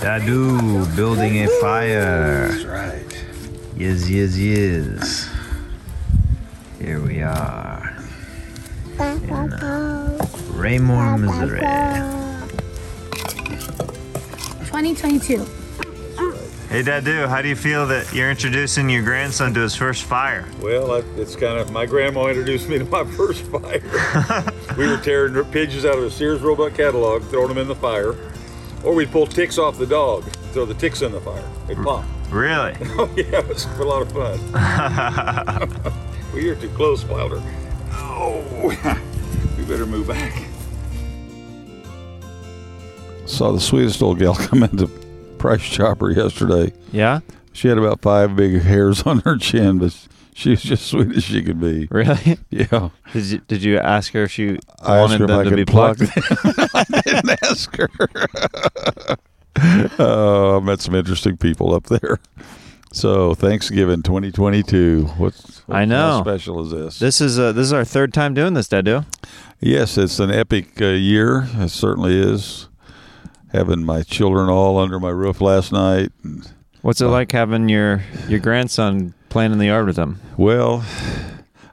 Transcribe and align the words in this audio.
Dadu 0.00 0.94
building 0.94 1.42
a 1.42 1.48
fire. 1.60 2.48
That's 2.48 2.64
right. 2.64 3.24
Yes, 3.76 4.08
yes, 4.08 4.38
yes. 4.38 5.28
Here 6.78 7.00
we 7.00 7.20
are. 7.20 7.96
In 9.00 9.52
uh, 9.52 10.26
Raymore, 10.52 11.18
Missouri. 11.18 11.58
2022. 14.66 15.38
Hey, 16.68 16.82
Dadu, 16.82 17.26
how 17.28 17.42
do 17.42 17.48
you 17.48 17.56
feel 17.56 17.84
that 17.88 18.12
you're 18.12 18.30
introducing 18.30 18.88
your 18.88 19.02
grandson 19.02 19.52
to 19.54 19.60
his 19.60 19.74
first 19.74 20.04
fire? 20.04 20.46
Well, 20.60 20.92
I, 20.92 20.98
it's 21.16 21.34
kind 21.34 21.58
of 21.58 21.72
my 21.72 21.86
grandma 21.86 22.28
introduced 22.28 22.68
me 22.68 22.78
to 22.78 22.84
my 22.84 23.04
first 23.16 23.42
fire. 23.46 23.82
we 24.76 24.86
were 24.86 24.98
tearing 24.98 25.44
pigeons 25.46 25.84
out 25.84 25.96
of 25.96 26.04
the 26.04 26.10
Sears 26.10 26.40
Roebuck 26.40 26.74
catalog, 26.74 27.24
throwing 27.24 27.48
them 27.48 27.58
in 27.58 27.66
the 27.66 27.74
fire, 27.74 28.14
or 28.84 28.94
we'd 28.94 29.10
pull 29.10 29.26
ticks 29.26 29.58
off 29.58 29.78
the 29.78 29.86
dog, 29.86 30.24
throw 30.52 30.64
the 30.64 30.74
ticks 30.74 31.02
in 31.02 31.12
the 31.12 31.20
fire. 31.20 31.44
They 31.66 31.74
pop. 31.74 32.04
Really? 32.30 32.74
Oh 33.00 33.10
yeah, 33.16 33.38
it 33.38 33.48
was 33.48 33.64
a 33.64 33.84
lot 33.84 34.02
of 34.02 34.12
fun. 34.12 34.38
we 36.34 36.48
are 36.50 36.56
too 36.56 36.68
close, 36.70 37.04
Wilder. 37.04 37.42
Oh, 37.92 38.42
we 39.56 39.64
better 39.64 39.86
move 39.86 40.08
back. 40.08 40.44
Saw 43.26 43.52
the 43.52 43.60
sweetest 43.60 44.02
old 44.02 44.18
gal 44.18 44.34
come 44.34 44.62
into 44.62 44.88
Price 45.38 45.62
Chopper 45.62 46.10
yesterday. 46.10 46.72
Yeah. 46.92 47.20
She 47.52 47.68
had 47.68 47.78
about 47.78 48.00
five 48.00 48.36
big 48.36 48.62
hairs 48.62 49.02
on 49.02 49.20
her 49.20 49.36
chin, 49.36 49.78
but 49.78 49.96
she 50.38 50.50
was 50.50 50.62
just 50.62 50.86
sweet 50.86 51.16
as 51.16 51.24
she 51.24 51.42
could 51.42 51.60
be. 51.60 51.88
Really? 51.90 52.38
Yeah. 52.50 52.90
Did 53.12 53.24
you, 53.24 53.38
did 53.38 53.62
you 53.64 53.78
ask 53.78 54.12
her 54.12 54.22
if 54.22 54.30
she 54.30 54.58
I 54.80 55.00
wanted 55.00 55.26
them 55.26 55.44
to 55.44 55.56
be 55.56 55.64
pluck 55.64 55.98
plucked? 55.98 56.12
I 56.74 56.84
didn't 57.02 57.38
ask 57.42 57.76
her. 57.76 57.88
Oh, 59.98 60.58
I 60.58 60.60
met 60.60 60.80
some 60.80 60.94
interesting 60.94 61.36
people 61.36 61.74
up 61.74 61.86
there. 61.86 62.20
So 62.92 63.34
Thanksgiving 63.34 64.04
2022. 64.04 65.06
What's, 65.16 65.66
what's 65.66 65.68
I 65.68 65.84
know. 65.84 66.18
How 66.18 66.22
special 66.22 66.64
is 66.64 66.70
this? 66.70 67.00
This 67.00 67.20
is 67.20 67.40
uh, 67.40 67.50
this 67.50 67.66
is 67.66 67.72
our 67.72 67.84
third 67.84 68.14
time 68.14 68.34
doing 68.34 68.54
this, 68.54 68.68
Dadu. 68.68 69.04
Yes, 69.58 69.98
it's 69.98 70.20
an 70.20 70.30
epic 70.30 70.80
uh, 70.80 70.86
year. 70.86 71.48
It 71.54 71.70
certainly 71.70 72.16
is. 72.16 72.68
Having 73.52 73.84
my 73.84 74.02
children 74.04 74.48
all 74.48 74.78
under 74.78 75.00
my 75.00 75.10
roof 75.10 75.40
last 75.40 75.72
night. 75.72 76.12
What's 76.82 77.00
it 77.00 77.06
like 77.06 77.32
having 77.32 77.68
your 77.68 78.04
your 78.28 78.38
grandson 78.38 79.12
playing 79.28 79.52
in 79.52 79.58
the 79.58 79.66
yard 79.66 79.86
with 79.86 79.96
them? 79.96 80.20
Well, 80.36 80.84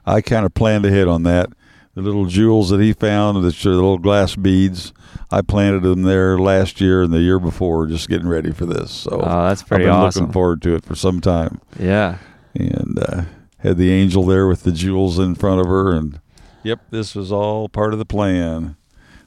I 0.04 0.20
kind 0.20 0.44
of 0.46 0.54
planned 0.54 0.84
ahead 0.86 1.08
on 1.08 1.22
that. 1.24 1.50
The 1.94 2.02
little 2.02 2.26
jewels 2.26 2.68
that 2.70 2.80
he 2.80 2.92
found, 2.92 3.36
the 3.42 3.70
little 3.70 3.96
glass 3.98 4.36
beads, 4.36 4.92
I 5.30 5.40
planted 5.40 5.82
them 5.82 6.02
there 6.02 6.38
last 6.38 6.80
year 6.80 7.02
and 7.02 7.12
the 7.12 7.20
year 7.22 7.38
before, 7.38 7.86
just 7.86 8.08
getting 8.08 8.28
ready 8.28 8.52
for 8.52 8.66
this. 8.66 8.90
So 8.90 9.20
Oh, 9.22 9.48
that's 9.48 9.62
I've 9.62 9.78
been 9.78 9.88
awesome. 9.88 10.24
looking 10.24 10.32
forward 10.32 10.60
to 10.62 10.74
it 10.74 10.84
for 10.84 10.94
some 10.94 11.20
time. 11.22 11.60
Yeah. 11.80 12.18
And 12.54 12.98
uh, 12.98 13.22
had 13.58 13.78
the 13.78 13.90
angel 13.92 14.24
there 14.24 14.46
with 14.46 14.62
the 14.62 14.72
jewels 14.72 15.18
in 15.18 15.34
front 15.34 15.60
of 15.60 15.66
her, 15.66 15.92
and 15.92 16.20
yep, 16.62 16.80
this 16.90 17.14
was 17.14 17.32
all 17.32 17.68
part 17.68 17.92
of 17.94 17.98
the 17.98 18.04
plan. 18.04 18.76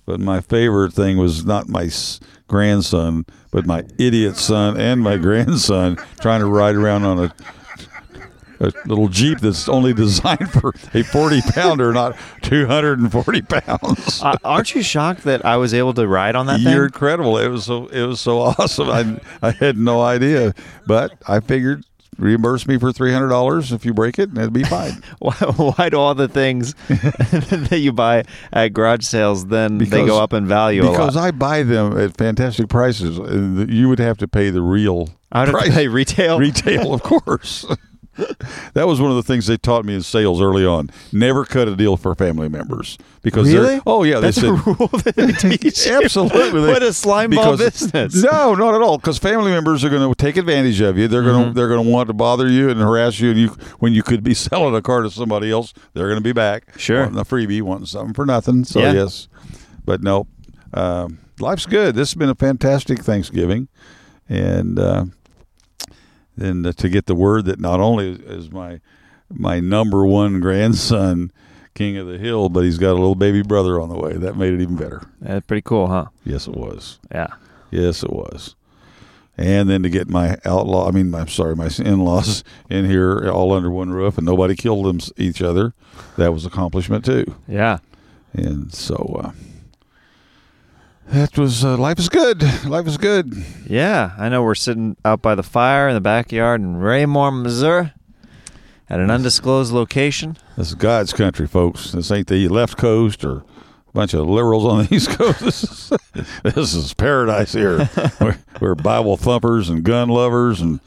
But 0.05 0.19
my 0.19 0.39
favorite 0.41 0.93
thing 0.93 1.17
was 1.17 1.45
not 1.45 1.67
my 1.69 1.89
grandson, 2.47 3.25
but 3.51 3.65
my 3.65 3.83
idiot 3.97 4.35
son 4.37 4.79
and 4.79 5.01
my 5.01 5.17
grandson 5.27 5.97
trying 6.21 6.39
to 6.41 6.47
ride 6.47 6.75
around 6.75 7.03
on 7.03 7.19
a, 7.19 7.33
a 8.59 8.71
little 8.85 9.07
Jeep 9.07 9.39
that's 9.39 9.69
only 9.69 9.93
designed 9.93 10.51
for 10.51 10.73
a 10.93 11.03
40 11.03 11.41
pounder, 11.53 11.93
not 11.93 12.17
240 12.43 13.41
pounds. 13.43 14.21
Uh, 14.21 14.35
aren't 14.43 14.75
you 14.75 14.81
shocked 14.83 15.23
that 15.23 15.45
I 15.45 15.57
was 15.57 15.73
able 15.73 15.93
to 15.93 16.07
ride 16.07 16.35
on 16.35 16.45
that 16.47 16.59
You're 16.59 16.71
thing? 16.73 16.83
incredible. 16.85 17.37
It 17.37 17.47
was 17.47 17.65
so 17.65 17.87
it 17.87 18.05
was 18.05 18.19
so 18.19 18.39
awesome. 18.59 18.89
I 18.89 19.19
I 19.47 19.51
had 19.51 19.77
no 19.77 20.01
idea, 20.01 20.53
but 20.85 21.11
I 21.27 21.39
figured 21.39 21.85
reimburse 22.17 22.67
me 22.67 22.77
for 22.77 22.91
three 22.91 23.13
hundred 23.13 23.29
dollars 23.29 23.71
if 23.71 23.85
you 23.85 23.93
break 23.93 24.19
it, 24.19 24.27
and 24.29 24.37
it'd 24.37 24.51
be 24.51 24.65
fine. 24.65 25.01
Why, 25.19 25.33
why 25.35 25.89
do 25.89 25.97
all 25.97 26.13
the 26.15 26.27
things 26.27 26.73
that 26.89 27.79
you 27.79 27.93
buy 27.93 28.25
at 28.51 28.73
garage 28.73 29.05
sales 29.05 29.45
then 29.47 29.77
they 29.77 30.05
go 30.05 30.21
up 30.21 30.33
in 30.33 30.45
value 30.45 30.85
a 30.85 30.91
because? 30.91 31.15
I 31.15 31.31
buy 31.31 31.63
them 31.63 31.97
at 31.97 32.17
fantastic 32.17 32.67
prices. 32.67 33.17
You 33.73 33.87
would 33.89 33.99
have 33.99 34.17
to 34.17 34.27
pay 34.27 34.49
the 34.49 34.61
real 34.61 35.09
I 35.31 35.45
would 35.45 35.49
have 35.55 35.63
to 35.65 35.71
pay 35.71 35.87
retail. 35.87 36.39
retail, 36.39 36.93
of 36.93 37.03
course. 37.03 37.65
that 38.73 38.87
was 38.87 38.99
one 39.01 39.09
of 39.11 39.17
the 39.17 39.23
things 39.23 39.47
they 39.47 39.57
taught 39.57 39.85
me 39.85 39.95
in 39.95 40.01
sales 40.03 40.41
early 40.41 40.65
on. 40.65 40.89
Never 41.11 41.45
cut 41.45 41.67
a 41.67 41.75
deal 41.75 41.97
for 41.97 42.13
family 42.15 42.49
members 42.49 42.97
because 43.21 43.51
they're- 43.51 43.61
Really? 43.61 43.81
oh 43.85 44.03
yeah, 44.03 44.19
That's 44.19 44.39
they 44.41 44.47
a 44.49 44.57
said 44.57 44.67
rule 44.67 44.87
that 44.87 45.15
they 45.15 45.31
teach. 45.57 45.87
Absolutely. 45.87 46.61
What 46.61 46.83
a 46.83 46.93
slime 46.93 47.31
ball 47.31 47.57
business. 47.57 48.15
No, 48.23 48.55
not 48.55 48.75
at 48.75 48.81
all. 48.81 48.97
Because 48.97 49.17
family 49.17 49.51
members 49.51 49.83
are 49.83 49.89
going 49.89 50.07
to 50.07 50.15
take 50.15 50.37
advantage 50.37 50.81
of 50.81 50.97
you. 50.97 51.07
They're 51.07 51.23
going 51.23 51.39
Mm-hmm. 51.39 51.49
to 51.49 51.53
they're 51.55 51.67
going 51.69 51.83
to 51.85 51.89
want 51.91 52.07
to 52.07 52.13
bother 52.13 52.47
you 52.47 52.69
and 52.69 52.79
harass 52.79 53.19
you. 53.19 53.31
And 53.31 53.39
you 53.39 53.47
when 53.79 53.93
you 53.93 54.03
could 54.03 54.23
be 54.23 54.33
selling 54.33 54.75
a 54.75 54.81
car 54.81 55.01
to 55.03 55.09
somebody 55.11 55.51
else, 55.51 55.73
they're 55.93 56.07
going 56.07 56.17
to 56.17 56.23
be 56.23 56.33
back. 56.33 56.77
Sure. 56.77 57.01
wanting 57.03 57.19
a 57.19 57.25
freebie, 57.25 57.61
wanting 57.61 57.85
something 57.87 58.13
for 58.13 58.25
nothing. 58.25 58.63
So 58.65 58.79
Yeah. 58.79 58.93
yes, 58.93 59.27
but 59.85 60.01
no, 60.03 60.27
um, 60.73 61.19
life's 61.39 61.65
good. 61.65 61.95
This 61.95 62.09
has 62.11 62.15
been 62.15 62.29
a 62.29 62.35
fantastic 62.35 62.99
Thanksgiving, 62.99 63.67
and 64.27 64.77
uh, 64.79 65.05
then 66.39 66.73
to 66.73 66.89
get 66.89 67.05
the 67.05 67.15
word 67.15 67.45
that 67.45 67.59
not 67.59 67.79
only 67.79 68.11
is 68.11 68.51
my 68.51 68.79
my 69.31 69.59
number 69.59 70.05
one 70.05 70.39
grandson 70.39 71.31
king 71.75 71.97
of 71.97 72.07
the 72.07 72.17
hill, 72.17 72.49
but 72.49 72.63
he's 72.63 72.77
got 72.77 72.91
a 72.91 72.99
little 72.99 73.15
baby 73.15 73.41
brother 73.41 73.79
on 73.79 73.89
the 73.89 73.97
way. 73.97 74.13
That 74.13 74.35
made 74.35 74.53
it 74.53 74.61
even 74.61 74.75
better. 74.75 75.03
That's 75.21 75.45
pretty 75.45 75.61
cool, 75.61 75.87
huh? 75.87 76.07
Yes, 76.25 76.47
it 76.47 76.55
was. 76.55 76.99
Yeah. 77.11 77.27
Yes, 77.71 78.03
it 78.03 78.11
was. 78.11 78.55
And 79.37 79.69
then 79.69 79.83
to 79.83 79.89
get 79.89 80.09
my 80.09 80.37
outlaw, 80.43 80.89
I 80.89 80.91
mean, 80.91 81.15
I'm 81.15 81.29
sorry, 81.29 81.55
my 81.55 81.69
in-laws 81.79 82.43
in 82.69 82.85
here 82.85 83.29
all 83.31 83.53
under 83.53 83.71
one 83.71 83.91
roof 83.91 84.17
and 84.17 84.25
nobody 84.25 84.55
killed 84.55 84.85
them 84.85 84.99
each 85.15 85.41
other, 85.41 85.73
that 86.17 86.33
was 86.33 86.45
accomplishment 86.45 87.05
too. 87.05 87.35
Yeah. 87.47 87.77
And 88.33 88.73
so 88.73 89.21
uh, 89.23 89.31
that 91.09 91.37
was 91.37 91.65
uh, 91.65 91.77
life 91.77 91.99
is 91.99 92.09
good. 92.09 92.43
Life 92.65 92.87
is 92.87 92.97
good. 92.97 93.33
Yeah. 93.67 94.11
I 94.17 94.29
know 94.29 94.43
we're 94.43 94.55
sitting 94.55 94.95
out 95.03 95.21
by 95.21 95.35
the 95.35 95.43
fire 95.43 95.87
in 95.87 95.95
the 95.95 96.01
backyard 96.01 96.61
in 96.61 96.77
Raymore, 96.77 97.31
Missouri 97.31 97.93
at 98.89 98.99
an 98.99 99.11
undisclosed 99.11 99.71
location. 99.71 100.37
This 100.57 100.69
is 100.69 100.75
God's 100.75 101.13
country, 101.13 101.47
folks. 101.47 101.91
This 101.91 102.11
ain't 102.11 102.27
the 102.27 102.47
left 102.47 102.77
coast 102.77 103.23
or 103.23 103.37
a 103.37 103.91
bunch 103.93 104.13
of 104.13 104.27
liberals 104.27 104.65
on 104.65 104.85
the 104.85 104.95
East 104.95 105.09
Coast. 105.09 105.39
This 105.39 105.63
is, 105.63 105.91
this 106.43 106.73
is 106.73 106.93
paradise 106.93 107.53
here. 107.53 107.89
we're, 108.21 108.37
we're 108.59 108.75
Bible 108.75 109.17
thumpers 109.17 109.69
and 109.69 109.83
gun 109.83 110.09
lovers 110.09 110.61
and 110.61 110.79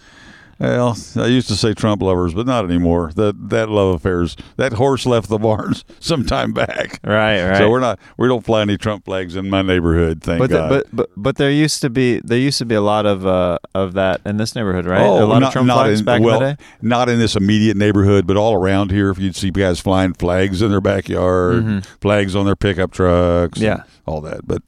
well, 0.63 0.97
I 1.17 1.27
used 1.27 1.49
to 1.49 1.57
say 1.57 1.75
Trump 1.75 2.03
lovers, 2.03 2.35
but 2.35 2.47
not 2.47 2.65
anymore. 2.65 3.11
That 3.17 3.49
that 3.51 3.69
love 3.69 3.95
affairs. 3.95 4.37
That 4.57 4.75
horse 4.75 5.05
left 5.07 5.29
the 5.29 5.39
barns 5.39 5.85
some 6.01 6.25
time 6.25 6.53
back. 6.53 7.01
Right, 7.05 7.43
right. 7.43 7.59
So 7.59 7.69
we're 7.71 7.81
not. 7.81 7.99
We 8.17 8.29
don't 8.29 8.45
fly 8.45 8.63
any 8.63 8.77
Trump 8.77 9.05
flags 9.05 9.35
in 9.37 9.51
my 9.51 9.63
neighborhood. 9.63 10.23
Thank 10.23 10.39
but, 10.41 10.51
the- 10.51 10.57
God. 10.57 10.69
but 10.71 10.87
but 10.93 11.11
but 11.17 11.37
there 11.37 11.51
used 11.51 11.81
to 11.83 11.91
be 11.91 12.21
there 12.21 12.39
used 12.39 12.59
to 12.59 12.65
be 12.65 12.75
a 12.75 12.81
lot 12.81 13.07
of 13.07 13.27
uh, 13.27 13.59
of 13.75 13.95
that 13.95 14.21
in 14.25 14.37
this 14.37 14.55
neighborhood, 14.55 14.87
right? 14.87 15.03
Oh, 15.03 15.25
a 15.25 15.27
lot 15.27 15.41
not, 15.41 15.49
of 15.49 15.53
Trump 15.53 15.67
not 15.69 15.85
flags 15.85 15.99
in, 16.01 16.05
back 16.05 16.21
well, 16.23 16.41
in 16.43 16.49
the 16.49 16.55
day. 16.55 16.65
Not 16.81 17.09
in 17.09 17.19
this 17.19 17.35
immediate 17.37 17.77
neighborhood, 17.77 18.27
but 18.27 18.37
all 18.37 18.55
around 18.55 18.91
here. 18.91 19.11
If 19.11 19.19
you'd 19.19 19.37
see 19.37 19.51
guys 19.51 19.81
flying 19.81 20.13
flags 20.15 20.63
in 20.63 20.71
their 20.71 20.81
backyard, 20.81 21.87
flags 22.01 22.35
on 22.37 22.47
their 22.47 22.57
pickup 22.57 22.93
trucks, 22.93 23.59
Mm-hmm. 23.59 23.65
Yeah. 23.65 23.83
all 24.07 24.21
that. 24.21 24.47
But 24.47 24.63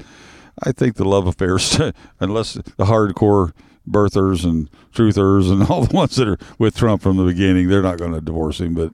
I 0.63 0.73
think 0.73 0.97
the 0.97 1.05
love 1.05 1.27
affairs, 1.27 1.79
unless 2.21 2.55
the 2.55 2.85
hardcore 2.85 3.53
birthers 3.89 4.45
and 4.45 4.71
truthers 4.93 5.51
and 5.53 5.63
all 5.71 5.85
the 5.85 5.95
ones 5.95 6.17
that 6.17 6.29
are 6.29 6.39
with 6.59 6.77
Trump 6.77 7.03
from 7.03 7.17
the 7.17 7.25
beginning, 7.25 7.69
they're 7.69 7.83
not 7.83 7.99
going 7.99 8.13
to 8.13 8.21
divorce 8.21 8.61
him. 8.61 8.75
But 8.75 8.93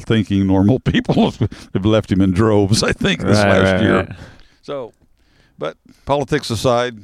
thinking 0.00 0.46
normal 0.46 0.78
people 0.92 1.30
have 1.30 1.84
left 1.84 2.12
him 2.12 2.20
in 2.20 2.32
droves. 2.32 2.82
I 2.82 2.92
think 2.92 3.20
this 3.20 3.38
Right, 3.38 3.48
last 3.48 3.72
right, 3.72 3.82
year. 3.82 3.96
right. 3.96 4.12
So, 4.62 4.92
but 5.58 5.76
politics 6.06 6.50
aside, 6.50 6.98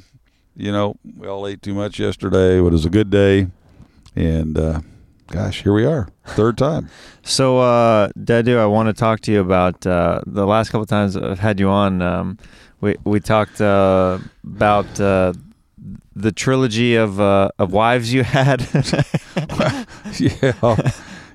you 0.55 0.71
know, 0.71 0.95
we 1.17 1.27
all 1.27 1.45
ate 1.47 1.61
too 1.61 1.73
much 1.73 1.99
yesterday. 1.99 2.57
It 2.57 2.61
was 2.61 2.85
a 2.85 2.89
good 2.89 3.09
day, 3.09 3.47
and 4.15 4.57
uh, 4.57 4.81
gosh, 5.27 5.63
here 5.63 5.73
we 5.73 5.85
are, 5.85 6.07
third 6.27 6.57
time. 6.57 6.89
So, 7.23 7.57
uh, 7.57 8.07
Dadu, 8.17 8.57
I 8.57 8.65
want 8.67 8.87
to 8.87 8.93
talk 8.93 9.19
to 9.21 9.33
you 9.33 9.41
about 9.41 9.85
uh, 9.85 10.21
the 10.25 10.45
last 10.47 10.69
couple 10.69 10.85
times 10.85 11.17
I've 11.17 11.39
had 11.39 11.59
you 11.59 11.67
on. 11.67 12.01
Um, 12.01 12.37
we 12.79 12.95
we 13.03 13.19
talked 13.19 13.59
uh, 13.59 14.19
about 14.45 14.97
uh, 15.01 15.33
the 16.21 16.31
trilogy 16.31 16.95
of 16.95 17.19
uh, 17.19 17.49
of 17.59 17.71
wives 17.71 18.13
you 18.13 18.23
had. 18.23 18.61
yeah, 20.19 20.91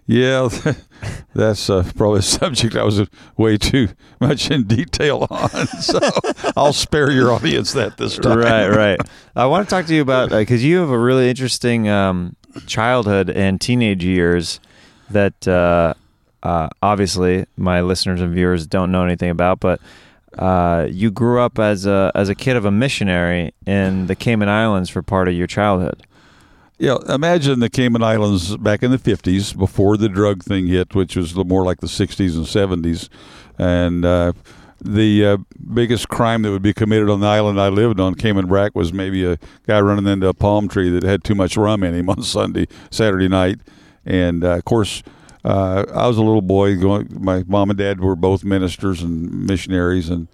yeah, 0.07 0.49
that's 1.35 1.71
uh, 1.71 1.89
probably 1.97 2.19
a 2.19 2.23
subject 2.23 2.77
I 2.77 2.83
was 2.83 3.07
way 3.37 3.57
too 3.57 3.89
much 4.21 4.51
in 4.51 4.65
detail 4.65 5.27
on. 5.31 5.51
So 5.83 5.99
I'll 6.57 6.73
spare 6.73 7.11
your 7.11 7.33
audience 7.33 7.73
that 7.73 7.97
this 7.97 8.19
time. 8.19 8.39
right, 8.39 8.69
right. 8.69 9.01
I 9.35 9.47
want 9.47 9.69
to 9.69 9.75
talk 9.75 9.87
to 9.87 9.95
you 9.95 10.03
about 10.03 10.31
because 10.31 10.65
you 10.65 10.79
have 10.79 10.91
a 10.91 10.99
really 10.99 11.29
interesting 11.29 11.89
um, 11.89 12.37
childhood 12.67 13.31
and 13.31 13.61
teenage 13.61 14.05
years 14.05 14.61
that 15.11 15.47
uh, 15.49 15.95
uh, 16.43 16.69
obviously 16.83 17.47
my 17.57 17.81
listeners 17.81 18.21
and 18.21 18.33
viewers 18.35 18.67
don't 18.67 18.93
know 18.93 19.05
anything 19.05 19.31
about. 19.31 19.61
But 19.61 19.81
uh, 20.39 20.87
you 20.91 21.11
grew 21.11 21.41
up 21.41 21.59
as 21.59 21.87
a 21.87 22.11
as 22.15 22.29
a 22.29 22.35
kid 22.35 22.57
of 22.57 22.65
a 22.65 22.71
missionary 22.71 23.53
in 23.67 24.07
the 24.07 24.15
Cayman 24.15 24.49
Islands 24.49 24.91
for 24.91 25.03
part 25.03 25.29
of 25.29 25.35
your 25.35 25.47
childhood. 25.47 26.07
Yeah, 26.79 26.97
imagine 27.09 27.61
the 27.61 27.71
Cayman 27.71 28.03
Islands 28.03 28.57
back 28.57 28.83
in 28.83 28.91
the 28.91 28.99
50s 28.99 29.57
before 29.57 29.97
the 29.97 30.09
drug 30.09 30.43
thing 30.43 30.67
hit, 30.67 30.97
which 30.97 31.15
was 31.15 31.33
more 31.37 31.65
like 31.65 31.79
the 31.81 31.87
60s 31.87 32.35
and 32.35 32.45
70s. 32.85 33.09
And 33.57 34.05
uh, 34.05 34.33
the 34.81 35.25
uh, 35.25 35.37
biggest 35.73 36.09
crime 36.09 36.43
that 36.43 36.51
would 36.51 36.63
be 36.63 36.73
committed 36.73 37.09
on 37.09 37.21
the 37.21 37.27
island 37.29 37.61
I 37.61 37.69
lived 37.69 38.01
on, 38.01 38.17
Cayman 38.17 38.47
Brac, 38.47 38.75
was 38.75 38.93
maybe 38.93 39.25
a 39.25 39.39
guy 39.65 39.81
running 39.81 40.11
into 40.11 40.27
a 40.27 40.35
palm 40.35 40.67
tree 40.67 40.91
that 40.91 41.05
had 41.05 41.23
too 41.23 41.37
much 41.37 41.57
rum 41.57 41.85
in 41.85 41.95
him 41.95 42.09
on 42.11 42.23
Sunday, 42.23 42.67
Saturday 42.91 43.29
night. 43.29 43.61
And 44.05 44.43
uh, 44.43 44.57
of 44.57 44.65
course, 44.65 45.05
uh, 45.45 45.85
I 45.93 46.07
was 46.07 46.19
a 46.19 46.23
little 46.23 46.43
boy. 46.43 46.77
Going, 46.77 47.09
my 47.21 47.45
mom 47.47 47.71
and 47.71 47.79
dad 47.79 48.01
were 48.01 48.17
both 48.17 48.45
ministers 48.45 49.03
and 49.03 49.47
missionaries, 49.47 50.09
and 50.09 50.29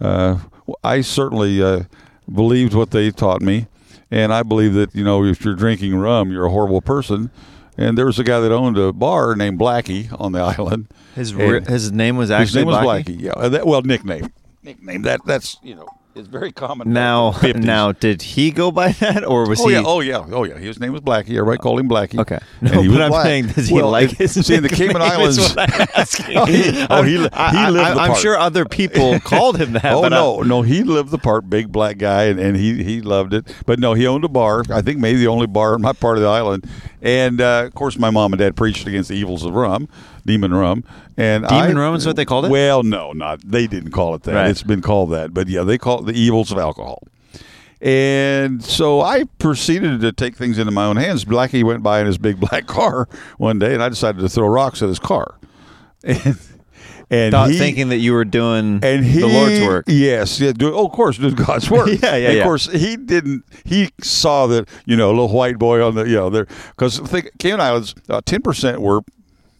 uh, 0.00 0.38
I 0.82 1.00
certainly 1.02 1.62
uh, 1.62 1.84
believed 2.32 2.74
what 2.74 2.90
they 2.90 3.10
taught 3.10 3.42
me. 3.42 3.66
And 4.10 4.32
I 4.32 4.42
believe 4.42 4.74
that 4.74 4.94
you 4.94 5.04
know 5.04 5.24
if 5.24 5.44
you're 5.44 5.54
drinking 5.54 5.96
rum, 5.96 6.30
you're 6.30 6.46
a 6.46 6.50
horrible 6.50 6.80
person. 6.80 7.30
And 7.76 7.98
there 7.98 8.06
was 8.06 8.20
a 8.20 8.24
guy 8.24 8.38
that 8.38 8.52
owned 8.52 8.78
a 8.78 8.92
bar 8.92 9.34
named 9.34 9.58
Blackie 9.58 10.08
on 10.20 10.32
the 10.32 10.38
island. 10.58 10.86
His 11.14 11.32
And 11.32 11.66
his 11.66 11.90
name 11.90 12.16
was 12.16 12.30
actually 12.30 12.44
his 12.44 12.54
name 12.54 12.66
was 12.66 12.76
Blackie? 12.76 13.18
Blackie. 13.18 13.20
Yeah, 13.20 13.48
that, 13.48 13.66
well, 13.66 13.82
nickname, 13.82 14.32
nickname. 14.62 15.02
That 15.02 15.24
that's 15.26 15.58
you 15.62 15.74
know 15.74 15.88
it's 16.16 16.28
very 16.28 16.52
common 16.52 16.92
Now, 16.92 17.32
50s. 17.32 17.62
now, 17.64 17.92
did 17.92 18.22
he 18.22 18.50
go 18.50 18.70
by 18.70 18.92
that, 19.00 19.24
or 19.24 19.48
was 19.48 19.60
Oh 19.60 19.68
he? 19.68 19.74
yeah, 19.74 19.82
oh 19.84 20.00
yeah, 20.00 20.24
oh 20.30 20.44
yeah. 20.44 20.56
His 20.58 20.78
name 20.80 20.92
was 20.92 21.00
Blackie. 21.00 21.30
Everybody 21.36 21.58
called 21.58 21.80
him 21.80 21.88
Blackie. 21.88 22.18
Okay. 22.20 22.38
And 22.60 22.72
No, 22.72 22.82
he 22.82 22.88
but 22.88 22.94
was 22.94 23.00
I'm 23.00 23.10
black. 23.10 23.24
saying, 23.24 23.46
does 23.48 23.68
he 23.68 23.74
Well, 23.74 23.90
like 23.90 24.12
it- 24.12 24.18
his 24.18 24.46
See, 24.46 24.54
in 24.54 24.62
the 24.62 24.68
Cayman 24.68 24.96
Islands. 25.02 25.38
I'm 25.56 25.68
oh, 26.36 26.44
he, 26.46 26.86
oh, 26.90 27.02
he, 27.02 27.12
he 27.12 27.18
lived 27.18 27.34
I, 27.34 27.94
the 27.94 28.00
I'm 28.00 28.14
sure 28.16 28.36
other 28.38 28.64
people 28.64 29.18
called 29.20 29.60
him 29.60 29.72
that. 29.72 29.84
Oh 29.86 30.08
no, 30.08 30.42
I- 30.42 30.46
no, 30.46 30.62
he 30.62 30.82
lived 30.82 31.10
the 31.10 31.18
part, 31.18 31.48
big 31.50 31.72
black 31.72 31.98
guy, 31.98 32.24
and, 32.24 32.38
and 32.38 32.56
he 32.56 32.82
he 32.84 33.00
loved 33.00 33.34
it. 33.34 33.52
But 33.66 33.78
no, 33.78 33.94
he 33.94 34.06
owned 34.06 34.24
a 34.24 34.28
bar. 34.28 34.62
I 34.70 34.82
think 34.82 34.98
maybe 34.98 35.18
the 35.18 35.28
only 35.28 35.46
bar 35.46 35.74
in 35.74 35.82
my 35.82 35.92
part 35.92 36.16
of 36.16 36.22
the 36.22 36.28
island. 36.28 36.68
And 37.02 37.40
uh, 37.40 37.64
of 37.66 37.74
course, 37.74 37.98
my 37.98 38.08
mom 38.10 38.32
and 38.32 38.38
dad 38.40 38.56
preached 38.56 38.86
against 38.86 39.10
the 39.10 39.14
evils 39.16 39.44
of 39.44 39.54
rum, 39.54 39.88
demon 40.24 40.54
rum. 40.54 40.84
And 41.16 41.46
Demon 41.46 41.76
I- 41.76 41.80
rum 41.80 41.94
is 41.94 42.06
what 42.06 42.16
they 42.16 42.24
called 42.24 42.46
it? 42.46 42.50
Well, 42.50 42.82
no, 42.82 43.12
not 43.12 43.40
they 43.44 43.66
didn't 43.68 43.92
call 43.92 44.14
it 44.16 44.22
that. 44.24 44.34
Right. 44.34 44.50
It's 44.50 44.62
been 44.64 44.82
called 44.82 45.10
that, 45.10 45.32
but 45.32 45.46
yeah, 45.48 45.62
they 45.62 45.78
call 45.78 46.00
it 46.00 46.03
the 46.06 46.12
evils 46.12 46.52
of 46.52 46.58
alcohol. 46.58 47.02
And 47.80 48.64
so 48.64 49.02
I 49.02 49.24
proceeded 49.38 50.00
to 50.00 50.12
take 50.12 50.36
things 50.36 50.58
into 50.58 50.72
my 50.72 50.86
own 50.86 50.96
hands. 50.96 51.24
Blackie 51.26 51.62
went 51.62 51.82
by 51.82 52.00
in 52.00 52.06
his 52.06 52.16
big 52.16 52.40
black 52.50 52.66
car 52.66 53.08
one 53.36 53.58
day, 53.58 53.74
and 53.74 53.82
I 53.82 53.88
decided 53.88 54.20
to 54.20 54.28
throw 54.28 54.46
rocks 54.48 54.82
at 54.82 54.88
his 54.88 54.98
car. 54.98 55.38
And, 57.10 57.20
and 57.20 57.32
thought 57.32 57.50
he, 57.50 57.58
thinking 57.58 57.90
that 57.90 57.98
you 57.98 58.14
were 58.14 58.24
doing 58.24 58.80
and 58.82 59.04
he, 59.04 59.20
the 59.20 59.26
Lord's 59.26 59.60
work. 59.60 59.84
Yes, 59.88 60.40
yeah, 60.40 60.52
do, 60.52 60.74
oh, 60.74 60.86
of 60.86 60.92
course, 60.92 61.18
did 61.18 61.36
God's 61.36 61.70
work. 61.70 61.86
Yeah, 61.86 61.98
yeah, 62.02 62.14
And 62.14 62.22
yeah. 62.36 62.40
Of 62.40 62.44
course, 62.44 62.66
he 62.72 62.96
didn't. 62.96 63.44
He 63.64 63.90
saw 64.00 64.46
that 64.46 64.68
you 64.86 64.96
know, 64.96 65.08
a 65.08 65.12
little 65.12 65.28
white 65.28 65.58
boy 65.58 65.86
on 65.86 65.96
the 65.96 66.04
you 66.04 66.14
know 66.14 66.30
there 66.30 66.46
because 66.70 66.98
think 67.00 67.30
Cayman 67.38 67.60
Islands, 67.60 67.94
uh, 68.08 68.22
ten 68.24 68.40
percent 68.40 68.80
were 68.80 69.02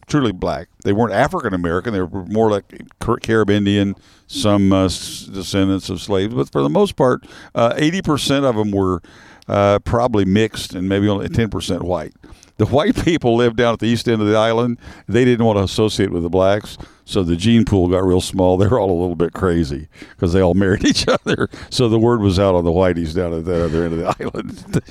truly 0.07 0.31
black. 0.31 0.69
They 0.83 0.91
weren't 0.91 1.13
African 1.13 1.53
American. 1.53 1.93
They 1.93 2.01
were 2.01 2.25
more 2.25 2.49
like 2.49 2.65
Car- 2.99 3.17
Carib 3.17 3.51
Indian, 3.51 3.95
some 4.27 4.71
uh, 4.73 4.83
descendants 4.87 5.89
of 5.89 6.01
slaves. 6.01 6.33
But 6.33 6.49
for 6.51 6.61
the 6.61 6.69
most 6.69 6.95
part, 6.95 7.25
uh, 7.53 7.73
eighty 7.77 8.01
percent 8.01 8.45
of 8.45 8.55
them 8.55 8.71
were 8.71 9.01
uh, 9.47 9.79
probably 9.79 10.25
mixed, 10.25 10.73
and 10.73 10.87
maybe 10.89 11.07
only 11.07 11.29
ten 11.29 11.49
percent 11.49 11.83
white. 11.83 12.13
The 12.57 12.65
white 12.65 12.95
people 13.03 13.35
lived 13.35 13.57
down 13.57 13.73
at 13.73 13.79
the 13.79 13.87
east 13.87 14.07
end 14.07 14.21
of 14.21 14.27
the 14.27 14.37
island. 14.37 14.77
They 15.07 15.25
didn't 15.25 15.45
want 15.45 15.57
to 15.57 15.63
associate 15.63 16.09
with 16.11 16.23
the 16.23 16.29
blacks, 16.29 16.77
so 17.03 17.21
the 17.21 17.35
gene 17.35 17.65
pool 17.65 17.89
got 17.89 18.03
real 18.05 18.21
small. 18.21 18.57
They 18.65 18.67
were 18.67 18.79
all 18.79 18.89
a 18.89 18.99
little 18.99 19.15
bit 19.17 19.33
crazy 19.33 19.89
because 20.11 20.31
they 20.31 20.39
all 20.41 20.53
married 20.53 20.85
each 20.87 21.05
other. 21.07 21.49
So 21.69 21.89
the 21.89 21.99
word 21.99 22.21
was 22.21 22.39
out 22.39 22.55
on 22.55 22.63
the 22.63 22.71
whiteys 22.71 23.13
down 23.13 23.33
at 23.33 23.43
the 23.45 23.65
other 23.65 23.83
end 23.83 23.93
of 23.93 23.99
the 23.99 24.15
island. 24.23 24.81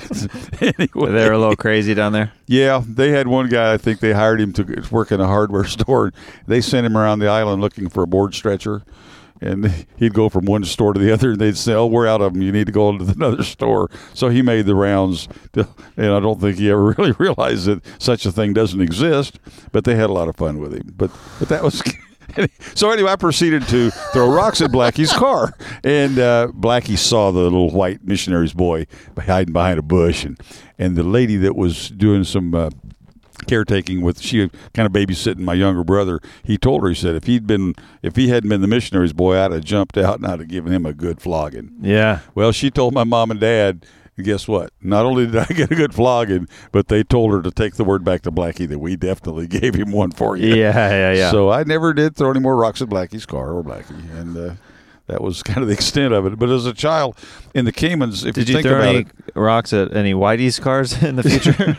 anyway, 0.60 1.12
They 1.12 1.26
were 1.28 1.32
a 1.34 1.38
little 1.38 1.56
crazy 1.56 1.94
down 1.94 2.12
there. 2.12 2.32
yeah, 2.46 2.82
they 2.86 3.10
had 3.10 3.28
one 3.28 3.48
guy. 3.48 3.72
I 3.72 3.78
think 3.78 4.00
they 4.00 4.12
hired 4.12 4.40
him 4.42 4.52
to 4.52 4.84
work 4.90 5.10
in 5.10 5.20
a 5.20 5.26
hardware 5.26 5.64
store. 5.64 6.12
They 6.46 6.60
sent 6.60 6.86
him 6.86 6.96
around 6.98 7.20
the 7.20 7.28
island 7.28 7.62
looking 7.62 7.88
for 7.88 8.02
a 8.02 8.06
board 8.06 8.34
stretcher, 8.34 8.82
and 9.44 9.86
he'd 9.96 10.14
go 10.14 10.28
from 10.28 10.46
one 10.46 10.64
store 10.64 10.92
to 10.92 11.00
the 11.00 11.12
other. 11.14 11.32
And 11.32 11.40
they'd 11.40 11.56
say, 11.56 11.74
"Oh, 11.74 11.86
we're 11.86 12.08
out 12.08 12.20
of 12.20 12.32
them. 12.32 12.42
You 12.42 12.50
need 12.50 12.66
to 12.66 12.72
go 12.72 12.88
into 12.88 13.04
another 13.16 13.42
store." 13.42 13.90
So 14.14 14.28
he 14.28 14.42
made 14.42 14.66
the 14.66 14.74
rounds, 14.74 15.28
to, 15.52 15.68
and 15.96 16.12
I 16.12 16.20
don't 16.20 16.40
think 16.40 16.58
he 16.58 16.70
ever 16.70 16.94
really 16.98 17.12
realized 17.12 17.66
that 17.66 17.84
such 17.98 18.26
a 18.26 18.32
thing 18.32 18.52
doesn't 18.52 18.80
exist. 18.80 19.38
But 19.72 19.84
they 19.84 19.94
had 19.94 20.10
a 20.10 20.12
lot 20.12 20.28
of 20.28 20.36
fun 20.36 20.58
with 20.58 20.74
him. 20.74 20.92
But 20.96 21.10
but 21.38 21.48
that 21.48 21.62
was. 21.62 21.82
So 22.74 22.90
anyway, 22.90 23.12
I 23.12 23.16
proceeded 23.16 23.68
to 23.68 23.90
throw 24.12 24.28
rocks 24.28 24.60
at 24.60 24.70
Blackie's 24.70 25.12
car, 25.12 25.52
and 25.84 26.18
uh, 26.18 26.48
Blackie 26.52 26.98
saw 26.98 27.30
the 27.30 27.40
little 27.40 27.70
white 27.70 28.02
missionary's 28.02 28.54
boy 28.54 28.86
hiding 29.16 29.52
behind 29.52 29.78
a 29.78 29.82
bush, 29.82 30.24
and 30.24 30.40
and 30.76 30.96
the 30.96 31.04
lady 31.04 31.36
that 31.36 31.54
was 31.54 31.90
doing 31.90 32.24
some 32.24 32.52
uh, 32.54 32.70
caretaking 33.46 34.00
with 34.00 34.20
she 34.20 34.48
kind 34.72 34.86
of 34.86 34.92
babysitting 34.92 35.38
my 35.38 35.54
younger 35.54 35.84
brother. 35.84 36.20
He 36.42 36.58
told 36.58 36.82
her 36.82 36.88
he 36.88 36.94
said 36.94 37.14
if 37.14 37.24
he'd 37.24 37.46
been 37.46 37.74
if 38.02 38.16
he 38.16 38.28
hadn't 38.28 38.50
been 38.50 38.60
the 38.60 38.66
missionary's 38.68 39.12
boy, 39.12 39.38
I'd 39.38 39.52
have 39.52 39.64
jumped 39.64 39.96
out 39.98 40.16
and 40.16 40.26
I'd 40.26 40.40
have 40.40 40.48
given 40.48 40.72
him 40.72 40.86
a 40.86 40.92
good 40.92 41.20
flogging. 41.20 41.76
Yeah. 41.80 42.20
Well, 42.34 42.52
she 42.52 42.70
told 42.70 42.94
my 42.94 43.04
mom 43.04 43.30
and 43.30 43.40
dad. 43.40 43.86
and 44.16 44.24
Guess 44.26 44.46
what? 44.48 44.70
Not 44.80 45.04
only 45.06 45.26
did 45.26 45.36
I 45.36 45.44
get 45.46 45.70
a 45.70 45.74
good 45.74 45.94
flogging, 45.94 46.48
but 46.72 46.88
they 46.88 47.02
told 47.02 47.32
her 47.32 47.42
to 47.42 47.50
take 47.50 47.74
the 47.74 47.84
word 47.84 48.04
back 48.04 48.22
to 48.22 48.30
Blackie 48.32 48.68
that 48.68 48.78
we 48.78 48.96
definitely 48.96 49.46
gave 49.60 49.74
him 49.74 49.92
one 49.92 50.10
for 50.12 50.36
you. 50.36 50.54
Yeah, 50.54 50.90
yeah, 50.90 51.12
yeah. 51.12 51.30
So 51.30 51.50
I 51.50 51.64
never 51.64 51.92
did 51.92 52.16
throw 52.16 52.30
any 52.30 52.40
more 52.40 52.56
rocks 52.56 52.80
at 52.82 52.88
Blackie's 52.88 53.26
car 53.26 53.52
or 53.52 53.62
Blackie, 53.64 53.98
and 54.18 54.36
uh, 54.36 54.54
that 55.06 55.22
was 55.22 55.42
kind 55.44 55.58
of 55.60 55.68
the 55.68 55.74
extent 55.74 56.14
of 56.14 56.26
it. 56.26 56.38
But 56.38 56.48
as 56.50 56.66
a 56.66 56.72
child 56.72 57.18
in 57.54 57.64
the 57.64 57.72
Caymans, 57.72 58.24
if 58.24 58.34
Did 58.34 58.48
you, 58.48 58.52
you 58.52 58.62
think 58.62 58.68
throw 58.68 58.78
about 58.78 58.88
any 58.88 58.98
it, 59.00 59.36
rocks 59.36 59.72
at 59.72 59.94
any 59.96 60.14
Whitey's 60.14 60.58
cars 60.58 61.02
in 61.02 61.16
the 61.16 61.22
future? 61.22 61.76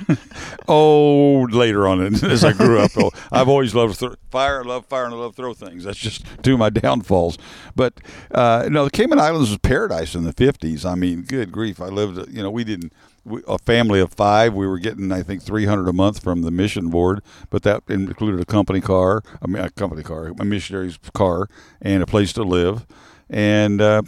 oh, 0.68 1.48
later 1.52 1.88
on 1.88 2.02
as 2.02 2.44
I 2.44 2.54
grew 2.54 2.80
up, 2.80 2.92
oh, 2.98 3.12
I've 3.32 3.50
always 3.50 3.74
loved 3.74 3.98
thro- 3.98 4.16
fire. 4.30 4.64
I 4.64 4.68
love 4.68 4.86
fire, 4.86 5.06
and 5.06 5.14
I 5.14 5.18
love 5.18 5.36
throw 5.36 5.54
things. 5.54 5.84
That's 5.84 6.00
just 6.00 6.26
two 6.44 6.54
of 6.54 6.60
my 6.60 6.70
downfalls. 6.70 7.38
But 7.76 8.00
uh, 8.32 8.68
no, 8.70 8.86
the 8.86 8.92
Cayman 8.92 9.20
Islands 9.20 9.50
was 9.50 9.58
paradise 9.60 10.16
in 10.16 10.24
the 10.24 10.34
fifties. 10.34 10.86
I 10.86 10.96
mean, 10.96 11.24
good 11.24 11.52
grief! 11.52 11.82
I 11.82 11.88
lived. 11.88 12.32
You 12.32 12.44
know, 12.44 12.52
we 12.52 12.64
didn't. 12.64 12.94
We, 13.24 13.42
a 13.48 13.58
family 13.58 14.00
of 14.00 14.14
five. 14.14 14.54
We 14.54 14.68
were 14.68 14.78
getting, 14.78 15.12
I 15.12 15.24
think, 15.24 15.42
three 15.42 15.66
hundred 15.66 15.88
a 15.88 15.94
month 15.94 16.22
from 16.22 16.44
the 16.44 16.52
mission 16.52 16.90
board, 16.90 17.22
but 17.50 17.64
that 17.64 17.82
included 17.90 18.40
a 18.40 18.46
company 18.46 18.82
car, 18.82 19.24
I 19.42 19.48
mean, 19.48 19.64
a 19.64 19.72
company 19.72 20.04
car, 20.04 20.32
a 20.40 20.46
missionary's 20.46 21.00
car, 21.14 21.50
and 21.82 22.04
a 22.04 22.06
place 22.06 22.34
to 22.34 22.44
live. 22.44 22.86
And 23.30 23.82
uh, 23.82 24.02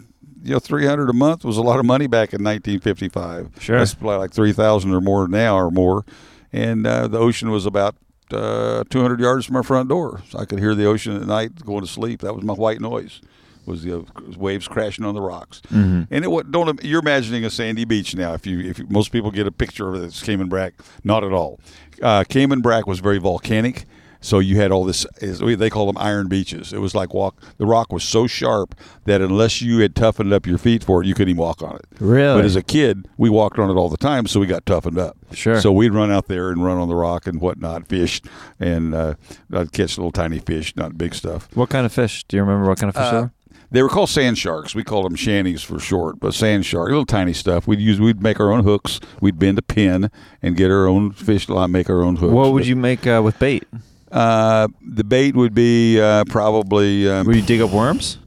you 0.44 0.54
know, 0.54 0.60
three 0.60 0.86
hundred 0.86 1.10
a 1.10 1.14
month 1.14 1.44
was 1.44 1.58
a 1.58 1.62
lot 1.62 1.80
of 1.80 1.86
money 1.86 2.08
back 2.08 2.34
in 2.34 2.44
1955. 2.44 3.52
Sure. 3.60 3.80
That's 3.80 3.94
probably 3.94 4.18
like 4.18 4.32
three 4.32 4.54
thousand 4.54 4.94
or 4.94 5.02
more 5.02 5.28
now, 5.28 5.58
or 5.58 5.72
more. 5.72 6.06
And 6.54 6.86
uh, 6.88 7.08
the 7.08 7.18
ocean 7.20 7.50
was 7.52 7.66
about 7.66 7.96
uh, 8.32 8.84
200 8.90 9.20
yards 9.20 9.46
from 9.46 9.56
our 9.58 9.64
front 9.64 9.90
door, 9.90 10.22
so 10.30 10.40
I 10.40 10.46
could 10.46 10.60
hear 10.60 10.74
the 10.76 10.86
ocean 10.86 11.16
at 11.16 11.28
night 11.28 11.66
going 11.66 11.82
to 11.82 11.88
sleep. 11.88 12.22
That 12.22 12.34
was 12.34 12.44
my 12.44 12.54
white 12.54 12.80
noise. 12.82 13.22
Was 13.66 13.84
the 13.84 14.00
uh, 14.00 14.04
waves 14.38 14.66
crashing 14.68 15.04
on 15.04 15.14
the 15.14 15.20
rocks, 15.22 15.62
Mm-hmm. 15.74 16.04
and 16.14 16.24
it 16.26 16.52
don't 16.52 16.82
you're 16.86 17.02
imagining 17.02 17.44
a 17.44 17.50
sandy 17.50 17.84
beach 17.84 18.16
now. 18.16 18.34
If 18.34 18.48
you 18.48 18.60
if 18.62 18.80
most 18.90 19.12
people 19.12 19.30
get 19.30 19.46
a 19.46 19.52
picture 19.52 19.90
of 19.90 19.96
it, 20.02 20.06
it's 20.06 20.24
Cayman 20.24 20.48
Brac, 20.48 20.74
not 21.04 21.26
at 21.26 21.34
all. 21.34 21.60
Uh, 22.02 22.24
Cayman 22.30 22.62
Brac 22.62 22.88
was 22.88 23.00
very 23.00 23.18
volcanic, 23.18 23.84
so 24.22 24.40
you 24.40 24.58
had 24.58 24.72
all 24.72 24.84
this. 24.84 25.06
They 25.22 25.70
call 25.70 25.86
them 25.88 25.98
iron 25.98 26.28
beaches. 26.28 26.74
It 26.74 26.80
was 26.80 26.94
like 26.96 27.14
walk. 27.14 27.42
The 27.58 27.66
rock 27.66 27.92
was 27.92 28.04
so 28.04 28.28
sharp 28.28 28.76
that 29.06 29.22
unless 29.22 29.62
you 29.62 29.80
had 29.80 29.96
toughened 29.96 30.34
up 30.34 30.46
your 30.46 30.58
feet 30.58 30.84
for 30.84 31.02
it, 31.02 31.08
you 31.08 31.14
couldn't 31.14 31.30
even 31.32 31.42
walk 31.42 31.62
on 31.62 31.76
it. 31.76 31.86
Really? 32.00 32.38
But 32.40 32.46
as 32.46 32.56
a 32.56 32.64
kid, 32.64 33.08
we 33.18 33.30
walked 33.30 33.60
on 33.60 33.70
it 33.70 33.74
all 33.74 33.90
the 33.90 33.98
time, 33.98 34.28
so 34.28 34.40
we 34.40 34.46
got 34.48 34.66
toughened 34.66 34.98
up. 34.98 35.18
Sure. 35.34 35.60
So 35.62 35.72
we'd 35.72 35.94
run 35.94 36.12
out 36.12 36.28
there 36.28 36.50
and 36.52 36.64
run 36.64 36.78
on 36.78 36.88
the 36.88 36.96
rock 36.96 37.28
and 37.28 37.40
whatnot, 37.42 37.88
fish, 37.88 38.22
and 38.60 38.94
uh, 38.96 39.16
I'd 39.54 39.72
catch 39.72 39.98
little 39.98 40.12
tiny 40.12 40.40
fish, 40.40 40.76
not 40.76 40.98
big 40.98 41.14
stuff. 41.14 41.48
what 41.56 41.70
kind 41.70 41.86
of 41.86 41.92
fish? 41.94 42.24
Do 42.28 42.38
you 42.38 42.44
remember 42.44 42.68
what 42.70 42.80
kind 42.80 42.90
of 42.90 42.96
fish 42.96 43.12
they 43.12 43.18
Uh, 43.18 43.22
were? 43.24 43.32
They 43.70 43.84
were 43.84 43.90
called 43.90 44.10
sand 44.10 44.38
sharks. 44.38 44.74
We 44.74 44.86
called 44.86 45.06
them 45.06 45.16
shanties 45.16 45.62
for 45.62 45.78
short, 45.78 46.22
but 46.22 46.34
sand 46.34 46.66
shark, 46.66 46.88
little 46.88 47.06
tiny 47.06 47.34
stuff. 47.34 47.68
We'd 47.68 47.82
use, 47.82 48.00
we'd 48.00 48.22
make 48.24 48.40
our 48.40 48.50
own 48.50 48.64
hooks. 48.64 49.02
We'd 49.20 49.38
bend 49.38 49.58
a 49.60 49.62
pin 49.62 50.10
and 50.42 50.56
get 50.56 50.72
our 50.72 50.88
own 50.88 51.12
fish 51.12 51.50
line, 51.50 51.74
make 51.74 51.90
our 51.90 52.02
own 52.02 52.16
hooks. 52.16 52.32
What 52.32 52.54
would 52.54 52.66
you 52.66 52.78
make 52.78 53.06
uh, 53.06 53.22
with 53.22 53.38
bait? 53.40 53.66
Uh, 54.12 54.68
the 54.82 55.04
bait 55.04 55.36
would 55.36 55.54
be 55.54 56.00
uh, 56.00 56.24
probably 56.26 57.10
um, 57.10 57.28
Would 57.28 57.36
you 57.36 57.42
dig 57.42 57.62
up 57.62 57.72
worms? 57.72 58.18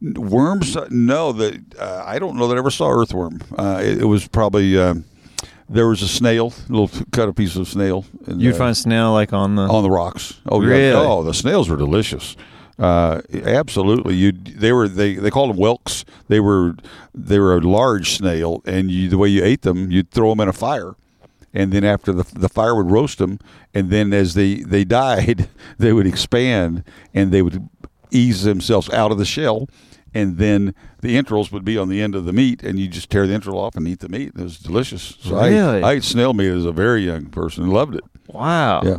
worms. 0.00 0.76
uh, 0.76 0.86
No, 0.90 1.32
that 1.32 1.60
uh, 1.78 2.02
I 2.06 2.18
don't 2.18 2.36
know 2.36 2.46
that 2.48 2.54
I 2.54 2.58
ever 2.58 2.70
saw 2.70 2.88
earthworm. 2.90 3.40
Uh, 3.58 3.80
it, 3.82 4.02
it 4.02 4.04
was 4.04 4.28
probably 4.28 4.74
there 5.68 5.88
was 5.88 6.02
a 6.02 6.08
snail, 6.08 6.52
a 6.68 6.72
little 6.72 6.90
cut 7.12 7.28
a 7.28 7.32
piece 7.32 7.56
of 7.56 7.66
snail. 7.68 8.04
You'd 8.28 8.56
find 8.56 8.76
snail 8.76 9.12
like 9.12 9.32
on 9.32 9.54
the. 9.56 9.62
on 9.62 9.82
the 9.82 9.90
rocks. 9.90 10.40
Oh, 10.46 10.60
Really? 10.60 10.88
yeah. 10.88 10.94
Oh, 10.96 11.22
the 11.22 11.32
snails 11.34 11.68
were 11.68 11.76
delicious. 11.76 12.36
Uh, 12.78 13.20
absolutely. 13.32 14.14
You 14.16 14.32
they 14.32 14.72
were 14.72 14.88
they 14.88 15.14
they 15.14 15.30
called 15.30 15.50
them 15.50 15.56
whelks. 15.58 16.04
They 16.28 16.40
were 16.40 16.74
they 17.14 17.38
were 17.38 17.56
a 17.56 17.60
large 17.60 18.16
snail, 18.16 18.62
and 18.66 18.90
you 18.90 19.08
the 19.08 19.16
way 19.16 19.28
you 19.28 19.44
ate 19.44 19.62
them, 19.62 19.90
you'd 19.92 20.10
throw 20.10 20.30
them 20.30 20.40
in 20.40 20.48
a 20.48 20.52
fire, 20.52 20.94
and 21.54 21.72
then 21.72 21.84
after 21.84 22.12
the 22.12 22.24
the 22.38 22.48
fire 22.50 22.74
would 22.74 22.90
roast 22.90 23.16
them, 23.18 23.38
and 23.72 23.88
then 23.90 24.12
as 24.12 24.34
they 24.34 24.56
they 24.56 24.84
died, 24.84 25.48
they 25.78 25.92
would 25.94 26.06
expand 26.06 26.84
and 27.14 27.32
they 27.32 27.40
would 27.40 27.68
ease 28.10 28.42
themselves 28.44 28.90
out 28.90 29.10
of 29.12 29.18
the 29.18 29.24
shell. 29.24 29.68
and 30.16 30.38
then 30.38 30.72
the 31.00 31.16
entrails 31.16 31.50
would 31.50 31.64
be 31.64 31.76
on 31.76 31.88
the 31.88 32.00
end 32.00 32.14
of 32.14 32.24
the 32.24 32.32
meat, 32.32 32.62
and 32.62 32.78
you 32.78 32.86
just 32.86 33.10
tear 33.10 33.26
the 33.26 33.34
entrail 33.34 33.58
off 33.58 33.74
and 33.74 33.88
eat 33.88 33.98
the 33.98 34.08
meat. 34.08 34.28
It 34.36 34.42
was 34.42 34.58
delicious. 34.60 35.16
So 35.20 35.36
I- 35.36 35.48
Really? 35.48 35.82
I, 35.82 35.92
ate 35.94 36.04
snail 36.04 36.32
meat 36.34 36.50
as 36.50 36.64
a 36.64 36.70
very 36.72 37.02
young 37.04 37.26
person 37.26 37.64
and 37.64 37.72
loved 37.72 37.96
it. 37.96 38.04
Wow. 38.28 38.82
Yeah. 38.84 38.98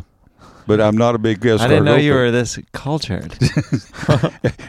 But 0.68 0.82
I'm 0.82 0.98
not 0.98 1.14
a 1.16 1.18
big 1.20 1.40
escargot. 1.42 1.60
I 1.62 1.68
didn't 1.68 1.86
know 1.86 1.96
you 1.96 2.14
were 2.14 2.32
this 2.32 2.58
cultured. 2.72 3.36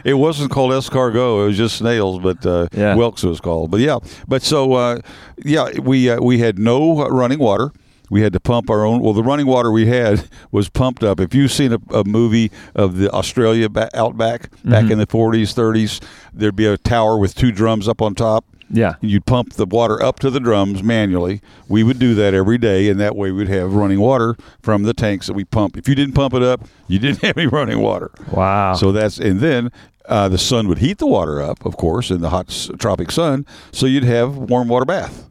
It 0.03 0.13
wasn't 0.13 0.51
called 0.51 0.71
escargot. 0.71 1.43
It 1.43 1.47
was 1.47 1.57
just 1.57 1.77
snails, 1.77 2.19
but 2.19 2.45
uh, 2.45 2.67
Yeah. 2.71 2.95
Whelks 2.95 3.23
was 3.23 3.41
called. 3.41 3.71
But 3.71 3.81
yeah, 3.81 3.97
but 4.27 4.41
so 4.41 4.73
uh, 4.73 4.99
yeah, 5.43 5.79
we 5.79 6.09
uh, 6.09 6.21
we 6.21 6.39
had 6.39 6.57
no 6.59 7.07
running 7.09 7.39
water. 7.39 7.71
We 8.09 8.21
had 8.21 8.31
to 8.33 8.39
pump 8.39 8.69
our 8.69 8.85
own. 8.85 9.01
Well, 9.01 9.11
the 9.13 9.23
running 9.23 9.47
water 9.47 9.69
we 9.69 9.87
had 9.87 10.29
was 10.51 10.69
pumped 10.69 11.03
up. 11.03 11.19
If 11.19 11.35
you've 11.35 11.51
seen 11.51 11.73
a, 11.73 11.79
a 11.93 12.03
movie 12.05 12.51
of 12.73 12.97
the 12.97 13.09
Australia 13.11 13.67
ba- 13.67 13.89
outback 13.93 14.49
back 14.63 14.89
in 14.89 14.97
the 14.97 15.07
40s, 15.07 15.53
30s, 15.53 16.01
there'd 16.33 16.55
be 16.55 16.67
a 16.67 16.77
tower 16.77 17.17
with 17.17 17.35
two 17.35 17.51
drums 17.51 17.85
up 17.89 18.01
on 18.01 18.15
top. 18.15 18.45
Yeah. 18.69 18.95
You'd 19.01 19.25
pump 19.25 19.53
the 19.53 19.65
water 19.65 20.01
up 20.03 20.19
to 20.19 20.29
the 20.29 20.39
drums 20.39 20.83
manually. 20.83 21.41
We 21.67 21.83
would 21.83 21.99
do 21.99 22.13
that 22.15 22.33
every 22.33 22.57
day, 22.57 22.89
and 22.89 22.99
that 22.99 23.15
way 23.15 23.31
we'd 23.31 23.47
have 23.47 23.73
running 23.73 23.99
water 23.99 24.35
from 24.61 24.83
the 24.83 24.93
tanks 24.93 25.27
that 25.27 25.33
we 25.33 25.45
pump. 25.45 25.77
If 25.77 25.87
you 25.87 25.95
didn't 25.95 26.15
pump 26.15 26.33
it 26.33 26.43
up, 26.43 26.61
you 26.87 26.99
didn't 27.05 27.21
have 27.21 27.37
any 27.37 27.47
running 27.47 27.79
water. 27.79 28.11
Wow. 28.31 28.73
So 28.73 28.91
that's 28.91 29.17
and 29.19 29.39
then 29.39 29.71
uh, 30.07 30.29
the 30.29 30.37
sun 30.37 30.67
would 30.67 30.77
heat 30.79 30.97
the 30.99 31.07
water 31.07 31.41
up, 31.41 31.65
of 31.65 31.77
course, 31.77 32.11
in 32.11 32.21
the 32.21 32.29
hot 32.29 32.49
s- 32.49 32.69
tropic 32.79 33.11
sun. 33.11 33.45
So 33.71 33.85
you'd 33.85 34.03
have 34.05 34.37
warm 34.37 34.67
water 34.67 34.85
bath. 34.85 35.29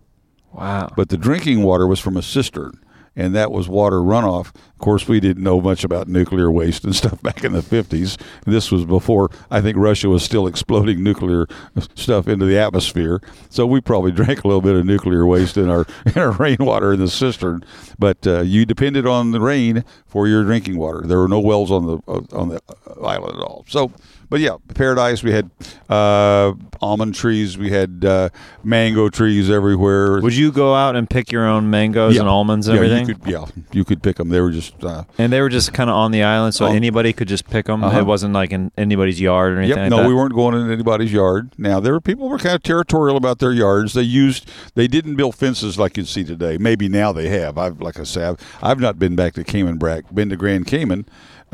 wow. 0.52 0.90
But 0.96 1.08
the 1.08 1.16
drinking 1.16 1.62
water 1.62 1.86
was 1.86 1.98
from 2.00 2.16
a 2.16 2.22
cistern, 2.22 2.78
and 3.16 3.34
that 3.34 3.50
was 3.50 3.68
water 3.68 3.96
runoff. 3.96 4.48
Of 4.48 4.78
course, 4.78 5.08
we 5.08 5.20
didn't 5.20 5.42
know 5.42 5.60
much 5.60 5.84
about 5.84 6.06
nuclear 6.06 6.50
waste 6.50 6.84
and 6.84 6.94
stuff 6.96 7.20
back 7.22 7.42
in 7.42 7.52
the 7.52 7.60
50s. 7.60 8.20
This 8.44 8.70
was 8.70 8.84
before 8.84 9.30
I 9.50 9.60
think 9.60 9.76
Russia 9.78 10.08
was 10.08 10.22
still 10.22 10.46
exploding 10.46 11.02
nuclear 11.02 11.46
stuff 11.94 12.28
into 12.28 12.44
the 12.44 12.58
atmosphere. 12.58 13.20
So 13.48 13.66
we 13.66 13.80
probably 13.80 14.12
drank 14.20 14.44
a 14.44 14.48
little 14.48 14.60
bit 14.60 14.76
of 14.76 14.84
nuclear 14.84 15.26
waste 15.26 15.56
in 15.56 15.70
our 15.70 15.86
in 16.04 16.20
our 16.20 16.32
rainwater 16.32 16.92
in 16.92 17.00
the 17.00 17.08
cistern. 17.08 17.64
But 17.98 18.26
uh, 18.26 18.42
you 18.42 18.66
depended 18.66 19.06
on 19.06 19.30
the 19.30 19.40
rain 19.40 19.84
for 20.06 20.28
your 20.28 20.44
drinking 20.44 20.78
water. 20.78 21.02
There 21.06 21.18
were 21.18 21.28
no 21.28 21.40
wells 21.40 21.70
on 21.70 21.86
the 21.86 21.98
on 22.36 22.50
the 22.50 22.60
island 23.02 23.36
at 23.38 23.42
all. 23.42 23.64
So. 23.68 23.90
But 24.28 24.40
yeah, 24.40 24.56
paradise. 24.74 25.22
We 25.22 25.32
had 25.32 25.50
uh, 25.88 26.54
almond 26.80 27.14
trees. 27.14 27.56
We 27.56 27.70
had 27.70 28.04
uh, 28.04 28.28
mango 28.64 29.08
trees 29.08 29.50
everywhere. 29.50 30.20
Would 30.20 30.36
you 30.36 30.52
go 30.52 30.74
out 30.74 30.96
and 30.96 31.08
pick 31.08 31.30
your 31.32 31.46
own 31.46 31.70
mangoes 31.70 32.14
Yeah. 32.14 32.20
and 32.22 32.28
almonds 32.28 32.68
and 32.68 32.76
yeah, 32.76 32.82
everything? 32.84 33.08
You 33.08 33.14
could, 33.14 33.30
yeah, 33.32 33.44
you 33.72 33.84
could 33.84 34.02
pick 34.02 34.16
them. 34.16 34.28
They 34.30 34.40
were 34.40 34.50
just 34.50 34.82
uh, 34.82 35.04
and 35.18 35.32
they 35.32 35.40
were 35.40 35.48
just 35.48 35.72
kind 35.72 35.88
of 35.90 35.96
on 35.96 36.10
the 36.10 36.22
island, 36.22 36.54
so 36.54 36.66
Oh. 36.66 36.72
anybody 36.72 37.12
could 37.12 37.28
just 37.28 37.48
pick 37.48 37.66
them. 37.66 37.84
Uh-huh. 37.84 38.00
It 38.00 38.06
wasn't 38.06 38.34
like 38.34 38.52
in 38.52 38.72
anybody's 38.76 39.20
yard 39.20 39.52
or 39.52 39.58
anything. 39.58 39.76
Yep. 39.76 39.84
like 39.84 39.90
no, 39.90 40.02
that? 40.02 40.08
we 40.08 40.14
weren't 40.14 40.34
going 40.34 40.54
in 40.54 40.70
anybody's 40.70 41.12
yard. 41.12 41.52
Now 41.58 41.80
there 41.80 41.92
were 41.92 42.00
people 42.00 42.28
were 42.28 42.38
kind 42.38 42.54
of 42.56 42.62
territorial 42.62 43.16
about 43.16 43.38
their 43.38 43.52
yards. 43.52 43.94
They 43.94 44.02
used 44.02 44.50
they 44.74 44.88
didn't 44.88 45.16
build 45.16 45.34
fences 45.36 45.78
like 45.78 45.96
you'd 45.96 46.08
see 46.08 46.24
today. 46.24 46.58
Maybe 46.58 46.88
now 46.88 47.12
they 47.12 47.28
have. 47.28 47.58
I've 47.58 47.80
like 47.80 47.98
I 47.98 48.02
say, 48.04 48.24
I've, 48.24 48.58
I've 48.62 48.80
not 48.80 48.98
been 48.98 49.14
back 49.16 49.34
to 49.34 49.44
Cayman 49.44 49.78
Brac, 49.78 50.12
been 50.14 50.28
to 50.30 50.36
Grand 50.36 50.66
Cayman 50.66 51.06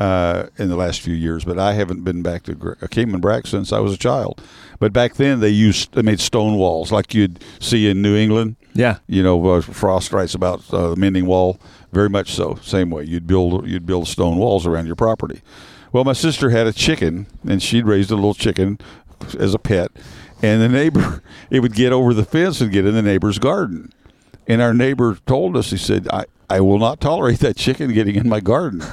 uh, 0.03 0.49
in 0.57 0.67
the 0.67 0.75
last 0.75 0.99
few 0.99 1.13
years, 1.13 1.45
but 1.45 1.57
I 1.57 1.73
haven't 1.73 2.03
been 2.03 2.21
back 2.21 2.43
to 2.43 2.55
Gra- 2.55 2.75
Cayman 2.89 3.21
Brac 3.21 3.47
since 3.47 3.71
I 3.71 3.79
was 3.79 3.93
a 3.93 3.97
child. 3.97 4.41
But 4.77 4.91
back 4.91 5.13
then 5.15 5.39
they 5.39 5.47
used 5.47 5.93
they 5.93 6.01
made 6.01 6.19
stone 6.19 6.55
walls 6.57 6.91
like 6.91 7.13
you'd 7.13 7.41
see 7.61 7.89
in 7.89 8.01
New 8.01 8.13
England. 8.13 8.57
Yeah. 8.73 8.97
You 9.07 9.23
know, 9.23 9.45
uh, 9.47 9.61
Frost 9.61 10.11
writes 10.11 10.35
about 10.35 10.61
uh, 10.73 10.89
the 10.89 10.95
mending 10.97 11.25
wall. 11.25 11.57
Very 11.93 12.09
much 12.09 12.33
so. 12.33 12.55
Same 12.55 12.89
way 12.89 13.05
you'd 13.05 13.27
build 13.27 13.65
you'd 13.65 13.85
build 13.85 14.09
stone 14.09 14.35
walls 14.35 14.67
around 14.67 14.87
your 14.87 14.97
property. 14.97 15.41
Well, 15.93 16.03
my 16.03 16.13
sister 16.13 16.49
had 16.49 16.67
a 16.67 16.73
chicken, 16.73 17.27
and 17.47 17.63
she'd 17.63 17.85
raised 17.85 18.11
a 18.11 18.15
little 18.15 18.33
chicken 18.33 18.79
as 19.39 19.53
a 19.53 19.59
pet, 19.59 19.89
and 20.41 20.61
the 20.61 20.67
neighbor 20.67 21.23
it 21.49 21.61
would 21.61 21.75
get 21.75 21.93
over 21.93 22.13
the 22.13 22.25
fence 22.25 22.59
and 22.59 22.73
get 22.73 22.85
in 22.85 22.93
the 22.93 23.01
neighbor's 23.01 23.39
garden. 23.39 23.93
And 24.47 24.61
our 24.61 24.73
neighbor 24.73 25.17
told 25.25 25.55
us, 25.55 25.69
he 25.69 25.77
said, 25.77 26.09
"I 26.11 26.25
I 26.49 26.59
will 26.59 26.79
not 26.79 26.99
tolerate 26.99 27.39
that 27.39 27.55
chicken 27.55 27.93
getting 27.93 28.15
in 28.15 28.27
my 28.27 28.41
garden." 28.41 28.83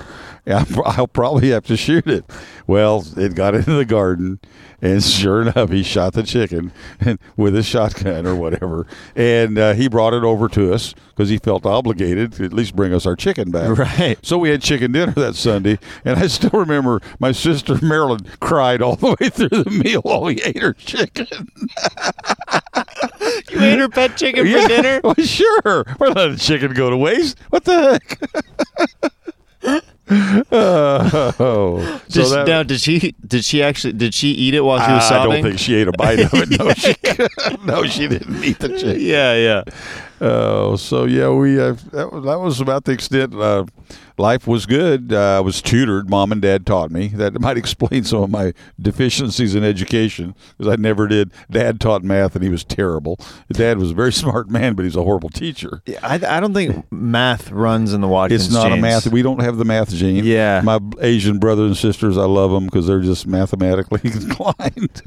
Yeah, 0.47 0.65
I'll 0.85 1.07
probably 1.07 1.51
have 1.51 1.65
to 1.67 1.77
shoot 1.77 2.07
it. 2.07 2.25
Well, 2.67 3.05
it 3.17 3.35
got 3.35 3.55
into 3.55 3.73
the 3.73 3.85
garden, 3.85 4.41
and 4.81 5.03
sure 5.03 5.43
enough, 5.43 5.71
he 5.71 5.83
shot 5.83 6.13
the 6.15 6.23
chicken 6.23 6.73
with 7.37 7.55
a 7.57 7.63
shotgun 7.63 8.27
or 8.27 8.35
whatever, 8.35 8.87
and 9.15 9.59
uh, 9.59 9.75
he 9.75 9.89
brought 9.89 10.15
it 10.15 10.23
over 10.25 10.49
to 10.49 10.73
us 10.73 10.95
because 11.09 11.29
he 11.29 11.39
felt 11.39 11.67
obligated 11.67 12.33
to 12.33 12.45
at 12.45 12.53
least 12.53 12.75
bring 12.75 12.95
us 12.95 13.07
our 13.07 13.17
chicken 13.17 13.51
back. 13.51 13.61
Right. 13.81 14.19
So 14.23 14.37
we 14.39 14.51
had 14.51 14.63
chicken 14.63 14.93
dinner 14.93 15.13
that 15.13 15.35
Sunday, 15.35 15.79
and 16.05 16.19
I 16.19 16.27
still 16.27 16.51
remember 16.59 17.01
my 17.19 17.33
sister 17.33 17.79
Marilyn 17.83 18.21
cried 18.41 18.83
all 18.83 18.97
the 18.97 19.17
way 19.21 19.29
through 19.31 19.49
the 19.65 19.71
meal 19.71 20.01
while 20.03 20.23
we 20.23 20.41
ate 20.43 20.59
her 20.61 20.73
chicken. 20.73 21.27
You 23.51 23.61
ate 23.61 23.79
her 23.79 23.89
pet 23.89 24.17
chicken 24.17 24.47
Yeah, 24.47 24.63
for 24.63 24.69
dinner? 24.69 25.01
Well, 25.03 25.15
sure. 25.15 25.85
We're 25.99 26.11
letting 26.11 26.37
chicken 26.37 26.73
go 26.75 26.91
to 26.91 26.97
waste. 26.97 27.39
What 27.51 27.65
the 27.65 28.01
heck? 28.01 28.21
Oh, 30.53 32.01
Did 32.09 32.13
so 32.13 32.25
she, 32.25 32.31
that, 32.31 32.47
now, 32.47 32.63
did 32.63 32.81
she 32.81 33.15
did 33.27 33.45
she 33.45 33.63
actually 33.63 33.93
did 33.93 34.13
she 34.13 34.29
eat 34.29 34.55
it 34.55 34.61
while 34.61 34.79
she 34.85 34.93
was 34.93 35.05
I 35.05 35.09
sobbing? 35.09 35.31
I 35.31 35.35
don't 35.35 35.45
think 35.45 35.59
she 35.61 35.75
ate 35.77 35.89
a 35.89 35.93
bite 35.93 36.19
of 36.21 36.31
it. 36.35 36.51
No, 36.61 36.73
she, 36.75 36.95
no, 37.65 37.87
she 37.87 38.09
didn't 38.09 38.43
eat 38.43 38.59
the 38.59 38.69
chicken. 38.71 39.01
yeah, 39.01 39.35
yeah. 39.35 39.63
Oh, 40.21 40.77
so 40.77 41.05
yeah, 41.05 41.31
we 41.31 41.61
uh, 41.61 41.77
that 41.93 42.13
was 42.13 42.25
that 42.25 42.41
was 42.41 42.61
about 42.61 42.85
the 42.85 42.93
extent. 42.93 43.35
Uh, 43.35 43.67
life 44.21 44.47
was 44.47 44.67
good. 44.67 45.13
Uh, 45.13 45.39
I 45.39 45.41
was 45.41 45.61
tutored. 45.61 46.09
Mom 46.09 46.31
and 46.31 46.41
Dad 46.41 46.67
taught 46.67 46.91
me. 46.91 47.09
That 47.09 47.41
might 47.41 47.57
explain 47.57 48.05
some 48.05 48.23
of 48.23 48.31
my 48.31 48.53
deficiencies 48.81 49.55
in 49.55 49.65
education 49.65 50.35
because 50.57 50.73
I 50.73 50.77
never 50.77 51.09
did. 51.09 51.33
Dad 51.51 51.81
taught 51.81 52.05
math, 52.05 52.35
and 52.37 52.45
he 52.45 52.51
was 52.51 52.63
terrible. 52.63 53.19
Dad 53.53 53.79
was 53.79 53.91
a 53.91 53.95
very 53.95 54.13
smart 54.21 54.51
man, 54.51 54.75
but 54.75 54.85
he's 54.85 54.97
a 54.97 55.03
horrible 55.03 55.31
teacher. 55.31 55.83
Yeah, 55.87 55.99
I, 56.03 56.15
I 56.15 56.41
don't 56.41 56.55
think 56.55 56.87
math 56.93 57.51
runs 57.51 57.93
in 57.93 58.01
the 58.01 58.09
Watkins. 58.09 58.47
It's 58.47 58.55
not 58.55 58.71
a 58.71 58.77
math. 58.77 59.07
We 59.07 59.23
don't 59.23 59.41
have 59.41 59.57
the 59.57 59.65
math 59.65 59.91
gene. 59.91 60.25
Yeah. 60.25 60.61
My 60.63 60.79
Asian 61.01 61.39
brothers 61.39 61.67
and 61.67 61.77
sisters, 61.77 62.19
I 62.19 62.25
love 62.25 62.51
them 62.51 62.67
because 62.67 62.87
they're 62.87 63.01
just 63.01 63.27
mathematically 63.27 64.01
inclined. 64.05 65.03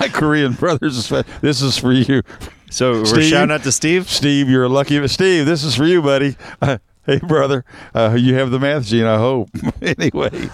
My 0.00 0.08
Korean 0.08 0.52
brothers, 0.52 1.08
this 1.40 1.60
is 1.62 1.76
for 1.76 1.92
you. 1.92 2.22
So 2.70 3.02
we're 3.02 3.22
shouting 3.22 3.52
out 3.52 3.64
to 3.64 3.72
Steve. 3.72 4.08
Steve, 4.08 4.48
you're 4.48 4.64
a 4.64 4.68
lucky. 4.68 5.06
Steve, 5.08 5.44
this 5.44 5.62
is 5.62 5.74
for 5.74 5.84
you, 5.84 6.00
buddy. 6.00 6.36
Uh, 6.62 6.78
hey, 7.06 7.18
brother, 7.18 7.64
uh, 7.94 8.16
you 8.18 8.34
have 8.34 8.50
the 8.50 8.58
math 8.58 8.86
gene. 8.86 9.04
I 9.04 9.18
hope. 9.18 9.50
anyway, 9.82 10.48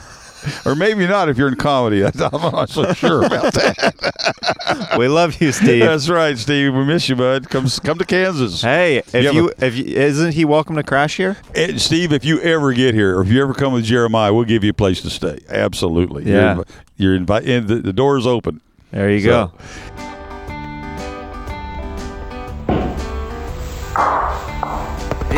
or 0.64 0.74
maybe 0.74 1.06
not 1.06 1.28
if 1.28 1.36
you're 1.36 1.48
in 1.48 1.56
comedy. 1.56 2.04
I'm 2.04 2.12
not 2.18 2.70
so 2.70 2.92
sure 2.92 3.24
about 3.24 3.52
that. 3.54 4.94
We 4.98 5.08
love 5.08 5.40
you, 5.40 5.52
Steve. 5.52 5.80
That's 5.84 6.08
right, 6.08 6.36
Steve. 6.38 6.74
We 6.74 6.84
miss 6.84 7.08
you, 7.08 7.16
bud. 7.16 7.50
Come, 7.50 7.66
come 7.82 7.98
to 7.98 8.04
Kansas. 8.04 8.62
Hey, 8.62 8.98
if 8.98 9.14
You 9.14 9.32
you, 9.32 9.52
if 9.58 9.74
you, 9.76 9.84
isn't 9.84 10.34
he 10.34 10.44
welcome 10.44 10.76
to 10.76 10.82
crash 10.82 11.16
here? 11.16 11.36
Steve, 11.76 12.12
if 12.12 12.24
you 12.24 12.40
ever 12.40 12.72
get 12.72 12.94
here, 12.94 13.18
or 13.18 13.22
if 13.22 13.28
you 13.28 13.42
ever 13.42 13.54
come 13.54 13.72
with 13.72 13.84
Jeremiah, 13.84 14.32
we'll 14.32 14.44
give 14.44 14.62
you 14.64 14.70
a 14.70 14.74
place 14.74 15.02
to 15.02 15.10
stay. 15.10 15.40
Absolutely. 15.48 16.24
Yeah. 16.24 16.54
You're, 16.56 16.64
you're 16.96 17.14
invited. 17.16 17.66
The, 17.68 17.76
the 17.76 17.92
door's 17.92 18.26
open. 18.26 18.60
There 18.90 19.10
you 19.10 19.20
So- 19.20 19.52
go. 19.96 20.08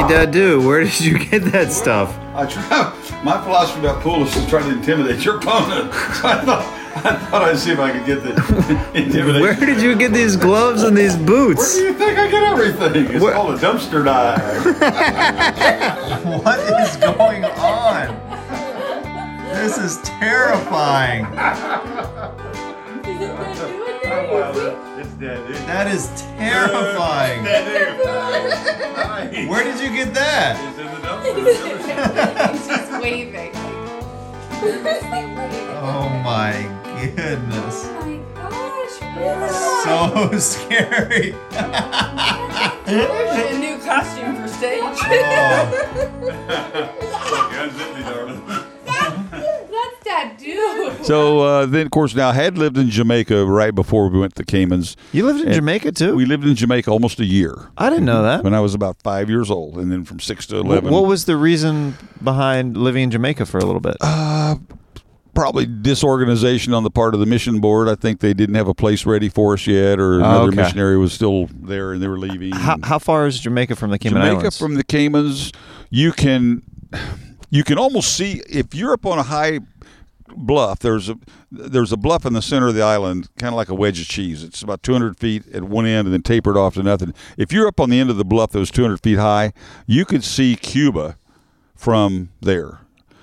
Hey, 0.00 0.06
Dadu, 0.06 0.64
where 0.66 0.82
did 0.82 0.98
you 0.98 1.18
get 1.18 1.44
that 1.52 1.70
stuff? 1.70 2.18
I 2.34 2.46
try, 2.46 3.20
my 3.22 3.38
philosophy 3.44 3.80
about 3.80 4.02
pool 4.02 4.22
is 4.24 4.32
to 4.32 4.46
try 4.48 4.62
to 4.62 4.70
intimidate 4.70 5.22
your 5.26 5.36
opponent. 5.36 5.92
So 5.92 5.98
I 6.26 6.40
thought, 6.42 6.64
I 7.04 7.16
thought 7.26 7.42
I'd 7.42 7.58
see 7.58 7.70
if 7.72 7.78
I 7.78 7.92
could 7.92 8.06
get 8.06 8.22
the 8.22 8.30
intimidation. 8.94 9.42
Where 9.42 9.54
did 9.54 9.82
you 9.82 9.94
get 9.94 10.14
these 10.14 10.36
gloves 10.36 10.84
and 10.84 10.96
these 10.96 11.16
boots? 11.16 11.26
Where 11.26 11.54
boots? 11.54 11.74
do 11.76 11.82
you 11.84 11.92
think 11.92 12.18
I 12.18 12.30
get 12.30 12.42
everything? 12.44 13.14
It's 13.14 13.22
Where- 13.22 13.34
called 13.34 13.56
a 13.56 13.58
dumpster 13.58 14.02
dive. 14.02 14.40
What 16.44 16.58
is 16.80 16.96
going 16.96 17.44
on? 17.44 18.16
This 19.52 19.76
is 19.76 19.98
terrifying. 20.02 21.26
It's 25.22 25.30
dead. 25.48 25.66
That 25.66 25.86
is 25.88 26.08
terrifying. 26.38 27.44
Where 29.48 29.64
did 29.64 29.80
you 29.80 29.90
get 29.96 30.12
that? 30.14 30.56
It's 30.68 30.78
in 30.78 30.86
the 30.86 30.92
dumpster. 31.06 32.52
He's 32.52 32.66
just 32.66 32.90
waving. 33.02 33.52
Like, 33.52 34.62
nervously 34.62 35.10
waving. 35.10 35.68
Oh 35.82 36.08
my 36.24 36.52
goodness. 37.14 37.76
Oh 37.86 37.90
my 38.04 38.16
gosh. 38.34 38.94
So 39.84 39.98
scary. 40.38 41.34
There's 42.86 43.52
a 43.52 43.54
new 43.58 43.76
costume 43.78 44.36
for 44.36 44.48
stage. 44.48 44.80
Oh. 44.82 44.86
Unzip 47.60 47.90
me, 47.94 48.02
darling. 48.02 48.40
That's 50.22 50.42
dude. 50.42 51.04
So 51.06 51.40
uh, 51.40 51.66
then, 51.66 51.86
of 51.86 51.90
course, 51.92 52.14
now 52.14 52.30
I 52.30 52.34
had 52.34 52.58
lived 52.58 52.76
in 52.78 52.90
Jamaica 52.90 53.44
right 53.46 53.74
before 53.74 54.08
we 54.08 54.18
went 54.18 54.34
to 54.36 54.44
Caymans. 54.44 54.96
You 55.12 55.24
lived 55.26 55.40
in 55.40 55.46
And 55.46 55.54
Jamaica 55.54 55.92
too? 55.92 56.14
We 56.16 56.24
lived 56.26 56.44
in 56.44 56.54
Jamaica 56.54 56.90
almost 56.90 57.20
a 57.20 57.24
year 57.24 57.70
I 57.78 57.88
didn't 57.90 58.04
know 58.04 58.22
that. 58.22 58.44
when 58.44 58.54
I 58.54 58.60
was 58.60 58.74
about 58.74 59.00
five 59.02 59.28
years 59.30 59.50
old, 59.50 59.76
and 59.78 59.90
then 59.90 60.04
from 60.04 60.20
six 60.20 60.46
to 60.48 60.56
What, 60.56 60.66
eleven. 60.66 60.92
what 60.92 61.06
was 61.06 61.24
the 61.24 61.36
reason 61.36 61.96
behind 62.22 62.76
living 62.76 63.04
in 63.04 63.10
Jamaica 63.10 63.46
for 63.46 63.58
a 63.58 63.64
little 63.64 63.80
bit? 63.80 63.96
Uh, 64.00 64.56
probably 65.34 65.64
disorganization 65.64 66.74
on 66.74 66.82
the 66.82 66.90
part 66.90 67.14
of 67.14 67.20
the 67.20 67.26
mission 67.26 67.60
board. 67.60 67.88
I 67.88 67.94
think 67.94 68.20
they 68.20 68.34
didn't 68.34 68.56
have 68.56 68.68
a 68.68 68.74
place 68.74 69.06
ready 69.06 69.28
for 69.28 69.54
us 69.54 69.66
yet, 69.66 69.98
or 69.98 70.16
another 70.16 70.44
Oh, 70.44 70.46
okay. 70.48 70.56
missionary 70.56 70.98
was 70.98 71.12
still 71.12 71.48
there 71.62 71.92
and 71.92 72.02
they 72.02 72.08
were 72.08 72.18
leaving. 72.18 72.52
How, 72.52 72.76
how 72.82 72.98
far 72.98 73.26
is 73.26 73.40
Jamaica 73.40 73.76
from 73.76 73.90
the 73.90 73.98
Cayman 73.98 74.20
Jamaica 74.20 74.36
Islands? 74.38 74.58
from 74.58 74.74
the 74.74 74.84
Caymans, 74.84 75.52
you 75.88 76.12
can 76.12 76.62
you 77.48 77.64
can 77.64 77.78
almost 77.78 78.16
see 78.16 78.42
if 78.48 78.74
you're 78.74 78.92
up 78.92 79.06
on 79.06 79.18
a 79.18 79.22
high 79.22 79.60
bluff. 80.36 80.78
There's 80.80 81.08
a 81.08 81.16
there's 81.50 81.92
a 81.92 81.96
bluff 81.96 82.24
in 82.26 82.32
the 82.32 82.42
center 82.42 82.68
of 82.68 82.74
the 82.74 82.82
island, 82.82 83.28
kind 83.38 83.52
of 83.52 83.56
like 83.56 83.68
a 83.68 83.74
wedge 83.74 84.00
of 84.00 84.06
cheese. 84.08 84.42
It's 84.44 84.62
about 84.62 84.82
200 84.82 85.18
feet 85.18 85.46
at 85.52 85.64
one 85.64 85.86
end 85.86 86.06
and 86.06 86.12
then 86.12 86.22
tapered 86.22 86.56
off 86.56 86.74
to 86.74 86.82
nothing. 86.82 87.12
If 87.36 87.52
you're 87.52 87.66
up 87.66 87.80
on 87.80 87.90
the 87.90 87.98
end 88.00 88.10
of 88.10 88.16
the 88.16 88.24
bluff 88.24 88.50
that 88.52 88.58
was 88.58 88.70
200 88.70 88.98
feet 89.02 89.18
high, 89.18 89.52
you 89.86 90.04
could 90.04 90.22
see 90.24 90.56
Cuba 90.56 91.16
from 91.74 92.28
there. 92.40 92.78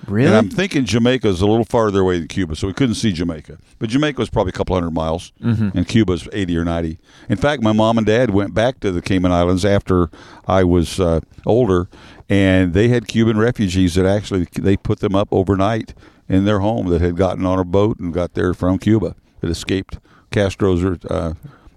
really? 0.07 0.27
And 0.27 0.35
I'm 0.35 0.49
thinking 0.49 0.85
Jamaica 0.85 1.27
is 1.27 1.41
a 1.41 1.47
little 1.47 1.65
farther 1.65 2.01
away 2.01 2.17
than 2.19 2.27
Cuba, 2.27 2.55
so 2.55 2.67
we 2.67 2.73
couldn't 2.73 2.95
see 2.95 3.11
Jamaica. 3.11 3.59
But 3.79 3.89
Jamaica 3.89 4.19
was 4.19 4.29
probably 4.29 4.49
a 4.49 4.53
couple 4.53 4.75
hundred 4.75 4.91
miles, 4.91 5.31
Mm-hmm. 5.43 5.77
and 5.77 5.87
Cuba's 5.87 6.27
80 6.33 6.57
or 6.57 6.65
90. 6.65 6.97
In 7.29 7.37
fact, 7.37 7.61
my 7.61 7.71
mom 7.71 7.97
and 7.97 8.07
dad 8.07 8.31
went 8.31 8.53
back 8.53 8.79
to 8.81 8.91
the 8.91 9.01
Cayman 9.01 9.31
Islands 9.31 9.63
after 9.63 10.09
I 10.47 10.63
was 10.63 10.99
uh, 10.99 11.19
older, 11.45 11.87
and 12.29 12.73
they 12.73 12.87
had 12.89 13.07
Cuban 13.07 13.37
refugees 13.37 13.95
that 13.95 14.05
actually 14.05 14.47
they 14.53 14.75
put 14.75 14.99
them 14.99 15.15
up 15.15 15.27
overnight 15.31 15.93
in 16.29 16.45
their 16.45 16.59
home 16.59 16.87
that 16.89 17.01
had 17.01 17.15
gotten 17.15 17.45
on 17.45 17.59
a 17.59 17.63
boat 17.65 17.99
and 17.99 18.13
got 18.13 18.33
there 18.33 18.53
from 18.53 18.77
Cuba 18.79 19.15
that 19.41 19.49
escaped 19.49 19.99
Castro's 20.31 20.83
uh, 21.05 21.33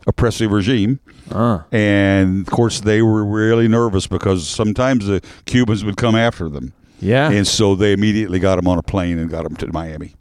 oppressive 0.06 0.50
regime. 0.50 0.98
Uh, 1.30 1.60
And 1.70 2.46
of 2.46 2.52
course, 2.52 2.80
they 2.80 3.02
were 3.02 3.24
really 3.24 3.68
nervous 3.68 4.06
because 4.06 4.48
sometimes 4.48 5.06
the 5.06 5.20
Cubans 5.46 5.84
would 5.84 5.96
come 5.96 6.16
after 6.16 6.48
them. 6.48 6.72
yeah. 7.00 7.30
And 7.30 7.46
so 7.46 7.74
they 7.74 7.92
immediately 7.92 8.38
got 8.40 8.58
him 8.58 8.66
on 8.66 8.78
a 8.78 8.82
plane 8.82 9.18
and 9.18 9.30
got 9.30 9.46
him 9.46 9.56
to 9.56 9.72
Miami 9.72 10.14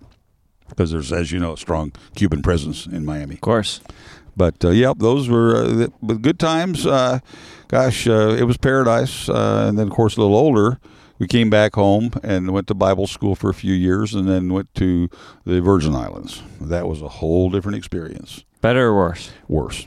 because 0.70 0.92
there's, 0.92 1.12
as 1.12 1.32
you 1.32 1.40
know, 1.40 1.54
a 1.54 1.58
strong 1.58 1.92
Cuban 2.16 2.42
presence 2.44 2.86
in 2.86 3.04
Miami. 3.06 3.36
of 3.36 3.42
course. 3.42 3.82
But 4.38 4.64
uh, 4.64 4.70
yep, 4.70 4.98
those 5.00 5.28
were 5.28 5.56
uh, 5.56 5.88
good 6.14 6.40
times. 6.40 6.86
Uh, 6.86 7.20
gosh, 7.68 8.08
uh, 8.08 8.36
it 8.40 8.44
was 8.44 8.56
paradise. 8.58 9.28
Uh, 9.28 9.66
and 9.68 9.78
then, 9.78 9.88
of 9.88 9.94
course, 9.94 10.16
a 10.16 10.22
little 10.22 10.38
older, 10.38 10.80
we 11.20 11.28
came 11.28 11.50
back 11.50 11.76
home 11.76 12.12
and 12.24 12.52
went 12.52 12.68
to 12.68 12.74
Bible 12.74 13.06
school 13.08 13.36
for 13.36 13.50
a 13.50 13.54
few 13.54 13.74
years, 13.74 14.16
and 14.16 14.28
then 14.28 14.52
went 14.52 14.74
to 14.76 15.10
the 15.46 15.62
Virgin 15.62 15.94
Islands. 15.96 16.42
That 16.60 16.88
was 16.88 17.02
a 17.02 17.08
whole 17.10 17.50
different 17.50 17.78
experience. 17.78 18.44
Better 18.62 18.88
or 18.88 18.96
worse? 18.96 19.32
Worse. 19.48 19.86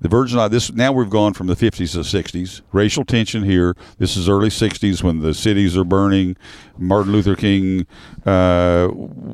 The 0.00 0.08
Virgin 0.08 0.38
Islands. 0.38 0.52
This 0.52 0.72
now 0.76 0.92
we've 0.92 1.08
gone 1.08 1.32
from 1.32 1.46
the 1.46 1.54
50s 1.54 1.92
to 1.92 1.98
the 1.98 2.02
60s. 2.22 2.60
Racial 2.72 3.04
tension 3.04 3.44
here. 3.44 3.74
This 3.98 4.16
is 4.16 4.28
early 4.28 4.50
60s 4.50 5.02
when 5.02 5.20
the 5.20 5.32
cities 5.32 5.76
are 5.78 5.84
burning. 5.84 6.36
Martin 6.76 7.12
Luther 7.12 7.36
King, 7.36 7.86
uh, 8.26 8.88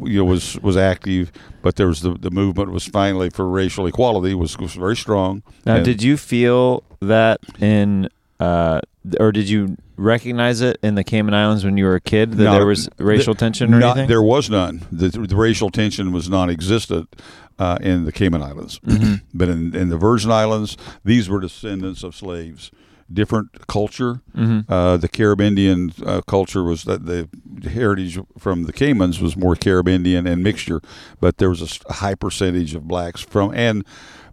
you 0.04 0.18
know, 0.18 0.24
was 0.24 0.60
was 0.60 0.76
active, 0.76 1.32
but 1.62 1.74
there 1.76 1.88
was 1.88 2.02
the 2.02 2.12
the 2.12 2.30
movement 2.30 2.70
was 2.70 2.86
finally 2.86 3.30
for 3.30 3.48
racial 3.48 3.86
equality 3.86 4.34
was 4.34 4.56
was 4.58 4.74
very 4.74 4.94
strong. 4.96 5.42
Now, 5.66 5.76
And- 5.76 5.84
did 5.84 6.02
you 6.02 6.16
feel 6.16 6.84
that 7.00 7.40
in, 7.58 8.08
uh, 8.40 8.80
or 9.18 9.32
did 9.32 9.48
you 9.48 9.76
recognize 9.96 10.60
it 10.60 10.78
in 10.82 10.94
the 10.94 11.04
Cayman 11.04 11.34
Islands 11.34 11.64
when 11.64 11.76
you 11.76 11.84
were 11.84 11.94
a 11.94 12.00
kid 12.00 12.32
that 12.32 12.44
No, 12.44 12.52
there 12.52 12.66
was 12.66 12.88
racial 12.98 13.34
the- 13.34 13.38
tension 13.40 13.72
or 13.74 13.78
not- 13.78 13.96
anything? 13.96 14.08
There 14.08 14.22
was 14.22 14.48
none. 14.50 14.86
The, 14.90 15.08
the 15.08 15.36
racial 15.36 15.70
tension 15.70 16.12
was 16.12 16.28
non-existent 16.28 17.14
uh, 17.58 17.78
in 17.80 18.04
the 18.06 18.12
Cayman 18.12 18.42
Islands, 18.42 18.78
Mm-hmm. 18.80 19.14
but 19.34 19.48
in, 19.48 19.74
in 19.76 19.88
the 19.90 19.98
Virgin 19.98 20.30
Islands, 20.30 20.76
these 21.04 21.28
were 21.28 21.40
descendants 21.40 22.02
of 22.02 22.14
slaves. 22.16 22.70
Different 23.12 23.66
culture. 23.66 24.20
Mm-hmm. 24.36 24.72
Uh, 24.72 24.96
the 24.96 25.08
Caribbean 25.08 25.92
uh, 26.06 26.20
culture 26.28 26.62
was 26.62 26.84
that 26.84 27.06
the 27.06 27.28
heritage 27.68 28.20
from 28.38 28.62
the 28.64 28.72
Caymans 28.72 29.20
was 29.20 29.36
more 29.36 29.56
Caribbean 29.56 30.26
and 30.28 30.42
mixture, 30.44 30.80
but 31.20 31.38
there 31.38 31.50
was 31.50 31.80
a 31.88 31.92
high 31.94 32.14
percentage 32.14 32.74
of 32.76 32.86
blacks 32.86 33.20
from 33.20 33.52
and 33.52 33.84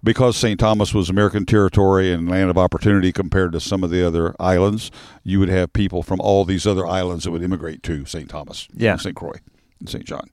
because 0.03 0.37
St. 0.37 0.59
Thomas 0.59 0.93
was 0.93 1.09
American 1.09 1.45
territory 1.45 2.11
and 2.11 2.29
land 2.29 2.49
of 2.49 2.57
opportunity 2.57 3.11
compared 3.11 3.51
to 3.53 3.59
some 3.59 3.83
of 3.83 3.89
the 3.89 4.05
other 4.05 4.35
islands, 4.39 4.91
you 5.23 5.39
would 5.39 5.49
have 5.49 5.73
people 5.73 6.03
from 6.03 6.19
all 6.21 6.45
these 6.45 6.65
other 6.67 6.85
islands 6.85 7.23
that 7.23 7.31
would 7.31 7.43
immigrate 7.43 7.83
to 7.83 8.05
St. 8.05 8.29
Thomas, 8.29 8.67
Yeah. 8.73 8.95
St. 8.97 9.15
Croix, 9.15 9.39
and 9.79 9.89
St. 9.89 10.05
John. 10.05 10.29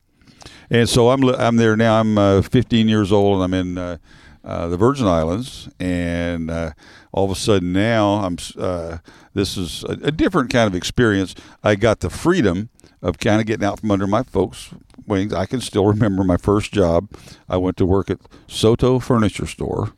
And 0.71 0.89
so 0.89 1.11
I'm 1.11 1.23
I'm 1.25 1.57
there 1.57 1.77
now. 1.77 2.01
I'm 2.01 2.19
uh, 2.19 2.43
15 2.43 2.89
years 2.89 3.13
old, 3.13 3.35
and 3.41 3.45
I'm 3.45 3.55
in 3.55 3.79
uh, 3.79 3.97
uh, 4.45 4.69
the 4.69 4.77
Virgin 4.77 5.07
Islands. 5.07 5.69
And 5.81 6.51
uh, 6.51 6.73
all 7.13 7.25
of 7.25 7.31
a 7.31 7.35
sudden 7.35 7.73
now, 7.73 8.25
I'm 8.25 8.37
uh, 8.59 8.99
this 9.33 9.57
is 9.57 9.85
a, 9.85 9.93
a 10.05 10.11
different 10.13 10.51
kind 10.51 10.67
of 10.67 10.75
experience. 10.75 11.35
I 11.63 11.77
got 11.77 12.01
the 12.01 12.11
freedom 12.11 12.69
of 13.03 13.19
kind 13.19 13.41
of 13.41 13.47
getting 13.47 13.65
out 13.65 13.81
from 13.81 13.91
under 13.91 14.07
my 14.07 14.23
folks' 14.23 14.71
wings. 15.07 15.33
I 15.33 15.47
can 15.47 15.61
still 15.61 15.87
remember 15.87 16.25
my 16.25 16.37
first 16.37 16.73
job. 16.73 17.09
I 17.49 17.57
went 17.57 17.77
to 17.79 17.87
work 17.87 18.11
at 18.11 18.19
Soto 18.47 18.99
Furniture 18.99 19.47
Store, 19.47 19.93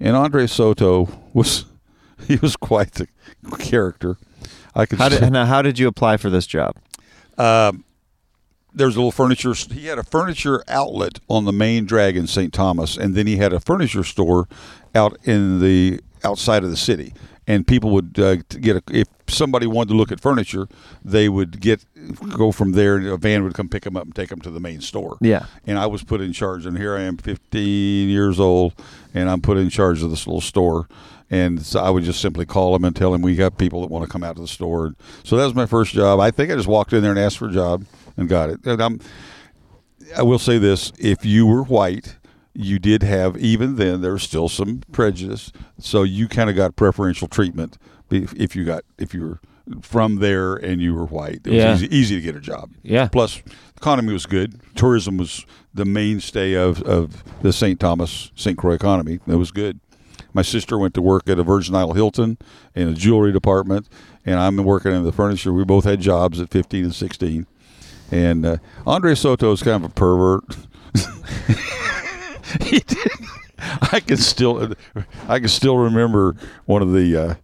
and 0.00 0.16
Andre 0.16 0.46
Soto 0.46 1.08
was 1.32 1.64
he 2.28 2.36
was 2.36 2.56
quite 2.56 2.92
the 2.92 3.08
character. 3.58 4.16
I 4.74 4.86
could 4.86 4.98
How 4.98 5.08
did, 5.08 5.30
now, 5.32 5.44
how 5.44 5.60
did 5.62 5.78
you 5.78 5.86
apply 5.88 6.16
for 6.16 6.30
this 6.30 6.46
job? 6.46 6.76
um, 7.38 7.84
there's 8.74 8.96
a 8.96 8.98
little 8.98 9.12
furniture. 9.12 9.52
He 9.52 9.86
had 9.86 9.98
a 9.98 10.02
furniture 10.02 10.64
outlet 10.66 11.18
on 11.28 11.44
the 11.44 11.52
main 11.52 11.84
drag 11.84 12.16
in 12.16 12.26
St. 12.26 12.52
Thomas, 12.54 12.96
and 12.96 13.14
then 13.14 13.26
he 13.26 13.36
had 13.36 13.52
a 13.52 13.60
furniture 13.60 14.02
store 14.02 14.48
out 14.94 15.16
in 15.24 15.60
the 15.60 16.00
outside 16.24 16.64
of 16.64 16.70
the 16.70 16.76
city. 16.76 17.12
And 17.46 17.66
people 17.66 17.90
would 17.90 18.18
uh, 18.18 18.36
get 18.36 18.76
a, 18.76 18.82
if 18.90 19.08
somebody 19.32 19.66
wanted 19.66 19.90
to 19.90 19.96
look 19.96 20.12
at 20.12 20.20
furniture, 20.20 20.68
they 21.04 21.28
would 21.28 21.60
get 21.60 21.84
go 22.36 22.52
from 22.52 22.72
there, 22.72 22.96
and 22.96 23.06
a 23.06 23.16
van 23.16 23.44
would 23.44 23.54
come 23.54 23.68
pick 23.68 23.84
them 23.84 23.96
up 23.96 24.04
and 24.04 24.14
take 24.14 24.28
them 24.28 24.40
to 24.40 24.50
the 24.50 24.60
main 24.60 24.80
store. 24.80 25.16
Yeah. 25.20 25.46
And 25.66 25.78
I 25.78 25.86
was 25.86 26.02
put 26.02 26.20
in 26.20 26.32
charge, 26.32 26.66
and 26.66 26.76
here 26.76 26.96
I 26.96 27.02
am, 27.02 27.16
15 27.16 28.08
years 28.08 28.38
old, 28.40 28.74
and 29.14 29.28
I'm 29.28 29.40
put 29.40 29.56
in 29.56 29.70
charge 29.70 30.02
of 30.02 30.10
this 30.10 30.26
little 30.26 30.40
store. 30.40 30.88
And 31.30 31.62
so 31.62 31.80
I 31.80 31.88
would 31.88 32.04
just 32.04 32.20
simply 32.20 32.44
call 32.44 32.74
them 32.74 32.84
and 32.84 32.94
tell 32.94 33.12
them 33.12 33.22
we 33.22 33.34
got 33.36 33.56
people 33.56 33.80
that 33.80 33.90
want 33.90 34.04
to 34.04 34.10
come 34.10 34.22
out 34.22 34.36
to 34.36 34.42
the 34.42 34.48
store. 34.48 34.94
So 35.24 35.36
that 35.36 35.44
was 35.44 35.54
my 35.54 35.64
first 35.64 35.94
job. 35.94 36.20
I 36.20 36.30
think 36.30 36.52
I 36.52 36.56
just 36.56 36.68
walked 36.68 36.92
in 36.92 37.02
there 37.02 37.10
and 37.10 37.18
asked 37.18 37.38
for 37.38 37.48
a 37.48 37.52
job 37.52 37.86
and 38.18 38.28
got 38.28 38.50
it. 38.50 38.64
And 38.66 38.82
I'm, 38.82 39.00
I 40.16 40.22
will 40.22 40.38
say 40.38 40.58
this: 40.58 40.92
if 40.98 41.24
you 41.24 41.46
were 41.46 41.62
white, 41.62 42.16
you 42.54 42.78
did 42.78 43.02
have 43.02 43.38
even 43.38 43.76
then 43.76 44.02
there 44.02 44.12
was 44.12 44.22
still 44.22 44.48
some 44.48 44.82
prejudice, 44.92 45.52
so 45.78 46.02
you 46.02 46.28
kind 46.28 46.50
of 46.50 46.56
got 46.56 46.76
preferential 46.76 47.28
treatment 47.28 47.78
if 48.12 48.32
if 48.34 48.54
you 48.56 48.64
got 48.64 48.84
if 48.98 49.14
you 49.14 49.22
were 49.22 49.40
from 49.80 50.16
there 50.16 50.54
and 50.56 50.80
you 50.80 50.92
were 50.94 51.04
white. 51.06 51.40
It 51.44 51.50
was 51.50 51.54
Yeah. 51.54 51.74
easy, 51.74 51.96
easy 51.96 52.14
to 52.16 52.20
get 52.20 52.34
a 52.36 52.40
job. 52.40 52.70
Yeah. 52.82 53.06
Plus, 53.08 53.42
economy 53.76 54.12
was 54.12 54.26
good. 54.26 54.60
Tourism 54.74 55.16
was 55.18 55.46
the 55.72 55.84
mainstay 55.84 56.54
of, 56.54 56.82
of 56.82 57.22
the 57.42 57.52
St. 57.52 57.78
Thomas 57.78 58.32
St. 58.34 58.58
Croix 58.58 58.74
economy. 58.74 59.20
It 59.26 59.36
was 59.36 59.52
good. 59.52 59.78
My 60.34 60.42
sister 60.42 60.76
went 60.78 60.94
to 60.94 61.02
work 61.02 61.28
at 61.28 61.38
a 61.38 61.44
Virgin 61.44 61.76
Isle 61.76 61.92
Hilton 61.92 62.38
in 62.74 62.88
a 62.88 62.92
jewelry 62.92 63.32
department, 63.32 63.88
and 64.26 64.40
I'm 64.40 64.56
working 64.56 64.92
in 64.92 65.04
the 65.04 65.12
furniture. 65.12 65.52
We 65.52 65.64
both 65.64 65.84
had 65.84 66.00
jobs 66.00 66.40
at 66.40 66.50
15 66.50 66.84
and 66.86 66.94
16. 66.94 67.46
And 68.10 68.44
uh, 68.44 68.56
Andre 68.86 69.14
Soto 69.14 69.52
is 69.52 69.62
kind 69.62 69.84
of 69.84 69.90
a 69.90 69.94
pervert. 69.94 70.44
he 72.62 72.80
did. 72.80 72.98
I 73.92 74.00
can 74.00 74.16
still, 74.16 74.74
I 75.28 75.38
can 75.38 75.48
still 75.48 75.78
remember 75.78 76.34
one 76.66 76.82
of 76.82 76.92
the 76.92 77.16
uh, 77.16 77.34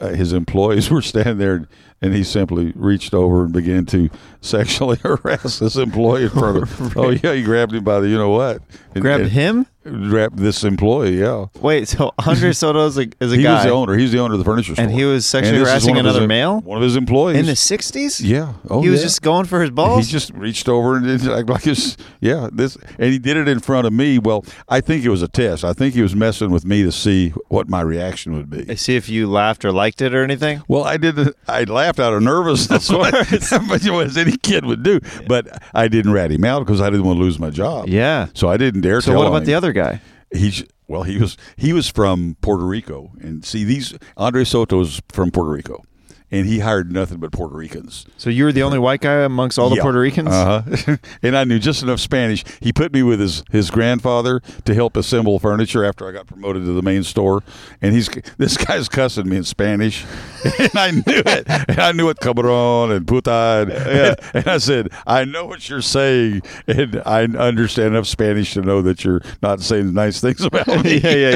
uh, 0.00 0.08
his 0.08 0.32
employees 0.32 0.90
were 0.90 1.02
standing 1.02 1.38
there, 1.38 1.68
and 2.02 2.14
he 2.14 2.24
simply 2.24 2.72
reached 2.74 3.14
over 3.14 3.44
and 3.44 3.52
began 3.52 3.86
to 3.86 4.10
sexually 4.40 4.96
harass 5.02 5.58
this 5.58 5.76
employee 5.76 6.24
in 6.24 6.30
front 6.30 6.58
of. 6.58 6.96
oh 6.96 7.10
yeah, 7.10 7.34
he 7.34 7.42
grabbed 7.42 7.74
him 7.74 7.84
by 7.84 8.00
the 8.00 8.08
you 8.08 8.18
know 8.18 8.30
what? 8.30 8.62
And- 8.94 9.02
Grabbed 9.02 9.24
and 9.24 9.32
him? 9.32 9.66
Grabbed 9.82 10.38
this 10.38 10.62
employee. 10.62 11.18
Yeah, 11.18 11.46
Wait, 11.58 11.88
so 11.88 12.12
Andre 12.26 12.52
Soto 12.52 12.86
is 12.86 12.98
a, 12.98 13.08
is 13.18 13.32
a 13.32 13.36
he 13.36 13.42
guy, 13.42 13.54
was 13.54 13.64
the 13.64 13.70
owner. 13.70 13.96
He's 13.96 14.12
the 14.12 14.18
owner 14.18 14.34
of 14.34 14.38
the 14.38 14.44
furniture 14.44 14.74
store, 14.74 14.84
and 14.84 14.92
he 14.92 15.04
was 15.04 15.24
sexually 15.24 15.58
harassing 15.58 15.96
of 15.96 16.04
his 16.04 16.14
another 16.16 16.28
male 16.28 16.60
One 16.60 16.76
of 16.76 16.82
his 16.82 16.96
employees 16.96 17.38
in 17.38 17.46
the 17.46 17.52
'60s. 17.52 18.20
Yeah. 18.22 18.52
Oh, 18.68 18.82
he 18.82 18.90
was 18.90 19.02
just 19.02 19.22
going 19.22 19.46
for 19.46 19.62
his 19.62 19.70
balls? 19.70 20.04
He 20.04 20.12
just 20.12 20.32
reached 20.34 20.68
over 20.68 20.96
and 20.96 21.06
did 21.06 21.24
like, 21.24 21.48
like 21.48 21.62
his, 21.62 21.96
yeah, 22.20 22.50
this, 22.52 22.76
and 22.98 23.10
he 23.10 23.18
did 23.18 23.38
it 23.38 23.48
in 23.48 23.58
front 23.60 23.86
of 23.86 23.94
me. 23.94 24.18
Well, 24.18 24.44
I 24.68 24.82
think 24.82 25.02
it 25.02 25.08
was 25.08 25.22
a 25.22 25.28
test. 25.28 25.64
I 25.64 25.72
think 25.72 25.94
he 25.94 26.02
was 26.02 26.14
messing 26.14 26.50
with 26.50 26.66
me 26.66 26.82
to 26.82 26.92
see 26.92 27.30
what 27.48 27.70
my 27.70 27.80
reaction 27.80 28.34
would 28.34 28.50
be. 28.50 28.76
See 28.76 28.96
if 28.96 29.08
you 29.08 29.30
laughed 29.30 29.64
or 29.64 29.72
liked 29.72 30.02
it 30.02 30.14
or 30.14 30.22
anything. 30.22 30.62
Well, 30.68 30.84
I 30.84 30.98
didn't. 30.98 31.34
I 31.48 31.64
laughed 31.64 32.00
out 32.00 32.12
of 32.12 32.22
nervousness, 32.22 32.88
but 33.68 33.82
you 33.82 33.92
know, 33.92 34.00
as 34.00 34.18
any 34.18 34.36
kid 34.36 34.66
would 34.66 34.82
do. 34.82 35.00
But 35.26 35.62
I 35.74 35.88
didn't 35.88 36.12
rat 36.12 36.30
him 36.30 36.44
out 36.44 36.66
because 36.66 36.82
I 36.82 36.90
didn't 36.90 37.06
want 37.06 37.16
to 37.16 37.22
lose 37.22 37.38
my 37.38 37.48
job. 37.48 37.88
Yeah. 37.88 38.28
So 38.34 38.50
I 38.50 38.58
didn't 38.58 38.82
dare. 38.82 39.00
So 39.00 39.16
what 39.16 39.26
about 39.26 39.46
the 39.46 39.52
him. 39.52 39.69
Other 39.70 39.92
guy? 39.92 40.00
He's 40.32 40.64
well. 40.86 41.02
He 41.02 41.18
was 41.18 41.36
he 41.56 41.72
was 41.72 41.88
from 41.88 42.36
Puerto 42.40 42.64
Rico, 42.64 43.12
and 43.20 43.44
see 43.44 43.64
these 43.64 43.96
Andre 44.16 44.44
Soto 44.44 44.80
is 44.80 45.00
from 45.08 45.30
Puerto 45.30 45.50
Rico, 45.50 45.84
and 46.30 46.46
he 46.46 46.60
hired 46.60 46.92
nothing 46.92 47.18
but 47.18 47.32
Puerto 47.32 47.54
Ricans. 47.56 48.06
So 48.16 48.30
you 48.30 48.44
were 48.44 48.52
the 48.52 48.62
only 48.62 48.78
white 48.78 49.00
guy 49.00 49.22
amongst 49.22 49.58
all 49.58 49.68
the 49.68 49.76
Yeah. 49.76 49.82
Puerto 49.82 49.98
Ricans. 50.00 50.28
Uh-huh. 50.28 50.96
and 51.22 51.36
I 51.36 51.44
knew 51.44 51.58
just 51.58 51.82
enough 51.82 52.00
Spanish. 52.00 52.44
He 52.60 52.72
put 52.72 52.92
me 52.92 53.02
with 53.02 53.20
his, 53.20 53.42
his 53.50 53.70
grandfather 53.70 54.40
to 54.64 54.74
help 54.74 54.96
assemble 54.96 55.38
furniture 55.38 55.84
after 55.84 56.08
I 56.08 56.12
got 56.12 56.26
promoted 56.26 56.64
to 56.64 56.72
the 56.72 56.82
main 56.82 57.02
store. 57.02 57.42
And 57.82 57.94
he's 57.94 58.08
this 58.38 58.56
guy's 58.56 58.88
cussing 58.88 59.28
me 59.28 59.36
in 59.38 59.44
Spanish, 59.44 60.04
and 60.58 60.70
I 60.76 60.90
knew 60.90 61.02
it. 61.06 61.44
And 61.68 61.78
I 61.78 61.92
knew 61.92 62.08
it, 62.10 62.18
cabron 62.20 62.92
and 62.92 63.06
puta. 63.08 63.30
And, 63.30 63.72
and, 63.72 64.16
and 64.34 64.46
I 64.48 64.58
said, 64.58 64.88
I 65.06 65.24
know 65.24 65.46
what 65.46 65.68
you're 65.68 65.80
saying, 65.82 66.42
and 66.66 67.02
I 67.06 67.24
understand 67.24 67.94
enough 67.94 68.06
Spanish 68.06 68.54
to 68.54 68.62
know 68.62 68.82
that 68.82 69.04
you're 69.04 69.22
not 69.42 69.60
saying 69.60 69.94
nice 69.94 70.20
things 70.20 70.42
about 70.42 70.66
me. 70.84 70.98
yeah, 70.98 71.14
yeah, 71.14 71.34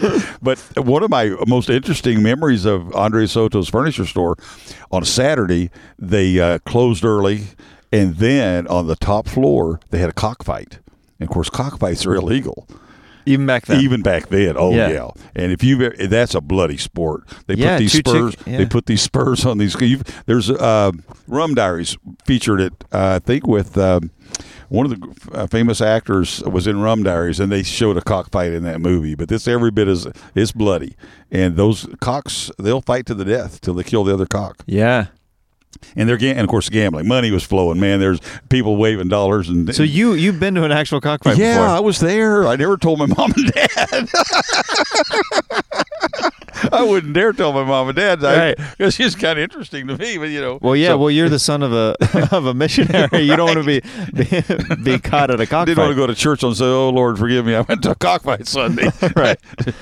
yeah. 0.00 0.32
But 0.42 0.58
one 0.76 1.02
of 1.02 1.10
my 1.10 1.34
most 1.46 1.70
interesting 1.70 2.22
memories 2.22 2.64
of 2.64 2.94
Andre 2.94 3.26
Soto's 3.26 3.68
furniture 3.68 4.06
store 4.06 4.25
on 4.90 5.02
a 5.02 5.06
Saturday, 5.06 5.70
they 5.98 6.40
uh, 6.40 6.58
closed 6.60 7.04
early, 7.04 7.44
and 7.92 8.16
then 8.16 8.66
on 8.66 8.86
the 8.88 8.96
top 8.96 9.28
floor 9.28 9.78
they 9.90 9.98
had 9.98 10.10
a 10.10 10.14
cockfight. 10.14 10.78
And 11.20 11.28
of 11.28 11.32
course, 11.32 11.48
cockfights 11.48 12.04
are 12.06 12.14
illegal. 12.14 12.66
Even 13.28 13.44
back 13.46 13.66
then. 13.66 13.80
Even 13.80 14.02
back 14.02 14.28
then, 14.28 14.54
oh 14.56 14.70
Yeah. 14.72 14.88
yeah. 14.88 15.10
And 15.34 15.50
if 15.50 15.64
you 15.64 15.90
that's 15.90 16.34
a 16.36 16.40
bloody 16.40 16.76
sport. 16.76 17.24
They 17.46 17.54
Yeah, 17.54 17.74
put 17.74 17.78
these 17.80 17.92
two 17.92 17.96
chick- 17.98 18.06
spurs. 18.06 18.34
yeah. 18.46 18.58
They 18.58 18.66
put 18.66 18.86
these 18.86 19.02
spurs 19.02 19.44
on 19.44 19.58
these. 19.58 19.74
There's 20.26 20.48
uh, 20.50 20.92
Rum 21.26 21.54
Diaries 21.54 21.96
featured 22.24 22.60
it. 22.60 22.72
Uh, 22.92 23.14
I 23.16 23.18
think 23.18 23.46
with. 23.46 23.76
Um, 23.78 24.10
one 24.68 24.86
of 24.86 24.98
the 24.98 25.30
uh, 25.32 25.46
famous 25.46 25.80
actors 25.80 26.42
was 26.42 26.66
in 26.66 26.80
Rum 26.80 27.02
Diaries, 27.02 27.40
and 27.40 27.50
they 27.50 27.62
showed 27.62 27.96
a 27.96 28.02
cockfight 28.02 28.52
in 28.52 28.62
that 28.64 28.80
movie. 28.80 29.14
But 29.14 29.28
this 29.28 29.46
every 29.46 29.70
bit 29.70 29.88
is 29.88 30.06
it's 30.34 30.52
bloody, 30.52 30.96
and 31.30 31.56
those 31.56 31.86
cocks 32.00 32.50
they'll 32.58 32.80
fight 32.82 33.06
to 33.06 33.14
the 33.14 33.24
death 33.24 33.60
till 33.60 33.74
they 33.74 33.84
kill 33.84 34.04
the 34.04 34.14
other 34.14 34.26
cock. 34.26 34.62
yeah. 34.66 35.06
And 35.94 36.08
they're 36.08 36.16
and 36.18 36.40
of 36.40 36.48
course 36.48 36.70
gambling. 36.70 37.06
Money 37.06 37.30
was 37.30 37.44
flowing. 37.44 37.78
Man, 37.78 38.00
there's 38.00 38.18
people 38.48 38.76
waving 38.76 39.08
dollars 39.08 39.50
and 39.50 39.74
So 39.74 39.82
you 39.82 40.14
you've 40.14 40.40
been 40.40 40.54
to 40.54 40.64
an 40.64 40.72
actual 40.72 41.02
cockfight 41.02 41.36
yeah, 41.36 41.54
before? 41.54 41.66
I 41.66 41.80
was 41.80 42.00
there. 42.00 42.46
I 42.46 42.56
never 42.56 42.78
told 42.78 42.98
my 42.98 43.04
mom 43.04 43.34
and 43.36 43.52
dad. 43.52 44.08
I 46.86 46.90
wouldn't 46.90 47.12
dare 47.14 47.32
tell 47.32 47.52
my 47.52 47.64
mom 47.64 47.88
and 47.88 47.96
dad 47.96 48.22
Right. 48.22 48.56
because 48.78 48.98
it's 49.00 49.14
kind 49.14 49.38
of 49.38 49.42
interesting 49.42 49.86
to 49.88 49.96
me. 49.98 50.18
But 50.18 50.28
you 50.30 50.40
know, 50.40 50.58
Well, 50.62 50.76
yeah. 50.76 50.88
so- 50.88 50.98
well, 50.98 51.10
you're 51.10 51.28
the 51.28 51.38
son 51.38 51.62
of 51.62 51.72
a 51.72 51.96
of 52.32 52.46
a 52.46 52.54
missionary. 52.54 53.20
You 53.22 53.36
don't 53.36 53.46
want 53.54 53.64
to 53.64 53.64
be, 53.64 53.80
be 54.12 54.82
be 54.82 54.98
caught 54.98 55.30
at 55.30 55.40
a 55.40 55.46
cockfight. 55.46 55.66
didn't 55.66 55.78
want 55.78 55.90
to 55.90 55.96
go 55.96 56.06
to 56.06 56.14
church 56.14 56.42
and 56.42 56.56
say, 56.56 56.64
"Oh 56.64 56.90
Lord, 56.90 57.18
forgive 57.18 57.44
me." 57.46 57.54
I 57.54 57.60
went 57.62 57.82
to 57.82 57.90
a 57.92 57.94
cockfight 57.94 58.46
Sunday. 58.46 58.90
Right. 59.16 59.38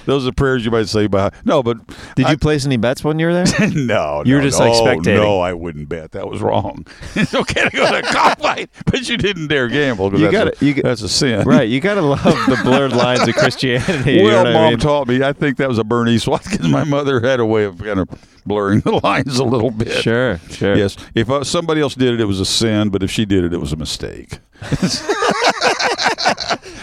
Those 0.06 0.26
are 0.26 0.32
prayers 0.32 0.64
you 0.64 0.70
might 0.70 0.88
say. 0.88 1.06
By 1.06 1.30
no, 1.44 1.62
but 1.62 1.78
Did 2.14 2.26
I- 2.26 2.32
you 2.32 2.36
place 2.38 2.64
any 2.66 2.76
bets 2.76 3.02
when 3.02 3.18
you 3.18 3.26
were 3.26 3.32
there? 3.44 3.70
no, 3.74 4.22
You 4.24 4.34
were 4.36 4.40
no, 4.40 4.46
just, 4.46 4.60
like, 4.60 4.72
no, 4.72 4.84
spectating. 4.84 5.16
No, 5.16 5.40
I 5.40 5.52
wouldn't 5.52 5.88
bet. 5.88 6.12
That 6.12 6.28
was 6.28 6.40
wrong. 6.40 6.86
it's 7.14 7.34
okay 7.34 7.64
to 7.64 7.70
go 7.70 7.90
to 7.90 7.98
a 7.98 8.02
cockfight, 8.02 8.70
but 8.86 9.08
you 9.08 9.16
didn't 9.16 9.48
dare 9.48 9.68
gamble. 9.68 10.18
You 10.18 10.28
a, 10.28 10.52
you 10.60 10.74
that's 10.74 11.02
a 11.02 11.08
sin. 11.08 11.42
right. 11.46 11.68
You 11.68 11.80
gotta 11.80 12.00
love 12.02 12.22
the 12.22 12.60
blurred 12.64 12.92
lines 12.92 13.26
of 13.26 13.34
Christianity. 13.34 14.12
you 14.14 14.18
know 14.22 14.24
Well, 14.28 14.44
what 14.44 14.46
I 14.48 14.52
mom 14.52 14.70
mean? 14.70 14.78
taught 14.78 15.08
me. 15.08 15.22
I 15.22 15.32
think 15.32 15.56
that 15.58 15.68
was 15.68 15.78
a 15.78 15.84
Bernice 15.84 16.26
Watkins. 16.26 16.68
My 16.68 16.84
mother 16.94 17.20
had 17.20 17.40
a 17.40 17.46
way 17.46 17.64
of 17.64 17.78
kind 17.78 18.00
of 18.00 18.08
blurring 18.46 18.80
the 18.84 18.92
lines 19.02 19.38
a 19.38 19.44
little 19.44 19.70
bit. 19.70 20.02
Sure, 20.02 20.38
sure. 20.50 20.76
Yes. 20.76 20.96
If 21.14 21.30
uh, 21.30 21.44
somebody 21.44 21.80
else 21.80 21.94
did 21.94 22.14
it, 22.14 22.20
it 22.20 22.26
was 22.26 22.40
a 22.40 22.44
sin. 22.44 22.90
But 22.90 23.02
if 23.02 23.10
she 23.10 23.24
did 23.24 23.44
it, 23.44 23.52
it 23.52 23.58
was 23.58 23.72
a 23.72 23.76
mistake. 23.76 24.38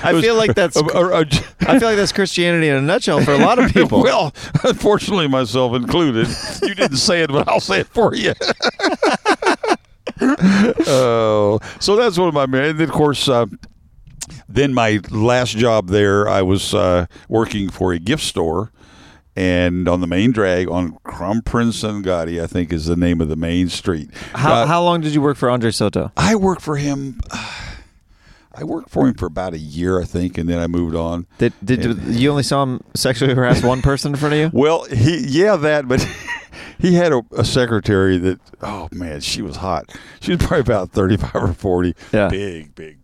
I 0.04 0.20
feel 0.20 0.36
like 0.36 0.56
that's 0.56 0.78
Uh, 0.78 0.82
uh, 0.82 1.22
uh, 1.22 1.26
I 1.62 1.80
feel 1.80 1.88
like 1.90 1.98
that's 1.98 2.12
Christianity 2.12 2.68
in 2.68 2.76
a 2.76 2.82
nutshell 2.82 3.22
for 3.22 3.34
a 3.34 3.38
lot 3.38 3.60
of 3.60 3.72
people. 3.72 4.02
well, 4.10 4.34
unfortunately, 4.64 5.28
myself 5.28 5.76
included. 5.76 6.28
You 6.62 6.76
didn't 6.76 6.98
say 6.98 7.22
it, 7.22 7.30
but 7.32 7.48
I'll 7.48 7.60
say 7.60 7.82
it 7.82 7.88
for 7.88 8.16
you. 8.16 8.34
Oh, 10.88 11.60
so 11.80 11.96
that's 11.96 12.18
one 12.18 12.28
of 12.28 12.34
my. 12.34 12.44
And 12.44 12.80
then, 12.80 12.90
of 12.90 12.92
course, 12.92 13.28
uh, 13.30 13.46
then 14.50 14.74
my 14.74 15.00
last 15.10 15.58
job 15.58 15.88
there, 15.88 16.28
I 16.28 16.42
was 16.42 16.74
uh, 16.74 17.06
working 17.30 17.70
for 17.70 17.94
a 17.94 18.00
gift 18.00 18.24
store, 18.24 18.72
and 19.36 19.88
on 19.88 20.02
the 20.02 20.08
main 20.08 20.32
drag 20.32 20.70
on 20.70 20.98
Kronprindsens 21.06 22.04
Gade, 22.04 22.40
I 22.42 22.48
think 22.48 22.74
is 22.74 22.86
the 22.86 22.96
name 22.96 23.22
of 23.22 23.30
the 23.30 23.36
main 23.36 23.70
street. 23.70 24.10
how 24.34 24.54
Uh, 24.54 24.66
how 24.66 24.84
long 24.84 25.02
did 25.02 25.14
you 25.14 25.22
work 25.22 25.38
for 25.38 25.50
Andre 25.50 25.72
Soto? 25.72 26.12
I 26.18 26.36
worked 26.36 26.62
for 26.62 26.78
him. 26.78 27.22
I 28.54 28.66
worked 28.66 28.90
for 28.90 29.08
him 29.08 29.14
for 29.14 29.28
about 29.28 29.54
a 29.54 29.58
year, 29.58 30.02
I 30.02 30.04
think, 30.04 30.38
and 30.38 30.50
then 30.50 30.60
I 30.60 30.68
moved 30.68 30.94
on. 30.94 31.26
Did 31.38 31.54
did 31.64 31.86
you, 31.86 31.96
you 32.08 32.30
only 32.30 32.44
saw 32.44 32.64
him 32.64 32.82
sexually 32.94 33.34
harass 33.34 33.64
one 33.64 33.82
person 33.82 34.12
in 34.12 34.18
front 34.18 34.34
of 34.34 34.40
you? 34.40 34.50
Well, 34.54 34.84
he 34.84 35.26
yeah 35.26 35.56
that, 35.56 35.88
but 35.88 36.06
he 36.78 36.96
had 36.96 37.14
a, 37.14 37.22
a 37.32 37.46
secretary 37.46 38.18
that 38.18 38.42
oh 38.62 38.90
man, 38.92 39.22
she 39.22 39.42
was 39.42 39.56
hot. 39.56 39.98
She 40.20 40.32
was 40.32 40.40
probably 40.40 40.60
about 40.60 40.92
thirty 40.92 41.16
five 41.16 41.36
or 41.36 41.54
forty. 41.54 41.96
Yeah. 42.12 42.28
big 42.28 42.76
big 42.76 42.98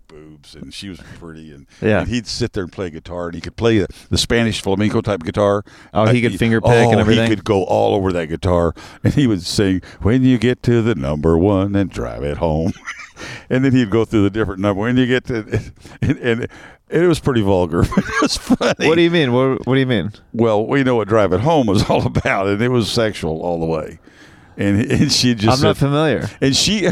and 0.55 0.73
she 0.73 0.89
was 0.89 0.99
pretty. 1.19 1.51
And, 1.53 1.67
Yeah. 1.81 2.01
and 2.01 2.07
he'd 2.09 2.27
sit 2.27 2.53
there 2.53 2.63
and 2.63 2.71
play 2.71 2.89
guitar, 2.89 3.27
and 3.27 3.35
he 3.35 3.41
could 3.41 3.55
play 3.55 3.79
the, 3.79 3.87
the 4.09 4.17
Spanish 4.17 4.61
flamenco 4.61 5.01
type 5.01 5.23
guitar. 5.23 5.63
Oh, 5.93 6.05
he 6.07 6.21
could 6.21 6.37
finger 6.37 6.61
pick 6.61 6.71
and 6.71 6.95
oh, 6.95 6.99
everything? 6.99 7.29
He 7.29 7.35
could 7.35 7.45
go 7.45 7.63
all 7.63 7.95
over 7.95 8.11
that 8.13 8.27
guitar, 8.27 8.73
and 9.03 9.13
he 9.13 9.27
would 9.27 9.41
sing 9.43 9.81
"When 10.01 10.23
you 10.23 10.37
get 10.37 10.63
to 10.63 10.81
the 10.81 10.95
number 10.95 11.37
one 11.37 11.75
and 11.75 11.89
drive 11.89 12.23
it 12.23 12.37
home." 12.37 12.73
And 13.49 13.65
then 13.65 13.71
he'd 13.71 13.89
go 13.89 14.05
through 14.05 14.21
the 14.21 14.29
different 14.29 14.61
number. 14.61 14.81
When 14.81 14.95
you 14.95 15.07
get 15.07 15.25
to, 15.25 15.37
and, 16.03 16.19
and 16.19 16.47
it 16.87 17.07
was 17.07 17.19
pretty 17.19 17.41
vulgar, 17.41 17.81
but 17.95 18.03
it 18.03 18.21
was 18.21 18.37
funny. 18.37 18.87
What 18.87 18.93
do 18.93 19.01
you 19.01 19.09
mean? 19.09 19.33
What 19.33 19.65
What 19.65 19.73
do 19.73 19.79
you 19.79 19.87
mean? 19.87 20.11
Well, 20.33 20.67
we 20.67 20.83
know 20.83 20.95
what 20.97 21.07
Drive 21.07 21.33
It 21.33 21.39
Home 21.39 21.65
was 21.65 21.89
all 21.89 22.05
about, 22.05 22.45
and 22.45 22.61
it 22.61 22.69
was 22.69 22.91
sexual 22.91 23.41
all 23.41 23.59
the 23.59 23.65
way. 23.65 23.97
And, 24.55 24.79
and 24.91 25.11
she 25.11 25.33
just 25.33 25.57
I'm 25.57 25.63
not 25.67 25.77
familiar. 25.77 26.29
and 26.41 26.55
she, 26.55 26.89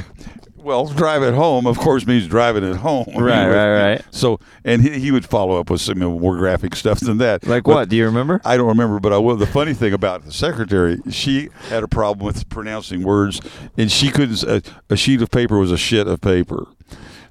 well, 0.66 0.88
Drive 0.96 1.22
It 1.24 1.36
Home, 1.36 1.68
of 1.68 1.78
course, 1.78 2.06
means 2.08 2.28
driving 2.28 2.64
it 2.64 2.76
home. 2.78 3.06
Right, 3.16 3.48
right, 3.48 3.92
right. 3.92 4.06
So, 4.12 4.40
and 4.64 4.82
he, 4.82 5.00
he 5.00 5.12
would 5.12 5.26
follow 5.26 5.60
up 5.60 5.70
with 5.70 5.82
some 5.82 6.00
more 6.00 6.38
graphic 6.38 6.76
stuff 6.84 7.00
than 7.00 7.18
that. 7.20 7.46
Like 7.48 7.64
But 7.64 7.74
what? 7.74 7.90
Do 7.90 7.96
you 7.96 8.06
remember? 8.06 8.42
I 8.44 8.58
don't 8.58 8.68
remember, 8.68 9.00
but 9.00 9.14
I 9.14 9.18
will. 9.18 9.36
The 9.36 9.48
funny 9.48 9.74
thing 9.74 9.94
about 9.94 10.26
the 10.26 10.32
secretary, 10.32 11.00
she 11.10 11.50
had 11.70 11.84
a 11.84 11.88
problem 11.88 12.26
with 12.26 12.48
pronouncing 12.50 13.04
words, 13.04 13.40
and 13.78 13.92
she 13.92 14.10
couldn't. 14.10 14.44
A, 14.44 14.62
a 14.90 14.96
sheet 14.96 15.22
of 15.22 15.32
paper 15.32 15.58
was 15.58 15.72
a 15.72 15.78
shit 15.78 16.08
of 16.08 16.22
paper. 16.22 16.68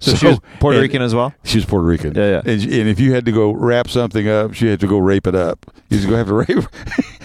So 0.00 0.14
she 0.14 0.26
was 0.26 0.40
Puerto 0.60 0.80
Rican 0.80 1.00
as 1.02 1.14
well? 1.14 1.32
She 1.44 1.58
was 1.58 1.64
Puerto 1.64 1.86
Rican. 1.86 2.14
Yeah, 2.14 2.28
yeah. 2.30 2.52
And, 2.52 2.62
and 2.62 2.88
if 2.88 3.00
you 3.00 3.14
had 3.14 3.24
to 3.26 3.32
go 3.32 3.52
wrap 3.52 3.88
something 3.88 4.28
up, 4.28 4.52
she 4.54 4.66
had 4.66 4.80
to 4.80 4.86
go 4.86 4.98
rape 4.98 5.26
it 5.26 5.34
up. 5.34 5.64
You 5.88 5.98
just 5.98 6.08
go 6.08 6.16
have 6.16 6.26
to 6.26 6.34
rape, 6.34 6.64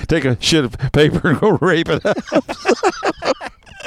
take 0.07 0.25
a 0.25 0.37
shit 0.41 0.63
of 0.63 0.77
paper 0.93 1.29
and 1.29 1.39
go 1.39 1.57
rape 1.61 1.89
it 1.89 2.05
up. 2.05 2.17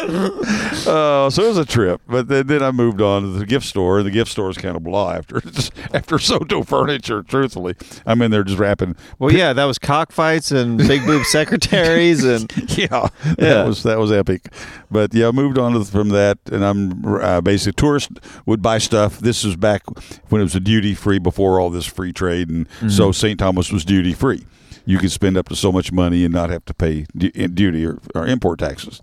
Uh, 0.03 1.31
so 1.31 1.45
it 1.45 1.49
was 1.49 1.59
a 1.59 1.65
trip, 1.65 2.01
but 2.09 2.29
then, 2.29 2.47
then 2.47 2.63
I 2.63 2.71
moved 2.71 3.01
on 3.01 3.23
to 3.23 3.29
the 3.29 3.47
gift 3.47 3.67
store, 3.67 3.99
and 3.99 4.07
the 4.07 4.11
gift 4.11 4.31
store 4.31 4.51
is 4.51 4.57
kind 4.59 4.77
of 4.77 4.83
blah 4.83 5.13
after 5.13 5.41
after 5.95 6.19
Soto 6.19 6.63
Furniture. 6.63 7.23
Truthfully, 7.23 7.75
I'm 8.07 8.21
in 8.23 8.31
there 8.31 8.43
just 8.45 8.59
wrapping. 8.59 8.97
Well, 9.19 9.33
yeah, 9.33 9.53
that 9.53 9.65
was 9.65 9.79
cockfights 9.79 10.51
and 10.51 10.79
big 10.79 11.05
boob 11.07 11.25
secretaries 11.25 12.25
and 12.25 12.51
Yeah, 12.77 13.09
Yeah. 13.25 13.35
that 13.39 13.67
was 13.67 13.83
that 13.85 13.99
was 13.99 14.11
epic. 14.13 14.53
But 14.91 15.15
yeah, 15.15 15.29
I 15.29 15.31
moved 15.31 15.59
on 15.59 15.73
to, 15.73 15.85
from 15.85 16.09
that, 16.11 16.39
and 16.51 16.65
I'm 16.65 17.05
uh, 17.07 17.41
basically 17.41 17.75
tourists 17.75 18.13
would 18.47 18.61
buy 18.63 18.79
stuff. 18.79 19.19
This 19.19 19.45
is 19.45 19.57
back 19.57 19.83
when 20.31 20.41
it 20.41 20.45
was 20.45 20.55
a 20.55 20.61
duty 20.61 20.95
free 20.95 21.19
before 21.19 21.61
all 21.61 21.71
this 21.71 21.87
free 21.87 22.13
trade, 22.13 22.49
and 22.51 22.67
so 22.91 23.13
St. 23.13 23.39
Thomas 23.39 23.71
was 23.71 23.85
duty 23.85 24.13
free. 24.13 24.45
You 24.85 24.99
could 24.99 25.13
spend 25.13 25.37
up 25.37 25.49
to 25.49 25.55
so 25.55 25.71
much 25.71 25.93
money 25.93 26.25
and 26.25 26.35
not 26.35 26.51
have 26.51 26.65
to 26.65 26.75
pay 26.75 27.07
du- 27.17 27.31
duty 27.31 27.87
or, 27.87 27.99
or 28.17 28.27
import 28.27 28.59
taxes. 28.59 29.01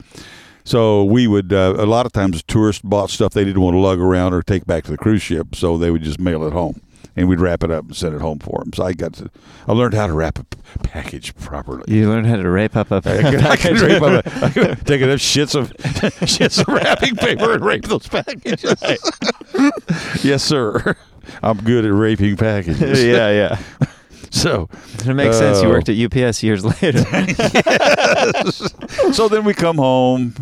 So 0.64 1.04
we 1.04 1.26
would 1.28 1.52
uh, 1.54 1.76
a 1.78 1.86
lot 1.86 2.06
of 2.06 2.12
times 2.12 2.44
tourists 2.44 2.82
bought 2.84 3.10
stuff 3.10 3.34
they 3.34 3.44
didn't 3.44 3.62
want 3.62 3.74
to 3.76 3.80
lug 3.80 4.00
around 4.00 4.34
or 4.34 4.42
take 4.44 4.66
back 4.66 4.84
to 4.86 4.92
the 4.92 4.98
cruise 4.98 5.22
ship, 5.22 5.56
so 5.56 5.78
they 5.78 5.90
would 5.92 6.04
just 6.04 6.20
mail 6.20 6.44
it 6.44 6.54
home, 6.54 6.82
and 7.16 7.28
we'd 7.28 7.40
wrap 7.40 7.64
it 7.64 7.72
up 7.72 7.86
and 7.86 7.96
send 7.96 8.14
it 8.14 8.22
home 8.22 8.38
for 8.40 8.60
them. 8.60 8.72
So 8.74 8.84
I 8.86 8.94
got 8.94 9.14
to 9.14 9.30
I 9.68 9.72
learned 9.74 9.94
how 9.96 10.06
to 10.08 10.14
wrap 10.14 10.38
a 10.38 10.44
p- 10.44 10.58
package 10.84 11.36
properly. 11.38 11.84
you 11.88 12.08
learned 12.10 12.28
how 12.28 12.36
to 12.36 12.50
rape 12.50 12.76
up 12.76 12.92
a 12.92 12.98
I 12.98 13.02
could, 13.32 13.42
I 13.46 13.56
could 13.56 13.80
rape 13.80 14.02
up 14.02 14.26
a, 14.26 14.46
I 14.46 14.50
could 14.52 14.86
take 14.86 15.02
enough 15.02 15.20
shits 15.20 15.56
of 15.56 15.72
shits 15.78 16.60
of 16.62 16.68
wrapping 16.68 17.16
paper 17.16 17.54
and 17.54 17.66
rape 17.66 17.86
those 17.86 18.08
packages. 18.08 18.64
yes, 20.24 20.44
sir. 20.44 20.96
I'm 21.42 21.58
good 21.58 21.86
at 21.86 21.94
raping 21.94 22.38
packages. 22.38 23.04
yeah, 23.04 23.30
yeah. 23.32 23.88
So, 24.32 24.70
It 25.06 25.14
makes 25.14 25.38
sense. 25.38 25.62
You 25.62 25.70
worked 25.70 25.90
at 25.90 25.98
UPS 25.98 26.44
years 26.44 26.64
later. 26.82 27.04
so 29.14 29.28
then 29.28 29.44
we 29.44 29.54
come 29.54 29.78
home, 29.78 30.34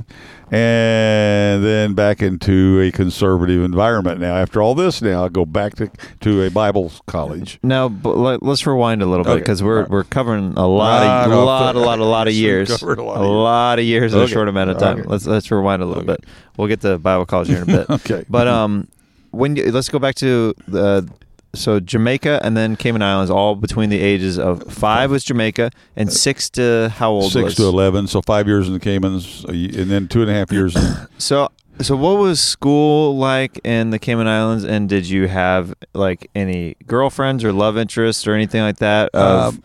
and 0.51 1.63
then 1.63 1.93
back 1.93 2.21
into 2.21 2.81
a 2.81 2.91
conservative 2.91 3.63
environment. 3.63 4.19
Now, 4.19 4.35
after 4.35 4.61
all 4.61 4.75
this, 4.75 5.01
now 5.01 5.25
I 5.25 5.29
go 5.29 5.45
back 5.45 5.75
to 5.75 5.89
to 6.21 6.43
a 6.43 6.49
Bible 6.51 6.91
college. 7.05 7.59
now, 7.63 7.87
let, 8.03 8.41
us 8.43 8.65
rewind 8.65 9.01
a 9.01 9.05
little 9.05 9.23
bit 9.23 9.31
Okay. 9.31 9.39
because 9.41 9.61
we're 9.63 9.77
Alright. 9.77 9.89
we're 9.91 10.03
covering 10.05 10.53
a 10.57 10.67
lot 10.67 11.03
Lot 11.05 11.25
of 11.27 11.31
of- 11.37 11.45
lot, 11.45 11.75
a 11.75 11.79
lot, 11.79 11.99
a 11.99 12.05
lot 12.05 12.27
of 12.27 12.33
years. 12.33 12.69
a 12.81 12.85
lot 12.85 12.97
of 12.99 12.99
a 12.99 13.01
years. 13.03 13.27
lot 13.29 13.79
of 13.79 13.85
years 13.85 14.13
in 14.13 14.19
a 14.21 14.27
short 14.27 14.47
amount 14.47 14.69
of 14.69 14.77
time. 14.77 14.99
Okay. 14.99 15.07
Let's 15.07 15.25
let's 15.25 15.49
rewind 15.51 15.81
a 15.81 15.85
little 15.85 16.03
Okay. 16.03 16.13
bit. 16.21 16.25
We'll 16.57 16.67
get 16.67 16.81
to 16.81 16.97
Bible 16.97 17.25
college 17.25 17.47
here 17.49 17.63
in 17.63 17.69
a 17.69 17.77
bit. 17.77 17.89
Okay. 17.97 18.25
But 18.29 18.47
um, 18.47 18.87
when 19.31 19.55
you, 19.55 19.71
let's 19.71 19.89
go 19.89 19.99
back 19.99 20.15
to 20.15 20.53
the 20.67 21.07
so 21.53 21.79
Jamaica 21.79 22.39
and 22.43 22.55
then 22.55 22.75
Cayman 22.75 23.01
Islands, 23.01 23.31
all 23.31 23.55
between 23.55 23.89
the 23.89 23.99
ages 23.99 24.37
of 24.37 24.63
five 24.71 25.11
was 25.11 25.23
Jamaica 25.23 25.71
and 25.95 26.11
six 26.11 26.49
to 26.51 26.89
how 26.95 27.11
old? 27.11 27.31
Six 27.31 27.43
was? 27.45 27.55
to 27.55 27.63
eleven, 27.63 28.07
so 28.07 28.21
five 28.21 28.47
years 28.47 28.67
in 28.67 28.73
the 28.73 28.79
Caymans, 28.79 29.45
and 29.45 29.89
then 29.89 30.07
two 30.07 30.21
and 30.21 30.29
a 30.29 30.33
half 30.33 30.51
years. 30.51 30.75
In, 30.75 31.07
So, 31.17 31.49
so 31.81 31.95
what 31.95 32.17
was 32.17 32.39
school 32.39 33.17
like 33.17 33.59
in 33.63 33.89
the 33.91 33.99
Cayman 33.99 34.27
Islands, 34.27 34.63
and 34.63 34.87
did 34.89 35.07
you 35.07 35.27
have 35.27 35.73
like 35.93 36.29
any 36.35 36.75
girlfriends 36.85 37.43
or 37.43 37.51
love 37.51 37.77
interests 37.77 38.27
or 38.27 38.33
anything 38.33 38.61
like 38.61 38.77
that? 38.77 39.09
Of, 39.13 39.55
Um, 39.55 39.63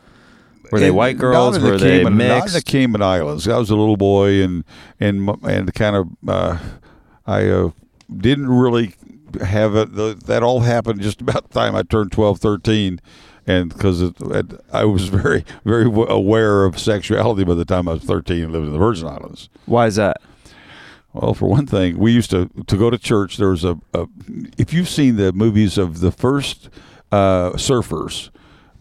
were 0.71 0.81
they 0.81 0.91
white 0.91 1.19
girls? 1.19 1.57
in 1.57 1.63
the 1.63 1.71
Were 1.73 1.79
they 1.79 1.99
Cayman, 1.99 2.17
Not 2.17 2.23
in 2.25 2.29
the 2.29 2.39
mixed? 2.53 2.67
Cayman 2.67 3.03
Islands. 3.03 3.47
I 3.47 3.59
was 3.59 3.69
a 3.71 3.77
little 3.77 3.99
boy, 3.99 4.43
and 4.43 4.65
and 4.99 5.29
and 5.43 5.75
kind 5.75 5.97
of 5.97 6.09
uh, 6.27 6.59
I 7.27 7.47
uh, 7.49 7.71
didn't 8.15 8.49
really 8.49 8.95
have 9.41 9.75
it. 9.77 9.95
The, 9.95 10.15
that 10.27 10.43
all 10.43 10.61
happened 10.61 11.01
just 11.01 11.21
about 11.21 11.49
the 11.49 11.55
time 11.55 11.75
I 11.75 11.83
turned 11.83 12.13
12, 12.13 12.39
13. 12.39 13.01
And 13.47 13.71
because 13.71 14.01
it, 14.01 14.15
I 14.73 14.85
was 14.85 15.09
very, 15.09 15.45
very 15.65 15.85
w- 15.85 16.09
aware 16.09 16.65
of 16.65 16.79
sexuality 16.79 17.45
by 17.45 17.55
the 17.55 17.65
time 17.65 17.89
I 17.89 17.95
was 17.95 18.05
13 18.05 18.45
and 18.45 18.53
lived 18.53 18.67
in 18.67 18.73
the 18.73 18.79
Virgin 18.79 19.09
Islands. 19.09 19.49
Why 19.67 19.87
is 19.87 19.97
that? 19.97 20.21
Well, 21.13 21.35
for 21.35 21.47
one 21.47 21.67
thing, 21.67 21.99
we 21.99 22.13
used 22.13 22.31
to 22.31 22.49
to 22.67 22.77
go 22.77 22.89
to 22.89 22.97
church. 22.97 23.37
There 23.37 23.51
was 23.51 23.65
a, 23.65 23.79
a 23.93 24.07
if 24.57 24.73
you've 24.73 24.89
seen 24.89 25.17
the 25.17 25.31
movies 25.33 25.77
of 25.77 26.01
the 26.01 26.11
first 26.11 26.71
uh, 27.11 27.51
surfers 27.53 28.31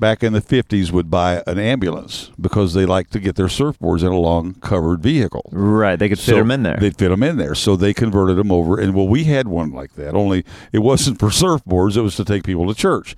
back 0.01 0.21
in 0.21 0.33
the 0.33 0.41
fifties, 0.41 0.91
would 0.91 1.09
buy 1.09 1.41
an 1.47 1.57
ambulance 1.57 2.29
because 2.37 2.73
they 2.73 2.85
like 2.85 3.09
to 3.11 3.19
get 3.21 3.37
their 3.37 3.45
surfboards 3.47 4.01
in 4.01 4.07
a 4.11 4.19
long 4.19 4.55
covered 4.55 5.01
vehicle. 5.01 5.47
Right, 5.53 5.95
they 5.97 6.09
could 6.09 6.19
fit 6.19 6.25
So 6.31 6.35
them 6.35 6.51
in 6.51 6.63
there. 6.63 6.75
They'd 6.77 6.97
fit 6.97 7.07
them 7.07 7.23
in 7.23 7.37
there, 7.37 7.55
so 7.55 7.77
they 7.77 7.93
converted 7.93 8.35
them 8.35 8.51
over. 8.51 8.77
And 8.77 8.93
well, 8.93 9.07
we 9.07 9.23
had 9.23 9.47
one 9.47 9.71
like 9.71 9.93
that. 9.95 10.13
Only 10.13 10.43
it 10.73 10.79
wasn't 10.79 11.19
for 11.19 11.29
surfboards; 11.29 11.95
it 11.95 12.01
was 12.01 12.17
to 12.17 12.25
take 12.25 12.43
people 12.43 12.67
to 12.67 12.75
church. 12.75 13.15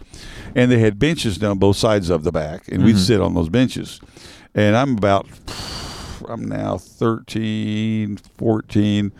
And 0.54 0.69
they 0.72 0.78
had 0.78 1.00
benches 1.00 1.39
down 1.39 1.58
both 1.58 1.78
sides 1.78 2.12
of 2.12 2.24
the 2.24 2.32
back, 2.32 2.67
and 2.67 2.78
Mm-hmm. 2.78 2.86
we'd 2.86 3.00
sit 3.00 3.19
on 3.22 3.34
those 3.34 3.50
benches. 3.50 4.00
And 4.54 4.76
I'm 4.76 4.98
about, 4.98 5.26
I'm 6.30 6.48
now 6.48 6.78
13, 6.78 8.17
14, 8.38 9.12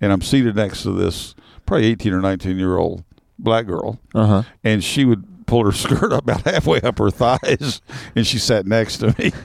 and 0.00 0.12
I'm 0.12 0.20
seated 0.20 0.56
next 0.56 0.82
to 0.82 0.90
this 0.92 1.34
probably 1.64 1.86
18 1.86 2.12
or 2.12 2.20
19 2.20 2.58
year 2.58 2.76
old 2.76 3.04
black 3.38 3.66
girl, 3.66 3.98
Uh 4.14 4.26
huh. 4.26 4.42
and 4.62 4.84
she 4.84 5.04
would 5.04 5.24
pull 5.52 5.66
her 5.66 5.72
skirt 5.84 6.12
up 6.14 6.22
about 6.24 6.40
halfway 6.42 6.80
up 6.80 6.98
her 6.98 7.10
thighs, 7.10 7.82
and 8.16 8.26
she 8.26 8.38
sat 8.38 8.64
next 8.66 8.96
to 8.98 9.14
me. 9.18 9.32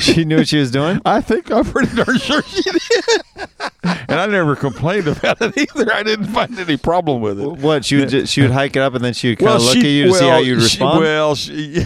She 0.00 0.24
knew 0.24 0.36
what 0.38 0.48
she 0.48 0.56
was 0.56 0.70
doing. 0.70 0.98
I 1.04 1.20
think 1.20 1.50
I'm 1.52 1.64
pretty 1.66 1.94
darn 1.94 2.16
sure 2.16 2.42
she 2.42 2.62
did. 2.62 2.82
and 3.84 4.18
I 4.18 4.24
never 4.24 4.56
complained 4.56 5.06
about 5.08 5.42
it 5.42 5.52
either. 5.58 5.92
I 5.92 6.02
didn't 6.02 6.28
find 6.28 6.58
any 6.58 6.78
problem 6.78 7.20
with 7.20 7.38
it. 7.38 7.46
What 7.46 7.84
she 7.84 7.96
would 7.96 8.08
ju- 8.08 8.24
she 8.24 8.40
would 8.40 8.50
hike 8.50 8.76
it 8.76 8.78
up 8.80 8.94
and 8.94 9.04
then 9.04 9.12
she 9.12 9.28
would 9.28 9.38
kind 9.40 9.50
of 9.56 9.62
look 9.62 9.74
she- 9.74 9.80
at 9.80 9.84
you 9.84 10.04
to 10.06 10.14
see 10.14 10.26
how 10.26 10.38
you'd 10.38 10.56
she- 10.56 10.64
respond. 10.64 11.00
well, 11.00 11.34
she, 11.34 11.84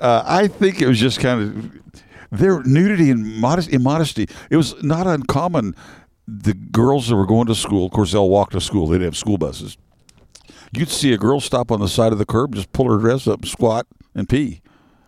uh, 0.00 0.22
I 0.24 0.46
think 0.46 0.80
it 0.80 0.86
was 0.86 1.00
just 1.00 1.18
kind 1.18 1.42
of 1.42 1.80
their 2.38 2.62
nudity 2.62 3.10
and 3.10 3.26
modest 3.40 3.70
immodesty. 3.70 4.28
It 4.50 4.56
was 4.56 4.80
not 4.84 5.08
uncommon. 5.08 5.74
The 6.28 6.54
girls 6.54 7.08
that 7.08 7.16
were 7.16 7.26
going 7.26 7.48
to 7.48 7.56
school, 7.56 7.86
of 7.86 7.92
course, 7.92 8.12
they'll 8.12 8.28
walk 8.28 8.50
to 8.50 8.60
school. 8.60 8.86
They 8.86 8.94
didn't 8.98 9.06
have 9.06 9.16
school 9.16 9.36
buses. 9.36 9.76
You'd 10.72 10.88
see 10.88 11.12
a 11.12 11.18
girl 11.18 11.40
stop 11.40 11.70
on 11.70 11.80
the 11.80 11.88
side 11.88 12.12
of 12.12 12.18
the 12.18 12.26
curb, 12.26 12.54
just 12.54 12.72
pull 12.72 12.90
her 12.90 12.98
dress 12.98 13.26
up, 13.26 13.44
squat, 13.46 13.86
and 14.14 14.28
pee. 14.28 14.60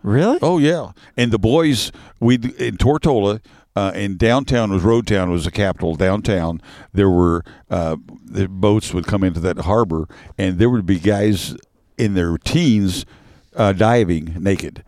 really? 0.03 0.39
Oh 0.41 0.57
yeah, 0.57 0.91
and 1.15 1.31
the 1.31 1.39
boys 1.39 1.91
we 2.19 2.35
in 2.35 2.77
Tortola. 2.77 3.41
Uh, 3.73 3.93
in 3.95 4.17
downtown 4.17 4.69
was 4.69 4.83
Road 4.83 5.07
Town 5.07 5.31
was 5.31 5.45
the 5.45 5.51
capital. 5.51 5.95
Downtown 5.95 6.61
there 6.91 7.09
were 7.09 7.41
uh, 7.69 7.95
the 8.25 8.49
boats 8.49 8.93
would 8.93 9.07
come 9.07 9.23
into 9.23 9.39
that 9.39 9.59
harbor, 9.59 10.09
and 10.37 10.59
there 10.59 10.69
would 10.69 10.85
be 10.85 10.99
guys 10.99 11.55
in 11.97 12.13
their 12.13 12.37
teens 12.37 13.05
uh, 13.55 13.71
diving 13.71 14.35
naked. 14.37 14.83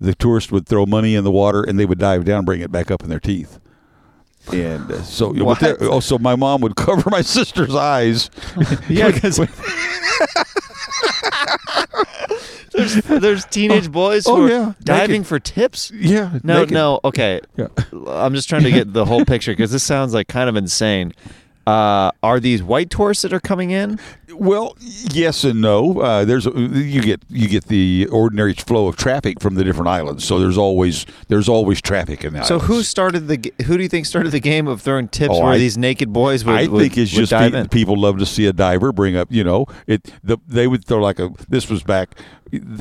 The 0.00 0.14
tourists 0.14 0.50
would 0.50 0.66
throw 0.66 0.86
money 0.86 1.14
in 1.14 1.22
the 1.22 1.30
water, 1.30 1.62
and 1.62 1.78
they 1.78 1.84
would 1.84 1.98
dive 1.98 2.24
down, 2.24 2.38
and 2.38 2.46
bring 2.46 2.62
it 2.62 2.72
back 2.72 2.90
up 2.90 3.02
in 3.02 3.10
their 3.10 3.20
teeth. 3.20 3.58
And 4.52 4.90
uh, 4.90 5.02
so, 5.02 5.32
but 5.32 5.58
there- 5.60 5.76
oh, 5.80 6.00
so 6.00 6.18
my 6.18 6.36
mom 6.36 6.60
would 6.60 6.76
cover 6.86 7.08
my 7.10 7.22
sister's 7.22 7.74
eyes. 7.74 8.30
Yeah, 8.88 9.10
because 9.10 9.38
there's, 12.72 12.94
there's 13.04 13.44
teenage 13.46 13.90
boys 13.90 14.26
Oh, 14.26 14.36
who 14.36 14.44
are 14.46 14.48
yeah, 14.48 14.72
diving 14.82 15.10
naked. 15.22 15.26
for 15.26 15.38
tips. 15.38 15.90
yeah, 15.92 16.38
No, 16.42 16.60
naked. 16.60 16.72
no, 16.74 17.00
okay. 17.04 17.40
Yeah. 17.56 17.68
I'm 18.08 18.34
just 18.34 18.48
trying 18.48 18.64
to 18.64 18.70
get 18.70 18.92
the 18.92 19.04
whole 19.04 19.24
picture 19.24 19.52
because 19.52 19.70
this 19.72 19.82
sounds 19.82 20.12
like 20.14 20.28
kind 20.28 20.48
of 20.48 20.56
insane. 20.56 21.12
Uh, 21.66 22.10
are 22.22 22.40
these 22.40 22.62
white 22.62 22.90
tourists 22.90 23.22
that 23.22 23.32
are 23.32 23.40
coming 23.40 23.70
in? 23.70 23.98
Well, 24.34 24.76
yes 24.80 25.44
and 25.44 25.60
no. 25.60 26.00
Uh, 26.00 26.24
there's 26.24 26.44
you 26.46 27.00
get 27.00 27.22
you 27.30 27.48
get 27.48 27.66
the 27.66 28.06
ordinary 28.10 28.52
flow 28.52 28.88
of 28.88 28.96
traffic 28.96 29.40
from 29.40 29.54
the 29.54 29.62
different 29.64 29.88
islands, 29.88 30.24
so 30.24 30.38
there's 30.38 30.58
always 30.58 31.06
there's 31.28 31.48
always 31.48 31.80
traffic 31.80 32.24
in 32.24 32.32
that. 32.34 32.46
So 32.46 32.56
islands. 32.56 32.66
who 32.68 32.82
started 32.82 33.28
the? 33.28 33.52
Who 33.64 33.76
do 33.76 33.82
you 33.82 33.88
think 33.88 34.06
started 34.06 34.32
the 34.32 34.40
game 34.40 34.66
of 34.66 34.82
throwing 34.82 35.08
tips 35.08 35.34
Oh, 35.36 35.44
where 35.44 35.52
I- 35.52 35.58
these 35.58 35.78
naked 35.78 36.12
boys 36.12 36.44
would? 36.44 36.54
I 36.54 36.66
would- 36.66 36.80
think 36.82 36.98
it's 36.98 37.10
just 37.12 37.32
pe- 37.32 37.68
people 37.68 37.96
love 37.98 38.18
to 38.18 38.26
see 38.26 38.46
a 38.46 38.52
diver 38.52 38.92
bring 38.92 39.16
up. 39.16 39.28
You 39.30 39.44
know, 39.44 39.66
it. 39.86 40.12
The, 40.24 40.36
they 40.48 40.66
would 40.66 40.84
throw 40.84 40.98
like 40.98 41.18
a. 41.20 41.30
This 41.48 41.70
was 41.70 41.82
back. 41.82 42.18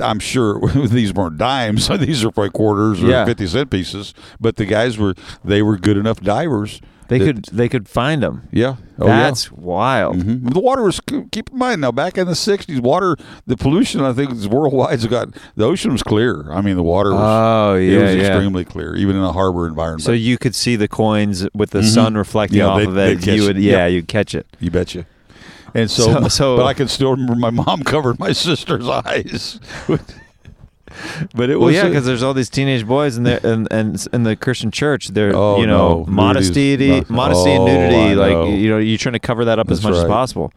I'm 0.02 0.19
sure 0.19 0.60
these 0.88 1.13
weren't 1.13 1.38
dimes. 1.38 1.88
These 2.00 2.24
are 2.26 2.32
probably 2.32 2.50
quarters 2.52 3.02
or 3.04 3.08
Yeah. 3.08 3.26
fifty 3.26 3.48
cent 3.48 3.69
pieces. 3.69 4.13
But 4.41 4.56
the 4.58 4.65
guys 4.65 4.98
were 4.98 5.13
they 5.46 5.62
were 5.62 5.78
good 5.78 5.98
enough 5.98 6.19
divers. 6.19 6.82
They 7.10 7.18
that- 7.20 7.26
could 7.26 7.46
they 7.52 7.70
could 7.70 7.88
find 7.89 8.24
them. 8.24 8.48
Yeah. 8.52 8.76
Oh, 9.00 9.08
yeah. 9.08 9.24
That's 9.24 9.52
wild. 9.52 10.18
Mhm. 10.18 10.54
The 10.54 10.60
water 10.60 10.84
was. 10.84 11.00
Keep 11.32 11.52
in 11.52 11.58
mind 11.58 11.82
now, 11.82 11.92
back 11.92 12.18
in 12.18 12.28
the 12.28 12.34
'60s, 12.36 12.80
water, 12.80 13.18
the 13.48 13.58
pollution 13.58 14.02
I 14.02 14.13
think 14.13 14.32
is 14.32 14.48
worldwide. 14.48 14.92
has 14.92 15.06
got 15.08 15.30
the 15.56 15.66
ocean 15.66 15.92
was 15.92 16.04
clear. 16.04 16.52
I 16.52 16.62
mean, 16.62 16.76
the 16.76 16.84
water 16.84 17.12
was. 17.12 17.20
Oh, 17.22 17.76
yeah, 17.76 17.80
it 17.80 17.94
yeah, 17.94 18.02
was 18.04 18.16
yeah. 18.16 18.22
extremely 18.28 18.66
clear, 18.66 18.96
even 18.96 19.16
in 19.16 19.24
a 19.24 19.32
harbor 19.34 19.68
environment. 19.68 20.04
So 20.04 20.12
you 20.12 20.38
could 20.38 20.56
see 20.56 20.76
the 20.76 20.88
coins 20.88 21.48
with 21.54 21.72
the 21.72 21.84
sun 21.84 22.16
reflecting 22.16 22.60
Mm-hmm. 22.60 22.80
Yeah, 22.80 22.88
off 22.89 22.96
they'd- 22.96 23.13
of 23.13 23.28
it. 23.28 23.36
You 23.36 23.44
it. 23.44 23.48
would, 23.48 23.58
yeah, 23.58 23.86
Yep. 23.88 23.92
you'd 23.94 24.08
catch 24.08 24.36
it. 24.36 24.46
you 24.60 24.72
betcha. 24.72 25.06
And 25.74 25.89
so, 25.89 26.04
So- 26.22 26.28
so- 26.30 26.58
but 26.58 26.66
I 26.66 26.74
can 26.74 26.88
still 26.88 27.12
remember 27.12 27.36
my 27.36 27.50
mom 27.50 27.82
covered 27.84 28.20
my 28.20 28.32
sister's 28.32 28.88
eyes. 28.88 29.60
but 31.36 31.49
it 31.49 31.58
Well, 31.58 31.67
was 31.67 31.75
yeah, 31.75 31.88
because 31.88 32.06
there's 32.06 32.23
all 32.23 32.34
these 32.34 32.49
teenage 32.49 32.86
boys 32.86 33.17
in 33.17 33.23
there, 33.23 33.39
and 33.43 33.67
and 33.71 34.06
in 34.13 34.23
the 34.23 34.36
Christian 34.36 34.71
church, 34.71 35.10
they're 35.10 35.36
Oh, 35.36 35.60
you 35.60 35.67
know 35.67 36.03
no, 36.03 36.06
modesty, 36.06 36.75
modesty 37.10 37.51
and 37.51 37.63
Oh, 37.63 37.65
nudity, 37.65 37.95
I 37.95 38.13
like 38.13 38.32
know. 38.32 38.45
you 38.47 38.69
know, 38.69 38.77
you're 38.77 38.97
trying 38.97 39.13
to 39.13 39.19
cover 39.19 39.45
that 39.45 39.60
up 39.60 39.69
as 39.71 39.82
That's 39.82 39.91
much 39.93 40.01
as 40.03 40.08
possible. 40.08 40.51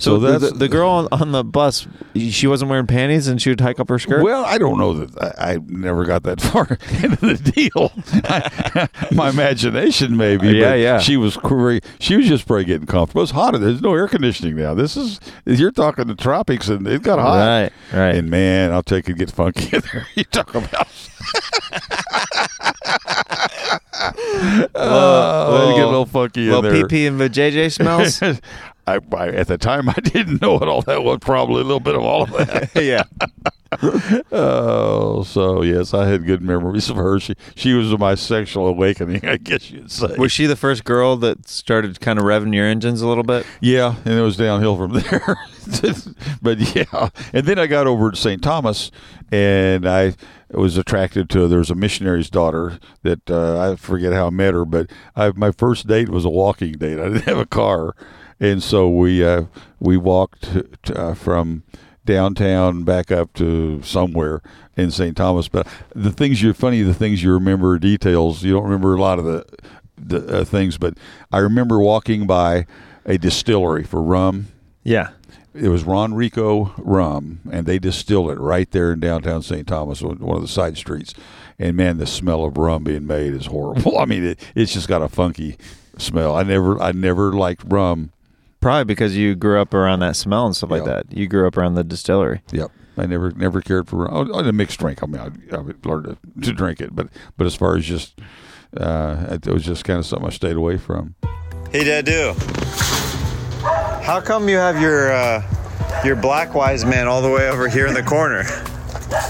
So 0.00 0.18
So, 0.18 0.38
the, 0.38 0.50
the, 0.50 0.68
girl 0.68 0.88
on, 0.88 1.08
on 1.12 1.32
the 1.32 1.44
bus, 1.44 1.86
she 2.16 2.46
wasn't 2.46 2.70
wearing 2.70 2.86
panties, 2.86 3.28
and 3.28 3.40
she 3.40 3.50
would 3.50 3.60
hike 3.60 3.78
up 3.78 3.90
her 3.90 3.98
skirt. 3.98 4.24
Well, 4.24 4.46
I 4.46 4.56
don't 4.56 4.78
know 4.78 4.94
that 4.94 5.38
I, 5.38 5.52
I 5.52 5.58
never 5.66 6.06
got 6.06 6.22
that 6.22 6.40
far 6.40 6.78
into 7.02 7.16
the 7.16 7.36
deal. 7.36 7.92
My 9.16 9.28
imagination, 9.28 10.16
maybe. 10.16 10.48
Uh, 10.48 10.52
yeah, 10.52 10.70
but 10.70 10.78
yeah. 10.78 10.98
She 11.00 11.18
was 11.18 11.36
She 11.98 12.16
was 12.16 12.26
just 12.26 12.46
probably 12.46 12.64
getting 12.64 12.86
comfortable. 12.86 13.22
It's 13.22 13.32
hot. 13.32 13.60
There's 13.60 13.82
no 13.82 13.94
air 13.94 14.08
conditioning 14.08 14.56
now. 14.56 14.72
This 14.72 14.96
is 14.96 15.20
you're 15.44 15.70
talking 15.70 16.06
the 16.06 16.14
tropics, 16.14 16.68
and 16.68 16.86
it 16.88 17.02
got 17.02 17.18
hot. 17.18 17.36
right, 17.36 17.72
right. 17.92 18.14
And 18.14 18.30
man, 18.30 18.72
I'll 18.72 18.82
take 18.82 19.06
it 19.08 19.18
get 19.18 19.30
funky 19.30 19.76
in 19.76 19.82
there. 19.92 20.06
You 20.16 20.24
talk 20.24 20.54
about. 20.54 20.88
oh, 24.74 25.70
it 25.70 25.76
get 25.76 25.84
a 25.84 25.86
little 25.86 26.06
funky 26.06 26.46
in 26.46 26.50
well, 26.50 26.62
there. 26.62 26.72
PP 26.72 27.06
and 27.06 27.20
the 27.20 27.30
JJ 27.30 27.72
smells. 27.72 28.20
I, 28.86 28.98
I, 29.16 29.28
at 29.28 29.48
the 29.48 29.58
time, 29.58 29.88
I 29.88 29.92
didn't 30.02 30.42
know 30.42 30.54
what 30.54 30.68
all 30.68 30.82
that 30.82 31.02
was. 31.02 31.18
Probably 31.20 31.60
a 31.60 31.64
little 31.64 31.80
bit 31.80 31.94
of 31.94 32.02
all 32.02 32.22
of 32.24 32.30
that. 32.30 32.70
yeah. 32.82 33.04
Oh, 34.32 35.22
so 35.22 35.62
yes, 35.62 35.94
I 35.94 36.08
had 36.08 36.26
good 36.26 36.42
memories 36.42 36.90
of 36.90 36.96
her. 36.96 37.20
She 37.20 37.36
she 37.54 37.72
was 37.72 37.96
my 37.98 38.16
sexual 38.16 38.66
awakening, 38.66 39.24
I 39.24 39.36
guess 39.36 39.70
you'd 39.70 39.92
say. 39.92 40.16
Was 40.18 40.32
she 40.32 40.46
the 40.46 40.56
first 40.56 40.84
girl 40.84 41.16
that 41.18 41.48
started 41.48 42.00
kind 42.00 42.18
of 42.18 42.24
revving 42.24 42.52
your 42.52 42.66
engines 42.66 43.00
a 43.00 43.06
little 43.06 43.22
bit? 43.22 43.46
yeah, 43.60 43.94
and 44.04 44.14
it 44.14 44.22
was 44.22 44.36
downhill 44.36 44.76
from 44.76 44.94
there. 44.94 45.38
but 46.42 46.58
yeah, 46.74 47.10
and 47.32 47.46
then 47.46 47.60
I 47.60 47.68
got 47.68 47.86
over 47.86 48.10
to 48.10 48.16
St. 48.16 48.42
Thomas, 48.42 48.90
and 49.30 49.86
I 49.86 50.14
was 50.50 50.76
attracted 50.76 51.30
to. 51.30 51.46
There 51.46 51.58
was 51.60 51.70
a 51.70 51.76
missionary's 51.76 52.28
daughter 52.30 52.80
that 53.02 53.30
uh, 53.30 53.70
I 53.72 53.76
forget 53.76 54.12
how 54.12 54.26
I 54.26 54.30
met 54.30 54.54
her, 54.54 54.64
but 54.64 54.90
I, 55.14 55.30
my 55.30 55.52
first 55.52 55.86
date 55.86 56.08
was 56.08 56.24
a 56.24 56.30
walking 56.30 56.72
date. 56.72 56.98
I 56.98 57.04
didn't 57.04 57.22
have 57.22 57.38
a 57.38 57.46
car, 57.46 57.94
and 58.40 58.62
so 58.62 58.88
we 58.88 59.24
uh, 59.24 59.44
we 59.78 59.96
walked 59.96 60.48
uh, 60.94 61.14
from 61.14 61.62
downtown 62.04 62.82
back 62.82 63.12
up 63.12 63.32
to 63.34 63.82
somewhere 63.82 64.42
in 64.76 64.90
St. 64.90 65.16
Thomas. 65.16 65.46
But 65.46 65.66
the 65.94 66.10
things 66.10 66.42
you're 66.42 66.54
funny, 66.54 66.82
the 66.82 66.94
things 66.94 67.22
you 67.22 67.32
remember 67.32 67.78
details. 67.78 68.42
You 68.42 68.54
don't 68.54 68.64
remember 68.64 68.94
a 68.94 69.00
lot 69.00 69.18
of 69.18 69.24
the 69.24 69.44
the 69.96 70.40
uh, 70.40 70.44
things, 70.44 70.78
but 70.78 70.94
I 71.30 71.38
remember 71.38 71.78
walking 71.78 72.26
by 72.26 72.66
a 73.04 73.18
distillery 73.18 73.84
for 73.84 74.02
rum. 74.02 74.48
Yeah. 74.82 75.10
It 75.52 75.68
was 75.68 75.82
Ronrico 75.82 76.72
rum, 76.78 77.40
and 77.50 77.66
they 77.66 77.80
distilled 77.80 78.30
it 78.30 78.38
right 78.38 78.70
there 78.70 78.92
in 78.92 79.00
downtown 79.00 79.42
St. 79.42 79.66
Thomas, 79.66 80.00
on 80.00 80.18
one 80.20 80.36
of 80.36 80.42
the 80.42 80.48
side 80.48 80.76
streets. 80.76 81.12
And 81.58 81.76
man, 81.76 81.98
the 81.98 82.06
smell 82.06 82.44
of 82.44 82.56
rum 82.56 82.84
being 82.84 83.06
made 83.06 83.34
is 83.34 83.46
horrible. 83.46 83.98
I 84.00 84.04
mean, 84.04 84.24
it, 84.24 84.40
it's 84.54 84.72
just 84.72 84.86
got 84.86 85.02
a 85.02 85.08
funky 85.08 85.58
smell. 85.98 86.36
I 86.36 86.44
never, 86.44 86.80
I 86.80 86.92
never 86.92 87.32
liked 87.32 87.64
rum 87.66 88.12
Probably 88.60 88.84
because 88.84 89.16
you 89.16 89.34
grew 89.34 89.60
up 89.60 89.72
around 89.72 90.00
that 90.00 90.16
smell 90.16 90.46
and 90.46 90.54
stuff 90.54 90.70
like 90.70 90.84
Yeah. 90.84 90.94
that. 90.96 91.16
You 91.16 91.26
grew 91.26 91.46
up 91.46 91.56
around 91.56 91.74
the 91.74 91.84
distillery. 91.84 92.42
Yep. 92.52 92.70
I 92.98 93.06
never 93.06 93.30
never 93.30 93.62
cared 93.62 93.88
for 93.88 94.10
oh, 94.12 94.28
oh, 94.30 94.42
the 94.42 94.52
mixed 94.52 94.78
drink. 94.80 95.02
I 95.02 95.06
mean, 95.06 95.20
I, 95.20 95.56
I 95.56 95.60
would 95.60 95.86
learn 95.86 96.02
to, 96.04 96.18
to 96.42 96.52
drink 96.52 96.80
it, 96.80 96.94
but 96.94 97.08
but 97.38 97.46
as 97.46 97.54
far 97.54 97.76
as 97.76 97.86
just 97.86 98.18
uh, 98.76 99.26
it 99.30 99.46
was 99.46 99.64
just 99.64 99.84
kind 99.84 99.98
of 99.98 100.04
something 100.04 100.26
I 100.26 100.30
stayed 100.30 100.56
away 100.56 100.76
from. 100.76 101.14
Hey, 101.70 101.84
Dadu. 101.84 102.34
How 104.02 104.20
come 104.20 104.48
you 104.48 104.56
have 104.56 104.80
your 104.80 105.12
uh, 105.12 105.42
your 106.04 106.16
black 106.16 106.54
wise 106.54 106.84
man 106.84 107.06
all 107.06 107.22
the 107.22 107.30
way 107.30 107.48
over 107.48 107.68
here 107.68 107.86
in 107.86 107.94
the 107.94 108.02
corner? 108.02 108.40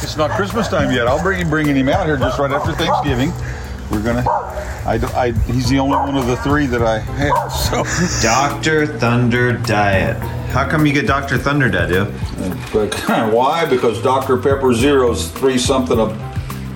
It's 0.02 0.16
not 0.16 0.30
Christmas 0.32 0.68
time 0.68 0.90
yet. 0.90 1.06
I'll 1.06 1.22
bring 1.22 1.48
bringing 1.48 1.76
him 1.76 1.88
out 1.88 2.06
here 2.06 2.16
just 2.16 2.38
right 2.38 2.50
after 2.50 2.72
Thanksgiving. 2.72 3.30
We're 3.90 4.03
gonna. 4.03 4.24
I, 4.87 5.00
I 5.14 5.33
he's 5.53 5.68
the 5.68 5.79
only 5.79 5.96
one 5.96 6.16
of 6.16 6.26
the 6.26 6.37
three 6.38 6.66
that 6.66 6.83
I 6.83 6.98
have. 6.98 7.53
So. 7.70 7.85
Dr. 8.22 8.87
Thunder 8.98 9.53
Diet. 9.53 10.16
How 10.50 10.68
come 10.68 10.87
you 10.87 10.92
get 10.92 11.07
Dr. 11.07 11.38
Thunder, 11.38 11.68
Dadu? 11.68 12.07
But 12.72 12.94
why? 13.33 13.66
Because 13.66 14.03
Dr. 14.03 14.37
Pepper 14.37 14.72
Zero's 14.74 15.31
three 15.33 15.59
something 15.59 15.98
a, 15.98 16.05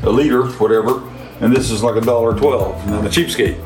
a 0.03 0.11
liter, 0.11 0.47
whatever, 0.53 1.03
and 1.41 1.55
this 1.55 1.71
is 1.71 1.83
like 1.83 1.97
a 1.97 2.05
dollar 2.05 2.37
twelve. 2.37 2.85
And 2.87 2.95
I'm 2.95 3.07
a 3.07 3.09
cheapskate. 3.09 3.61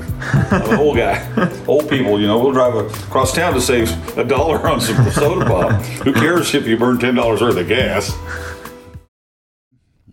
I'm 0.53 0.71
an 0.73 0.79
old 0.79 0.97
guy. 0.97 1.25
Old 1.69 1.89
people, 1.89 2.21
you 2.21 2.27
know, 2.27 2.39
we'll 2.39 2.53
drive 2.53 2.75
across 2.75 3.33
town 3.35 3.55
to 3.55 3.61
save 3.61 4.19
a 4.19 4.25
dollar 4.25 4.67
on 4.67 4.81
some 4.81 5.11
soda 5.13 5.47
pop. 5.47 5.81
Who 6.03 6.13
cares 6.13 6.55
if 6.55 6.67
you 6.67 6.77
burn 6.77 6.99
ten 6.99 7.15
dollars 7.15 7.41
worth 7.41 7.57
of 7.57 7.69
gas? 7.69 8.13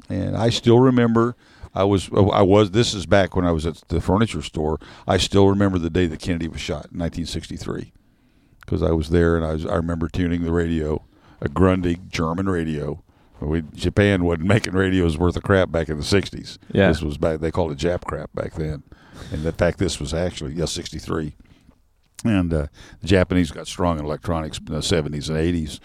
And 0.09 0.37
I 0.37 0.49
still 0.49 0.79
remember. 0.79 1.35
I 1.75 1.83
was 1.83 2.09
I 2.13 2.41
was 2.41 2.71
this 2.71 2.93
is 2.93 3.05
back 3.05 3.35
when 3.35 3.45
I 3.45 3.51
was 3.51 3.65
at 3.65 3.83
the 3.89 3.99
furniture 3.99 4.41
store. 4.41 4.79
I 5.07 5.17
still 5.17 5.49
remember 5.49 5.77
the 5.77 5.89
day 5.89 6.07
that 6.07 6.21
Kennedy 6.21 6.47
was 6.47 6.61
shot 6.61 6.87
in 6.91 6.99
1963 6.99 7.91
because 8.61 8.81
I 8.81 8.91
was 8.91 9.09
there 9.09 9.35
and 9.35 9.45
I 9.45 9.53
was 9.53 9.65
I 9.65 9.75
remember 9.75 10.07
tuning 10.07 10.43
the 10.43 10.53
radio, 10.53 11.03
a 11.41 11.49
Grundig 11.49 12.09
German 12.09 12.47
radio. 12.47 13.01
We, 13.41 13.63
Japan 13.73 14.23
wasn't 14.23 14.47
making 14.47 14.73
radios 14.73 15.17
worth 15.17 15.35
of 15.35 15.43
crap 15.43 15.69
back 15.69 15.89
in 15.89 15.97
the 15.97 16.03
'60s. 16.03 16.57
Yeah. 16.71 16.87
this 16.87 17.01
was 17.01 17.17
back. 17.17 17.41
They 17.41 17.51
called 17.51 17.73
it 17.73 17.77
Jap 17.77 18.05
crap 18.05 18.31
back 18.33 18.53
then, 18.53 18.83
and 19.31 19.45
in 19.45 19.51
fact, 19.51 19.77
this 19.77 19.99
was 19.99 20.13
actually 20.13 20.53
yeah 20.53 20.65
'63. 20.65 21.35
And 22.23 22.51
uh, 22.53 22.67
the 23.01 23.07
Japanese 23.07 23.51
got 23.51 23.67
strong 23.67 23.99
in 23.99 24.05
electronics 24.05 24.57
in 24.57 24.65
the 24.65 24.79
'70s 24.79 25.29
and 25.29 25.37
'80s, 25.37 25.81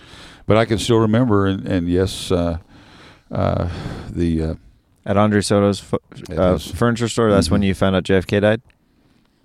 but 0.47 0.57
I 0.57 0.65
can 0.65 0.79
still 0.79 0.99
remember. 0.99 1.49
And, 1.49 1.67
and 1.67 1.89
yes, 1.89 2.31
uh, 2.31 2.59
uh, 3.33 3.69
the 4.09 4.43
uh, 4.43 4.55
At 5.07 5.17
Andre 5.17 5.41
Soto's 5.41 5.81
fu- 5.81 5.99
uh, 6.37 6.59
furniture 6.59 7.09
store, 7.09 7.31
that's 7.31 7.51
when 7.51 7.63
Mhm. 7.63 7.67
you 7.67 7.75
found 7.75 7.97
out 7.97 8.05
JFK 8.05 8.41
died? 8.41 8.61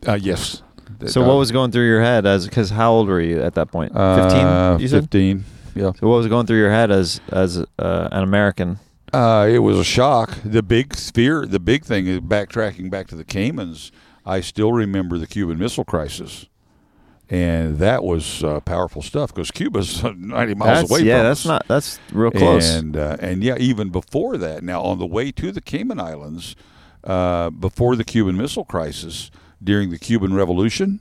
uh, 0.08 0.18
yes. 0.22 0.62
So 1.08 1.26
what 1.28 1.38
was 1.38 1.52
going 1.52 1.72
through 1.72 1.88
your 1.88 2.02
head 2.02 2.26
as 2.26 2.46
because 2.46 2.70
how 2.70 2.92
old 2.92 3.08
were 3.08 3.20
you 3.22 3.42
at 3.42 3.56
that 3.56 3.72
point? 3.72 3.92
Fifteen. 3.92 4.46
Uh, 4.46 4.78
you 4.80 4.88
said. 4.88 5.02
Fifteen. 5.04 5.44
Yeah. 5.76 5.92
So 6.00 6.08
what 6.08 6.18
was 6.18 6.28
going 6.28 6.46
through 6.46 6.60
your 6.60 6.70
head 6.72 6.92
as 6.92 7.20
as 7.32 7.58
uh, 7.80 8.10
an 8.12 8.24
American? 8.24 8.80
Uh, 9.14 9.48
it 9.50 9.60
was 9.60 9.78
a 9.80 9.84
shock. 9.84 10.38
The 10.46 10.62
big 10.64 10.96
fear, 10.96 11.46
the 11.46 11.60
big 11.60 11.84
thing 11.86 12.06
is 12.08 12.20
backtracking 12.20 12.90
back 12.90 13.08
to 13.08 13.16
the 13.16 13.24
Caymans. 13.24 13.92
I 14.26 14.42
still 14.42 14.74
remember 14.74 15.18
the 15.18 15.28
Cuban 15.28 15.58
Missile 15.58 15.86
Crisis, 15.86 16.46
and 17.30 17.78
that 17.80 18.04
was 18.04 18.44
uh, 18.44 18.60
powerful 18.62 19.02
stuff 19.02 19.34
because 19.34 19.52
Cuba's 19.52 20.04
ninety 20.16 20.54
miles 20.54 20.82
That's, 20.82 20.92
away 20.92 21.02
yeah, 21.02 21.18
from 21.18 21.24
that's 21.24 21.40
us. 21.42 21.46
not 21.46 21.68
that's 21.68 22.00
real 22.12 22.32
close. 22.32 22.70
And 22.70 22.96
uh, 22.96 23.18
and 23.20 23.44
yeah, 23.44 23.56
even 23.58 23.90
before 23.90 24.38
that. 24.38 24.64
Now 24.64 24.82
on 24.82 25.00
the 25.00 25.06
way 25.06 25.32
to 25.32 25.52
the 25.52 25.62
Cayman 25.62 26.00
Islands, 26.00 26.56
uh, 27.04 27.50
before 27.50 27.96
the 27.96 28.04
Cuban 28.04 28.38
Missile 28.38 28.66
Crisis, 28.66 29.32
during 29.64 29.90
the 29.90 30.00
Cuban 30.00 30.34
Revolution, 30.34 31.00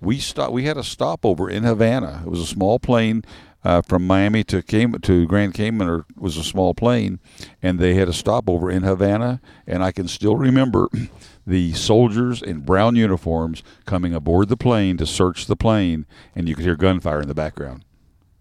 we 0.00 0.18
stopped. 0.18 0.52
We 0.52 0.64
had 0.64 0.76
a 0.76 0.84
stopover 0.84 1.50
in 1.50 1.62
Havana. 1.62 2.22
It 2.24 2.30
was 2.30 2.40
a 2.40 2.46
small 2.46 2.78
plane 2.78 3.24
uh, 3.64 3.82
from 3.82 4.06
Miami 4.06 4.44
to 4.44 4.62
Cayman 4.62 5.00
to 5.02 5.26
Grand 5.26 5.54
Cayman. 5.54 5.88
Or 5.88 6.04
was 6.16 6.36
a 6.36 6.44
small 6.44 6.74
plane, 6.74 7.18
and 7.62 7.78
they 7.78 7.94
had 7.94 8.08
a 8.08 8.12
stopover 8.12 8.70
in 8.70 8.82
Havana. 8.82 9.40
And 9.66 9.82
I 9.82 9.92
can 9.92 10.08
still 10.08 10.36
remember 10.36 10.88
the 11.46 11.72
soldiers 11.74 12.40
in 12.42 12.60
brown 12.60 12.96
uniforms 12.96 13.62
coming 13.86 14.14
aboard 14.14 14.48
the 14.48 14.56
plane 14.56 14.96
to 14.98 15.06
search 15.06 15.46
the 15.46 15.56
plane, 15.56 16.06
and 16.34 16.48
you 16.48 16.54
could 16.54 16.64
hear 16.64 16.76
gunfire 16.76 17.20
in 17.20 17.28
the 17.28 17.34
background. 17.34 17.84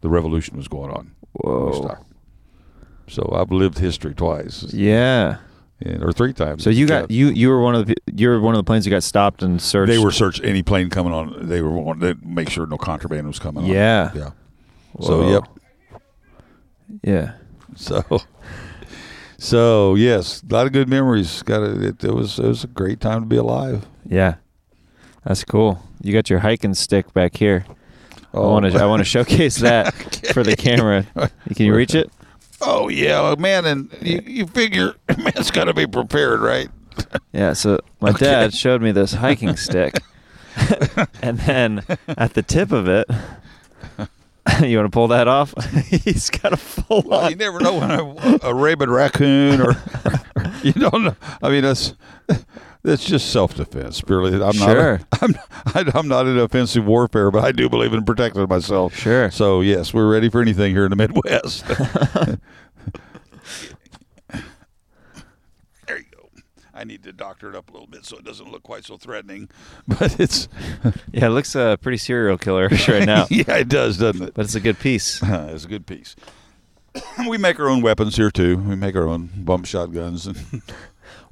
The 0.02 0.10
revolution 0.10 0.58
was 0.58 0.68
going 0.68 0.92
on. 0.92 1.12
Whoa. 1.34 1.98
So 3.08 3.30
I've 3.36 3.52
lived 3.52 3.80
history 3.80 4.14
twice, 4.14 4.64
Yeah. 4.74 5.38
or 6.02 6.14
three 6.14 6.32
times. 6.34 6.64
So 6.64 6.70
you 6.70 6.86
Yeah. 6.86 7.02
got 7.02 7.12
you 7.12 7.28
you 7.28 7.50
were 7.50 7.62
one 7.62 7.76
of 7.76 7.86
the 7.88 7.96
you 8.14 8.30
were 8.30 8.40
one 8.40 8.54
of 8.54 8.58
the 8.60 8.64
planes 8.64 8.86
who 8.86 8.92
got 8.92 9.04
stopped 9.04 9.44
and 9.44 9.62
searched. 9.62 9.90
They 9.92 9.98
were 9.98 10.12
searched 10.12 10.42
any 10.44 10.64
plane 10.64 10.90
coming 10.90 11.12
on. 11.14 11.48
They 11.48 11.62
were 11.62 11.70
wanting 11.72 12.02
to 12.02 12.18
make 12.26 12.50
sure 12.50 12.66
no 12.66 12.78
contraband 12.78 13.28
was 13.28 13.40
coming 13.40 13.66
on. 13.66 13.70
Yeah. 13.70 14.12
Yeah. 14.16 14.30
So 15.02 15.30
yep. 15.30 15.44
Yeah. 17.04 17.34
So, 17.76 18.04
so 19.40 19.96
yes, 19.96 20.44
a 20.48 20.54
lot 20.54 20.68
of 20.68 20.74
good 20.74 20.88
memories. 20.88 21.42
Got 21.42 21.64
it, 21.64 22.04
it 22.04 22.14
was 22.14 22.38
it 22.38 22.46
was 22.46 22.64
a 22.64 22.68
great 22.68 23.00
time 23.02 23.22
to 23.22 23.26
be 23.26 23.36
alive. 23.38 23.88
Yeah. 24.08 24.36
That's 25.26 25.44
cool. 25.44 25.82
You 26.02 26.14
got 26.14 26.30
your 26.30 26.40
hiking 26.40 26.76
stick 26.76 27.12
back 27.14 27.36
here. 27.36 27.66
I 27.68 28.38
Oh. 28.38 28.52
want 28.52 28.72
to 28.72 28.80
I 28.80 28.86
want 28.86 29.00
to 29.00 29.06
showcase 29.10 29.58
that 29.58 29.92
for 30.34 30.44
the 30.44 30.56
camera. 30.56 31.06
Can 31.56 31.66
you 31.66 31.74
reach 31.76 31.96
it? 31.96 32.12
Oh 32.62 32.90
yeah, 32.90 33.34
man, 33.40 33.66
and 33.66 33.90
you, 34.02 34.22
you 34.26 34.46
figure 34.48 34.94
man's 35.18 35.50
got 35.50 35.64
to 35.66 35.74
be 35.74 35.88
prepared, 35.88 36.40
right? 36.42 36.70
Yeah, 37.32 37.54
so 37.54 37.80
my 38.02 38.12
Okay. 38.12 38.26
dad 38.26 38.54
showed 38.54 38.84
me 38.84 38.92
this 38.92 39.14
hiking 39.14 39.56
stick. 39.58 39.96
and 41.24 41.40
then 41.40 41.82
at 42.08 42.36
the 42.36 42.44
tip 42.44 42.72
of 42.72 42.88
it, 42.88 43.08
you 44.62 44.78
want 44.78 44.86
to 44.92 44.96
pull 44.96 45.08
that 45.10 45.28
off? 45.28 45.54
He's 45.88 46.30
got 46.30 46.54
a 46.54 46.58
full 46.58 47.02
Well, 47.06 47.22
on. 47.22 47.30
you 47.32 47.36
never 47.38 47.60
know 47.60 47.76
when 47.76 47.92
a, 47.92 48.40
a 48.50 48.54
rabid 48.54 48.90
raccoon 48.90 49.62
or, 49.62 49.76
you 50.64 50.74
don't 50.74 51.04
know. 51.04 51.16
I 51.42 51.50
mean, 51.50 51.62
that's 51.64 51.94
that's 52.84 53.06
just 53.06 53.32
self 53.32 53.56
defense. 53.56 54.02
Purely, 54.02 54.42
I'm 54.44 54.52
Sure. 54.54 54.98
not. 54.98 55.08
I'm 55.22 55.36
I- 55.68 55.92
I'm 55.98 56.08
not 56.10 56.28
in 56.28 56.38
offensive 56.38 56.86
warfare, 56.86 57.32
but 57.32 57.44
I 57.46 57.52
do 57.54 57.70
believe 57.70 57.94
in 57.94 58.04
protecting 58.04 58.46
myself. 58.50 58.94
Sure. 58.96 59.32
So 59.32 59.62
yes, 59.62 59.94
we're 59.94 60.12
ready 60.12 60.30
for 60.30 60.42
anything 60.42 60.74
here 60.74 60.84
in 60.86 60.90
the 60.90 60.96
Midwest. 60.98 61.66
there 65.88 65.98
you 65.98 66.06
go. 66.12 66.30
I 66.84 66.86
need 66.86 67.04
to 67.04 67.14
doctor 67.14 67.48
it 67.48 67.56
up 67.56 67.70
a 67.70 67.72
little 67.72 67.88
bit 67.88 68.04
so 68.04 68.18
it 68.18 68.26
doesn't 68.26 68.52
look 68.52 68.64
quite 68.64 68.84
so 68.84 68.98
threatening, 68.98 69.48
but 69.88 70.20
it's 70.20 70.50
Yeah, 71.14 71.28
it 71.28 71.30
looks 71.30 71.56
uh, 71.56 71.78
pretty 71.78 71.98
serial 71.98 72.38
killerish 72.38 72.92
right 72.94 73.06
now, 73.06 73.26
yeah, 73.30 73.56
it 73.56 73.70
does, 73.70 73.98
doesn't 73.98 74.22
it? 74.22 74.34
but 74.34 74.44
it's 74.44 74.56
a 74.56 74.60
good 74.60 74.78
piece. 74.80 75.22
it's 75.24 75.64
a 75.64 75.68
good 75.70 75.86
piece. 75.88 76.18
we 77.30 77.38
make 77.38 77.58
our 77.58 77.70
own 77.70 77.82
weapons 77.82 78.18
here 78.18 78.30
too. 78.30 78.58
We 78.58 78.76
make 78.76 78.98
our 78.98 79.08
own 79.08 79.30
bump 79.34 79.66
shotguns. 79.66 80.28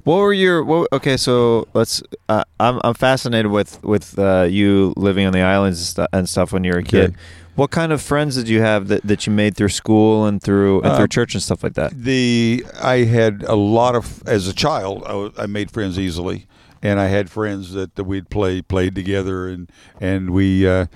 What 0.04 0.16
were 0.16 0.32
your? 0.32 0.64
What, 0.64 0.88
okay, 0.92 1.16
so 1.16 1.68
let's. 1.74 2.02
Uh, 2.28 2.42
I'm 2.58 2.80
I'm 2.82 2.94
fascinated 2.94 3.50
with 3.52 3.82
with 3.84 4.18
uh, 4.18 4.46
you 4.50 4.92
living 4.96 5.26
on 5.26 5.32
the 5.32 5.42
islands 5.42 5.78
and, 5.78 5.86
stu- 5.86 6.16
and 6.16 6.28
stuff 6.28 6.52
when 6.52 6.64
you 6.64 6.72
were 6.72 6.78
a 6.78 6.82
kid. 6.84 7.14
What 7.54 7.70
kind 7.70 7.92
of 7.92 8.00
friends 8.00 8.34
did 8.34 8.48
you 8.48 8.62
have 8.62 8.88
that, 8.88 9.02
that 9.02 9.26
you 9.26 9.32
made 9.32 9.56
through 9.56 9.68
school 9.68 10.24
and 10.24 10.42
through 10.42 10.80
and 10.82 10.96
through 10.96 11.08
church 11.08 11.34
and 11.34 11.42
stuff 11.42 11.62
like 11.62 11.74
that? 11.74 11.92
the 11.94 12.64
I 12.82 13.04
had 13.04 13.42
a 13.44 13.54
lot 13.54 13.94
of 13.94 14.26
as 14.26 14.48
a 14.48 14.54
child. 14.54 15.02
I, 15.06 15.12
was- 15.14 15.32
I 15.38 15.46
made 15.46 15.70
friends 15.70 15.98
easily, 15.98 16.46
and 16.82 16.98
I 16.98 17.06
had 17.08 17.30
friends 17.30 17.72
that, 17.74 17.94
that 17.96 18.04
we'd 18.04 18.28
play 18.30 18.62
played 18.62 18.94
together, 18.96 19.46
and 19.48 19.70
and 20.00 20.30
we 20.30 20.66
uh, 20.66 20.86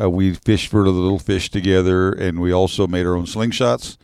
uh, 0.00 0.08
we 0.08 0.32
fished 0.34 0.68
for 0.70 0.84
the 0.84 0.90
little 0.90 1.18
fish 1.18 1.50
together, 1.50 2.12
and 2.12 2.40
we 2.40 2.52
also 2.52 2.86
made 2.86 3.04
our 3.04 3.16
own 3.16 3.26
slingshots, 3.26 3.96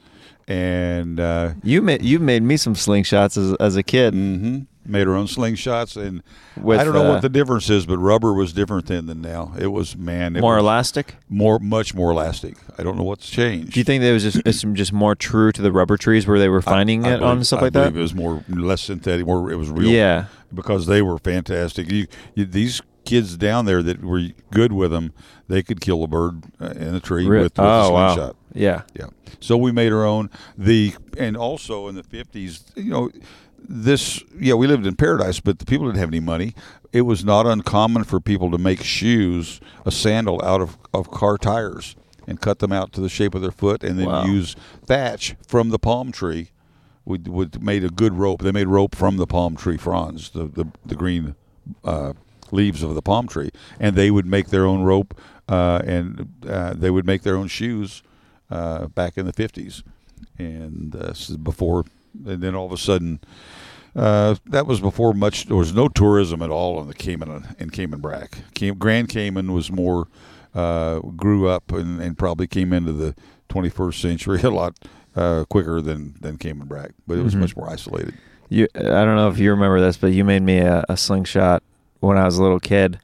and 0.52 1.18
uh, 1.18 1.52
You 1.62 1.80
made 1.82 2.02
you 2.02 2.18
made 2.18 2.42
me 2.42 2.56
some 2.56 2.74
slingshots 2.74 3.36
as 3.38 3.54
as 3.58 3.76
a 3.76 3.82
kid. 3.82 4.14
hmm 4.14 4.58
made 4.84 5.06
our 5.06 5.14
own 5.14 5.26
slingshots, 5.26 5.96
and 5.96 6.24
With, 6.60 6.80
I 6.80 6.82
don't 6.82 6.92
know 6.92 7.06
uh, 7.08 7.12
what 7.12 7.22
the 7.22 7.28
difference 7.28 7.70
is, 7.70 7.86
but 7.86 7.98
rubber 7.98 8.32
was 8.32 8.52
different 8.52 8.86
then 8.86 9.06
than 9.06 9.22
now. 9.22 9.54
It 9.56 9.68
was 9.68 9.96
man, 9.96 10.34
it 10.34 10.40
More 10.40 10.56
was 10.56 10.62
elastic. 10.64 11.14
more 11.28 11.60
much 11.60 11.94
more 11.94 12.10
elastic. 12.10 12.56
I 12.78 12.82
don't 12.82 12.96
know 12.96 13.04
what's 13.04 13.30
changed. 13.30 13.74
Do 13.74 13.78
you 13.80 13.84
think 13.84 14.00
that 14.02 14.08
it 14.08 14.12
was 14.12 14.24
just 14.24 14.42
it's 14.44 14.62
just 14.62 14.92
more 14.92 15.14
true 15.14 15.52
to 15.52 15.62
the 15.62 15.70
rubber 15.70 15.96
trees 15.96 16.26
where 16.26 16.40
they 16.40 16.48
were 16.48 16.62
finding 16.62 17.04
I 17.06 17.10
it 17.10 17.12
on 17.14 17.18
believe- 17.20 17.32
and 17.36 17.46
stuff 17.46 17.60
I 17.60 17.62
like 17.66 17.72
that? 17.74 17.94
It 17.94 18.00
was 18.00 18.12
more 18.12 18.44
less 18.48 18.80
synthetic, 18.82 19.24
more 19.24 19.52
it 19.52 19.56
was 19.56 19.70
real. 19.70 19.88
Yeah. 19.88 20.24
because 20.52 20.86
they 20.86 21.00
were 21.00 21.18
fantastic. 21.18 21.88
You, 21.88 22.08
you 22.34 22.44
these 22.44 22.82
kids 23.04 23.36
down 23.36 23.64
there 23.64 23.82
that 23.82 24.02
were 24.02 24.28
good 24.50 24.72
with 24.72 24.90
them, 24.90 25.12
they 25.48 25.62
could 25.62 25.80
kill 25.80 26.02
a 26.04 26.06
bird 26.06 26.42
uh, 26.60 26.66
in 26.70 26.94
a 26.94 27.00
tree 27.00 27.26
Re- 27.26 27.42
with, 27.42 27.58
with 27.58 27.58
a 27.58 27.62
oh 27.62 27.90
wow. 27.92 28.14
slingshot. 28.14 28.36
Yeah. 28.54 28.82
Yeah. 28.94 29.06
So 29.40 29.56
we 29.56 29.72
made 29.72 29.92
our 29.92 30.04
own. 30.04 30.30
The 30.56 30.94
and 31.18 31.36
also 31.36 31.88
in 31.88 31.94
the 31.94 32.02
fifties, 32.02 32.64
you 32.76 32.90
know, 32.90 33.10
this 33.58 34.22
yeah, 34.38 34.54
we 34.54 34.66
lived 34.66 34.86
in 34.86 34.96
paradise, 34.96 35.40
but 35.40 35.58
the 35.58 35.64
people 35.66 35.86
didn't 35.86 35.98
have 35.98 36.08
any 36.10 36.20
money. 36.20 36.54
It 36.92 37.02
was 37.02 37.24
not 37.24 37.46
uncommon 37.46 38.04
for 38.04 38.20
people 38.20 38.50
to 38.50 38.58
make 38.58 38.82
shoes, 38.82 39.60
a 39.86 39.90
sandal 39.90 40.42
out 40.44 40.60
of, 40.60 40.76
of 40.92 41.10
car 41.10 41.38
tires 41.38 41.96
and 42.26 42.40
cut 42.40 42.58
them 42.60 42.70
out 42.70 42.92
to 42.92 43.00
the 43.00 43.08
shape 43.08 43.34
of 43.34 43.40
their 43.42 43.50
foot 43.50 43.82
and 43.82 43.98
then 43.98 44.06
Wow. 44.06 44.24
use 44.26 44.54
thatch 44.84 45.34
from 45.46 45.70
the 45.70 45.78
palm 45.78 46.12
tree. 46.12 46.50
We 47.04 47.18
would 47.18 47.62
made 47.62 47.82
a 47.82 47.88
good 47.88 48.14
rope. 48.14 48.42
They 48.42 48.52
made 48.52 48.68
rope 48.68 48.94
from 48.94 49.16
the 49.16 49.26
palm 49.26 49.56
tree 49.56 49.76
fronds, 49.78 50.30
the 50.30 50.44
the, 50.44 50.66
the 50.84 50.94
green 50.94 51.34
uh, 51.82 52.12
leaves 52.52 52.82
of 52.82 52.94
the 52.94 53.02
palm 53.02 53.26
tree, 53.26 53.50
and 53.80 53.96
they 53.96 54.10
would 54.10 54.26
make 54.26 54.48
their 54.48 54.64
own 54.66 54.82
rope, 54.82 55.18
uh, 55.48 55.80
and 55.84 56.28
uh, 56.48 56.74
they 56.74 56.90
would 56.90 57.06
make 57.06 57.22
their 57.22 57.36
own 57.36 57.48
shoes 57.48 58.02
uh, 58.50 58.86
back 58.88 59.16
in 59.18 59.26
the 59.26 59.32
fifties, 59.32 59.82
and 60.38 60.94
uh, 60.94 61.08
this 61.08 61.30
is 61.30 61.36
before, 61.36 61.84
and 62.26 62.42
then 62.42 62.54
all 62.54 62.66
of 62.66 62.72
a 62.72 62.78
sudden. 62.78 63.20
Uh, 63.94 64.36
that 64.46 64.66
was 64.66 64.80
before 64.80 65.12
much. 65.12 65.44
There 65.44 65.56
was 65.56 65.74
no 65.74 65.86
tourism 65.86 66.40
at 66.40 66.48
all 66.48 66.80
in 66.80 66.88
the 66.88 66.94
Cayman 66.94 67.56
in 67.58 67.68
Cayman 67.68 68.00
Brac. 68.00 68.38
Grand 68.78 69.10
Cayman 69.10 69.52
was 69.52 69.70
more 69.70 70.08
uh, 70.54 71.00
grew 71.00 71.46
up 71.48 71.70
and, 71.72 72.00
and 72.00 72.16
probably 72.16 72.46
came 72.46 72.72
into 72.72 72.92
the 72.94 73.14
21st 73.50 74.00
century 74.00 74.40
a 74.44 74.48
lot 74.50 74.78
uh, 75.14 75.44
quicker 75.50 75.82
than 75.82 76.14
than 76.22 76.38
Cayman 76.38 76.68
Brac, 76.68 76.92
but 77.06 77.18
it 77.18 77.22
was 77.22 77.34
Mhm. 77.34 77.40
much 77.40 77.54
more 77.54 77.68
isolated. 77.68 78.14
You, 78.48 78.66
I 78.74 78.80
don't 78.80 79.16
know 79.16 79.28
if 79.28 79.38
you 79.38 79.50
remember 79.50 79.78
this, 79.78 79.98
but 79.98 80.12
you 80.14 80.24
made 80.24 80.42
me 80.42 80.56
a, 80.60 80.86
a 80.88 80.96
slingshot 80.96 81.62
when 82.02 82.18
I 82.18 82.24
was 82.24 82.36
a 82.38 82.42
little 82.42 82.60
kid. 82.60 82.98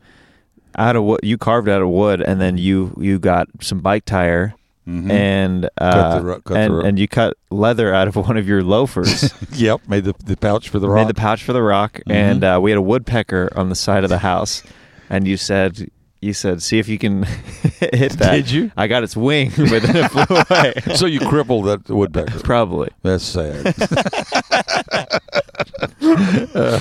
Out 0.76 0.94
of 0.96 1.02
wood, 1.04 1.20
you 1.22 1.38
carved 1.38 1.68
out 1.68 1.80
of 1.82 1.88
wood, 1.88 2.20
and 2.20 2.40
then 2.40 2.56
you 2.58 2.94
you 3.00 3.18
got 3.18 3.48
some 3.60 3.80
bike 3.80 4.04
tire, 4.04 4.54
Mhm. 4.86 5.10
and 5.10 5.64
uh, 5.80 5.92
Cut 5.92 6.18
the 6.18 6.24
ru- 6.24 6.34
cut 6.34 6.44
the 6.54 6.54
and 6.60 6.86
and 6.86 6.98
you 6.98 7.08
cut 7.08 7.36
leather 7.50 7.92
out 7.92 8.06
of 8.06 8.14
one 8.28 8.36
of 8.36 8.46
your 8.46 8.62
loafers. 8.62 9.32
yep, 9.54 9.80
made 9.88 10.04
the, 10.04 10.14
the 10.24 10.36
pouch 10.36 10.68
for 10.68 10.78
the 10.78 10.88
rock. 10.88 11.06
made 11.06 11.08
the 11.16 11.18
pouch 11.20 11.42
for 11.42 11.52
the 11.52 11.62
rock, 11.62 12.00
Mhm. 12.06 12.12
and 12.14 12.44
uh, 12.44 12.58
we 12.62 12.70
had 12.70 12.78
a 12.78 12.82
woodpecker 12.82 13.48
on 13.56 13.70
the 13.70 13.74
side 13.74 14.04
of 14.04 14.10
the 14.10 14.18
house, 14.18 14.62
and 15.10 15.26
you 15.26 15.36
said. 15.36 15.88
You 16.20 16.32
said, 16.32 16.62
"See 16.62 16.80
if 16.80 16.88
you 16.88 16.98
can 16.98 17.22
hit 17.78 18.18
that." 18.18 18.32
Did 18.32 18.50
you? 18.50 18.72
I 18.76 18.88
got 18.88 19.04
its 19.04 19.16
wing, 19.16 19.52
but 19.56 19.82
then 19.82 19.96
it 20.04 20.10
flew 20.10 20.36
away. 20.36 20.72
so 20.96 21.06
you 21.06 21.20
crippled 21.20 21.66
that 21.66 21.88
woodpecker. 21.88 22.40
Probably. 22.40 22.90
That's 23.04 23.22
sad. 23.22 23.72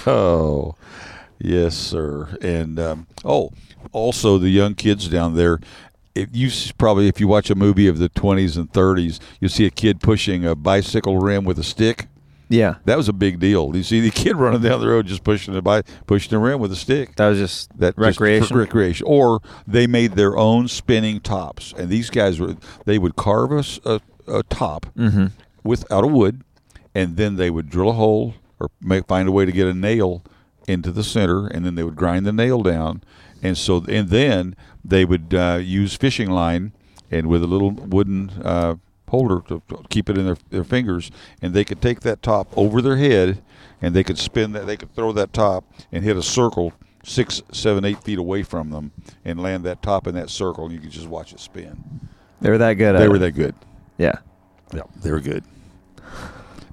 oh, 0.08 0.76
yes, 1.40 1.76
sir. 1.76 2.38
And 2.42 2.80
um, 2.80 3.08
oh, 3.24 3.52
also 3.92 4.38
the 4.38 4.50
young 4.50 4.76
kids 4.76 5.08
down 5.08 5.36
there. 5.36 5.60
If 6.16 6.30
you 6.32 6.50
probably, 6.78 7.08
if 7.08 7.20
you 7.20 7.28
watch 7.28 7.50
a 7.50 7.56
movie 7.56 7.88
of 7.88 8.00
the 8.00 8.10
twenties 8.10 8.58
and 8.58 8.72
thirties, 8.72 9.20
you 9.40 9.50
see 9.50 9.66
a 9.66 9.70
kid 9.70 10.02
pushing 10.02 10.46
a 10.46 10.56
bicycle 10.56 11.20
rim 11.20 11.46
with 11.46 11.60
a 11.60 11.64
stick. 11.64 12.08
Yeah, 12.50 12.76
That 12.86 12.96
was 12.96 13.10
a 13.10 13.14
big 13.14 13.40
deal. 13.40 13.76
You 13.76 13.84
see 13.84 14.00
the 14.00 14.12
kid 14.24 14.36
running 14.38 14.62
down 14.62 14.80
the 14.80 14.88
road 14.88 15.08
just 15.08 15.24
pushing 15.24 15.54
the 15.54 15.62
bike, 15.62 15.86
pushing 16.06 16.30
the 16.30 16.40
rim 16.40 16.60
with 16.60 16.72
a 16.72 16.78
stick. 16.78 17.16
that 17.18 17.28
was 17.28 17.40
just 17.40 17.78
that 17.78 17.98
recreation. 17.98 18.56
recreation 18.56 19.06
or 19.06 19.42
they 19.68 19.86
made 19.86 20.14
their 20.14 20.38
own 20.38 20.68
spinning 20.68 21.20
tops 21.20 21.74
and 21.78 21.90
these 21.90 22.10
guys 22.10 22.40
were 22.40 22.56
they 22.86 22.98
would 22.98 23.18
carve 23.18 23.52
us 23.52 23.82
a, 23.86 24.00
a 24.28 24.44
top 24.44 24.86
mm-hmm. 24.96 25.28
with 25.64 25.90
out 25.92 26.06
of 26.06 26.12
wood 26.12 26.42
and 26.96 27.18
then 27.18 27.36
they 27.36 27.50
would 27.50 27.70
drill 27.70 27.90
a 27.90 27.94
hole 27.94 28.34
or 28.60 28.70
make, 28.82 29.06
find 29.08 29.28
a 29.28 29.32
way 29.32 29.46
to 29.46 29.52
get 29.52 29.68
a 29.68 29.74
nail 29.74 30.24
into 30.68 30.92
the 30.92 31.04
center 31.04 31.48
and 31.48 31.66
then 31.66 31.76
they 31.76 31.84
would 31.84 31.96
grind 31.96 32.26
the 32.26 32.34
nail 32.34 32.62
down 32.62 33.02
and 33.42 33.58
so 33.58 33.84
and 33.88 34.10
then 34.10 34.56
they 34.84 35.06
would 35.06 35.34
uh, 35.34 35.60
use 35.62 35.96
fishing 35.96 36.30
line 36.30 36.74
and 37.10 37.28
with 37.28 37.42
a 37.42 37.48
little 37.48 37.72
wooden 37.72 38.30
uh, 38.44 38.76
holder 39.10 39.40
to, 39.48 39.62
keep 39.90 40.10
it 40.10 40.18
in 40.18 40.26
their, 40.26 40.38
their 40.50 40.64
fingers 40.66 41.10
and 41.42 41.54
they 41.54 41.64
could 41.64 41.82
take 41.82 42.02
that 42.02 42.22
top 42.22 42.48
over 42.58 42.82
their 42.82 42.98
head 42.98 43.42
and 43.82 43.96
they 43.96 44.04
could 44.04 44.18
spin 44.18 44.52
that 44.52 44.66
they 44.68 44.76
could 44.76 44.94
throw 44.94 45.12
that 45.14 45.32
top 45.32 45.64
and 45.92 46.04
hit 46.04 46.18
a 46.18 46.22
circle 46.24 46.74
six 47.04 47.42
seven 47.54 47.86
eight 47.86 48.04
feet 48.04 48.18
away 48.20 48.44
from 48.44 48.70
them 48.72 48.92
and 49.24 49.42
land 49.42 49.64
that 49.64 49.82
top 49.82 50.06
in 50.08 50.16
that 50.16 50.30
circle 50.30 50.66
and 50.66 50.74
you 50.74 50.80
could 50.82 50.92
just 50.92 51.08
watch 51.08 51.32
it 51.32 51.40
spin 51.40 51.82
They 52.42 52.50
were 52.50 52.58
that 52.58 52.74
good. 52.74 52.98
they 52.98 53.06
it. 53.06 53.10
were 53.10 53.20
that 53.20 53.32
good 53.32 53.56
Yeah. 53.98 54.16
yeah, 54.74 54.82
they 55.02 55.12
were 55.12 55.22
good. 55.22 55.46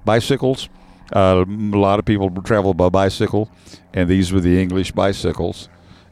Bicycles. 0.03 0.67
Uh, 1.13 1.45
a 1.47 1.77
lot 1.77 1.99
of 1.99 2.05
people 2.05 2.29
travel 2.41 2.73
by 2.73 2.89
bicycle, 2.89 3.49
and 3.93 4.09
these 4.09 4.31
were 4.33 4.39
the 4.39 4.59
English 4.61 4.91
bicycles, 4.91 5.69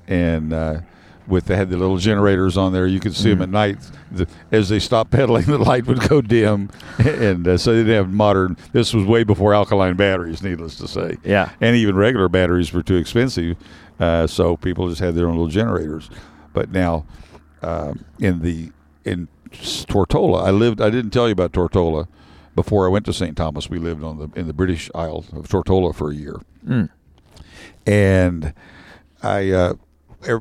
and 0.08 0.54
uh, 0.54 0.80
with 1.28 1.46
they 1.46 1.56
had 1.56 1.70
the 1.70 1.78
little 1.78 1.98
generators 1.98 2.58
on 2.58 2.74
there. 2.74 2.86
You 2.86 3.00
could 3.00 3.16
see 3.16 3.30
them 3.30 3.42
at 3.42 3.50
night. 3.50 3.78
The, 4.12 4.28
as 4.52 4.70
they 4.70 4.80
stopped 4.80 5.10
pedaling, 5.12 5.46
the 5.48 5.58
light 5.58 5.88
would 5.88 6.08
go 6.08 6.22
dim, 6.22 6.70
and 7.00 7.48
uh, 7.48 7.58
so 7.58 7.72
they 7.74 7.80
didn't 7.80 7.96
have 7.96 8.10
modern. 8.14 8.56
This 8.72 8.94
was 8.94 9.06
way 9.06 9.24
before 9.24 9.54
alkaline 9.54 9.96
batteries, 9.96 10.44
needless 10.44 10.76
to 10.78 10.88
say 10.88 11.18
Yeah. 11.24 11.50
and 11.60 11.76
even 11.76 11.96
regular 11.96 12.30
batteries 12.30 12.72
were 12.72 12.84
too 12.84 12.98
expensive, 12.98 13.58
uh, 14.00 14.28
so 14.28 14.58
people 14.58 14.90
just 14.90 15.02
had 15.02 15.16
their 15.16 15.26
own 15.28 15.34
little 15.34 15.48
generators. 15.48 16.10
But 16.54 16.72
now, 16.72 17.06
um, 17.64 18.06
in 18.20 18.42
the 18.42 18.72
in 19.06 19.28
Tortola, 19.52 20.44
I 20.46 20.52
lived. 20.52 20.82
I 20.82 20.90
didn't 20.90 21.12
tell 21.12 21.28
you 21.28 21.32
about 21.34 21.52
Tortola 21.52 22.08
before 22.56 22.86
I 22.86 22.90
went 22.90 23.06
to 23.06 23.14
St. 23.14 23.36
Thomas. 23.38 23.70
We 23.70 23.80
lived 23.80 24.04
on 24.04 24.18
the 24.18 24.30
in 24.40 24.48
the 24.48 24.54
British 24.54 24.90
Isle 24.96 25.26
of 25.34 25.48
Tortola 25.48 25.94
for 25.94 26.12
a 26.12 26.16
year, 26.16 26.38
Mm. 26.66 26.90
and 27.86 28.54
I. 29.22 29.52
Uh, 29.52 29.74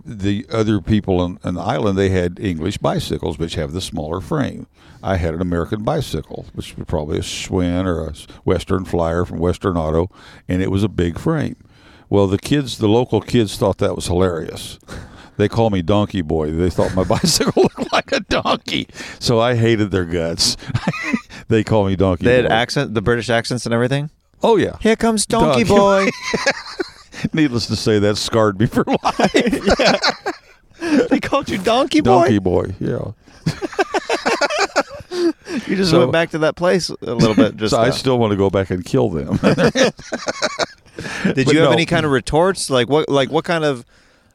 the 0.07 0.47
other 0.49 0.81
people 0.81 1.19
on, 1.19 1.41
on 1.43 1.55
the 1.55 1.61
island 1.61 1.99
they 1.99 2.09
had 2.09 2.39
English 2.39 2.79
bicycles, 2.79 3.37
which 3.37 3.57
have 3.57 3.73
the 3.73 3.81
smaller 3.81 4.21
frame. 4.21 4.69
I 5.03 5.17
had 5.17 5.35
an 5.35 5.41
American 5.41 5.83
bicycle, 5.83 6.47
which 6.55 6.77
was 6.77 6.87
probably 6.87 7.19
a 7.19 7.23
Schwinn 7.23 7.85
or 7.85 8.07
a 8.07 8.15
Western 8.45 8.85
Flyer 8.85 9.25
from 9.25 9.39
Western 9.41 9.77
Auto, 9.77 10.09
and 10.47 10.63
it 10.63 10.71
was 10.71 10.85
a 10.85 10.89
big 10.89 11.19
frame. 11.19 11.57
Well, 12.09 12.29
the 12.29 12.39
kids, 12.39 12.79
the 12.79 12.87
local 12.89 13.21
kids, 13.21 13.57
thought 13.57 13.79
that 13.79 13.97
was 13.97 14.07
hilarious. 14.07 14.79
They 15.39 15.49
call 15.49 15.71
me 15.71 15.83
Donkey 15.83 16.21
Boy. 16.23 16.51
They 16.53 16.71
thought 16.71 16.95
my 16.95 17.05
bicycle 17.05 17.63
looked 17.63 17.93
like 17.93 18.13
a 18.13 18.21
donkey, 18.21 18.87
so 19.19 19.41
I 19.41 19.55
hated 19.55 19.91
their 19.91 20.05
guts. 20.05 20.57
they 21.49 21.65
call 21.65 21.87
me 21.87 21.97
Donkey 21.97 22.25
They 22.27 22.37
had 22.37 22.49
Boy. 22.49 22.55
accent, 22.55 22.95
the 22.95 23.03
British 23.03 23.31
accents 23.31 23.65
and 23.67 23.75
everything. 23.75 24.11
oh 24.43 24.57
yeah. 24.57 24.77
Here 24.81 24.97
comes 24.97 25.27
Donkey, 25.27 25.65
Donkey 25.65 25.67
Boy. 26.05 26.09
Needless 27.33 27.67
to 27.69 27.77
say, 27.77 27.99
that 28.01 28.17
scarred 28.17 28.59
me 28.61 28.67
for 28.67 28.85
life. 28.85 29.33
they 31.09 31.21
called 31.21 31.49
you 31.49 31.59
Donkey 31.59 32.01
Boy. 32.01 32.11
Donkey 32.23 32.39
Boy. 32.39 32.75
Yeah. 32.79 33.13
You 35.67 35.77
just 35.77 35.91
So- 35.91 36.01
went 36.01 36.13
back 36.13 36.31
to 36.31 36.39
that 36.39 36.57
place 36.57 36.89
a 36.89 37.15
little 37.15 37.35
bit. 37.37 37.57
Just 37.57 37.73
so 37.75 37.81
I 37.81 37.91
still 37.91 38.19
want 38.19 38.31
to 38.33 38.37
go 38.37 38.49
back 38.51 38.71
and 38.71 38.85
kill 38.85 39.11
them. 39.11 39.37
Did 39.37 39.63
but 41.47 41.55
you 41.55 41.61
have 41.61 41.69
no. 41.69 41.73
any 41.73 41.87
kind 41.87 42.05
of 42.07 42.13
retorts? 42.13 42.71
Like 42.71 42.89
what? 42.89 43.09
Like 43.09 43.31
what 43.31 43.45
kind 43.45 43.65
of 43.65 43.85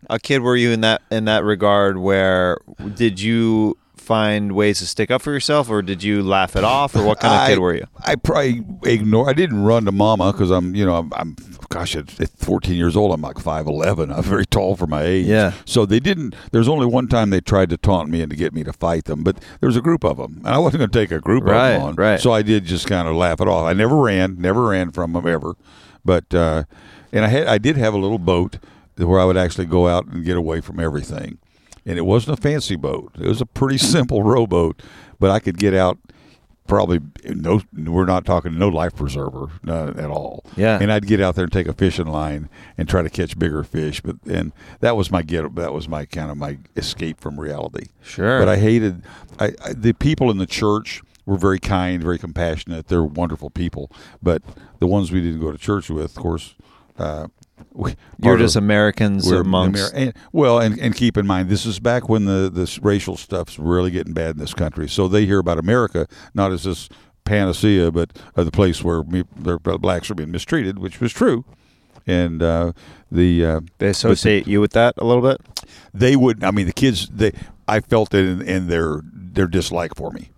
a 0.09 0.19
kid 0.19 0.39
were 0.41 0.55
you 0.55 0.71
in 0.71 0.81
that 0.81 1.01
in 1.11 1.25
that 1.25 1.43
regard? 1.43 1.97
Where 1.97 2.59
did 2.95 3.19
you 3.19 3.77
find 3.95 4.53
ways 4.53 4.79
to 4.79 4.85
stick 4.87 5.11
up 5.11 5.21
for 5.21 5.33
yourself, 5.33 5.69
or 5.69 5.81
did 5.81 6.01
you 6.01 6.23
laugh 6.23 6.55
it 6.55 6.63
off, 6.63 6.95
or 6.95 7.03
what 7.03 7.19
kind 7.19 7.33
of 7.33 7.41
I- 7.45 7.47
kid 7.49 7.59
were 7.59 7.75
you? 7.75 7.85
I 8.05 8.15
probably 8.15 8.63
ignore. 8.85 9.29
I 9.29 9.33
didn't 9.33 9.63
run 9.63 9.83
to 9.85 9.91
mama 9.91 10.31
because 10.31 10.49
I'm, 10.49 10.73
you 10.75 10.85
know, 10.85 10.95
I'm, 10.95 11.11
I'm 11.13 11.35
gosh, 11.69 11.93
at, 11.97 12.17
at 12.21 12.29
14 12.29 12.73
years 12.77 12.95
old, 12.95 13.11
I'm 13.13 13.19
like 13.21 13.35
5'11. 13.35 14.15
I'm 14.15 14.23
very 14.23 14.45
tall 14.45 14.77
for 14.77 14.87
my 14.87 15.03
age. 15.03 15.25
Yeah. 15.25 15.51
So 15.65 15.85
they 15.85 15.99
didn't. 15.99 16.33
There's 16.53 16.69
only 16.69 16.85
one 16.85 17.09
time 17.09 17.31
they 17.31 17.41
tried 17.41 17.69
to 17.71 17.77
taunt 17.77 18.09
me 18.09 18.21
and 18.21 18.29
to 18.29 18.37
get 18.37 18.53
me 18.53 18.63
to 18.63 18.71
fight 18.71 19.05
them, 19.05 19.23
but 19.25 19.37
there 19.59 19.67
was 19.67 19.75
a 19.75 19.81
group 19.81 20.05
of 20.05 20.15
them, 20.15 20.37
and 20.45 20.47
I 20.55 20.57
wasn't 20.59 20.79
going 20.79 20.89
to 20.91 20.97
take 20.99 21.11
a 21.11 21.19
group 21.19 21.43
Right, 21.43 21.71
of 21.71 21.79
them 21.81 21.89
on. 21.89 21.95
right. 21.95 22.19
So 22.21 22.31
I 22.31 22.43
did 22.43 22.63
just 22.63 22.87
kind 22.87 23.09
of 23.09 23.15
laugh 23.15 23.41
it 23.41 23.47
off. 23.49 23.65
I 23.65 23.73
never 23.73 23.97
ran, 23.97 24.37
never 24.39 24.67
ran 24.69 24.91
from 24.91 25.11
them 25.11 25.27
ever, 25.27 25.55
but 26.05 26.33
uh, 26.33 26.63
and 27.11 27.25
I 27.25 27.27
had, 27.27 27.47
I 27.47 27.57
did 27.57 27.75
have 27.75 27.93
a 27.93 27.97
little 27.97 28.19
boat 28.19 28.57
where 28.97 29.19
I 29.19 29.25
would 29.25 29.37
actually 29.37 29.65
go 29.65 29.87
out 29.87 30.05
and 30.07 30.23
get 30.25 30.37
away 30.37 30.61
from 30.61 30.79
everything. 30.79 31.37
And 31.85 31.97
it 31.97 32.05
wasn't 32.05 32.37
a 32.37 32.41
fancy 32.41 32.75
boat. 32.75 33.13
It 33.19 33.27
was 33.27 33.39
a 33.41 33.45
pretty 33.45 33.77
simple 33.95 34.23
rowboat, 34.23 34.81
but 35.19 35.31
I 35.31 35.39
could 35.39 35.57
get 35.57 35.73
out 35.73 35.97
probably 36.67 36.99
no 37.23 37.61
we're 37.77 38.05
not 38.05 38.25
talking 38.25 38.57
no 38.59 38.67
life 38.67 38.93
preserver 38.93 39.47
none 39.63 39.97
at 39.97 40.09
all 40.09 40.43
Yeah. 40.57 40.77
and 40.81 40.91
i'd 40.91 41.07
get 41.07 41.21
out 41.21 41.35
there 41.35 41.45
and 41.45 41.53
take 41.53 41.65
a 41.65 41.71
fishing 41.71 42.07
line 42.07 42.49
and 42.77 42.89
try 42.89 43.01
to 43.01 43.09
catch 43.09 43.39
bigger 43.39 43.63
fish 43.63 44.01
but 44.01 44.17
and 44.29 44.51
that 44.81 44.97
was 44.97 45.09
my 45.09 45.21
get 45.21 45.55
that 45.55 45.71
was 45.71 45.87
my 45.87 46.03
kind 46.03 46.29
of 46.29 46.35
my 46.35 46.57
escape 46.75 47.21
from 47.21 47.39
reality 47.39 47.85
Sure. 48.03 48.37
but 48.39 48.49
i 48.49 48.57
hated 48.57 49.01
I, 49.39 49.53
I 49.63 49.71
the 49.77 49.93
people 49.93 50.29
in 50.29 50.39
the 50.39 50.45
church 50.45 51.01
were 51.25 51.37
very 51.37 51.57
kind 51.59 52.03
very 52.03 52.17
compassionate 52.19 52.89
they're 52.89 53.01
wonderful 53.01 53.49
people 53.49 53.89
but 54.21 54.41
the 54.79 54.87
ones 54.87 55.09
we 55.09 55.21
didn't 55.21 55.39
go 55.39 55.53
to 55.53 55.57
church 55.57 55.89
with 55.89 56.17
of 56.17 56.21
course 56.21 56.53
uh 56.99 57.27
we, 57.73 57.91
You're 57.91 57.97
part 58.33 58.41
of- 58.41 58.45
just 58.45 58.55
Americans 58.55 59.29
we're 59.29 59.41
amongst. 59.41 59.93
Amer- 59.93 60.05
and, 60.07 60.13
well, 60.31 60.59
and, 60.59 60.79
and 60.79 60.95
keep 60.95 61.17
in 61.17 61.25
mind, 61.27 61.49
this 61.49 61.65
is 61.65 61.79
back 61.79 62.09
when 62.09 62.25
the 62.25 62.49
this 62.53 62.79
racial 62.79 63.17
stuff's 63.17 63.57
really 63.59 63.91
getting 63.91 64.13
bad 64.13 64.31
in 64.31 64.37
this 64.37 64.53
country. 64.53 64.87
So 64.89 65.07
they 65.07 65.25
hear 65.25 65.39
about 65.39 65.59
America 65.59 66.07
not 66.33 66.51
as 66.51 66.63
this 66.63 66.89
panacea, 67.25 67.91
but 67.91 68.17
uh, 68.35 68.43
the 68.43 68.51
place 68.51 68.83
where 68.83 69.03
me, 69.03 69.23
their 69.35 69.59
blacks 69.59 70.09
are 70.09 70.15
being 70.15 70.31
mistreated, 70.31 70.79
which 70.79 70.99
was 70.99 71.11
true. 71.11 71.45
And 72.05 72.41
uh, 72.41 72.71
the 73.11 73.45
uh, 73.45 73.61
they 73.79 73.89
associate 73.89 74.47
you 74.47 74.61
with 74.61 74.71
that 74.71 74.93
a 74.97 75.03
little 75.03 75.21
bit. 75.21 75.41
they 75.93 76.15
would. 76.15 76.43
I 76.43 76.51
mean, 76.51 76.65
the 76.65 76.73
kids. 76.73 77.09
They. 77.09 77.33
I 77.67 77.81
felt 77.81 78.13
it 78.13 78.25
in, 78.25 78.41
in 78.41 78.67
their 78.67 79.01
their 79.03 79.47
dislike 79.47 79.93
for 79.93 80.11
me, 80.11 80.29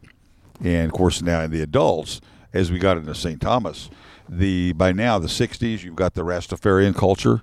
and 0.64 0.88
of 0.88 0.94
course 0.94 1.22
now 1.22 1.42
in 1.42 1.52
the 1.52 1.62
adults, 1.62 2.22
as 2.54 2.72
we 2.72 2.80
got 2.80 2.98
into 2.98 3.14
St. 3.14 3.40
Thomas, 3.40 3.92
the 4.30 4.74
by 4.74 4.92
now 4.92 5.20
the 5.20 5.28
'60s, 5.28 5.84
you've 5.84 5.96
got 5.96 6.14
the 6.14 6.24
Rastafarian 6.24 6.96
culture, 6.96 7.42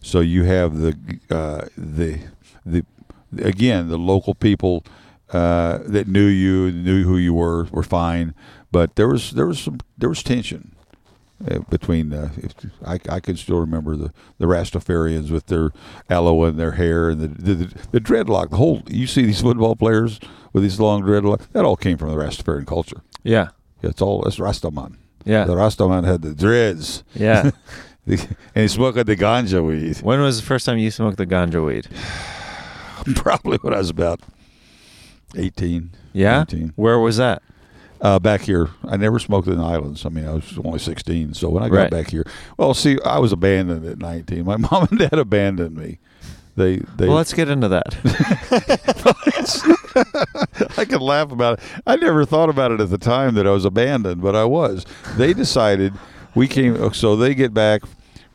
so 0.00 0.20
you 0.20 0.44
have 0.44 0.78
the 0.78 0.96
uh, 1.30 1.66
the 1.76 2.20
the 2.64 2.84
again 3.38 3.88
the 3.88 3.98
local 3.98 4.34
people 4.34 4.84
uh, 5.30 5.78
that 5.86 6.06
knew 6.06 6.26
you, 6.26 6.70
knew 6.70 7.04
who 7.04 7.16
you 7.16 7.34
were, 7.34 7.64
were 7.64 7.82
fine, 7.82 8.34
but 8.70 8.96
there 8.96 9.08
was 9.08 9.32
there 9.32 9.46
was 9.46 9.58
some 9.58 9.78
there 9.98 10.08
was 10.08 10.22
tension, 10.22 10.76
uh, 11.50 11.58
between 11.68 12.12
uh, 12.12 12.30
if, 12.36 12.54
I, 12.84 12.98
I 13.08 13.20
can 13.20 13.36
still 13.36 13.58
remember 13.58 13.96
the, 13.96 14.12
the 14.38 14.46
Rastafarians 14.46 15.30
with 15.30 15.46
their 15.46 15.70
aloe 16.08 16.44
in 16.44 16.56
their 16.56 16.72
hair 16.72 17.10
and 17.10 17.20
the, 17.20 17.54
the 17.54 17.74
the 17.92 18.00
dreadlock. 18.00 18.50
The 18.50 18.56
whole 18.56 18.82
you 18.88 19.06
see 19.06 19.22
these 19.22 19.40
football 19.40 19.76
players 19.76 20.20
with 20.52 20.62
these 20.62 20.80
long 20.80 21.02
dreadlocks. 21.02 21.50
That 21.52 21.64
all 21.64 21.76
came 21.76 21.98
from 21.98 22.10
the 22.10 22.16
Rastafarian 22.16 22.66
culture. 22.66 23.02
Yeah. 23.22 23.48
It's 23.82 24.00
all 24.00 24.22
that's 24.22 24.38
Rastaman. 24.38 24.96
Yeah. 25.26 25.44
The 25.44 25.54
Rastaman 25.54 26.04
had 26.04 26.22
the 26.22 26.34
dreads, 26.34 27.04
Yeah. 27.14 27.50
and 28.06 28.26
he 28.54 28.68
smoked 28.68 29.04
the 29.04 29.16
ganja 29.16 29.62
weed. 29.66 29.98
when 29.98 30.20
was 30.20 30.40
the 30.40 30.46
first 30.46 30.64
time 30.64 30.78
you 30.78 30.90
smoked 30.90 31.18
the 31.18 31.26
ganja 31.26 31.64
weed? 31.66 31.88
Probably 33.16 33.58
when 33.58 33.74
I 33.74 33.78
was 33.78 33.90
about 33.90 34.20
eighteen. 35.36 35.90
Yeah. 36.12 36.38
19. 36.38 36.72
Where 36.76 36.98
was 36.98 37.18
that? 37.18 37.42
Uh, 38.00 38.18
back 38.18 38.40
here, 38.42 38.70
I 38.88 38.96
never 38.96 39.18
smoked 39.18 39.48
in 39.48 39.58
the 39.58 39.64
islands. 39.64 40.06
I 40.06 40.08
mean, 40.08 40.26
I 40.26 40.32
was 40.32 40.58
only 40.64 40.78
16. 40.78 41.34
So 41.34 41.50
when 41.50 41.62
I 41.62 41.68
got 41.68 41.76
Right. 41.76 41.90
back 41.90 42.10
here, 42.10 42.24
well, 42.56 42.72
see, 42.72 42.98
I 43.04 43.18
was 43.18 43.32
abandoned 43.32 43.84
at 43.86 43.98
19. 43.98 44.44
My 44.46 44.56
mom 44.70 44.88
and 44.90 44.98
dad 44.98 45.12
abandoned 45.18 45.76
me. 45.76 45.98
They, 46.56 46.78
they. 46.96 47.06
Well, 47.06 47.18
let's 47.18 47.34
get 47.34 47.48
into 47.50 47.68
that. 47.68 47.94
I 50.78 50.84
can 50.86 51.00
laugh 51.00 51.30
about 51.30 51.58
it. 51.58 51.64
I 51.86 51.96
never 51.96 52.24
thought 52.24 52.48
about 52.48 52.72
it 52.72 52.80
at 52.80 52.88
the 52.88 52.98
time 52.98 53.34
that 53.34 53.46
I 53.46 53.50
was 53.50 53.66
abandoned, 53.66 54.22
but 54.22 54.34
I 54.34 54.44
was. 54.44 54.86
They 55.16 55.34
decided 55.34 55.92
we 56.34 56.48
came. 56.48 56.92
So 56.94 57.14
they 57.14 57.34
get 57.34 57.52
back. 57.52 57.82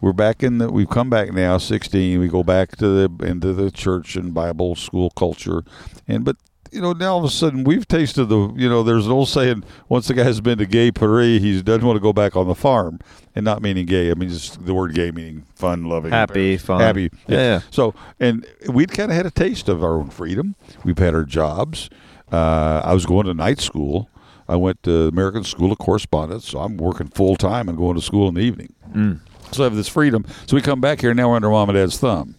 We're 0.02 0.14
back 0.14 0.44
in 0.44 0.60
the. 0.60 0.72
We've 0.72 0.90
come 0.90 1.10
back 1.10 1.34
now, 1.34 1.58
16. 1.58 2.20
We 2.20 2.28
go 2.28 2.44
back 2.44 2.78
to 2.78 2.88
the 3.08 3.26
into 3.26 3.54
the 3.54 3.72
church 3.72 4.16
and 4.16 4.34
Bible 4.34 4.76
school 4.76 5.10
culture, 5.12 5.64
and 6.08 6.24
but. 6.24 6.38
You 6.72 6.80
know, 6.82 6.94
now 6.94 7.14
all 7.14 7.20
of 7.20 7.26
a 7.26 7.30
sudden 7.30 7.64
we've 7.66 7.88
tasted 7.88 8.26
the. 8.26 8.54
You 8.56 8.70
know, 8.70 8.82
there's 8.82 9.06
an 9.06 9.12
old 9.12 9.28
saying: 9.28 9.64
once 9.90 10.08
the 10.08 10.14
guy's 10.14 10.40
been 10.40 10.58
to 10.60 10.66
gay 10.66 10.92
Paris, 10.92 11.42
he 11.42 11.62
doesn't 11.62 11.86
want 11.86 11.98
to 11.98 12.02
go 12.02 12.14
back 12.14 12.36
on 12.36 12.48
the 12.48 12.56
farm, 12.56 13.00
and 13.36 13.44
not 13.44 13.62
meaning 13.62 13.86
gay. 13.86 14.10
I 14.10 14.14
mean, 14.14 14.30
just 14.30 14.66
the 14.66 14.74
word 14.74 14.94
gay 14.94 15.12
meaning 15.12 15.46
fun, 15.56 15.86
loving, 15.86 16.12
Happy, 16.12 16.58
fun. 16.58 16.80
happy. 16.80 17.12
Yeah, 17.28 17.38
yeah. 17.38 17.62
So, 17.72 17.94
and 18.20 18.46
we'd 18.70 18.92
kind 18.92 19.12
of 19.12 19.18
had 19.18 19.26
a 19.26 19.32
taste 19.32 19.68
of 19.68 19.84
our 19.84 19.96
own 19.96 20.10
freedom. 20.10 20.56
We've 20.84 20.98
had 20.98 21.14
our 21.14 21.26
jobs. 21.26 21.90
Uh, 22.32 22.82
I 22.86 22.94
was 22.94 23.06
going 23.06 23.26
to 23.26 23.34
night 23.34 23.60
school. 23.60 24.10
I 24.48 24.56
went 24.56 24.82
to 24.84 25.08
American 25.08 25.44
School 25.44 25.72
of 25.72 25.78
Correspondence, 25.78 26.48
so 26.50 26.60
I'm 26.60 26.78
working 26.78 27.08
full 27.08 27.36
time 27.36 27.68
and 27.70 27.78
going 27.78 27.96
to 27.96 28.02
school 28.02 28.28
in 28.28 28.36
the 28.36 28.42
evening. 28.42 28.74
Mm. 28.94 29.20
So 29.52 29.64
I 29.64 29.66
have 29.66 29.76
this 29.76 29.88
freedom. 29.90 30.26
So 30.48 30.56
we 30.56 30.62
come 30.62 30.80
back 30.80 31.02
here. 31.02 31.14
Now 31.14 31.30
we're 31.30 31.36
under 31.36 31.50
mom 31.50 31.70
and 31.70 31.78
dad's 31.78 31.98
thumb, 31.98 32.36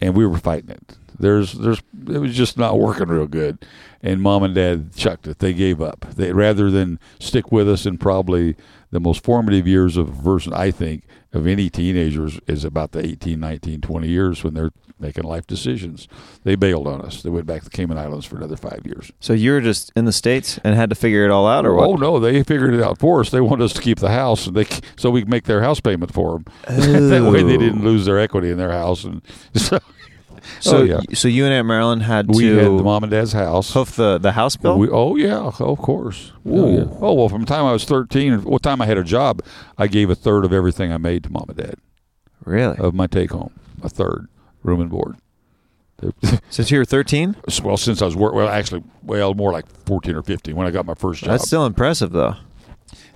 and 0.00 0.14
we 0.14 0.26
were 0.26 0.38
fighting 0.38 0.70
it. 0.70 0.96
There's, 1.18 1.52
there's, 1.54 1.82
it 2.08 2.18
was 2.18 2.34
just 2.34 2.58
not 2.58 2.78
working 2.78 3.08
real 3.08 3.26
good, 3.26 3.64
and 4.02 4.20
mom 4.20 4.42
and 4.42 4.54
dad 4.54 4.94
chucked 4.94 5.26
it. 5.26 5.38
They 5.38 5.52
gave 5.52 5.80
up. 5.80 6.06
They 6.14 6.32
rather 6.32 6.70
than 6.70 6.98
stick 7.18 7.50
with 7.50 7.68
us 7.68 7.86
in 7.86 7.98
probably 7.98 8.56
the 8.90 9.00
most 9.00 9.22
formative 9.22 9.66
years 9.66 9.96
of 9.96 10.08
a 10.08 10.22
person, 10.22 10.52
I 10.52 10.70
think, 10.70 11.04
of 11.32 11.46
any 11.46 11.68
teenagers 11.68 12.40
is 12.46 12.64
about 12.64 12.92
the 12.92 13.04
18, 13.04 13.38
19, 13.38 13.80
20 13.80 14.08
years 14.08 14.44
when 14.44 14.54
they're 14.54 14.70
making 14.98 15.24
life 15.24 15.46
decisions. 15.46 16.08
They 16.44 16.54
bailed 16.54 16.86
on 16.86 17.02
us. 17.02 17.22
They 17.22 17.30
went 17.30 17.46
back 17.46 17.62
to 17.62 17.64
the 17.68 17.76
Cayman 17.76 17.98
Islands 17.98 18.24
for 18.24 18.36
another 18.36 18.56
five 18.56 18.82
years. 18.84 19.10
So 19.20 19.32
you 19.32 19.52
were 19.52 19.60
just 19.60 19.92
in 19.94 20.06
the 20.06 20.12
states 20.12 20.58
and 20.64 20.74
had 20.74 20.88
to 20.90 20.96
figure 20.96 21.24
it 21.24 21.30
all 21.30 21.46
out, 21.46 21.66
or 21.66 21.74
what? 21.74 21.88
Oh 21.88 21.94
no, 21.96 22.18
they 22.18 22.42
figured 22.42 22.74
it 22.74 22.82
out 22.82 22.98
for 22.98 23.20
us. 23.20 23.30
They 23.30 23.40
wanted 23.40 23.64
us 23.64 23.72
to 23.74 23.82
keep 23.82 23.98
the 23.98 24.10
house, 24.10 24.46
and 24.46 24.56
they 24.56 24.66
so 24.96 25.10
we 25.10 25.20
could 25.20 25.28
make 25.28 25.44
their 25.44 25.62
house 25.62 25.80
payment 25.80 26.12
for 26.12 26.38
them. 26.38 26.44
that 27.10 27.30
way, 27.30 27.42
they 27.42 27.58
didn't 27.58 27.84
lose 27.84 28.06
their 28.06 28.18
equity 28.18 28.50
in 28.50 28.56
their 28.56 28.72
house, 28.72 29.04
and 29.04 29.20
so 29.54 29.78
So, 30.60 30.78
oh, 30.78 30.82
yeah. 30.82 31.00
so 31.14 31.28
you 31.28 31.44
and 31.44 31.52
Aunt 31.52 31.66
Marilyn 31.66 32.00
had 32.00 32.28
we 32.28 32.44
to 32.44 32.56
had 32.56 32.66
the 32.66 32.82
mom 32.82 33.02
and 33.02 33.10
dad's 33.10 33.32
house. 33.32 33.72
hoof 33.72 33.96
the 33.96 34.18
the 34.18 34.32
house 34.32 34.56
bill. 34.56 34.78
We, 34.78 34.88
oh 34.88 35.16
yeah, 35.16 35.38
of 35.38 35.78
course. 35.78 36.32
Oh, 36.44 36.70
yeah. 36.70 36.84
oh 37.00 37.14
well, 37.14 37.28
from 37.28 37.42
the 37.42 37.46
time 37.46 37.64
I 37.64 37.72
was 37.72 37.84
thirteen, 37.84 38.42
what 38.42 38.62
time 38.62 38.80
I 38.80 38.86
had 38.86 38.98
a 38.98 39.04
job, 39.04 39.42
I 39.78 39.86
gave 39.86 40.10
a 40.10 40.14
third 40.14 40.44
of 40.44 40.52
everything 40.52 40.92
I 40.92 40.98
made 40.98 41.24
to 41.24 41.30
mom 41.30 41.46
and 41.48 41.58
dad 41.58 41.76
really? 42.44 42.76
of 42.78 42.94
my 42.94 43.06
take 43.06 43.30
home, 43.30 43.52
a 43.82 43.88
third 43.88 44.28
room 44.62 44.80
and 44.80 44.90
board. 44.90 45.16
Since 46.50 46.70
you 46.70 46.78
were 46.78 46.84
thirteen, 46.84 47.36
well, 47.62 47.78
since 47.78 48.02
I 48.02 48.04
was 48.04 48.14
work, 48.14 48.34
well, 48.34 48.48
actually, 48.48 48.84
well, 49.02 49.32
more 49.32 49.50
like 49.50 49.66
fourteen 49.86 50.14
or 50.14 50.22
fifteen 50.22 50.54
when 50.54 50.66
I 50.66 50.70
got 50.70 50.84
my 50.84 50.92
first 50.92 51.20
job. 51.22 51.30
that's 51.30 51.46
still 51.46 51.64
impressive, 51.64 52.12
though. 52.12 52.34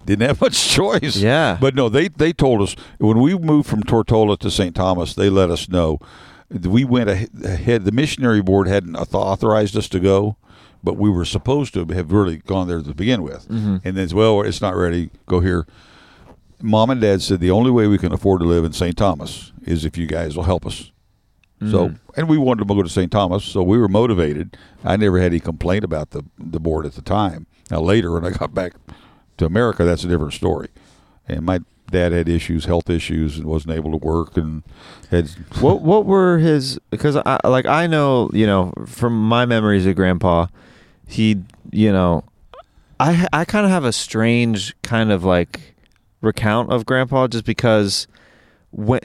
Didn't 0.07 0.26
have 0.26 0.41
much 0.41 0.68
choice. 0.74 1.16
Yeah. 1.16 1.59
But 1.61 1.74
no, 1.74 1.91
they 1.91 2.09
they 2.09 2.33
told 2.33 2.62
us 2.62 2.76
when 2.99 3.20
we 3.20 3.37
moved 3.37 3.68
from 3.68 3.83
Tortola 3.83 4.39
to 4.39 4.51
St. 4.51 4.74
Thomas, 4.74 5.14
they 5.14 5.28
let 5.28 5.51
us 5.51 5.68
know. 5.68 6.01
We 6.51 6.84
went 6.84 7.09
ahead. 7.11 7.84
The 7.84 7.92
missionary 7.92 8.42
board 8.42 8.66
hadn't 8.66 8.96
authorized 8.96 9.76
us 9.76 9.88
to 9.90 10.01
go, 10.01 10.36
but 10.82 10.96
we 10.96 11.09
were 11.11 11.24
supposed 11.24 11.74
to 11.74 11.84
have 11.86 12.11
really 12.12 12.38
gone 12.38 12.66
there 12.68 12.82
to 12.82 12.94
begin 12.94 13.22
with. 13.22 13.48
Mm-hmm. 13.48 13.76
And 13.84 13.96
then, 13.96 14.09
well, 14.12 14.42
it's 14.42 14.61
not 14.61 14.74
ready. 14.74 15.11
Go 15.26 15.40
here. 15.40 15.66
Mom 16.61 16.90
and 16.90 17.01
Dad 17.01 17.22
said 17.22 17.40
the 17.40 17.51
only 17.51 17.70
way 17.70 17.86
we 17.86 17.98
can 17.98 18.12
afford 18.12 18.40
to 18.40 18.46
live 18.46 18.64
in 18.64 18.72
St. 18.72 18.96
Thomas 18.96 19.53
is 19.64 19.84
if 19.84 19.96
you 19.96 20.07
guys 20.07 20.36
will 20.36 20.44
help 20.44 20.66
us. 20.66 20.90
So, 21.70 21.94
and 22.16 22.26
we 22.26 22.38
wanted 22.38 22.66
to 22.66 22.74
go 22.74 22.82
to 22.82 22.88
St. 22.88 23.12
Thomas, 23.12 23.44
so 23.44 23.62
we 23.62 23.76
were 23.76 23.86
motivated. 23.86 24.57
I 24.82 24.96
never 24.96 25.18
had 25.20 25.32
any 25.32 25.40
complaint 25.40 25.84
about 25.84 26.09
the 26.11 26.24
the 26.38 26.59
board 26.59 26.86
at 26.86 26.94
the 26.94 27.03
time. 27.03 27.46
Now 27.70 27.80
later, 27.80 28.12
when 28.12 28.24
I 28.24 28.30
got 28.30 28.55
back 28.55 28.72
to 29.36 29.44
America, 29.44 29.84
that's 29.84 30.03
a 30.03 30.09
different 30.09 30.32
story. 30.32 30.68
And 31.28 31.44
my 31.44 31.61
dad 31.91 32.12
had 32.12 32.28
issues, 32.28 32.64
health 32.64 32.88
issues, 32.88 33.36
and 33.36 33.47
wasn't 33.47 33.74
able 33.74 33.91
to 33.91 33.97
work, 33.97 34.36
and 34.36 34.62
had 35.11 35.28
what 35.61 35.82
what 35.82 36.07
were 36.07 36.38
his? 36.38 36.78
Because 36.91 37.16
I 37.16 37.38
like 37.45 37.66
I 37.66 37.86
know 37.86 38.30
you 38.32 38.47
know 38.47 38.72
from 38.86 39.28
my 39.28 39.47
memories 39.47 39.86
of 39.86 39.97
Grandpa, 39.97 40.47
he 41.07 41.43
you 41.70 41.93
know, 41.93 42.24
I 42.99 43.26
I 43.32 43.45
kind 43.45 43.66
of 43.66 43.72
have 43.72 43.84
a 43.84 43.93
strange 43.93 44.74
kind 44.82 45.12
of 45.12 45.24
like 45.24 45.74
recount 46.20 46.72
of 46.72 46.86
Grandpa 46.86 47.28
just 47.28 47.45
because 47.45 48.07
when. 48.70 49.01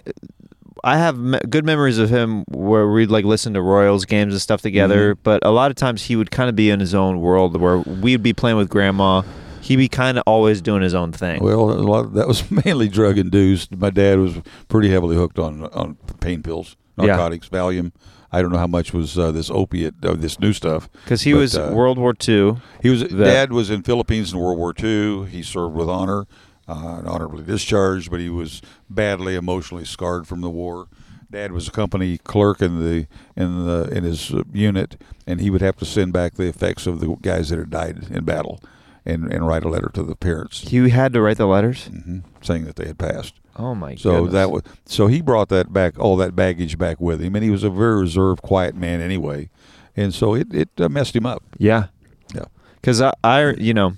I 0.84 0.98
have 0.98 1.18
me- 1.18 1.40
good 1.50 1.66
memories 1.66 1.98
of 1.98 2.12
him 2.12 2.44
where 2.50 2.88
we'd 2.88 3.10
like 3.10 3.26
listen 3.26 3.56
to 3.56 3.62
Royals 3.62 4.06
games 4.06 4.34
and 4.34 4.42
stuff 4.42 4.62
together, 4.62 5.16
mm-hmm. 5.16 5.22
but 5.24 5.44
a 5.44 5.50
lot 5.50 5.72
of 5.72 5.78
times 5.78 6.04
he 6.04 6.16
would 6.16 6.30
kind 6.30 6.48
of 6.48 6.56
be 6.56 6.70
in 6.70 6.80
his 6.80 6.94
own 6.94 7.22
world 7.22 7.60
where 7.60 7.80
we'd 7.80 8.22
be 8.22 8.34
playing 8.34 8.56
with 8.56 8.70
grandma. 8.70 9.24
He'd 9.66 9.78
be 9.78 9.88
kind 9.90 10.18
of 10.18 10.24
always 10.28 10.62
doing 10.62 10.82
his 10.84 10.94
own 10.94 11.12
thing. 11.12 11.42
well, 11.44 11.72
a 11.72 11.82
lot 11.82 12.14
that 12.14 12.28
was 12.28 12.50
mainly 12.66 12.88
drug 12.88 13.18
induced. 13.18 13.76
My 13.76 13.90
dad 13.90 14.20
was 14.20 14.36
pretty 14.68 14.90
heavily 14.90 15.16
hooked 15.16 15.40
on 15.40 15.64
on 15.66 15.98
pain 16.20 16.44
pills, 16.44 16.76
Yeah. 16.98 17.08
narcotics, 17.08 17.50
Valium. 17.50 17.92
I 18.32 18.42
don't 18.42 18.52
know 18.52 18.58
how 18.58 18.68
much 18.68 18.94
was 18.94 19.18
uh, 19.18 19.32
this 19.32 19.50
opiate, 19.50 19.94
uh, 20.04 20.14
this 20.14 20.40
new 20.40 20.52
stuff. 20.54 20.90
Because 21.04 21.22
he 21.22 21.32
but, 21.32 21.40
was 21.40 21.58
uh, 21.58 21.72
World 21.74 21.98
War 21.98 22.14
II. 22.28 22.58
He 22.82 22.90
was 22.90 23.02
That- 23.02 23.12
dad 23.18 23.54
was 23.54 23.70
in 23.70 23.82
Philippines 23.84 24.34
in 24.34 24.40
World 24.40 24.58
War 24.58 24.74
II. 24.78 25.26
He 25.28 25.42
served 25.42 25.74
with 25.76 25.88
honor, 25.90 26.26
uh, 26.68 27.02
honorably 27.06 27.44
discharged, 27.44 28.12
but 28.12 28.20
he 28.20 28.30
was 28.30 28.62
badly 28.90 29.36
emotionally 29.36 29.86
scarred 29.86 30.28
from 30.28 30.42
the 30.42 30.50
war. 30.50 30.88
Dad 31.32 31.52
was 31.54 31.68
a 31.68 31.72
company 31.72 32.18
clerk 32.20 32.62
in 32.62 32.80
the 32.84 33.08
in 33.36 33.66
the 33.66 33.90
in 33.92 34.04
his 34.04 34.32
uh, 34.34 34.44
unit, 34.54 35.02
and 35.26 35.42
he 35.42 35.50
would 35.50 35.62
have 35.62 35.76
to 35.78 35.86
send 35.86 36.14
back 36.14 36.36
the 36.36 36.48
effects 36.48 36.86
of 36.88 37.00
the 37.00 37.16
guys 37.22 37.50
that 37.50 37.58
had 37.60 37.70
died 37.72 38.08
in 38.12 38.26
battle, 38.26 38.60
and 39.06 39.32
and 39.32 39.46
write 39.48 39.64
a 39.64 39.70
letter 39.70 39.90
to 39.94 40.04
the 40.04 40.16
parents 40.16 40.62
He 40.70 40.90
had 40.90 41.14
to 41.14 41.22
write 41.22 41.38
the 41.38 41.46
letters. 41.46 41.86
hmm 41.88 42.20
saying 42.42 42.66
that 42.66 42.76
they 42.76 42.86
had 42.86 42.98
passed. 42.98 43.34
Oh 43.58 43.74
my 43.74 43.96
So 43.96 44.12
goodness. 44.26 44.34
that 44.34 44.52
was 44.52 44.62
so 44.86 45.08
he 45.08 45.22
brought 45.22 45.50
that 45.50 45.72
back, 45.74 45.98
all 46.00 46.16
that 46.18 46.36
baggage 46.36 46.78
back 46.78 47.00
with 47.00 47.22
him, 47.22 47.36
and 47.36 47.44
he 47.44 47.50
was 47.50 47.64
a 47.64 47.70
very 47.70 48.02
reserved, 48.02 48.42
quiet 48.42 48.76
man 48.76 49.02
anyway, 49.02 49.50
and 49.96 50.14
so 50.14 50.36
it 50.36 50.54
it 50.54 50.70
uh, 50.78 50.90
messed 50.90 51.16
him 51.16 51.26
up. 51.26 51.42
Yeah. 51.58 51.88
Yeah. 52.36 52.46
Because 52.76 53.02
I, 53.02 53.14
I, 53.24 53.52
you 53.54 53.74
know, 53.74 53.94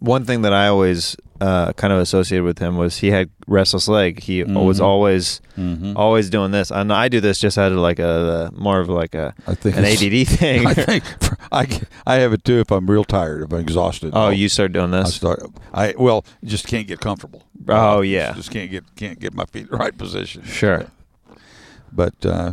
one 0.00 0.24
thing 0.24 0.42
that 0.42 0.52
I 0.52 0.68
always 0.68 1.16
uh, 1.40 1.72
kind 1.74 1.92
of 1.92 1.98
associated 2.00 2.44
with 2.44 2.58
him 2.58 2.76
was 2.76 2.98
he 2.98 3.10
had 3.10 3.28
restless 3.46 3.88
leg. 3.88 4.20
He 4.22 4.42
was 4.44 4.78
Mhm. 4.80 4.84
always, 4.84 5.40
Mm-hmm. 5.58 5.96
always 5.96 6.30
doing 6.30 6.50
this. 6.52 6.70
And 6.70 6.92
I 6.92 7.08
do 7.08 7.20
this 7.20 7.38
just 7.40 7.58
out 7.58 7.72
of 7.72 7.78
like 7.78 7.98
a, 7.98 8.50
more 8.54 8.80
of 8.80 8.88
like 8.88 9.14
a 9.14 9.34
I 9.46 9.54
think 9.54 9.76
an 9.76 9.84
it's- 9.84 10.02
ADD 10.02 10.24
thing. 10.38 10.66
I 10.66 10.74
think 10.74 11.04
I, 11.52 11.80
I 12.06 12.14
have 12.16 12.32
it 12.32 12.44
too 12.44 12.60
if 12.60 12.70
I'm 12.70 12.86
real 12.90 13.04
tired, 13.04 13.42
if 13.42 13.52
I'm 13.52 13.60
exhausted. 13.60 14.12
oh, 14.14 14.26
I'll- 14.26 14.32
you 14.32 14.48
start 14.48 14.72
doing 14.72 14.90
this. 14.92 15.00
I 15.00 15.08
this. 15.08 15.14
start. 15.16 15.42
I 15.72 15.94
well, 15.98 16.24
just 16.44 16.66
can't 16.66 16.86
get 16.86 17.00
comfortable. 17.00 17.42
Oh, 17.68 17.98
Uh, 17.98 18.00
yeah. 18.02 18.32
just 18.34 18.50
can't 18.50 18.70
get 18.70 18.84
can't 18.96 19.18
get 19.18 19.34
my 19.34 19.44
feet 19.46 19.64
in 19.64 19.70
the 19.70 19.76
right 19.76 19.96
position. 19.96 20.42
Sure. 20.44 20.86
But 21.92 22.14
uh, 22.26 22.52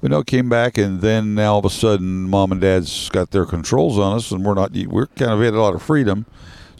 we 0.00 0.08
know 0.08 0.22
came 0.22 0.48
back, 0.48 0.76
and 0.78 1.00
then 1.00 1.34
now 1.34 1.52
all 1.54 1.58
of 1.60 1.64
a 1.64 1.70
sudden, 1.70 2.28
mom 2.28 2.52
and 2.52 2.60
dad's 2.60 3.08
got 3.10 3.30
their 3.30 3.44
controls 3.46 3.98
on 3.98 4.16
us, 4.16 4.30
and 4.30 4.44
we're 4.44 4.54
not. 4.54 4.72
We're 4.72 5.06
kind 5.08 5.30
of 5.32 5.40
had 5.40 5.54
a 5.54 5.60
lot 5.60 5.74
of 5.74 5.82
freedom, 5.82 6.26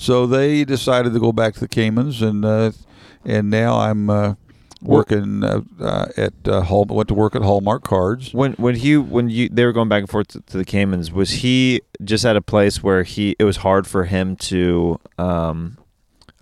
so 0.00 0.26
they 0.26 0.64
decided 0.64 1.12
to 1.12 1.20
go 1.20 1.30
back 1.30 1.52
to 1.52 1.60
the 1.60 1.68
Caymans, 1.68 2.22
and 2.22 2.42
uh, 2.42 2.72
and 3.22 3.50
now 3.50 3.78
I'm 3.78 4.08
uh, 4.08 4.34
working 4.80 5.44
uh, 5.44 5.60
uh, 5.78 6.06
at 6.16 6.32
uh, 6.46 6.62
Hall. 6.62 6.86
Went 6.86 7.08
to 7.08 7.14
work 7.14 7.36
at 7.36 7.42
Hallmark 7.42 7.84
Cards. 7.84 8.32
When 8.32 8.54
when 8.54 8.76
he 8.76 8.96
when 8.96 9.28
you 9.28 9.50
they 9.50 9.62
were 9.62 9.72
going 9.72 9.90
back 9.90 10.00
and 10.00 10.08
forth 10.08 10.28
to, 10.28 10.40
to 10.40 10.56
the 10.56 10.64
Caymans, 10.64 11.12
was 11.12 11.30
he 11.30 11.82
just 12.02 12.24
at 12.24 12.34
a 12.34 12.40
place 12.40 12.82
where 12.82 13.02
he 13.02 13.36
it 13.38 13.44
was 13.44 13.58
hard 13.58 13.86
for 13.86 14.04
him 14.04 14.36
to 14.36 14.98
um 15.18 15.76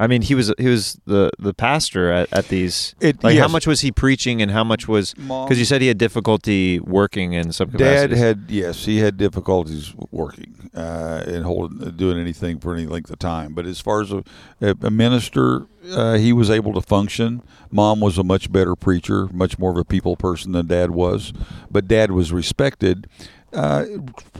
I 0.01 0.07
mean, 0.07 0.23
he 0.23 0.35
was 0.35 0.53
he 0.59 0.69
was 0.69 1.01
the 1.07 1.31
the 1.39 1.53
pastor 1.53 2.13
at, 2.13 2.33
at 2.33 2.49
these. 2.49 2.95
It- 3.01 3.23
like, 3.25 3.37
how 3.37 3.49
much 3.49 3.67
was 3.67 3.81
he 3.81 3.91
preaching, 3.91 4.41
and 4.41 4.51
how 4.51 4.63
much 4.65 4.87
was 4.87 5.13
because 5.15 5.59
you 5.59 5.65
said 5.65 5.81
he 5.81 5.89
had 5.89 5.99
difficulty 5.99 6.79
working 6.79 7.33
in 7.33 7.51
some 7.53 7.71
Dad 7.71 8.11
had 8.13 8.45
yes, 8.49 8.85
he 8.85 8.99
had 8.99 9.17
difficulties 9.17 9.93
working 10.13 10.71
uh, 10.75 11.25
and 11.27 11.45
holding 11.45 11.79
doing 11.97 12.19
anything 12.19 12.61
for 12.61 12.75
any 12.75 12.87
length 12.87 13.11
of 13.11 13.19
time. 13.19 13.55
But 13.55 13.67
as 13.67 13.81
far 13.81 14.01
as 14.03 14.13
a, 14.13 14.23
a 14.61 14.91
minister, 14.91 15.67
uh, 15.91 16.15
he 16.15 16.33
was 16.33 16.49
able 16.49 16.73
to 16.75 16.81
function. 16.81 17.43
Mom 17.71 18.01
was 18.01 18.19
a 18.19 18.25
much 18.25 18.53
better 18.53 18.77
preacher, 18.77 19.27
much 19.33 19.59
more 19.59 19.73
of 19.73 19.77
a 19.79 19.85
people 19.85 20.17
person 20.17 20.53
than 20.53 20.67
Dad 20.69 20.91
was. 20.93 21.33
But 21.71 21.89
Dad 21.89 22.13
was 22.13 22.33
respected. 22.33 23.09
Uh, 23.53 23.85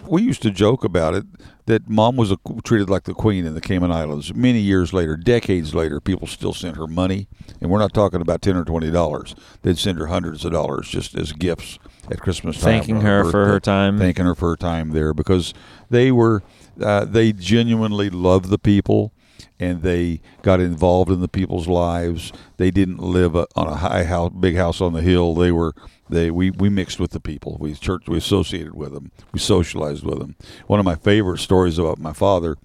we 0.07 0.23
used 0.23 0.43
to 0.43 0.51
joke 0.51 0.85
about 0.85 1.15
it 1.15 1.25
that 1.67 1.89
Mom 1.89 2.17
was 2.17 2.31
a, 2.31 2.37
treated 2.65 2.89
like 2.91 3.05
the 3.05 3.15
queen 3.15 3.47
in 3.47 3.55
the 3.55 3.61
Cayman 3.61 3.91
Islands. 3.91 4.35
Many 4.35 4.59
years 4.61 4.93
later, 4.93 5.17
decades 5.17 5.75
later, 5.75 6.01
people 6.01 6.27
still 6.27 6.53
sent 6.55 6.77
her 6.77 6.87
money, 6.87 7.27
and 7.61 7.71
we're 7.71 7.79
not 7.79 7.95
talking 7.95 8.21
about 8.21 8.43
ten 8.43 8.57
or 8.57 8.65
twenty 8.65 8.91
dollars. 8.91 9.35
They'd 9.63 9.79
send 9.79 9.99
her 9.99 10.07
hundreds 10.09 10.45
of 10.45 10.53
dollars 10.53 10.89
just 10.89 11.17
as 11.17 11.33
gifts 11.33 11.79
at 12.11 12.21
Christmas 12.21 12.57
time, 12.61 12.81
Thanking 12.81 12.97
on 12.99 13.03
her 13.05 13.31
for 13.31 13.47
her 13.47 13.61
time. 13.61 13.99
thanking 13.99 14.25
her 14.25 14.35
for 14.35 14.51
her 14.51 14.57
time 14.57 14.91
there 14.91 15.13
because 15.15 15.53
they 15.91 16.11
were 16.11 16.43
uh, 16.81 17.05
they 17.05 17.33
genuinely 17.33 18.09
loved 18.11 18.49
the 18.51 18.59
people 18.59 19.13
and 19.61 19.83
they 19.83 20.21
got 20.43 20.61
involved 20.61 21.11
in 21.11 21.21
the 21.21 21.29
people's 21.29 21.69
lives. 21.69 22.33
They 22.57 22.71
didn't 22.71 22.99
live 22.99 23.37
uh 23.37 23.47
on 23.57 23.67
a 23.67 23.77
high 23.77 24.05
house, 24.05 24.33
big 24.39 24.57
house 24.57 24.81
on 24.81 24.93
the 24.93 25.03
hill. 25.03 25.35
They 25.35 25.53
were 25.53 25.75
they 26.11 26.31
we, 26.31 26.51
we 26.51 26.69
mixed 26.69 26.99
with 27.01 27.11
the 27.13 27.21
people. 27.21 27.57
We 27.61 27.75
church 27.75 28.05
we 28.09 28.17
associated 28.19 28.75
with 28.75 28.93
them. 28.93 29.11
We 29.33 29.39
socialized 29.39 30.05
with 30.05 30.19
them. 30.19 30.37
One 30.67 30.79
of 30.81 30.85
my 30.87 30.95
favorite 30.97 31.39
stories 31.39 31.79
about 31.79 31.99
my 31.99 32.13
father. 32.13 32.57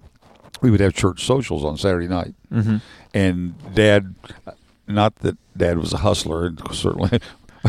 We 0.62 0.70
would 0.70 0.80
have 0.80 0.94
church 0.94 1.24
socials 1.24 1.64
on 1.64 1.76
Saturday 1.76 2.08
night, 2.08 2.34
Mm-hmm. 2.52 2.76
and 3.12 3.74
Dad. 3.74 4.14
Not 4.86 5.16
that 5.16 5.36
Dad 5.56 5.78
was 5.78 5.92
a 5.92 5.98
hustler, 5.98 6.52
certainly 6.72 7.18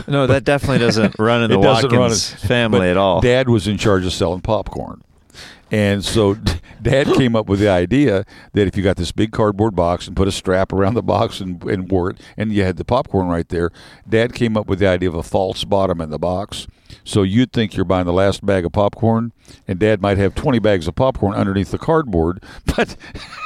No, 0.08 0.28
that 0.28 0.44
definitely 0.52 0.80
doesn't 0.80 1.16
run 1.18 1.44
in 1.44 1.50
the 1.52 1.58
doesn't 1.60 1.92
run 1.92 2.02
Watkins 2.02 2.34
family 2.46 2.90
at 2.90 2.98
all. 2.98 3.22
Dad 3.22 3.48
was 3.50 3.68
in 3.68 3.78
charge 3.78 4.06
of 4.06 4.14
selling 4.14 4.42
popcorn. 4.42 5.02
And 5.72 6.04
so 6.04 6.36
Dad 6.82 7.08
came 7.16 7.36
up 7.36 7.48
with 7.48 7.60
the 7.60 7.70
idea 7.70 8.26
that 8.54 8.68
if 8.68 8.78
you 8.78 8.84
got 8.84 8.98
this 8.98 9.12
big 9.12 9.32
cardboard 9.32 9.76
box 9.76 10.08
and 10.08 10.16
put 10.16 10.28
a 10.28 10.32
strap 10.32 10.72
around 10.72 10.94
the 10.94 11.04
box 11.04 11.40
and, 11.40 11.64
and 11.64 11.90
wore 11.90 12.12
it, 12.12 12.20
and 12.38 12.52
you 12.52 12.64
had 12.64 12.78
the 12.78 12.86
popcorn 12.86 13.28
right 13.28 13.50
there, 13.50 13.72
Dad 14.08 14.34
came 14.34 14.56
up 14.56 14.68
with 14.68 14.80
the 14.80 14.88
idea 14.88 15.10
of 15.10 15.16
a 15.16 15.24
false 15.24 15.64
bottom 15.64 16.02
in 16.02 16.10
the 16.10 16.20
box. 16.20 16.68
So 17.04 17.24
you'd 17.24 17.52
think 17.52 17.76
you're 17.76 17.86
buying 17.86 18.06
the 18.06 18.14
last 18.14 18.46
bag 18.46 18.66
of 18.66 18.72
popcorn, 18.72 19.32
and 19.68 19.80
Dad 19.80 20.02
might 20.02 20.18
have 20.18 20.36
20 20.36 20.60
bags 20.60 20.88
of 20.88 20.96
popcorn 20.96 21.34
underneath 21.34 21.72
the 21.72 21.78
cardboard, 21.78 22.44
but 22.76 22.96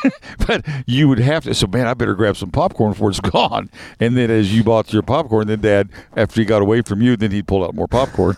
but 0.47 0.65
you 0.85 1.07
would 1.07 1.19
have 1.19 1.43
to. 1.45 1.53
So 1.53 1.67
man, 1.67 1.87
I 1.87 1.93
better 1.93 2.15
grab 2.15 2.37
some 2.37 2.51
popcorn 2.51 2.91
before 2.91 3.09
it's 3.09 3.19
gone. 3.19 3.69
And 3.99 4.15
then 4.17 4.29
as 4.29 4.53
you 4.55 4.63
bought 4.63 4.93
your 4.93 5.03
popcorn, 5.03 5.47
then 5.47 5.61
Dad, 5.61 5.89
after 6.15 6.41
he 6.41 6.45
got 6.45 6.61
away 6.61 6.81
from 6.81 7.01
you, 7.01 7.15
then 7.15 7.31
he'd 7.31 7.47
pull 7.47 7.63
out 7.63 7.75
more 7.75 7.87
popcorn. 7.87 8.37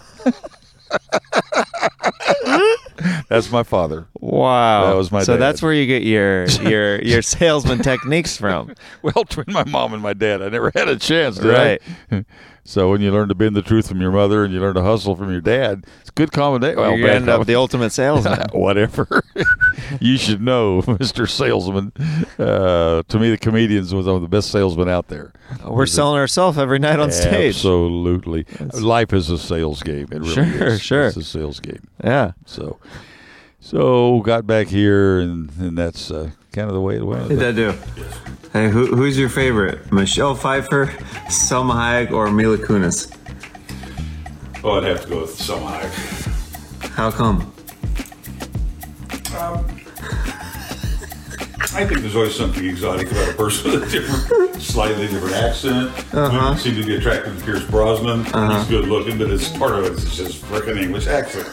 That's 3.30 3.52
my 3.52 3.64
father. 3.64 4.08
wow, 4.20 4.88
That 4.88 4.96
was 4.98 5.12
my 5.12 5.24
So 5.24 5.34
dad. 5.34 5.42
that's 5.42 5.62
where 5.62 5.74
you 5.74 5.86
get 5.86 6.04
your 6.04 6.46
your 6.48 7.02
your 7.04 7.22
salesman 7.22 7.80
techniques 7.80 8.38
from. 8.38 8.74
Well, 9.02 9.24
between 9.26 9.46
my 9.54 9.64
mom 9.66 9.94
and 9.94 10.02
my 10.04 10.14
dad, 10.14 10.42
I 10.42 10.50
never 10.50 10.72
had 10.76 10.88
a 10.88 10.96
chance. 10.98 11.38
Did 11.38 11.56
I? 11.56 11.80
Right. 12.12 12.26
So 12.64 12.92
when 12.92 13.02
you 13.02 13.12
learn 13.12 13.28
to 13.30 13.34
bend 13.36 13.56
the 13.56 13.64
truth 13.64 13.88
from 13.88 14.00
your 14.02 14.12
mother 14.12 14.44
and 14.46 14.54
you 14.54 14.60
learn 14.60 14.76
to 14.76 14.84
hustle 14.84 15.16
from 15.16 15.32
your 15.32 15.42
dad, 15.42 15.84
it's 16.00 16.12
good 16.12 16.32
combination. 16.32 16.78
Well, 16.80 16.96
you 16.96 17.08
end 17.08 17.28
up 17.28 17.48
the 17.48 17.56
ultimate 17.56 17.90
salesman. 17.90 18.40
Whatever. 18.54 19.24
you 20.00 20.16
should 20.16 20.44
know, 20.44 20.84
Mr. 20.84 21.28
Salesman. 21.28 21.92
Uh, 22.38 23.02
to 23.08 23.18
me, 23.20 23.32
the 23.32 23.38
comedians 23.40 23.96
was 23.96 24.06
one 24.06 24.16
of 24.18 24.22
the 24.22 24.28
best 24.28 24.52
salesmen 24.52 24.88
out 24.90 25.08
there. 25.08 25.34
We're 25.66 25.88
selling 25.88 26.20
ourselves 26.20 26.60
every 26.60 26.78
night 26.78 27.00
on 27.00 27.12
stage. 27.12 27.56
Absolutely. 27.56 28.46
Life 28.80 29.12
is 29.12 29.32
a 29.32 29.40
sales 29.40 29.82
game. 29.82 30.08
It 30.12 30.20
really 30.20 30.34
Sure, 30.36 30.68
is. 30.68 30.82
sure. 30.82 31.08
It's 31.08 31.18
a 31.18 31.24
sales 31.24 31.60
game. 31.60 31.82
Yeah. 32.04 32.34
So, 32.46 32.78
so 33.62 34.20
got 34.20 34.46
back 34.46 34.68
here, 34.68 35.20
and, 35.20 35.50
and 35.60 35.78
that's 35.78 36.12
uh, 36.12 36.32
kind 36.52 36.68
of 36.68 36.74
the 36.74 36.82
way 36.82 36.98
it 36.98 37.06
went. 37.06 37.30
Did 37.30 37.40
that 37.40 37.56
do? 37.56 37.74
Hey, 38.52 38.70
who, 38.70 38.88
who's 38.88 39.18
your 39.18 39.30
favorite? 39.30 39.90
Michelle 39.94 40.36
Pfeiffer, 40.36 40.88
Salma 41.28 41.74
Hayek, 41.74 42.12
or 42.12 42.30
Mila 42.30 42.58
Kunis? 42.58 43.16
Oh, 44.64 44.72
I'd 44.72 44.84
have 44.84 45.04
to 45.04 45.10
go 45.10 45.22
with 45.22 45.38
Salma 45.38 45.80
Hayek. 45.80 46.90
How 46.90 47.10
come? 47.12 47.48
I 51.74 51.86
think 51.86 52.02
there's 52.02 52.16
always 52.16 52.36
something 52.36 52.66
exotic 52.66 53.12
about 53.12 53.30
a 53.30 53.34
person 53.34 53.72
with 53.72 53.84
a 53.84 53.90
different, 53.90 54.62
slightly 54.62 55.08
different 55.08 55.36
accent. 55.36 55.90
Uh-huh. 56.14 56.30
Women 56.32 56.58
seem 56.58 56.76
to 56.76 56.84
be 56.84 56.96
attracted 56.98 57.38
to 57.38 57.46
Pierce 57.46 57.64
Brosnan. 57.64 58.26
Uh-huh. 58.28 58.60
He's 58.60 58.68
good 58.68 58.90
looking, 58.90 59.18
but 59.18 59.30
it's 59.30 59.48
part 59.58 59.74
of 59.76 59.86
it. 59.86 59.94
it 59.94 59.98
is 60.00 60.18
just 60.18 60.44
frickin' 60.44 60.82
English 60.82 61.08
accent. 61.08 61.48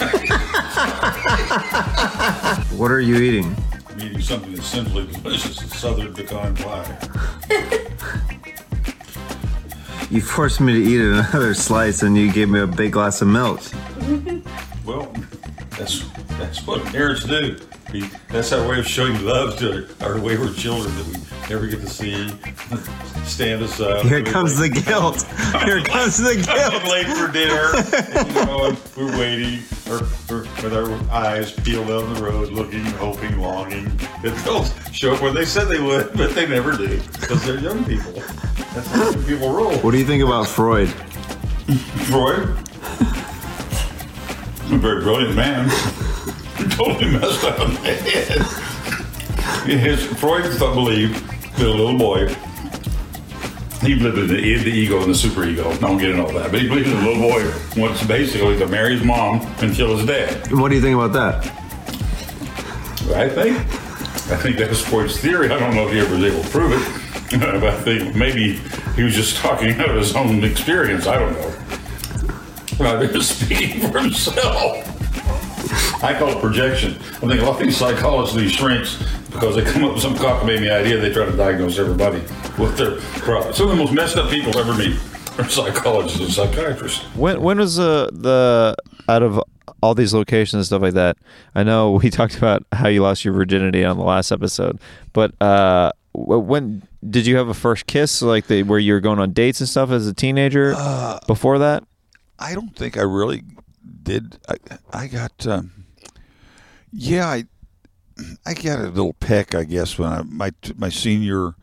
What 2.78 2.90
are 2.90 3.00
you 3.00 3.16
eating? 3.16 3.54
I'm 3.88 4.00
eating 4.00 4.20
something 4.20 4.52
that's 4.52 4.66
simply 4.66 5.06
delicious, 5.06 5.62
a 5.62 5.68
southern 5.68 6.12
pecan 6.12 6.56
pie. 6.56 6.98
You 10.10 10.20
forced 10.20 10.60
me 10.60 10.72
to 10.72 10.78
eat 10.80 11.00
another 11.00 11.54
slice 11.54 12.02
and 12.02 12.16
you 12.16 12.32
gave 12.32 12.48
me 12.48 12.60
a 12.60 12.66
big 12.66 12.92
glass 12.92 13.22
of 13.22 13.28
milk. 13.28 13.60
Well, 14.84 15.14
that's 15.76 16.08
that's 16.38 16.66
what 16.66 16.84
parents 16.86 17.24
do. 17.24 17.56
We, 17.92 18.08
that's 18.28 18.52
our 18.52 18.68
way 18.68 18.78
of 18.78 18.86
showing 18.86 19.24
love 19.24 19.58
to 19.58 19.88
our 20.00 20.18
wayward 20.18 20.56
children 20.56 20.94
that 20.96 21.06
we 21.06 21.24
never 21.48 21.66
get 21.66 21.80
to 21.80 21.88
see. 21.88 22.28
Stand 23.24 23.62
us 23.62 23.80
up. 23.80 24.04
Here 24.04 24.22
comes 24.22 24.58
the 24.58 24.68
guilt. 24.68 25.22
Here 25.64 25.82
comes 25.84 26.18
the 26.18 26.34
guilt. 26.34 26.84
late 26.84 27.06
for 27.06 27.32
dinner. 27.32 27.72
and, 28.18 28.28
you 28.34 28.44
know, 28.44 28.76
we're 28.96 29.18
waiting, 29.18 29.60
or, 29.88 30.02
or 30.30 30.42
with 30.62 30.74
our 30.74 30.92
eyes 31.12 31.52
peeled 31.52 31.88
down 31.88 32.12
the 32.14 32.22
road, 32.22 32.50
looking, 32.50 32.84
hoping, 32.84 33.38
longing 33.38 33.84
that 34.22 34.40
they'll 34.44 34.64
show 34.92 35.14
up 35.14 35.22
when 35.22 35.34
they 35.34 35.44
said 35.44 35.66
they 35.68 35.80
would, 35.80 36.12
but 36.14 36.34
they 36.34 36.46
never 36.46 36.76
do 36.76 37.00
because 37.20 37.44
they're 37.44 37.60
young 37.60 37.84
people. 37.84 38.12
That's 38.12 38.88
how 38.88 39.10
young 39.10 39.24
people 39.24 39.52
roll. 39.52 39.76
What 39.78 39.92
do 39.92 39.98
you 39.98 40.06
think 40.06 40.22
about 40.22 40.46
Freud? 40.46 40.88
Freud, 42.08 42.48
a 44.70 44.78
very 44.78 45.02
brilliant 45.02 45.34
man, 45.34 45.68
totally 46.70 47.10
messed 47.12 47.44
up 47.44 47.60
in 47.60 47.74
the 47.74 47.94
head. 47.94 48.64
His 49.78 50.04
Freud 50.04 50.58
believed 50.58 51.24
that 51.56 51.66
a 51.66 51.70
little 51.70 51.98
boy. 51.98 52.28
He 53.82 53.94
believed 53.94 54.18
in 54.18 54.28
the, 54.28 54.34
the 54.36 54.70
ego 54.70 55.02
and 55.02 55.14
the 55.14 55.16
superego. 55.16 55.78
Don't 55.80 55.98
get 55.98 56.10
into 56.10 56.24
all 56.24 56.32
that, 56.32 56.50
but 56.50 56.60
he 56.60 56.68
believed 56.68 56.88
that 56.88 57.02
a 57.02 57.06
little 57.06 57.22
boy 57.22 57.80
wants 57.80 58.06
basically 58.06 58.58
to 58.58 58.66
marry 58.66 58.96
his 58.96 59.04
mom 59.04 59.40
and 59.60 59.74
kill 59.74 59.96
his 59.96 60.06
dad. 60.06 60.50
What 60.52 60.70
do 60.70 60.76
you 60.76 60.80
think 60.80 60.94
about 60.94 61.12
that? 61.12 61.46
I 63.14 63.28
think. 63.28 63.58
I 64.30 64.36
think 64.36 64.56
that 64.56 64.70
was 64.70 64.80
Freud's 64.80 65.20
theory. 65.20 65.50
I 65.50 65.58
don't 65.58 65.74
know 65.74 65.86
if 65.86 65.92
he 65.92 66.00
ever 66.00 66.14
was 66.14 66.24
able 66.24 66.42
to 66.42 66.48
prove 66.48 66.72
it, 66.72 67.40
but 67.40 67.62
I 67.62 67.78
think 67.82 68.16
maybe 68.16 68.54
he 68.96 69.02
was 69.02 69.14
just 69.14 69.36
talking 69.36 69.72
out 69.78 69.90
of 69.90 69.96
his 69.96 70.16
own 70.16 70.42
experience. 70.42 71.06
I 71.06 71.18
don't 71.18 71.34
know. 71.34 71.54
But 72.78 73.10
he 73.10 73.22
speaking 73.22 73.80
for 73.90 73.98
himself. 73.98 74.90
I 76.02 76.16
call 76.18 76.28
it 76.28 76.40
projection. 76.40 76.92
I 76.92 77.26
think 77.28 77.40
a 77.40 77.44
lot 77.44 77.60
of 77.60 77.66
these 77.66 77.76
psychologists, 77.76 78.36
these 78.36 78.52
shrinks, 78.52 79.02
because 79.30 79.56
they 79.56 79.64
come 79.64 79.84
up 79.84 79.94
with 79.94 80.02
some 80.02 80.14
cockamamie 80.14 80.70
idea, 80.70 80.98
they 80.98 81.12
try 81.12 81.24
to 81.24 81.36
diagnose 81.36 81.78
everybody 81.78 82.18
with 82.58 82.76
their 82.76 83.00
problems. 83.22 83.56
Some 83.56 83.70
of 83.70 83.76
the 83.76 83.82
most 83.82 83.92
messed 83.92 84.16
up 84.16 84.30
people 84.30 84.56
ever 84.58 84.74
meet 84.74 84.98
are 85.38 85.48
psychologists 85.48 86.20
and 86.20 86.30
psychiatrists. 86.30 87.02
When 87.16 87.40
when 87.40 87.58
was 87.58 87.76
the 87.76 88.10
the 88.12 88.76
out 89.08 89.22
of 89.22 89.40
all 89.82 89.94
these 89.94 90.14
locations 90.14 90.54
and 90.54 90.66
stuff 90.66 90.82
like 90.82 90.94
that? 90.94 91.16
I 91.54 91.62
know 91.62 91.92
we 92.02 92.10
talked 92.10 92.36
about 92.36 92.64
how 92.72 92.88
you 92.88 93.02
lost 93.02 93.24
your 93.24 93.34
virginity 93.34 93.84
on 93.84 93.96
the 93.96 94.04
last 94.04 94.30
episode, 94.30 94.80
but 95.12 95.40
uh, 95.40 95.92
when 96.12 96.86
did 97.08 97.26
you 97.26 97.36
have 97.36 97.48
a 97.48 97.54
first 97.54 97.86
kiss? 97.86 98.22
Like 98.22 98.46
the, 98.46 98.62
where 98.62 98.78
you 98.78 98.92
were 98.92 99.00
going 99.00 99.18
on 99.18 99.32
dates 99.32 99.60
and 99.60 99.68
stuff 99.68 99.90
as 99.90 100.06
a 100.06 100.14
teenager? 100.14 100.74
before 101.26 101.58
that, 101.58 101.84
I 102.38 102.54
don't 102.54 102.74
think 102.74 102.96
I 102.96 103.02
really 103.02 103.42
did. 104.02 104.38
I, 104.48 104.56
I 104.92 105.06
got, 105.06 105.46
um, 105.46 105.86
yeah, 106.92 107.26
I, 107.26 107.44
I 108.46 108.54
got 108.54 108.80
a 108.80 108.88
little 108.88 109.14
peck, 109.14 109.54
I 109.54 109.64
guess, 109.64 109.98
when 109.98 110.08
I 110.08 110.22
my 110.22 110.52
my 110.76 110.88
senior. 110.88 111.54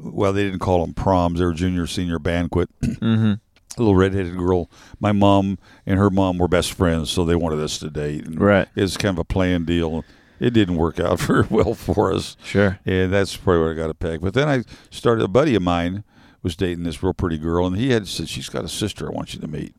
Well, 0.00 0.32
they 0.32 0.44
didn't 0.44 0.58
call 0.58 0.84
them 0.84 0.94
proms; 0.94 1.38
they 1.38 1.46
were 1.46 1.54
junior 1.54 1.86
senior 1.86 2.18
banquet. 2.18 2.68
mm-hmm. 2.82 3.32
A 3.34 3.78
little 3.78 3.94
redheaded 3.94 4.36
girl. 4.36 4.68
My 4.98 5.12
mom 5.12 5.58
and 5.86 5.98
her 5.98 6.10
mom 6.10 6.38
were 6.38 6.48
best 6.48 6.72
friends, 6.72 7.10
so 7.10 7.24
they 7.24 7.36
wanted 7.36 7.60
us 7.60 7.78
to 7.78 7.90
date. 7.90 8.26
And 8.26 8.40
Right. 8.40 8.68
It 8.74 8.82
was 8.82 8.96
kind 8.96 9.14
of 9.14 9.20
a 9.20 9.24
planned 9.24 9.66
deal. 9.66 10.04
It 10.40 10.50
didn't 10.50 10.76
work 10.76 10.98
out 10.98 11.20
very 11.20 11.46
well 11.48 11.74
for 11.74 12.12
us. 12.12 12.36
Sure. 12.42 12.80
And 12.84 13.12
that's 13.12 13.36
probably 13.36 13.62
where 13.62 13.72
I 13.72 13.74
got 13.74 13.90
a 13.90 13.94
peck. 13.94 14.20
But 14.20 14.34
then 14.34 14.48
I 14.48 14.64
started. 14.90 15.24
A 15.24 15.28
buddy 15.28 15.54
of 15.54 15.62
mine 15.62 16.02
was 16.42 16.56
dating 16.56 16.84
this 16.84 17.02
real 17.02 17.14
pretty 17.14 17.38
girl, 17.38 17.66
and 17.66 17.76
he 17.76 17.90
had 17.90 18.08
said, 18.08 18.28
"She's 18.28 18.48
got 18.48 18.64
a 18.64 18.68
sister 18.68 19.06
I 19.06 19.14
want 19.14 19.32
you 19.32 19.40
to 19.40 19.48
meet." 19.48 19.74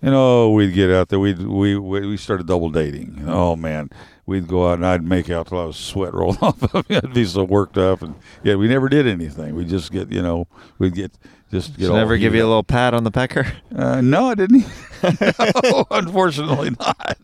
And 0.00 0.14
oh, 0.14 0.50
we'd 0.50 0.74
get 0.74 0.90
out 0.90 1.08
there. 1.08 1.18
We'd, 1.18 1.40
we 1.40 1.76
we 1.76 2.06
we 2.06 2.16
started 2.16 2.46
double 2.46 2.70
dating. 2.70 3.24
Oh 3.26 3.56
man, 3.56 3.90
we'd 4.26 4.46
go 4.46 4.68
out 4.68 4.74
and 4.74 4.86
I'd 4.86 5.02
make 5.02 5.28
out 5.28 5.48
till 5.48 5.58
I 5.58 5.64
was 5.64 5.76
sweat 5.76 6.14
rolling 6.14 6.38
off 6.42 6.62
of 6.62 6.88
me. 6.88 6.96
I'd 6.96 7.14
be 7.14 7.24
so 7.24 7.42
worked 7.42 7.76
up, 7.76 8.02
and 8.02 8.14
yeah, 8.44 8.54
we 8.54 8.68
never 8.68 8.88
did 8.88 9.08
anything. 9.08 9.56
We 9.56 9.64
just 9.64 9.90
get, 9.90 10.12
you 10.12 10.22
know, 10.22 10.46
we'd 10.78 10.94
get 10.94 11.12
just 11.50 11.76
get. 11.76 11.90
Never 11.90 12.16
give 12.16 12.34
you 12.34 12.44
a 12.44 12.46
little 12.46 12.62
pat 12.62 12.94
on 12.94 13.02
the 13.02 13.10
pecker? 13.10 13.50
Uh, 13.74 14.00
no, 14.00 14.26
I 14.26 14.34
didn't. 14.34 14.66
no, 15.02 15.86
unfortunately 15.90 16.70
not. 16.78 17.18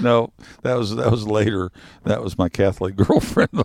No, 0.00 0.32
that 0.62 0.74
was 0.74 0.96
that 0.96 1.10
was 1.10 1.26
later. 1.26 1.70
That 2.04 2.22
was 2.22 2.36
my 2.36 2.48
Catholic 2.48 2.96
girlfriend. 2.96 3.62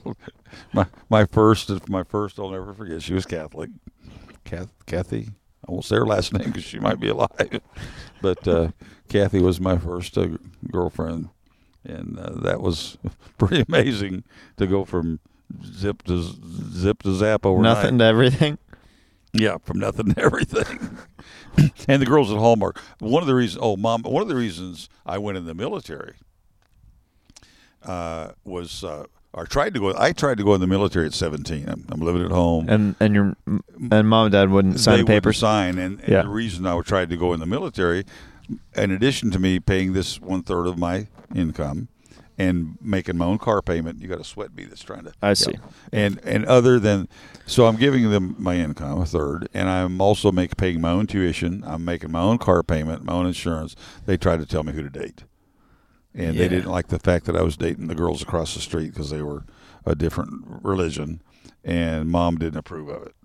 my 0.72 0.86
my 1.10 1.26
first 1.26 1.90
my 1.90 2.04
first. 2.04 2.40
I'll 2.40 2.52
never 2.52 2.74
forget. 2.74 3.02
She 3.02 3.14
was 3.14 3.26
Catholic. 3.26 3.72
Kath, 4.46 4.70
Kathy. 4.86 5.30
I 5.68 5.72
won't 5.72 5.86
say 5.86 5.96
her 5.96 6.06
last 6.06 6.34
name 6.34 6.48
because 6.48 6.64
she 6.64 6.80
might 6.80 7.00
be 7.00 7.10
alive. 7.10 7.62
But 8.22 8.48
uh, 8.48 8.70
Kathy 9.10 9.40
was 9.42 9.60
my 9.60 9.78
first 9.78 10.18
uh, 10.18 10.30
girlfriend, 10.72 11.28
and 11.84 12.18
uh, 12.18 12.30
that 12.36 12.62
was 12.62 12.98
pretty 13.38 13.66
amazing 13.68 14.24
to 14.56 14.66
go 14.66 14.86
from 14.86 15.20
zip 15.66 16.04
to 16.04 16.24
zip 16.72 17.04
to 17.04 17.14
zap 17.14 17.46
overnight. 17.46 17.76
Nothing 17.76 17.98
to 17.98 18.06
everything. 18.06 18.58
Yeah, 19.34 19.58
from 19.58 19.80
nothing 19.80 20.14
to 20.14 20.22
everything. 20.24 20.98
and 21.90 22.02
the 22.02 22.06
girls 22.06 22.32
at 22.32 22.38
Hallmark. 22.38 22.80
One 23.00 23.22
of 23.22 23.28
the 23.28 23.36
reasons, 23.36 23.60
oh, 23.62 23.76
mom, 23.76 24.04
one 24.04 24.22
of 24.22 24.30
the 24.30 24.36
reasons 24.36 24.88
I 25.06 25.18
went 25.18 25.38
in 25.38 25.46
the 25.46 25.54
military 25.54 26.16
uh, 27.84 28.32
was, 28.46 28.86
uh, 28.86 29.06
or 29.34 29.46
tried 29.46 29.74
to 29.74 29.80
go. 29.80 29.94
I 29.98 30.12
tried 30.14 30.38
to 30.38 30.44
go 30.44 30.54
in 30.54 30.62
the 30.62 30.68
military 30.68 31.06
at 31.08 31.14
17. 31.14 31.68
I'm, 31.68 31.86
I'm 31.90 32.00
living 32.02 32.24
at 32.24 32.32
home. 32.32 32.70
And 32.70 32.96
and 33.00 33.16
your 33.16 33.36
and 33.92 34.08
mom 34.08 34.26
and 34.28 34.32
dad 34.32 34.50
wouldn't 34.52 34.80
sign 34.80 34.98
they 34.98 35.02
the 35.02 35.08
papers. 35.08 35.38
sign, 35.38 35.78
and, 35.78 36.00
and 36.02 36.10
Yeah. 36.10 36.22
the 36.24 36.30
reason 36.30 36.66
I 36.66 36.80
tried 36.82 37.10
to 37.10 37.18
go 37.18 37.34
in 37.34 37.40
the 37.40 37.46
military, 37.46 38.06
in 38.76 38.92
addition 38.92 39.32
to 39.32 39.40
me 39.40 39.60
paying 39.60 39.94
this 39.94 40.20
one 40.22 40.44
third 40.44 40.68
of 40.68 40.78
my 40.78 41.08
income. 41.36 41.88
And 42.36 42.80
making 42.82 43.16
my 43.16 43.26
own 43.26 43.38
car 43.38 43.62
payment, 43.62 44.02
you 44.02 44.08
got 44.08 44.20
a 44.20 44.24
sweat 44.24 44.56
bee 44.56 44.64
that's 44.66 44.82
trying 44.82 45.04
to. 45.04 45.14
I 45.22 45.34
see. 45.36 45.54
And 45.92 46.20
and 46.24 46.46
other 46.46 46.80
than, 46.80 47.08
so 47.46 47.68
I'm 47.68 47.76
giving 47.76 48.10
them 48.10 48.36
my 48.40 48.56
income 48.56 49.00
a 49.00 49.06
third, 49.06 49.48
and 49.54 49.70
I'm 49.70 50.02
also 50.02 50.32
make 50.32 50.58
paying 50.58 50.82
my 50.82 50.90
own 50.90 51.06
tuition. 51.06 51.64
I'm 51.64 51.86
making 51.86 52.12
my 52.12 52.22
own 52.22 52.40
car 52.40 52.64
payment, 52.64 53.04
my 53.04 53.14
own 53.14 53.28
insurance. 53.28 53.76
They 54.08 54.18
tried 54.18 54.40
to 54.40 54.48
tell 54.48 54.64
me 54.64 54.74
who 54.74 54.82
to 54.82 54.90
date, 54.90 55.26
and 56.16 56.38
they 56.38 56.48
didn't 56.48 56.70
like 56.72 56.88
the 56.88 57.00
fact 57.00 57.26
that 57.26 57.36
I 57.36 57.42
was 57.42 57.58
dating 57.58 57.88
the 57.88 57.96
girls 57.96 58.22
across 58.22 58.54
the 58.54 58.60
street 58.62 58.90
because 58.94 59.10
they 59.10 59.22
were 59.22 59.44
a 59.86 59.96
different 59.96 60.44
religion, 60.64 61.22
and 61.64 62.10
mom 62.10 62.38
didn't 62.38 62.58
approve 62.58 62.90
of 62.90 63.04
it, 63.08 63.16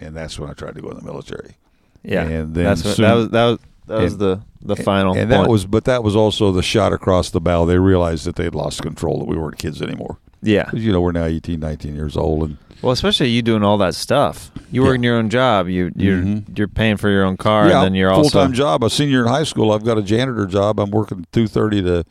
and 0.00 0.16
that's 0.16 0.38
when 0.38 0.48
I 0.50 0.52
tried 0.52 0.74
to 0.76 0.80
go 0.82 0.90
in 0.90 0.96
the 0.96 1.04
military. 1.04 1.56
Yeah, 2.04 2.22
And 2.24 2.54
then 2.54 2.64
that's 2.64 2.84
what, 2.84 2.96
soon- 2.96 3.04
that 3.04 3.14
was 3.14 3.28
that 3.30 3.44
was 3.44 3.58
that 3.86 4.00
was 4.02 4.12
and- 4.12 4.20
the 4.20 4.40
the 4.60 4.76
final. 4.76 5.16
and 5.16 5.30
that 5.30 5.38
point. 5.38 5.50
was, 5.50 5.66
but 5.66 5.84
that 5.84 6.02
was 6.02 6.14
also 6.16 6.52
the 6.52 6.62
shot 6.62 6.92
across 6.92 7.30
the 7.30 7.40
bow. 7.40 7.64
They 7.64 7.78
realized 7.78 8.24
that 8.26 8.36
they 8.36 8.44
had 8.44 8.54
lost 8.54 8.82
control, 8.82 9.18
that 9.20 9.26
we 9.26 9.36
weren't 9.36 9.58
kids 9.58 9.80
anymore. 9.80 10.18
yeah. 10.42 10.68
you 10.74 10.92
know, 10.92 11.00
we're 11.00 11.12
now 11.12 11.24
18, 11.24 11.58
19 11.60 11.94
years 11.94 12.16
old, 12.16 12.42
and 12.42 12.58
Well, 12.82 12.92
especially 12.92 13.30
you 13.30 13.42
doing 13.42 13.62
all 13.64 13.76
that 13.78 13.94
stuff. 13.94 14.50
You 14.70 14.82
Yeah. 14.82 14.88
work 14.88 14.96
in 14.96 15.02
your 15.02 15.16
own 15.16 15.30
job. 15.30 15.68
You 15.68 15.90
you're 15.96 16.18
Mhm. 16.22 16.56
you're 16.58 16.68
paying 16.68 16.96
for 16.96 17.08
your 17.10 17.24
own 17.24 17.36
car, 17.36 17.68
yeah, 17.68 17.76
and 17.78 17.84
then 17.86 17.94
you're 17.94 18.10
full 18.10 18.24
also 18.24 18.40
time 18.42 18.52
job. 18.52 18.84
A 18.84 18.90
senior 18.90 19.22
in 19.22 19.28
high 19.28 19.42
school. 19.44 19.72
I've 19.72 19.84
got 19.84 19.98
a 19.98 20.02
janitor 20.02 20.46
job. 20.46 20.78
I'm 20.78 20.90
working 20.90 21.26
two 21.32 21.46
thirty 21.48 21.82
to 21.82 22.04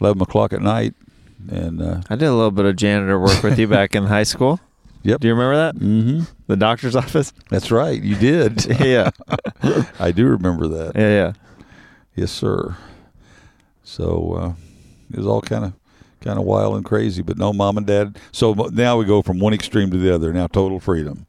eleven 0.00 0.20
o'clock 0.22 0.52
at 0.52 0.60
night, 0.62 0.94
and 1.50 1.80
uh, 1.80 2.00
I 2.10 2.16
did 2.16 2.26
a 2.26 2.34
little 2.34 2.50
bit 2.50 2.64
of 2.64 2.74
janitor 2.76 3.18
work 3.18 3.42
with 3.42 3.58
you 3.58 3.66
back 3.78 3.94
in 3.94 4.04
high 4.06 4.22
school. 4.24 4.58
Yep. 5.04 5.20
Do 5.20 5.28
you 5.28 5.34
remember 5.34 5.56
that? 5.56 5.76
mm-hmm. 5.76 6.20
The 6.48 6.56
doctor's 6.56 6.96
office. 7.04 7.32
that's 7.50 7.70
right. 7.70 8.02
You 8.02 8.16
did. 8.16 8.66
yeah. 8.80 9.10
I 10.00 10.10
do 10.10 10.26
remember 10.26 10.66
that. 10.68 10.92
Yeah. 10.96 11.08
Yeah. 11.08 11.32
Yes, 12.16 12.32
sir. 12.32 12.76
So 13.84 14.34
uh, 14.40 14.52
it 15.12 15.16
was 15.18 15.26
all 15.26 15.40
kind 15.40 15.64
of 15.66 15.72
kind 16.20 16.38
of 16.38 16.44
wild 16.44 16.76
and 16.76 16.84
crazy, 16.84 17.22
but 17.22 17.38
no 17.38 17.52
mom 17.52 17.76
and 17.78 17.86
dad. 17.86 18.18
So 18.32 18.52
now 18.72 18.96
we 18.98 19.04
go 19.04 19.22
from 19.22 19.38
one 19.38 19.52
extreme 19.54 19.90
to 19.90 19.96
the 19.98 20.14
other. 20.14 20.32
Now 20.32 20.46
total 20.46 20.80
freedom. 20.80 21.26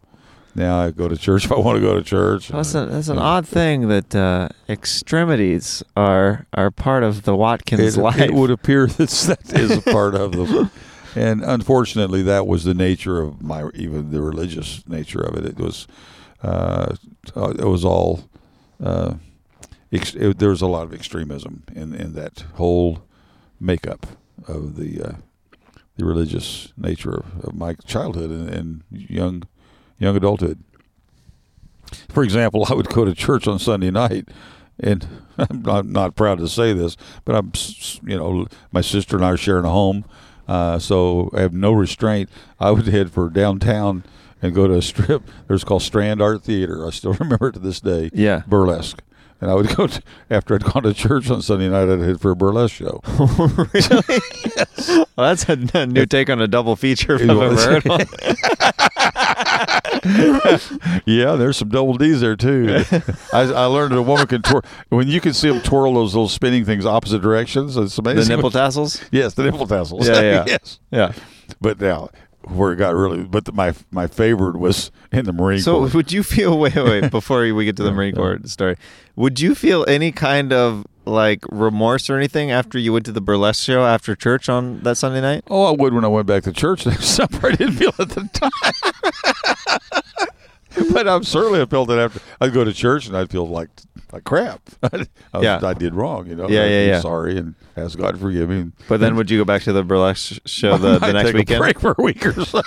Now 0.56 0.80
I 0.80 0.92
go 0.92 1.08
to 1.08 1.16
church 1.16 1.46
if 1.46 1.52
I 1.52 1.60
want 1.60 1.78
to 1.78 1.82
go 1.82 1.94
to 1.96 2.02
church. 2.04 2.50
That's, 2.50 2.74
a, 2.76 2.86
that's 2.88 3.08
an 3.08 3.18
Yeah. 3.18 3.22
odd 3.24 3.48
thing 3.48 3.88
that 3.90 4.16
uh, 4.16 4.50
extremities 4.68 5.84
are 5.96 6.46
are 6.54 6.72
part 6.72 7.04
of 7.04 7.24
the 7.24 7.36
Watkins 7.36 7.98
it, 7.98 8.02
life. 8.02 8.20
it 8.20 8.34
would 8.34 8.50
appear 8.58 8.88
that 8.88 9.10
that 9.10 9.60
is 9.60 9.72
a 9.78 9.82
part 9.82 10.16
of 10.16 10.32
them. 10.34 10.72
And 11.16 11.44
unfortunately, 11.44 12.22
that 12.22 12.46
was 12.46 12.66
the 12.66 12.76
nature 12.76 13.20
of 13.20 13.42
my 13.42 13.68
even 13.74 14.12
the 14.12 14.22
religious 14.22 14.88
nature 14.88 15.20
of 15.22 15.36
it. 15.38 15.44
It 15.44 15.58
was 15.58 15.88
uh, 16.44 16.96
uh, 17.36 17.50
it 17.58 17.66
was 17.66 17.84
all 17.84 18.30
uh, 18.82 19.16
ex- 19.92 20.14
it, 20.14 20.38
there 20.38 20.50
was 20.50 20.62
a 20.62 20.68
lot 20.68 20.84
of 20.84 20.94
extremism 20.94 21.64
in 21.76 21.96
in 21.96 22.14
that 22.14 22.44
whole 22.58 23.00
makeup 23.60 24.06
of 24.48 24.76
the 24.76 25.02
uh, 25.02 25.12
the 25.98 26.06
religious 26.06 26.74
nature 26.78 27.12
of, 27.12 27.46
of 27.46 27.56
my 27.56 27.74
childhood 27.86 28.32
and, 28.32 28.50
and 28.50 28.84
young 28.92 29.44
young 29.98 30.16
adulthood. 30.16 30.64
For 32.10 32.24
example, 32.24 32.66
I 32.70 32.74
would 32.74 32.90
go 32.90 33.06
to 33.06 33.14
church 33.14 33.48
on 33.48 33.60
Sunday 33.60 33.92
night, 33.92 34.30
and 34.80 35.08
I'm 35.38 35.62
not, 35.62 35.86
not 35.86 36.16
proud 36.16 36.40
to 36.40 36.48
say 36.48 36.74
this, 36.74 36.96
but 37.26 37.36
I'm, 37.36 37.52
you 38.04 38.18
know, 38.18 38.48
my 38.72 38.82
sister 38.82 39.16
and 39.16 39.26
I 39.26 39.32
are 39.32 39.38
sharing 39.38 39.66
a 39.66 39.70
home, 39.70 40.06
uh, 40.48 40.80
so 40.80 41.30
I 41.34 41.42
have 41.42 41.54
no 41.54 41.72
restraint. 41.72 42.30
I 42.60 42.72
would 42.72 42.88
head 42.88 43.12
for 43.12 43.30
downtown 43.30 44.04
and 44.42 44.56
go 44.56 44.68
to 44.68 44.76
a 44.76 44.82
strip. 44.82 45.24
There's 45.48 45.64
called 45.64 45.82
Strand 45.82 46.22
Art 46.22 46.44
Theater. 46.44 46.86
I 46.86 46.92
still 46.92 47.14
remember 47.20 47.50
it 47.50 47.54
to 47.54 47.60
this 47.60 47.80
day. 47.82 48.10
Yeah. 48.14 48.44
burlesque. 48.48 49.02
And 49.42 49.50
I 49.50 49.54
would 49.54 49.76
go 49.76 49.88
to, 49.88 50.02
after 50.30 50.56
I'd 50.56 50.64
gone 50.64 50.84
to 50.84 50.94
church 50.94 51.30
on 51.30 51.42
Sunday 51.42 51.70
night. 51.70 51.90
I'd 51.90 52.00
head 52.00 52.20
for 52.20 52.32
a 52.32 52.36
burlesque 52.36 52.76
show. 52.76 53.02
really? 53.38 54.20
Well, 55.16 55.36
that's 55.36 55.48
a, 55.48 55.58
a 55.74 55.86
new 55.86 56.06
take 56.06 56.30
on 56.30 56.42
a 56.42 56.48
double 56.48 56.76
feature 56.76 57.16
if 57.16 57.22
I've 57.22 57.30
ever 57.30 57.56
heard 57.56 57.86
one. 57.86 58.06
yeah, 61.06 61.36
there's 61.36 61.58
some 61.58 61.70
double 61.70 61.96
D's 61.96 62.22
there 62.22 62.36
too. 62.36 62.84
I, 63.34 63.42
I 63.42 63.66
learned 63.66 63.92
that 63.92 63.98
a 63.98 64.02
woman 64.02 64.28
can 64.28 64.42
twirl 64.42 64.64
when 64.90 65.08
you 65.08 65.22
can 65.22 65.34
see 65.34 65.50
them 65.50 65.62
twirl 65.62 65.94
those 65.94 66.14
little 66.16 66.30
spinning 66.30 66.66
things 66.66 66.86
opposite 66.86 67.22
directions. 67.22 67.78
It's 67.78 67.98
amazing. 67.98 68.30
The 68.30 68.36
nipple 68.36 68.52
tassels. 68.52 69.02
Yes, 69.12 69.34
the 69.34 69.44
nipple 69.44 69.68
tassels. 69.68 70.08
Yeah, 70.08 70.22
yeah. 70.22 70.44
yes. 70.48 70.80
Yeah. 70.92 71.14
But 71.60 71.80
now, 71.82 72.10
where 72.44 72.72
it 72.74 72.78
got 72.78 72.96
really, 72.96 73.24
but 73.24 73.46
the, 73.46 73.52
my 73.52 73.74
my 73.92 74.08
favorite 74.08 74.58
was 74.58 74.92
in 75.12 75.26
the 75.26 75.34
Marine 75.34 75.60
So 75.60 75.80
Corps. 75.80 75.94
would 75.96 76.12
you 76.12 76.24
feel 76.24 76.58
wait 76.58 76.76
wait 76.76 77.12
before 77.12 77.42
we 77.54 77.66
get 77.66 77.76
to 77.78 77.84
the 77.84 77.92
Marine 77.98 78.16
Corps 78.16 78.40
story? 78.46 78.76
Would 79.16 79.40
you 79.40 79.56
feel 79.56 79.86
any 79.88 80.12
kind 80.12 80.54
of 80.54 80.86
like 81.06 81.44
remorse 81.52 82.10
or 82.10 82.18
anything 82.18 82.52
after 82.52 82.78
you 82.78 82.94
went 82.94 83.06
to 83.08 83.12
the 83.12 83.22
burlesque 83.22 83.64
show 83.64 83.84
after 83.86 84.16
church 84.16 84.48
on 84.48 84.82
that 84.82 84.96
Sunday 84.96 85.22
night? 85.22 85.44
Oh, 85.50 85.64
I 85.66 85.72
would 85.72 85.94
when 85.94 86.06
I 86.06 86.08
went 86.08 86.28
back 86.28 86.44
to 86.44 86.52
church 86.54 86.86
next 86.88 87.06
supper. 87.06 87.48
I 87.48 87.56
didn't 87.56 87.74
feel 87.76 87.94
at 88.00 88.10
the 88.10 88.30
time. 88.34 89.56
but 90.94 91.08
I'm 91.08 91.24
certainly 91.24 91.62
I 91.62 91.66
felt 91.66 91.90
it 91.90 91.98
after. 91.98 92.20
I'd 92.42 92.54
go 92.54 92.64
to 92.64 92.74
church 92.74 93.08
and 93.08 93.16
I'd 93.18 93.30
feel 93.32 93.48
like 93.48 93.70
like 94.12 94.24
crap. 94.24 94.62
I, 94.84 94.90
was- 94.98 95.08
Yeah. 95.42 95.60
I 95.64 95.74
did 95.74 95.94
wrong, 95.96 96.28
you 96.28 96.36
know. 96.36 96.48
Yeah, 96.50 96.66
yeah, 96.66 96.86
yeah. 96.88 97.00
Sorry 97.02 97.38
and 97.38 97.56
ask 97.78 97.98
God 97.98 98.12
to 98.12 98.18
forgive 98.18 98.50
me. 98.50 98.72
But 98.88 99.00
then 99.00 99.16
would 99.16 99.30
you 99.32 99.38
go 99.40 99.46
back 99.46 99.62
to 99.64 99.74
the 99.74 99.84
burlesque 99.84 100.40
show 100.46 100.78
the, 100.78 101.00
I 101.02 101.08
the 101.08 101.14
next 101.14 101.28
take 101.30 101.36
weekend? 101.36 101.58
A 101.58 101.60
break 101.64 101.80
for 101.80 101.96
a 101.98 102.02
week 102.04 102.26
or 102.26 102.34
so. 102.46 102.62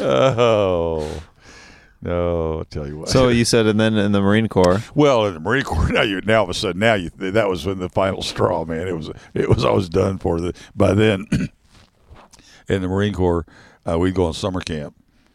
oh 0.00 1.22
no! 2.02 2.58
I'll 2.58 2.64
tell 2.66 2.86
you 2.86 2.98
what. 2.98 3.08
So 3.08 3.28
you 3.28 3.44
said, 3.44 3.66
and 3.66 3.80
then 3.80 3.94
in 3.96 4.12
the 4.12 4.20
Marine 4.20 4.48
Corps. 4.48 4.82
Well, 4.94 5.26
in 5.26 5.34
the 5.34 5.40
Marine 5.40 5.64
Corps, 5.64 5.88
now 5.90 6.02
you 6.02 6.20
now 6.22 6.38
all 6.38 6.44
of 6.44 6.50
a 6.50 6.54
sudden 6.54 6.78
now 6.80 6.94
you 6.94 7.10
that 7.16 7.48
was 7.48 7.66
when 7.66 7.78
the 7.78 7.88
final 7.88 8.22
straw, 8.22 8.64
man. 8.64 8.86
It 8.86 8.96
was 8.96 9.10
it 9.34 9.48
was 9.48 9.64
always 9.64 9.88
done 9.88 10.18
for 10.18 10.40
the 10.40 10.54
by 10.74 10.94
then. 10.94 11.26
in 12.68 12.82
the 12.82 12.88
Marine 12.88 13.14
Corps, 13.14 13.46
uh, 13.88 13.96
we'd 13.98 14.14
go 14.14 14.26
on 14.26 14.34
summer 14.34 14.60
camp, 14.60 14.94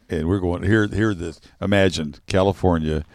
and 0.09 0.27
we're 0.27 0.39
going 0.39 0.63
here. 0.63 0.85
Here, 0.87 1.13
this 1.13 1.39
imagine 1.61 2.15
California 2.27 3.05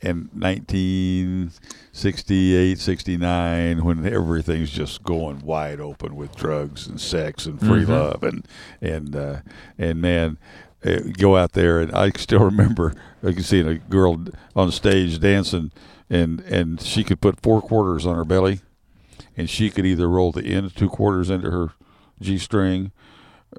in 0.00 0.28
1968, 0.34 2.78
69, 2.78 3.84
when 3.84 4.06
everything's 4.06 4.70
just 4.70 5.02
going 5.02 5.40
wide 5.40 5.80
open 5.80 6.14
with 6.14 6.36
drugs 6.36 6.86
and 6.86 7.00
sex 7.00 7.46
and 7.46 7.58
free 7.58 7.86
love, 7.86 8.22
and 8.22 8.46
and 8.80 9.16
uh, 9.16 9.40
and 9.78 10.00
man, 10.00 10.38
uh, 10.84 11.00
go 11.18 11.36
out 11.36 11.52
there, 11.52 11.80
and 11.80 11.90
I 11.92 12.10
still 12.10 12.40
remember 12.40 12.94
I 13.22 13.32
can 13.32 13.42
see 13.42 13.60
a 13.60 13.74
girl 13.74 14.24
on 14.54 14.70
stage 14.70 15.18
dancing, 15.18 15.72
and 16.10 16.40
and 16.40 16.78
she 16.80 17.02
could 17.02 17.20
put 17.20 17.40
four 17.40 17.60
quarters 17.62 18.06
on 18.06 18.14
her 18.16 18.24
belly, 18.24 18.60
and 19.36 19.48
she 19.48 19.70
could 19.70 19.86
either 19.86 20.08
roll 20.08 20.32
the 20.32 20.44
end 20.44 20.76
two 20.76 20.90
quarters 20.90 21.30
into 21.30 21.50
her 21.50 21.70
g 22.20 22.38
string, 22.38 22.92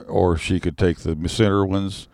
or 0.08 0.38
she 0.38 0.60
could 0.60 0.78
take 0.78 1.00
the 1.00 1.16
center 1.30 1.66
ones. 1.66 2.08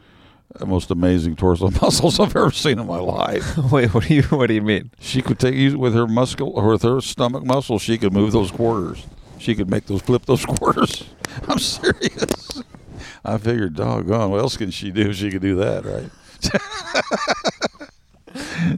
Uh, 0.59 0.65
most 0.65 0.91
amazing 0.91 1.35
torso 1.35 1.69
muscles 1.81 2.19
I've 2.19 2.35
ever 2.35 2.51
seen 2.51 2.77
in 2.79 2.87
my 2.87 2.99
life. 2.99 3.57
Wait, 3.71 3.93
what 3.93 4.05
do 4.07 4.13
you 4.15 4.23
what 4.23 4.47
do 4.47 4.53
you 4.53 4.61
mean? 4.61 4.91
She 4.99 5.21
could 5.21 5.39
take 5.39 5.55
use 5.55 5.75
with 5.77 5.93
her 5.93 6.07
muscle 6.07 6.49
or 6.49 6.67
with 6.67 6.81
her 6.83 6.99
stomach 6.99 7.45
muscle. 7.45 7.79
She 7.79 7.97
could 7.97 8.11
move 8.11 8.33
those 8.33 8.51
quarters. 8.51 9.05
She 9.39 9.55
could 9.55 9.69
make 9.69 9.85
those 9.85 10.01
flip 10.01 10.25
those 10.25 10.45
quarters. 10.57 11.05
I'm 11.47 11.57
serious. 11.57 12.61
I 13.23 13.37
figured, 13.37 13.75
doggone, 13.75 14.29
what 14.31 14.39
else 14.41 14.57
can 14.57 14.71
she 14.71 14.91
do? 14.91 15.13
She 15.13 15.31
could 15.31 15.41
do 15.41 15.55
that, 15.55 15.85
right? 15.85 16.09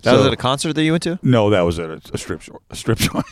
That 0.04 0.18
was 0.18 0.26
at 0.26 0.34
a 0.34 0.38
concert 0.38 0.74
that 0.74 0.84
you 0.84 0.92
went 0.92 1.04
to? 1.04 1.18
No, 1.22 1.50
that 1.50 1.62
was 1.62 1.80
at 1.80 1.90
a, 1.90 2.02
a 2.14 2.18
strip. 2.18 2.42
A 2.70 2.76
strip 2.76 2.98
joint. 2.98 3.26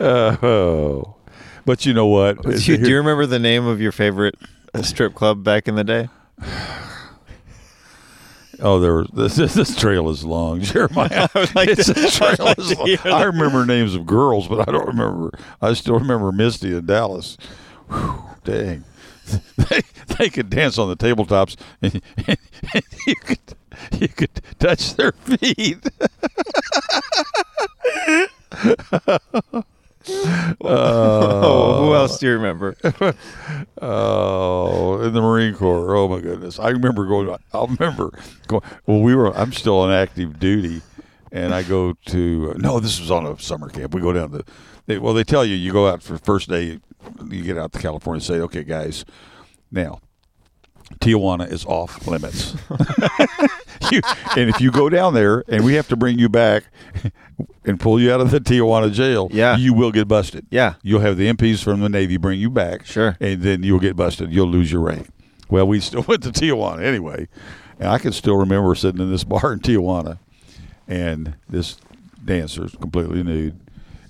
Oh, 0.00 1.16
but 1.64 1.86
you 1.86 1.92
know 1.94 2.06
what? 2.06 2.42
Do 2.42 2.50
you, 2.50 2.76
do 2.78 2.88
you 2.88 2.96
remember 2.96 3.26
the 3.26 3.38
name 3.38 3.66
of 3.66 3.80
your 3.80 3.92
favorite 3.92 4.34
uh, 4.74 4.82
strip 4.82 5.14
club 5.14 5.44
back 5.44 5.68
in 5.68 5.74
the 5.74 5.84
day? 5.84 6.08
Oh, 8.60 8.80
there 8.80 8.94
was 8.94 9.08
this, 9.14 9.36
this, 9.36 9.54
this 9.54 9.76
trail 9.76 10.08
is 10.10 10.24
long, 10.24 10.60
Jeremiah. 10.62 11.28
like 11.54 11.68
it's 11.68 11.86
to- 11.86 11.94
trail 12.10 12.36
like 12.40 12.58
is 12.58 12.76
long. 12.76 12.96
I 13.04 13.22
remember 13.24 13.64
names 13.64 13.94
of 13.94 14.04
girls, 14.06 14.48
but 14.48 14.68
I 14.68 14.72
don't 14.72 14.86
remember. 14.86 15.30
I 15.62 15.72
still 15.74 15.98
remember 15.98 16.32
Misty 16.32 16.76
in 16.76 16.86
Dallas. 16.86 17.36
Whew, 17.88 18.22
dang, 18.44 18.84
they, 19.56 19.82
they 20.18 20.28
could 20.28 20.50
dance 20.50 20.76
on 20.76 20.88
the 20.88 20.96
tabletops, 20.96 21.56
and, 21.80 22.02
and 22.26 22.84
you 23.06 23.14
could 23.16 23.38
you 24.00 24.08
could 24.08 24.40
touch 24.58 24.94
their 24.94 25.12
feet. 25.12 25.78
Oh, 28.52 29.62
who 31.80 31.92
uh, 31.92 31.98
else 31.98 32.18
do 32.18 32.26
you 32.26 32.32
remember? 32.32 32.76
Oh, 33.80 35.00
in 35.02 35.12
the 35.12 35.20
Marine 35.20 35.54
Corps. 35.54 35.94
Oh 35.94 36.08
my 36.08 36.20
goodness! 36.20 36.58
I 36.58 36.70
remember 36.70 37.06
going. 37.06 37.36
I 37.52 37.64
remember 37.64 38.10
going. 38.48 38.62
Well, 38.86 39.00
we 39.00 39.14
were. 39.14 39.32
I'm 39.36 39.52
still 39.52 39.78
on 39.78 39.92
active 39.92 40.40
duty, 40.40 40.82
and 41.30 41.54
I 41.54 41.62
go 41.62 41.94
to. 42.06 42.54
No, 42.56 42.80
this 42.80 42.98
was 42.98 43.12
on 43.12 43.24
a 43.24 43.38
summer 43.38 43.68
camp. 43.68 43.94
We 43.94 44.00
go 44.00 44.12
down 44.12 44.32
to. 44.32 44.44
They, 44.86 44.98
well, 44.98 45.14
they 45.14 45.22
tell 45.22 45.44
you 45.44 45.54
you 45.54 45.72
go 45.72 45.86
out 45.86 46.02
for 46.02 46.18
first 46.18 46.48
day. 46.48 46.80
You 47.24 47.42
get 47.44 47.56
out 47.56 47.72
to 47.72 47.78
California. 47.78 48.16
and 48.16 48.24
Say, 48.24 48.40
okay, 48.40 48.64
guys, 48.64 49.04
now 49.70 50.00
Tijuana 50.96 51.50
is 51.50 51.64
off 51.64 52.06
limits. 52.06 52.56
you, 53.92 54.00
and 54.36 54.50
if 54.50 54.60
you 54.60 54.70
go 54.70 54.88
down 54.88 55.14
there 55.14 55.44
and 55.48 55.64
we 55.64 55.74
have 55.74 55.88
to 55.88 55.96
bring 55.96 56.18
you 56.18 56.28
back 56.28 56.64
and 57.64 57.78
pull 57.78 58.00
you 58.00 58.12
out 58.12 58.20
of 58.20 58.30
the 58.30 58.40
Tijuana 58.40 58.92
jail, 58.92 59.28
Yeah. 59.30 59.56
you 59.56 59.72
will 59.74 59.92
get 59.92 60.08
busted. 60.08 60.46
Yeah. 60.50 60.74
You'll 60.82 61.00
have 61.00 61.16
the 61.16 61.26
MPs 61.32 61.62
from 61.62 61.80
the 61.80 61.88
Navy 61.88 62.16
bring 62.16 62.40
you 62.40 62.50
back. 62.50 62.84
Sure. 62.86 63.16
And 63.20 63.42
then 63.42 63.62
you'll 63.62 63.78
get 63.80 63.96
busted. 63.96 64.32
You'll 64.32 64.48
lose 64.48 64.72
your 64.72 64.82
rank. 64.82 65.08
Well, 65.50 65.66
we 65.66 65.80
still 65.80 66.02
went 66.08 66.22
to 66.24 66.30
Tijuana 66.30 66.82
anyway. 66.82 67.28
And 67.78 67.88
I 67.88 67.98
can 67.98 68.12
still 68.12 68.36
remember 68.36 68.74
sitting 68.74 69.00
in 69.00 69.10
this 69.10 69.24
bar 69.24 69.52
in 69.52 69.60
Tijuana 69.60 70.18
and 70.88 71.36
this 71.48 71.76
dancer, 72.24 72.68
completely 72.80 73.22
nude, 73.22 73.58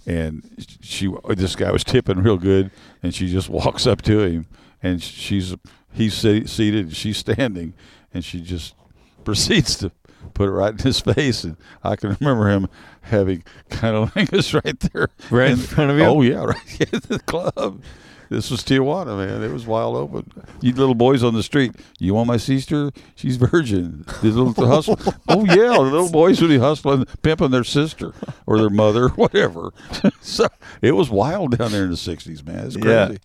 and 0.07 0.43
she 0.81 1.13
this 1.29 1.55
guy 1.55 1.71
was 1.71 1.85
tipping 1.85 2.23
real 2.23 2.39
good, 2.39 2.71
and 3.03 3.15
she 3.15 3.29
just 3.31 3.49
walks 3.51 3.87
up 3.87 4.01
to 4.03 4.21
him, 4.21 4.47
and 4.83 5.03
she's 5.03 5.55
he's 5.93 6.15
seated, 6.15 6.87
and 6.87 6.97
she's 6.97 7.19
standing, 7.19 7.75
and 8.15 8.25
she 8.25 8.41
just 8.41 8.75
proceeds 9.25 9.77
to 9.79 9.91
put 10.35 10.49
it 10.49 10.53
right 10.53 10.73
in 10.73 10.79
his 10.79 11.01
face, 11.01 11.45
and 11.45 11.57
I 11.83 11.97
can 11.97 12.17
remember 12.21 12.49
him 12.49 12.69
having 13.03 13.43
kind 13.71 13.97
of 13.97 14.13
lingus 14.15 14.55
right 14.63 14.79
there, 14.93 15.09
Right 15.31 15.51
in 15.51 15.57
front 15.57 15.91
of 15.91 15.99
you? 15.99 16.05
Oh 16.05 16.23
yeah, 16.23 16.45
right 16.45 16.93
at 16.95 17.03
the 17.05 17.19
club. 17.21 17.83
This 18.31 18.51
was 18.51 18.63
Tijuana, 18.63 19.17
man. 19.27 19.43
It 19.43 19.51
was 19.51 19.67
wild 19.67 19.97
open. 19.97 20.31
You 20.61 20.75
little 20.75 20.95
boys 20.95 21.23
on 21.25 21.33
the 21.33 21.43
street. 21.43 21.73
You 21.99 22.13
want 22.13 22.27
my 22.27 22.37
sister? 22.37 22.91
She's 23.15 23.39
virgin. 23.39 24.05
The 24.21 24.29
little 24.29 24.53
the 24.53 24.67
hustle. 24.67 24.99
Oh 25.29 25.47
yeah, 25.47 25.73
the 25.73 25.81
little 25.81 26.11
boys 26.11 26.39
would 26.43 26.49
be 26.49 26.59
hustling, 26.59 27.07
pimping 27.23 27.53
their 27.53 27.65
sister 27.65 28.13
or 28.45 28.59
their 28.59 28.69
mother, 28.69 29.09
whatever. 29.09 29.73
so 30.21 30.47
it 30.83 30.93
was 30.93 31.09
wild 31.09 31.57
down 31.57 31.73
there 31.73 31.85
in 31.85 31.91
the 31.91 31.97
'60s, 31.97 32.47
man. 32.47 32.67
It's 32.67 32.77
Yeah. 32.77 33.07
crazy. 33.07 33.21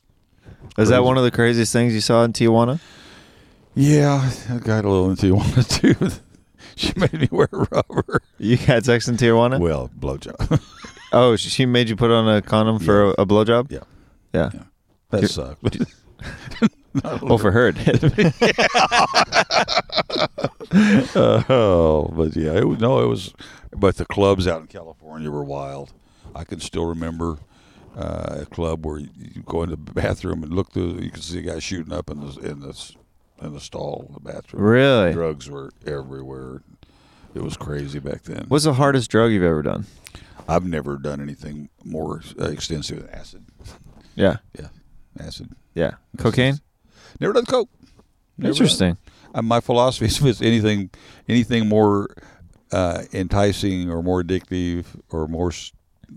Is 0.77 0.87
that 0.87 1.03
one 1.03 1.17
of 1.17 1.25
the 1.25 1.31
craziest 1.31 1.73
things 1.73 1.93
you 1.93 1.99
saw 2.01 2.23
in 2.23 2.31
Tijuana? 2.31 2.79
Yeah, 3.75 4.31
I 4.49 4.57
got 4.57 4.85
a 4.85 4.89
little 4.89 5.09
into 5.09 5.33
Tijuana 5.33 5.79
too. 5.79 6.09
she 6.75 6.93
made 6.95 7.13
me 7.13 7.27
wear 7.31 7.47
rubber. 7.51 8.21
You 8.37 8.57
had 8.57 8.85
sex 8.85 9.07
in 9.07 9.17
Tijuana? 9.17 9.59
Well, 9.59 9.89
blowjob. 9.97 10.61
Oh, 11.15 11.35
she 11.35 11.67
made 11.67 11.89
you 11.89 11.95
put 11.95 12.09
on 12.09 12.27
a 12.27 12.41
condom 12.41 12.79
for 12.79 13.03
a, 13.03 13.09
a 13.19 13.25
blowjob? 13.27 13.71
Yeah. 13.71 13.81
Yeah. 14.33 14.49
Yeah. 14.51 14.63
that 15.11 15.27
sucked. 15.27 15.61
Well, 17.21 17.37
for 17.37 17.51
her, 17.51 17.67
it 17.67 17.75
did. 17.75 18.03
oh, 21.15 22.11
but 22.15 22.35
yeah, 22.35 22.53
it 22.53 22.67
was 22.67 22.79
no, 22.79 22.99
it 22.99 23.07
was. 23.07 23.33
But 23.75 23.97
the 23.97 24.05
clubs 24.05 24.47
out 24.47 24.61
in 24.61 24.67
California 24.67 25.31
were 25.31 25.43
wild. 25.43 25.93
I 26.35 26.43
can 26.43 26.59
still 26.59 26.85
remember 26.85 27.39
uh, 27.95 28.41
a 28.41 28.45
club 28.45 28.85
where 28.85 28.99
you, 28.99 29.09
go 29.45 29.63
in 29.63 29.71
the 29.71 29.77
bathroom 29.77 30.43
and 30.43 30.53
look 30.53 30.71
through. 30.71 30.99
You 30.99 31.09
can 31.11 31.21
see 31.21 31.39
a 31.39 31.41
guy 31.41 31.59
shooting 31.59 31.93
up 31.93 32.11
in 32.11 32.19
the 32.19 32.39
in 32.39 32.59
the 32.59 32.93
in 33.43 33.53
the 33.53 33.59
stall 33.59 34.05
in 34.07 34.13
the 34.13 34.19
bathroom. 34.19 34.63
Really? 34.63 35.13
drugs 35.13 35.49
were 35.49 35.71
everywhere. 35.85 36.61
It 37.35 37.41
was 37.41 37.57
crazy 37.57 37.99
back 37.99 38.23
then. 38.23 38.45
What's 38.47 38.65
the 38.65 38.73
hardest 38.73 39.09
drug 39.09 39.31
you've 39.31 39.43
ever 39.43 39.63
done? 39.63 39.85
I've 40.47 40.65
never 40.65 40.97
done 40.97 41.21
anything 41.21 41.69
more 41.83 42.21
uh, 42.39 42.45
extensive 42.45 42.99
than 42.99 43.09
acid. 43.09 43.45
Yeah. 44.15 44.37
Yeah, 44.59 44.67
acid. 45.19 45.51
Yeah. 45.73 45.91
Cocaine? 46.17 46.59
Never 47.19 47.33
done 47.33 47.45
coke. 47.45 47.69
Never. 48.37 48.51
Interesting. 48.51 48.97
Uh, 49.33 49.41
my 49.41 49.59
philosophy 49.59 50.05
is 50.07 50.19
if 50.19 50.25
it's 50.25 50.41
anything 50.41 50.89
anything 51.27 51.67
more 51.67 52.15
uh, 52.71 53.03
enticing 53.13 53.89
or 53.89 54.03
more 54.03 54.21
addictive 54.23 54.85
or 55.09 55.27
more 55.27 55.51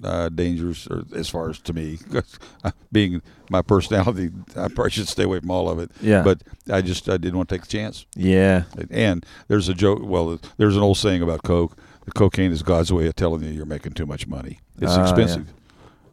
uh, 0.05 0.29
dangerous 0.29 0.87
or 0.89 1.05
as 1.15 1.29
far 1.29 1.49
as 1.51 1.59
to 1.61 1.73
me 1.73 1.99
'cause, 2.13 2.39
uh, 2.65 2.71
being 2.93 3.23
my 3.51 3.63
personality 3.63 4.31
I 4.57 4.69
probably 4.69 4.91
should 4.91 5.09
stay 5.09 5.23
away 5.25 5.41
from 5.41 5.51
all 5.51 5.69
of 5.71 5.79
it 5.79 5.91
Yeah. 6.03 6.23
but 6.23 6.43
I 6.71 6.81
just 6.83 7.09
I 7.09 7.17
didn't 7.17 7.37
want 7.37 7.49
to 7.49 7.55
take 7.55 7.63
the 7.63 7.69
chance 7.69 8.07
Yeah. 8.17 8.65
and 8.91 9.25
there's 9.49 9.69
a 9.69 9.75
joke 9.75 10.01
well 10.03 10.39
there's 10.57 10.77
an 10.77 10.83
old 10.83 10.97
saying 10.99 11.23
about 11.23 11.43
coke 11.43 11.77
the 12.05 12.13
cocaine 12.13 12.53
is 12.53 12.63
God's 12.63 12.93
way 12.93 13.07
of 13.07 13.17
telling 13.17 13.43
you 13.43 13.51
you're 13.51 13.67
making 13.67 13.93
too 13.93 14.07
much 14.07 14.27
money 14.27 14.61
it's 14.81 14.95
yeah. 14.97 15.03
expensive 15.03 15.47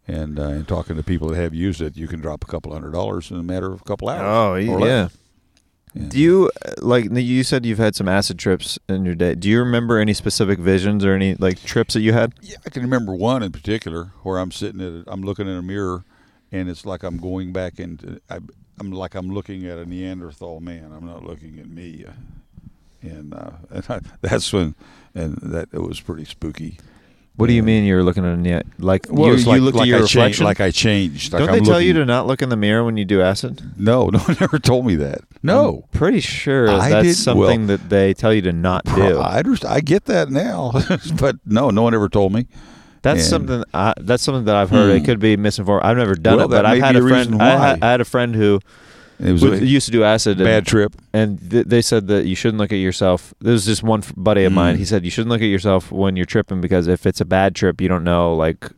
and 0.08 0.38
uh, 0.40 0.44
and 0.44 0.68
talking 0.68 0.96
to 0.96 1.04
people 1.04 1.28
that 1.30 1.36
have 1.38 1.54
used 1.54 1.82
it 1.82 1.96
you 1.98 2.08
can 2.08 2.20
drop 2.20 2.44
a 2.44 2.48
couple 2.48 2.74
hundred 2.74 2.92
dollars 2.94 3.32
in 3.32 3.38
a 3.38 3.44
matter 3.44 3.72
of 3.72 3.82
a 3.82 3.84
couple 3.86 4.10
hours 4.10 4.22
Oh, 4.24 4.56
yeah. 4.56 4.76
less. 4.76 5.18
Yeah. 5.94 6.08
Do 6.08 6.20
you 6.20 6.52
like 6.80 7.06
you 7.12 7.44
said 7.44 7.66
you've 7.66 7.78
had 7.78 7.96
some 7.96 8.08
acid 8.08 8.40
trips 8.40 8.80
in 8.90 9.06
your 9.06 9.14
day? 9.14 9.36
Do 9.36 9.48
you 9.48 9.60
remember 9.60 10.00
any 10.00 10.14
specific 10.14 10.58
visions 10.58 11.06
or 11.06 11.14
any 11.14 11.36
like 11.36 11.62
trips 11.64 11.94
that 11.94 12.02
you 12.02 12.14
had? 12.14 12.34
Yeah, 12.42 12.58
I 12.66 12.70
can 12.70 12.82
remember 12.82 13.14
one 13.14 13.44
in 13.44 13.52
particular 13.52 14.12
where 14.24 14.40
I'm 14.40 14.52
sitting 14.52 14.82
at, 14.82 15.08
a, 15.08 15.12
I'm 15.12 15.22
looking 15.22 15.48
in 15.48 15.56
a 15.56 15.62
mirror, 15.62 16.04
and 16.52 16.68
it's 16.68 16.86
like 16.86 17.04
I'm 17.04 17.18
going 17.18 17.54
back 17.54 17.80
into, 17.80 18.20
I, 18.30 18.40
I'm 18.80 18.92
like 18.92 19.14
I'm 19.14 19.30
looking 19.30 19.68
at 19.68 19.78
a 19.78 19.86
Neanderthal 19.86 20.60
man. 20.62 20.92
I'm 20.92 21.06
not 21.06 21.24
looking 21.24 21.60
at 21.60 21.68
me, 21.70 22.06
and, 23.02 23.34
uh, 23.34 23.52
and 23.70 23.86
I, 23.90 24.00
that's 24.22 24.52
when, 24.52 24.74
and 25.14 25.38
that 25.38 25.70
it 25.72 25.82
was 25.82 26.02
pretty 26.02 26.26
spooky. 26.26 26.80
What 27.36 27.48
do 27.48 27.54
you 27.54 27.64
mean 27.64 27.84
you're 27.84 28.04
looking 28.04 28.26
at 28.26 28.38
a? 28.38 28.64
Like 28.78 29.08
Well, 29.10 29.30
you, 29.32 29.38
you 29.38 29.46
like, 29.46 29.62
look 29.62 29.74
like 29.76 29.82
at 29.84 29.88
your 29.88 29.98
I 29.98 30.02
changed, 30.02 30.16
reflection? 30.16 30.46
like 30.46 30.62
I 30.62 30.70
changed. 30.72 31.34
Like 31.34 31.40
Don't 31.40 31.50
I'm 31.50 31.60
they 31.64 31.66
tell 31.66 31.82
you 31.82 31.94
to 31.94 32.06
not 32.06 32.28
look 32.28 32.42
in 32.44 32.50
the 32.50 32.56
mirror 32.56 32.84
when 32.84 32.96
you 32.96 33.06
do 33.06 33.22
acid? 33.24 33.62
No, 33.76 34.06
no 34.10 34.20
one 34.20 34.38
ever 34.40 34.60
told 34.60 34.86
me 34.86 34.96
that. 34.98 35.22
No, 35.42 35.88
I'm 35.92 35.98
pretty 35.98 36.20
sure 36.20 36.70
I 36.70 36.90
that's 36.90 37.18
something 37.18 37.68
well, 37.68 37.78
that 37.78 37.90
they 37.90 38.14
tell 38.14 38.34
you 38.34 38.44
to 38.44 38.52
not 38.54 38.86
do. 38.86 39.18
I. 39.20 39.42
I 39.68 39.82
get 39.82 40.06
that 40.06 40.30
now, 40.30 40.72
but 41.20 41.38
no, 41.46 41.70
no 41.72 41.82
one 41.82 41.94
ever 41.96 42.08
told 42.08 42.34
me. 42.34 42.48
That's 43.02 43.22
And- 43.22 43.30
something. 43.30 43.64
I, 43.74 43.94
that's 44.00 44.22
something 44.24 44.46
that 44.46 44.56
I've 44.56 44.70
heard. 44.70 44.92
It 44.92 45.00
Hmm. 45.00 45.06
could 45.06 45.20
be 45.20 45.36
misinformed. 45.36 45.84
I've 45.84 45.98
never 45.98 46.16
done 46.16 46.38
Well, 46.38 46.46
it, 46.46 46.50
but 46.50 46.66
I've 46.68 46.82
had 46.82 46.96
a 46.96 47.04
a 47.04 47.08
friend. 47.08 47.42
I. 47.42 47.78
I 47.82 47.92
had 47.92 48.00
a 48.00 48.06
friend 48.06 48.36
who 48.36 48.60
It 49.24 49.32
was 49.32 49.44
a 49.44 49.66
used 49.66 49.86
to 49.86 49.92
do 49.92 50.04
acid. 50.04 50.38
And, 50.38 50.46
bad 50.46 50.66
trip. 50.66 50.96
and 51.14 51.40
th- 51.50 51.66
they 51.66 51.82
said 51.82 52.08
that 52.08 52.26
you 52.26 52.36
shouldn't 52.36 52.60
look 52.60 52.72
at 52.72 52.76
yourself. 52.78 53.34
There 53.40 53.54
was 53.54 53.66
just 53.66 53.82
one 53.84 54.04
buddy 54.18 54.44
of 54.44 54.52
mine. 54.54 54.76
Mm. 54.76 54.80
He 54.80 54.86
said 54.86 55.06
you 55.06 55.12
shouldn't 55.12 55.30
look 55.32 55.42
at 55.42 55.46
yourself 55.46 55.92
when 55.92 56.16
you're 56.16 56.26
tripping 56.26 56.60
because 56.62 56.88
if 56.88 57.06
it's 57.06 57.22
a 57.22 57.26
bad 57.26 57.56
trip, 57.56 57.80
you 57.82 57.88
don't 57.88 58.04
know 58.04 58.36
like 58.36 58.70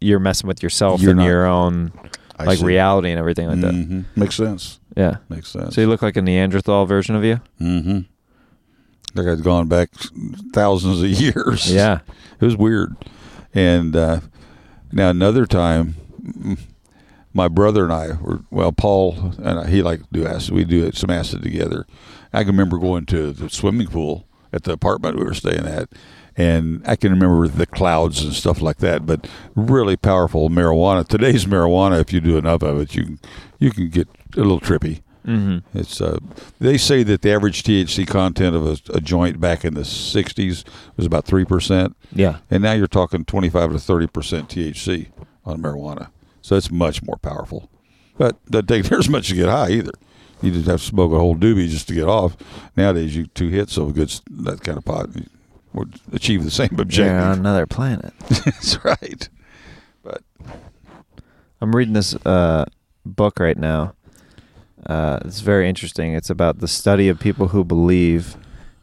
you're 0.00 0.18
messing 0.20 0.46
with 0.48 0.62
yourself 0.62 1.00
You're 1.00 1.12
and 1.12 1.18
not- 1.20 1.26
your 1.26 1.46
own 1.46 1.92
I 2.38 2.44
like 2.44 2.58
see. 2.58 2.64
reality 2.64 3.10
and 3.10 3.18
everything 3.18 3.48
like 3.48 3.60
that. 3.60 3.72
Mhm. 3.74 4.04
Makes 4.16 4.34
sense. 4.34 4.80
Yeah. 4.96 5.16
Makes 5.28 5.48
sense. 5.50 5.74
So 5.74 5.80
you 5.80 5.86
look 5.86 6.02
like 6.02 6.16
a 6.16 6.22
Neanderthal 6.22 6.84
version 6.86 7.14
of 7.14 7.24
you. 7.24 7.40
Mm-hmm. 7.60 8.00
Like 9.14 9.26
I'd 9.28 9.42
gone 9.44 9.68
back 9.68 9.90
thousands 10.52 11.02
of 11.02 11.08
years. 11.20 11.72
Yeah. 11.72 12.00
it 12.40 12.44
was 12.44 12.56
weird. 12.56 12.94
And 13.54 13.94
uh, 13.94 14.20
now 14.92 15.10
another 15.10 15.46
time, 15.46 15.94
mm, 16.22 16.58
my 17.34 17.48
brother 17.48 17.84
and 17.84 17.92
I 17.92 18.12
were 18.20 18.40
well, 18.50 18.72
Paul 18.72 19.32
and 19.42 19.60
I, 19.60 19.66
he 19.68 19.82
liked 19.82 20.04
to 20.12 20.20
do 20.20 20.26
acid. 20.26 20.54
We 20.54 20.64
do 20.64 20.90
some 20.92 21.10
acid 21.10 21.42
together. 21.42 21.86
I 22.32 22.40
can 22.44 22.52
remember 22.52 22.78
going 22.78 23.06
to 23.06 23.32
the 23.32 23.50
swimming 23.50 23.88
pool 23.88 24.26
at 24.52 24.62
the 24.64 24.72
apartment 24.72 25.18
we 25.18 25.24
were 25.24 25.34
staying 25.34 25.66
at, 25.66 25.88
and 26.36 26.82
I 26.86 26.96
can 26.96 27.10
remember 27.12 27.46
the 27.48 27.66
clouds 27.66 28.22
and 28.22 28.32
stuff 28.32 28.60
like 28.62 28.78
that. 28.78 29.04
But 29.04 29.28
really 29.54 29.96
powerful 29.96 30.48
marijuana. 30.48 31.06
Today's 31.06 31.44
marijuana, 31.44 32.00
if 32.00 32.12
you 32.12 32.20
do 32.20 32.38
enough 32.38 32.62
of 32.62 32.80
it, 32.80 32.94
you 32.94 33.04
can 33.04 33.18
you 33.58 33.70
can 33.70 33.88
get 33.90 34.08
a 34.36 34.38
little 34.40 34.60
trippy. 34.60 35.02
Mm-hmm. 35.26 35.78
It's 35.78 36.00
uh, 36.02 36.18
they 36.60 36.76
say 36.76 37.02
that 37.02 37.22
the 37.22 37.32
average 37.32 37.62
THC 37.62 38.06
content 38.06 38.54
of 38.54 38.66
a, 38.66 38.76
a 38.92 39.00
joint 39.00 39.40
back 39.40 39.64
in 39.64 39.72
the 39.74 39.80
'60s 39.80 40.64
was 40.96 41.06
about 41.06 41.24
three 41.24 41.44
percent, 41.46 41.96
Yeah. 42.12 42.38
and 42.50 42.62
now 42.62 42.72
you're 42.74 42.86
talking 42.86 43.24
25 43.24 43.72
to 43.72 43.78
30 43.78 44.06
percent 44.08 44.48
THC 44.50 45.08
on 45.46 45.62
marijuana. 45.62 46.08
So 46.44 46.56
it's 46.56 46.70
much 46.70 47.02
more 47.02 47.16
powerful. 47.16 47.70
But 48.18 48.36
that 48.50 48.68
take 48.68 48.92
as 48.92 49.08
much 49.08 49.28
to 49.30 49.34
get 49.34 49.48
high 49.48 49.70
either. 49.70 49.92
You 50.42 50.50
just 50.50 50.66
have 50.66 50.78
to 50.78 50.86
smoke 50.86 51.10
a 51.12 51.18
whole 51.18 51.34
doobie 51.34 51.70
just 51.70 51.88
to 51.88 51.94
get 51.94 52.06
off. 52.06 52.36
Nowadays, 52.76 53.16
you 53.16 53.28
two 53.28 53.48
hits 53.48 53.78
of 53.78 53.94
good 53.94 54.12
that 54.30 54.60
kind 54.60 54.76
of 54.76 54.84
pot 54.84 55.08
would 55.72 56.00
achieve 56.12 56.44
the 56.44 56.50
same 56.60 56.78
objective. 56.78 57.06
You're 57.06 57.18
on 57.18 57.38
another 57.38 57.64
planet. 57.64 58.12
That's 58.28 58.84
right. 58.84 59.26
But 60.02 60.22
I'm 61.62 61.74
reading 61.74 61.94
this 61.94 62.14
uh, 62.26 62.66
book 63.06 63.40
right 63.40 63.56
now. 63.56 63.94
Uh, 64.84 65.20
it's 65.24 65.40
very 65.40 65.66
interesting. 65.66 66.12
It's 66.12 66.28
about 66.28 66.58
the 66.58 66.68
study 66.68 67.08
of 67.08 67.18
people 67.18 67.48
who 67.48 67.64
believe 67.64 68.36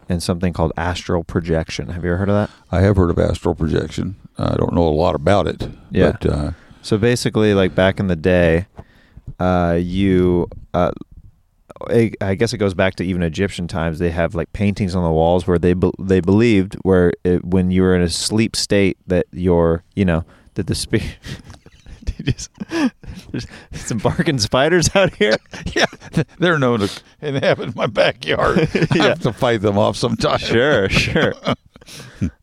in 0.09 0.19
something 0.19 0.51
called 0.51 0.71
astral 0.77 1.23
projection. 1.23 1.89
Have 1.89 2.03
you 2.03 2.09
ever 2.09 2.17
heard 2.17 2.29
of 2.29 2.35
that? 2.35 2.49
I 2.71 2.81
have 2.81 2.95
heard 2.97 3.11
of 3.11 3.19
astral 3.19 3.53
projection. 3.53 4.15
I 4.35 4.55
don't 4.55 4.73
know 4.73 4.87
a 4.87 4.89
lot 4.89 5.13
about 5.13 5.45
it. 5.45 5.69
Yeah. 5.91 6.13
But, 6.13 6.25
uh, 6.25 6.51
So 6.81 6.97
basically, 6.97 7.53
like 7.53 7.75
back 7.75 7.99
in 7.99 8.07
the 8.07 8.15
day, 8.15 8.65
uh, 9.39 9.77
you, 9.81 10.49
uh, 10.73 10.91
I 11.89 12.11
I 12.21 12.35
guess 12.35 12.53
it 12.53 12.57
goes 12.57 12.73
back 12.73 12.95
to 12.95 13.03
even 13.03 13.23
Egyptian 13.23 13.67
times. 13.67 13.99
They 13.99 14.11
have 14.11 14.35
like 14.35 14.51
paintings 14.53 14.95
on 14.95 15.03
the 15.03 15.11
walls 15.11 15.47
where 15.47 15.59
they 15.59 15.73
be- 15.73 15.91
they 15.99 16.19
believed 16.21 16.75
where 16.83 17.13
it, 17.23 17.43
when 17.45 17.71
you 17.71 17.81
were 17.83 17.95
in 17.95 18.01
a 18.01 18.09
sleep 18.09 18.55
state 18.55 18.97
that 19.07 19.25
your, 19.31 19.83
you 19.95 20.05
know, 20.05 20.23
that 20.55 20.67
the 20.67 20.75
spirit. 20.75 21.17
just, 22.23 22.49
there's 23.31 23.47
some 23.73 23.97
barking 23.97 24.37
spiders 24.37 24.89
out 24.95 25.13
here. 25.15 25.35
yeah, 25.75 25.85
they're 26.39 26.59
known 26.59 26.79
to 26.81 27.01
inhabit 27.21 27.75
my 27.75 27.87
backyard. 27.87 28.59
I 28.73 28.87
Yeah. 28.95 29.03
have 29.09 29.19
to 29.21 29.33
fight 29.33 29.61
them 29.61 29.77
off 29.77 29.95
sometimes. 29.97 30.41
Sure, 30.41 30.87
sure. 30.89 31.33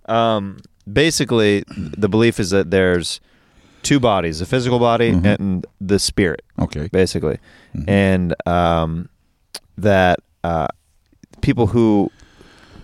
um, 0.07 0.59
basically, 0.91 1.64
the 1.76 2.09
belief 2.09 2.41
is 2.41 2.51
that 2.51 2.70
there's 2.70 3.20
two 3.89 3.99
bodies: 4.01 4.39
the 4.41 4.47
physical 4.47 4.78
body 4.78 5.12
Mhm. 5.12 5.24
and 5.41 5.66
the 5.80 5.99
spirit. 5.99 6.43
Okay. 6.61 6.89
basically, 6.93 7.39
Mhm. 7.76 7.84
and 7.89 8.34
um, 8.47 9.09
that 9.76 10.18
uh, 10.45 10.68
people 11.41 11.68
who 11.68 12.11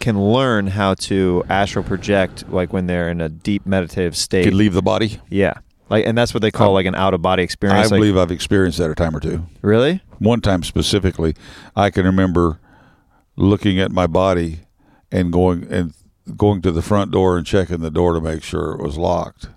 can 0.01 0.21
learn 0.21 0.67
how 0.67 0.95
to 0.95 1.43
astral 1.49 1.85
project, 1.85 2.45
like 2.51 2.73
when 2.73 2.87
they're 2.87 3.09
in 3.11 3.21
a 3.21 3.29
deep 3.29 3.65
meditative 3.67 4.17
state. 4.17 4.45
Could 4.45 4.55
leave 4.55 4.75
the 4.75 4.83
body. 4.83 5.21
Yeah, 5.31 5.55
like, 5.91 6.07
and 6.07 6.17
that's 6.17 6.33
what 6.35 6.43
they 6.43 6.51
call 6.51 6.73
like 6.73 6.87
an 6.87 6.95
out 6.95 7.15
of 7.15 7.23
body 7.23 7.43
I 7.43 7.45
experience. 7.45 7.91
like- 7.91 7.99
believe 8.01 8.17
I've 8.17 8.31
experienced 8.31 8.79
that 8.79 8.91
a 8.91 8.95
time 8.95 9.15
or 9.17 9.21
two. 9.21 9.45
Really? 9.63 10.01
One 10.19 10.41
time 10.41 10.63
specifically, 10.63 11.35
I 11.77 11.91
can 11.91 12.05
remember 12.05 12.59
looking 13.37 13.79
at 13.81 13.91
my 13.91 14.07
body 14.07 14.61
and 15.11 15.33
going 15.33 15.67
and 15.71 15.93
going 16.37 16.63
to 16.63 16.73
the 16.73 16.83
front 16.83 17.11
door 17.11 17.37
and 17.37 17.45
checking 17.47 17.81
the 17.81 17.91
door 17.91 18.15
to 18.15 18.21
make 18.21 18.43
sure 18.43 18.73
it 18.73 18.81
was 18.81 18.97
locked. 18.97 19.49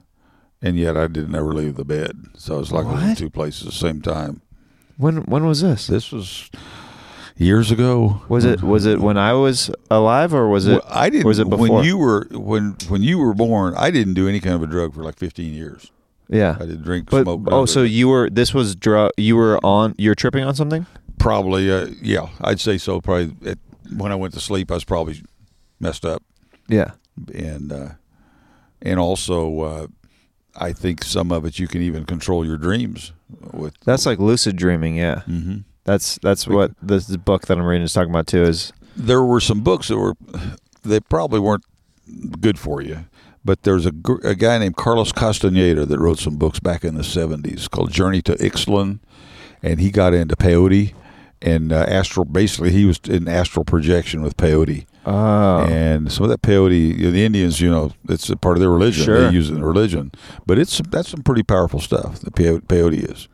And 0.61 0.77
yet 0.77 0.97
I 0.97 1.07
didn't 1.07 1.35
ever 1.35 1.53
leave 1.53 1.75
the 1.75 1.85
bed. 1.85 2.17
So 2.35 2.59
it's 2.59 2.71
like 2.71 2.85
I 2.85 2.93
was 2.93 3.01
in 3.03 3.09
What? 3.09 3.17
two 3.17 3.29
places 3.29 3.61
at 3.67 3.73
the 3.73 3.77
same 3.77 4.01
time. 4.01 4.41
When 4.97 5.17
when 5.25 5.45
was 5.45 5.61
this? 5.61 5.85
This 5.87 6.11
was 6.11 6.49
years 7.37 7.69
ago. 7.71 8.21
Was 8.29 8.43
it 8.45 8.63
was 8.63 8.85
it 8.87 8.99
when 8.99 9.17
I 9.17 9.33
was 9.33 9.69
alive 9.91 10.33
or 10.33 10.49
was 10.49 10.65
it? 10.65 10.71
Well, 10.83 10.87
I 10.89 11.09
didn't. 11.11 11.25
was 11.27 11.37
it 11.39 11.47
before? 11.49 11.69
when 11.69 11.83
you 11.85 11.97
were 11.97 12.27
when 12.31 12.75
when 12.89 13.03
you 13.03 13.19
were 13.19 13.35
born? 13.35 13.75
I 13.77 13.91
didn't 13.91 14.15
do 14.15 14.27
any 14.27 14.39
kind 14.39 14.55
of 14.55 14.63
a 14.63 14.67
drug 14.67 14.95
for 14.95 15.03
like 15.03 15.17
fifteen 15.19 15.53
years. 15.53 15.91
yeah. 16.29 16.55
I 16.59 16.65
didn't 16.65 16.81
drink, 16.83 17.09
But 17.11 17.23
smoke. 17.23 17.41
oh, 17.51 17.65
so 17.65 17.83
it. 17.83 17.91
you 17.91 18.07
were 18.07 18.27
this 18.29 18.53
was 18.55 18.75
drug. 18.75 19.11
You 19.17 19.35
were 19.35 19.59
on. 19.63 19.93
You're 19.99 20.15
tripping 20.15 20.43
on 20.43 20.55
something. 20.55 20.87
probably 21.19 21.71
uh, 21.71 21.87
yeah, 22.01 22.29
I'd 22.41 22.59
say 22.59 22.79
so. 22.79 22.99
Probably 22.99 23.35
at, 23.47 23.59
when 23.95 24.11
I 24.11 24.15
went 24.15 24.33
to 24.33 24.39
sleep, 24.39 24.71
I 24.71 24.73
was 24.73 24.83
probably 24.83 25.21
messed 25.79 26.03
up, 26.05 26.23
Yeah. 26.67 26.91
and 27.33 27.71
uh, 27.71 27.89
and 28.81 28.99
also 28.99 29.59
uh, 29.59 29.87
I 30.57 30.73
think 30.73 31.03
some 31.03 31.31
of 31.31 31.45
it 31.45 31.59
you 31.59 31.67
can 31.67 31.81
even 31.81 32.05
control 32.05 32.45
your 32.45 32.57
dreams 32.57 33.13
with. 33.53 33.73
That's 33.85 34.05
like 34.05 34.19
lucid 34.19 34.55
dreaming. 34.55 34.95
Yeah. 34.97 35.21
hmm 35.21 35.57
That's 35.83 36.19
that's 36.21 36.47
what 36.47 36.71
this 36.81 37.15
book 37.17 37.47
that 37.47 37.57
I'm 37.57 37.65
reading 37.65 37.83
is 37.85 37.93
talking 37.93 38.09
about 38.09 38.27
too. 38.27 38.43
Is 38.43 38.73
There 38.95 39.23
were 39.23 39.39
some 39.39 39.61
books 39.61 39.87
that 39.89 39.97
were 39.97 40.15
they 40.83 40.99
probably 40.99 41.39
weren't 41.39 41.63
good 42.39 42.57
for 42.57 42.81
you. 42.81 43.05
But 43.45 43.63
there's 43.63 43.85
a, 43.85 43.93
a 44.25 44.35
guy 44.35 44.57
named 44.57 44.75
Carlos 44.75 45.13
Castaneda 45.13 45.85
that 45.85 45.99
wrote 45.99 46.19
some 46.19 46.35
books 46.35 46.59
back 46.59 46.83
in 46.83 46.95
the 46.95 47.01
70s 47.01 47.69
called 47.69 47.91
Journey 47.91 48.21
to 48.23 48.33
Ixtlan, 48.35 48.99
and 49.63 49.79
he 49.79 49.89
got 49.89 50.13
into 50.13 50.35
peyote 50.35 50.93
and 51.41 51.71
uh, 51.71 51.85
astral. 51.87 52.25
Basically, 52.25 52.71
he 52.71 52.83
was 52.83 52.99
in 53.07 53.29
astral 53.29 53.63
projection 53.63 54.21
with 54.21 54.35
peyote, 54.35 54.85
oh 55.07 55.65
and 55.65 56.11
some 56.11 56.23
of 56.25 56.29
that 56.29 56.41
peyote. 56.41 56.97
You 56.97 57.05
know, 57.05 57.11
the 57.11 57.25
Indians, 57.25 57.59
you 57.61 57.69
know, 57.71 57.93
it's 58.09 58.29
a 58.29 58.35
part 58.35 58.57
of 58.57 58.61
their 58.61 58.69
religion. 58.69 59.03
Sure. 59.05 59.27
They 59.27 59.33
use 59.33 59.49
it 59.49 59.55
in 59.55 59.63
religion, 59.63 60.11
but 60.45 60.59
it's 60.59 60.79
that's 60.89 61.09
some 61.09 61.23
pretty 61.23 61.43
powerful 61.43 61.79
stuff. 61.79 62.19
The 62.19 62.31
peyote, 62.31 62.67
peyote 62.67 63.11
is. 63.11 63.27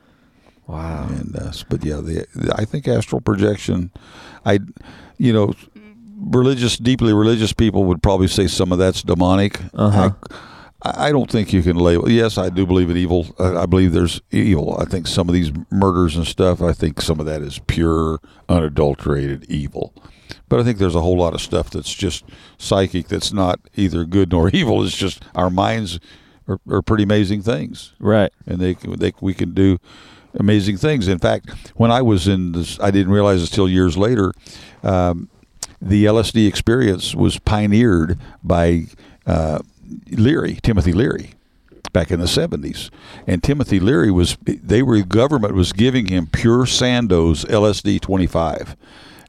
wow. 0.68 1.08
And 1.10 1.36
uh, 1.36 1.52
but 1.70 1.84
yeah, 1.84 1.98
the, 1.98 2.26
I 2.56 2.66
think 2.66 2.88
astral 2.88 3.22
projection, 3.22 3.92
I, 4.46 4.60
you 5.18 5.34
know, 5.34 5.54
religious, 6.18 6.78
deeply 6.78 7.14
religious 7.14 7.54
people 7.54 7.84
would 7.86 8.02
probably 8.02 8.28
say 8.28 8.48
some 8.48 8.72
of 8.72 8.78
that's 8.78 9.02
demonic. 9.04 9.60
Uh-huh. 9.74 10.12
I, 10.84 11.08
I 11.08 11.12
don't 11.12 11.30
think 11.32 11.54
you 11.54 11.62
can 11.62 11.78
label. 11.78 12.10
Yes, 12.10 12.38
I 12.38 12.50
do 12.50 12.66
believe 12.66 12.90
in 12.90 12.98
evil. 12.98 13.28
I, 13.40 13.64
I 13.64 13.66
believe 13.66 13.94
there's 13.94 14.22
evil. 14.32 14.78
I 14.80 14.86
think 14.86 15.08
some 15.08 15.30
of 15.30 15.34
these 15.34 15.52
murders 15.72 16.16
and 16.16 16.28
stuff. 16.28 16.62
I 16.62 16.74
think 16.74 17.02
some 17.02 17.20
of 17.20 17.26
that 17.26 17.42
is 17.42 17.60
pure, 17.68 18.20
unadulterated 18.50 19.46
evil. 19.50 19.94
But 20.50 20.60
I 20.60 20.64
think 20.64 20.78
there's 20.78 20.96
a 20.96 21.02
whole 21.02 21.18
lot 21.18 21.34
of 21.34 21.42
stuff 21.42 21.70
that's 21.70 21.94
just 21.94 22.24
psychic. 22.58 23.08
That's 23.08 23.34
not 23.34 23.60
either 23.76 24.06
good 24.06 24.32
nor 24.32 24.50
evil. 24.54 24.84
It's 24.84 24.96
just 24.98 25.24
our 25.36 25.50
minds 25.50 26.00
are, 26.48 26.60
are 26.70 26.82
pretty 26.82 27.04
amazing 27.04 27.42
things 27.42 27.94
Right. 28.00 28.32
and 28.46 28.60
they 28.60 28.74
they 28.74 29.14
we 29.22 29.34
can 29.34 29.54
do 29.54 29.80
amazing 30.38 30.78
things. 30.78 31.08
In 31.08 31.20
fact, 31.20 31.50
when 31.76 31.92
I 31.92 32.02
was 32.02 32.28
in 32.28 32.52
this, 32.54 32.80
I 32.80 32.92
didn't 32.92 33.14
realize 33.14 33.40
this 33.42 33.50
till 33.50 33.70
years 33.70 33.98
later. 33.98 34.34
Um, 34.84 35.30
the 35.82 36.06
LSD 36.06 36.48
experience 36.48 37.14
was 37.14 37.38
pioneered 37.40 38.18
by 38.44 38.86
uh, 39.28 39.60
Leary, 40.10 40.60
Timothy 40.64 40.94
Leary, 40.94 41.32
back 41.92 42.10
in 42.10 42.20
the 42.20 42.28
seventies, 42.28 42.90
and 43.28 43.44
Timothy 43.44 43.80
Leary 43.80 44.10
was 44.12 44.38
they 44.46 44.82
were 44.82 45.02
government 45.04 45.54
was 45.56 45.72
giving 45.74 46.08
him 46.08 46.28
pure 46.28 46.66
Sandoz 46.66 47.46
LSD 47.46 48.00
twenty 48.02 48.28
five. 48.28 48.76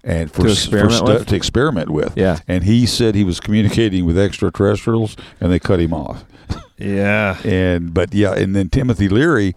And 0.06 0.30
for, 0.30 0.42
To 0.42 0.50
s- 0.50 0.66
for 0.66 0.90
stu- 0.90 1.24
to 1.24 1.34
experiment 1.36 1.88
with, 1.90 2.12
Yeah. 2.16 2.38
And 2.46 2.64
he 2.64 2.84
said 2.86 3.14
he 3.14 3.24
was 3.24 3.40
communicating 3.40 4.04
with 4.04 4.18
extraterrestrials, 4.18 5.16
and 5.40 5.50
they 5.50 5.58
cut 5.58 5.80
him 5.80 5.94
off 5.94 6.24
Yeah. 6.78 7.38
and 7.44 7.94
but 7.94 8.12
yeah, 8.12 8.34
and 8.34 8.54
then 8.54 8.68
Timothy 8.68 9.08
Leary 9.08 9.54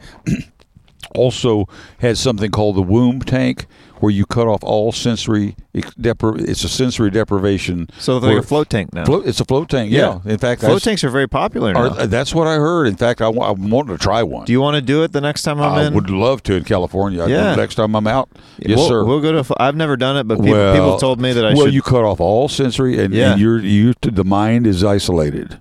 also 1.15 1.67
had 1.99 2.17
something 2.17 2.51
called 2.51 2.75
the 2.75 2.81
womb 2.81 3.21
tank, 3.21 3.65
where 3.99 4.11
you 4.11 4.25
cut 4.25 4.47
off 4.47 4.63
all 4.63 4.91
sensory 4.91 5.55
depri- 5.73 6.47
It's 6.47 6.63
a 6.63 6.69
sensory 6.69 7.09
deprivation. 7.09 7.89
So 7.97 8.17
like 8.17 8.37
a 8.37 8.43
float 8.43 8.69
tank 8.69 8.93
now. 8.93 9.05
Float, 9.05 9.25
it's 9.25 9.39
a 9.39 9.45
float 9.45 9.69
tank. 9.69 9.91
Yeah. 9.91 10.19
In 10.25 10.37
fact, 10.37 10.61
float 10.61 10.83
tanks 10.83 11.03
are 11.03 11.09
very 11.09 11.27
popular 11.27 11.73
now. 11.73 11.95
are, 11.97 12.07
that's 12.07 12.33
what 12.33 12.47
I 12.47 12.55
heard. 12.55 12.87
In 12.87 12.95
fact, 12.95 13.21
I, 13.21 13.27
I 13.27 13.51
wanted 13.51 13.93
to 13.93 13.97
try 13.97 14.23
one. 14.23 14.45
Do 14.45 14.51
you 14.51 14.61
want 14.61 14.75
to 14.75 14.81
do 14.81 15.03
it 15.03 15.13
the 15.13 15.21
next 15.21 15.43
time 15.43 15.59
I'm 15.59 15.73
I 15.73 15.85
in? 15.87 15.93
I 15.93 15.95
would 15.95 16.09
love 16.09 16.43
to 16.43 16.55
in 16.55 16.63
California. 16.63 17.27
Yeah. 17.27 17.55
Next 17.55 17.75
time 17.75 17.95
I'm 17.95 18.07
out. 18.07 18.29
Yes, 18.59 18.77
we'll, 18.77 18.87
sir. 18.87 19.03
We'll 19.03 19.21
go 19.21 19.41
to. 19.41 19.55
I've 19.61 19.75
never 19.75 19.97
done 19.97 20.17
it, 20.17 20.27
but 20.27 20.35
people, 20.35 20.51
well, 20.51 20.73
people 20.75 20.97
told 20.99 21.19
me 21.19 21.33
that 21.33 21.45
I 21.45 21.53
well, 21.53 21.65
should. 21.65 21.73
you 21.73 21.81
cut 21.81 22.03
off 22.03 22.19
all 22.19 22.47
sensory, 22.47 22.99
and, 22.99 23.13
Yeah. 23.13 23.31
and 23.31 23.41
you're 23.41 23.59
you 23.59 23.93
the 24.01 24.23
mind 24.23 24.67
is 24.67 24.83
isolated, 24.83 25.59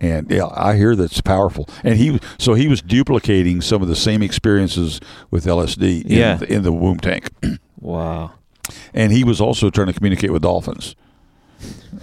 and 0.00 0.30
yeah, 0.30 0.46
I 0.54 0.76
hear 0.76 0.94
that's 0.96 1.20
powerful. 1.20 1.68
And 1.84 1.96
he 1.98 2.20
so 2.38 2.54
he 2.54 2.68
was 2.68 2.80
duplicating 2.82 3.60
some 3.60 3.82
of 3.82 3.88
the 3.88 3.96
same 3.96 4.22
experiences 4.22 5.00
with 5.30 5.44
LSD 5.46 6.04
in, 6.04 6.10
Yeah. 6.10 6.36
the, 6.36 6.52
in 6.52 6.62
the 6.62 6.72
womb 6.72 6.98
tank, 6.98 7.30
wow. 7.80 8.32
and 8.94 9.12
he 9.12 9.24
was 9.24 9.40
also 9.40 9.70
trying 9.70 9.86
to 9.88 9.92
communicate 9.92 10.30
with 10.32 10.42
dolphins, 10.42 10.94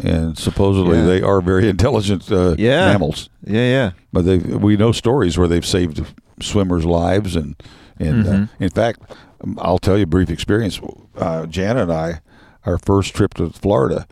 and 0.04 0.38
supposedly 0.38 0.98
Yeah. 0.98 1.06
they 1.06 1.22
are 1.22 1.41
very 1.41 1.70
intelligent 1.76 2.32
uh, 2.32 2.56
Yeah. 2.58 2.88
mammals. 2.91 3.30
Yeah. 3.46 3.60
Yeah. 3.70 3.91
But 4.12 4.26
they 4.26 4.38
we 4.38 4.78
know 4.78 4.91
stories 4.91 5.38
where 5.38 5.48
they've 5.48 5.66
saved 5.66 6.06
swimmers' 6.41 6.86
lives, 6.86 7.36
and 7.36 7.56
and 8.00 8.28
uh, 8.28 8.32
Mhm. 8.32 8.50
in 8.60 8.70
fact, 8.70 9.02
um, 9.43 9.58
I'll 9.62 9.80
tell 9.80 9.98
you 9.98 10.04
a 10.04 10.08
brief 10.08 10.30
experience. 10.30 10.80
Uh, 11.18 11.46
Jana 11.46 11.84
and 11.84 11.91
I, 11.93 12.20
our 12.66 12.78
first 12.78 13.14
trip 13.14 13.34
to 13.36 13.50
Florida, 13.52 14.06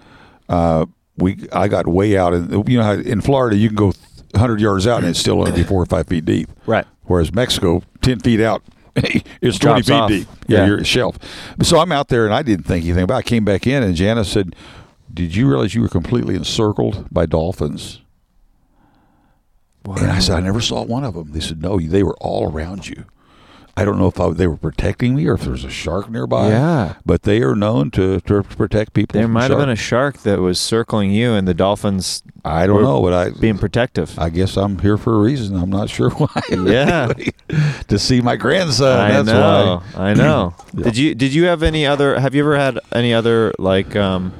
uh, 0.47 0.85
we 1.17 1.47
I 1.51 1.67
got 1.67 1.87
way 1.87 2.17
out, 2.17 2.33
and 2.33 2.67
you 2.69 2.77
know 2.79 2.91
in 2.93 3.21
Florida 3.21 3.55
you 3.55 3.69
can 3.69 3.75
go 3.75 3.93
100 4.31 4.59
yards 4.59 4.87
out 4.87 4.99
and 4.99 5.07
it's 5.09 5.19
still 5.19 5.47
only 5.47 5.63
four 5.63 5.81
or 5.81 5.85
five 5.85 6.07
feet 6.07 6.25
deep, 6.25 6.49
Right. 6.65 6.85
whereas 7.03 7.33
Mexico 7.33 7.83
10 8.01 8.19
feet 8.19 8.39
out. 8.41 8.63
It's 8.95 9.57
20 9.57 9.57
Drops 9.59 9.87
feet 9.87 9.93
off. 9.93 10.09
deep. 10.09 10.27
Yeah, 10.47 10.57
Yeah. 10.59 10.65
you're 10.67 10.77
a 10.79 10.83
shelf. 10.85 11.17
So 11.63 11.79
I'm 11.79 11.91
out 11.91 12.07
there 12.09 12.25
and 12.25 12.33
I 12.33 12.41
didn't 12.43 12.65
think 12.65 12.85
anything 12.85 13.03
about 13.03 13.15
it. 13.15 13.25
I 13.25 13.29
came 13.29 13.43
back 13.45 13.65
in 13.67 13.81
and 13.83 13.95
Janice 13.95 14.29
said, 14.29 14.55
Did 15.13 15.35
you 15.35 15.47
realize 15.49 15.73
you 15.75 15.81
were 15.81 15.89
completely 15.89 16.35
encircled 16.35 17.07
by 17.11 17.25
dolphins? 17.25 18.01
And 19.85 20.09
I 20.11 20.19
said, 20.19 20.35
I 20.37 20.39
never 20.39 20.61
saw 20.61 20.83
one 20.83 21.03
of 21.03 21.13
them. 21.13 21.31
They 21.31 21.39
said, 21.41 21.61
no, 21.61 21.77
they 21.79 22.03
were 22.03 22.15
all 22.21 22.49
around 22.51 22.87
you. 22.87 23.03
I 23.75 23.85
don't 23.85 23.97
know 23.97 24.07
if 24.07 24.19
I, 24.19 24.29
they 24.31 24.45
were 24.45 24.57
protecting 24.57 25.15
me 25.15 25.25
or 25.27 25.33
if 25.33 25.41
there 25.41 25.51
was 25.51 25.63
a 25.63 25.69
shark 25.69 26.09
nearby. 26.09 26.49
Yeah. 26.49 26.95
But 27.05 27.23
they 27.23 27.41
are 27.41 27.55
known 27.55 27.89
to, 27.91 28.19
to 28.21 28.43
protect 28.43 28.93
people. 28.93 29.19
There 29.19 29.27
might 29.27 29.49
have 29.49 29.59
been 29.59 29.69
a 29.69 29.75
shark 29.75 30.19
that 30.19 30.39
was 30.39 30.59
circling 30.59 31.11
you, 31.11 31.33
and 31.33 31.47
the 31.47 31.55
dolphins 31.55 32.21
I 32.45 32.67
don't 32.67 32.83
know, 32.83 33.01
but 33.01 33.13
I 33.13 33.29
being 33.29 33.57
protective. 33.57 34.19
I 34.19 34.29
guess 34.29 34.57
I'm 34.57 34.77
here 34.79 34.97
for 34.97 35.15
a 35.15 35.19
reason. 35.19 35.55
I'm 35.55 35.69
not 35.69 35.89
sure 35.89 36.09
why. 36.11 36.41
Yeah. 36.51 37.13
to 37.87 37.97
see 37.97 38.21
my 38.21 38.35
grandson. 38.35 38.99
I 38.99 39.11
that's 39.11 39.27
know. 39.27 39.81
why. 39.93 40.09
I 40.09 40.13
know. 40.13 40.55
Yeah. 40.73 40.83
Did 40.85 40.97
you 40.97 41.15
Did 41.15 41.33
you 41.35 41.45
have 41.45 41.61
any 41.61 41.85
other? 41.85 42.19
Have 42.19 42.33
you 42.33 42.41
ever 42.41 42.57
had 42.57 42.79
any 42.91 43.13
other 43.13 43.53
like 43.59 43.95
um, 43.95 44.33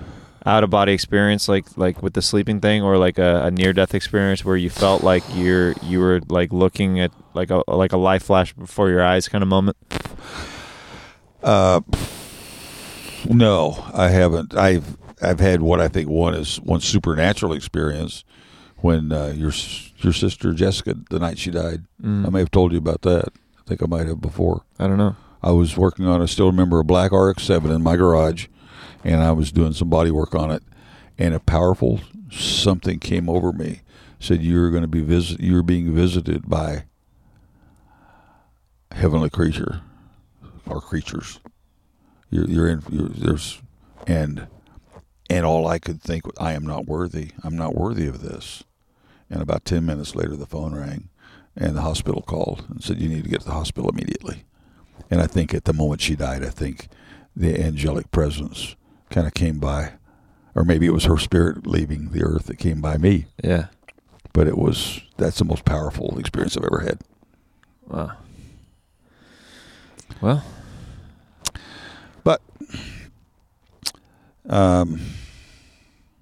out 0.46 0.64
of 0.64 0.70
body 0.70 0.94
experience, 0.94 1.48
like 1.48 1.66
like 1.78 2.02
with 2.02 2.14
the 2.14 2.22
sleeping 2.22 2.60
thing, 2.60 2.84
or 2.84 2.98
like 2.98 3.18
a, 3.18 3.46
a 3.46 3.52
near 3.52 3.74
death 3.74 3.94
experience 3.96 4.44
where 4.44 4.58
you 4.58 4.70
felt 4.70 5.04
like 5.04 5.24
you're 5.34 5.74
you 5.82 6.00
were 6.00 6.22
like 6.28 6.52
looking 6.52 7.00
at 7.00 7.12
like 7.34 7.50
a 7.50 7.64
like 7.68 7.92
a 7.94 7.98
life 7.98 8.24
flash 8.24 8.54
before 8.54 8.90
your 8.90 9.04
eyes 9.04 9.28
kind 9.28 9.42
of 9.42 9.48
moment? 9.48 9.78
Uh, 11.42 11.82
no, 13.30 13.84
I 13.94 14.10
haven't. 14.10 14.56
I've 14.56 14.98
I've 15.22 15.40
had 15.40 15.62
what 15.62 15.80
I 15.80 15.88
think 15.88 16.10
one 16.10 16.36
is 16.36 16.58
one 16.62 16.82
supernatural 16.82 17.54
experience 17.54 18.24
when 18.78 19.12
uh, 19.12 19.34
your 19.36 19.52
your 19.98 20.14
sister 20.14 20.54
Jessica, 20.54 20.96
the 21.10 21.20
night 21.20 21.40
she 21.40 21.52
died. 21.52 21.86
Mm. 22.02 22.28
I 22.28 22.30
may 22.30 22.40
have 22.40 22.52
told 22.52 22.74
you 22.74 22.78
about 22.78 23.02
that. 23.04 23.30
I 23.60 23.62
think 23.66 23.82
I 23.82 23.86
might 23.86 24.08
have 24.08 24.22
before. 24.22 24.64
I 24.78 24.88
don't 24.88 24.98
know. 24.98 25.16
I 25.42 25.52
was 25.52 25.78
working 25.78 26.06
on. 26.06 26.22
I 26.22 26.26
still 26.26 26.48
remember 26.48 26.80
a 26.80 26.84
black 26.86 27.12
RX-7 27.12 27.74
in 27.74 27.82
my 27.82 27.96
garage, 27.96 28.48
and 29.04 29.22
I 29.22 29.32
was 29.32 29.52
doing 29.52 29.74
some 29.74 29.90
body 29.90 30.12
work 30.12 30.36
on 30.36 30.52
it, 30.52 30.64
and 31.18 31.34
a 31.34 31.40
powerful 31.40 32.00
something 32.32 33.00
came 33.00 33.30
over 33.30 33.52
me. 33.52 33.82
Said 34.20 34.42
you 34.42 34.60
were 34.60 34.70
going 34.70 34.84
to 34.84 34.88
be 34.88 35.02
visit. 35.02 35.42
You 35.42 35.56
were 35.56 35.64
being 35.64 35.94
visited 35.94 36.50
by 36.50 36.86
heavenly 38.92 39.30
creature 39.30 39.82
or 40.66 40.80
creatures. 40.80 41.40
You're, 42.30 42.48
you're 42.48 42.70
in. 42.70 42.84
You're, 42.90 43.10
there's 43.10 43.62
and 44.08 44.48
and 45.30 45.46
all 45.46 45.68
I 45.68 45.80
could 45.80 46.02
think, 46.02 46.24
I 46.38 46.54
am 46.54 46.64
not 46.64 46.86
worthy. 46.86 47.32
I'm 47.44 47.58
not 47.58 47.76
worthy 47.76 48.08
of 48.08 48.22
this. 48.22 48.64
And 49.30 49.42
about 49.42 49.66
ten 49.66 49.86
minutes 49.86 50.16
later, 50.16 50.36
the 50.36 50.46
phone 50.46 50.74
rang, 50.76 51.10
and 51.56 51.76
the 51.76 51.82
hospital 51.82 52.22
called 52.22 52.66
and 52.70 52.84
said 52.84 53.00
you 53.00 53.10
need 53.10 53.24
to 53.24 53.30
get 53.30 53.42
to 53.42 53.48
the 53.48 53.54
hospital 53.54 53.90
immediately. 53.90 54.46
And 55.10 55.22
I 55.22 55.28
think 55.28 55.54
at 55.54 55.66
the 55.66 55.74
moment 55.74 56.02
she 56.02 56.16
died, 56.16 56.44
I 56.44 56.50
think 56.50 56.88
the 57.36 57.60
angelic 57.60 58.12
presence 58.12 58.76
kind 59.14 59.28
of 59.28 59.34
came 59.34 59.60
by, 59.60 59.94
or 60.56 60.64
maybe 60.66 60.86
it 60.88 60.94
was 60.94 61.06
her 61.06 61.18
spirit 61.18 61.68
leaving 61.68 62.10
the 62.10 62.24
earth 62.24 62.48
that 62.48 62.58
came 62.58 62.82
by 62.82 62.98
me. 62.98 63.26
Yeah. 63.44 63.68
But 64.34 64.48
it 64.48 64.58
was 64.58 65.02
that's 65.18 65.38
the 65.38 65.46
most 65.46 65.64
powerful 65.64 66.18
experience 66.20 66.58
I've 66.58 66.66
ever 66.66 66.80
had. 66.80 67.00
Wow. 67.88 68.18
Well, 70.22 70.44
But 72.24 72.42
um, 74.50 75.00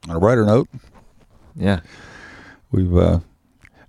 on 0.09 0.15
a 0.15 0.19
brighter 0.19 0.45
note, 0.45 0.67
yeah. 1.55 1.81
we've 2.71 2.95
uh, 2.95 3.19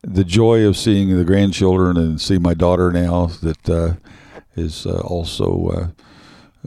the 0.03 0.25
joy 0.25 0.67
of 0.67 0.77
seeing 0.77 1.17
the 1.17 1.25
grandchildren 1.25 1.97
and 1.97 2.21
see 2.21 2.39
my 2.39 2.55
daughter 2.55 2.93
now 2.93 3.27
that 3.43 3.69
uh, 3.69 3.95
is 4.55 4.87
uh, 4.87 5.01
also 5.01 5.69
uh, 5.69 5.87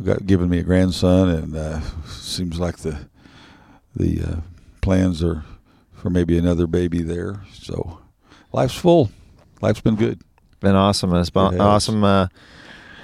got 0.04 0.26
given 0.26 0.50
me 0.50 0.60
a 0.60 0.64
grandson, 0.64 1.30
and 1.30 1.56
uh, 1.56 1.80
seems 2.08 2.60
like 2.60 2.78
the 2.78 3.08
the 3.96 4.22
uh, 4.22 4.36
plans 4.82 5.24
are 5.24 5.44
for 5.94 6.10
maybe 6.10 6.38
another 6.38 6.68
baby 6.68 7.02
there. 7.02 7.42
So 7.54 8.00
life's 8.52 8.76
full. 8.76 9.10
Life's 9.62 9.82
been 9.82 9.96
good. 9.96 10.22
Been 10.60 10.76
awesome. 10.76 11.14
It's 11.16 11.30
been 11.30 11.54
It 11.54 11.60
awesome 11.60 12.04
uh, 12.04 12.28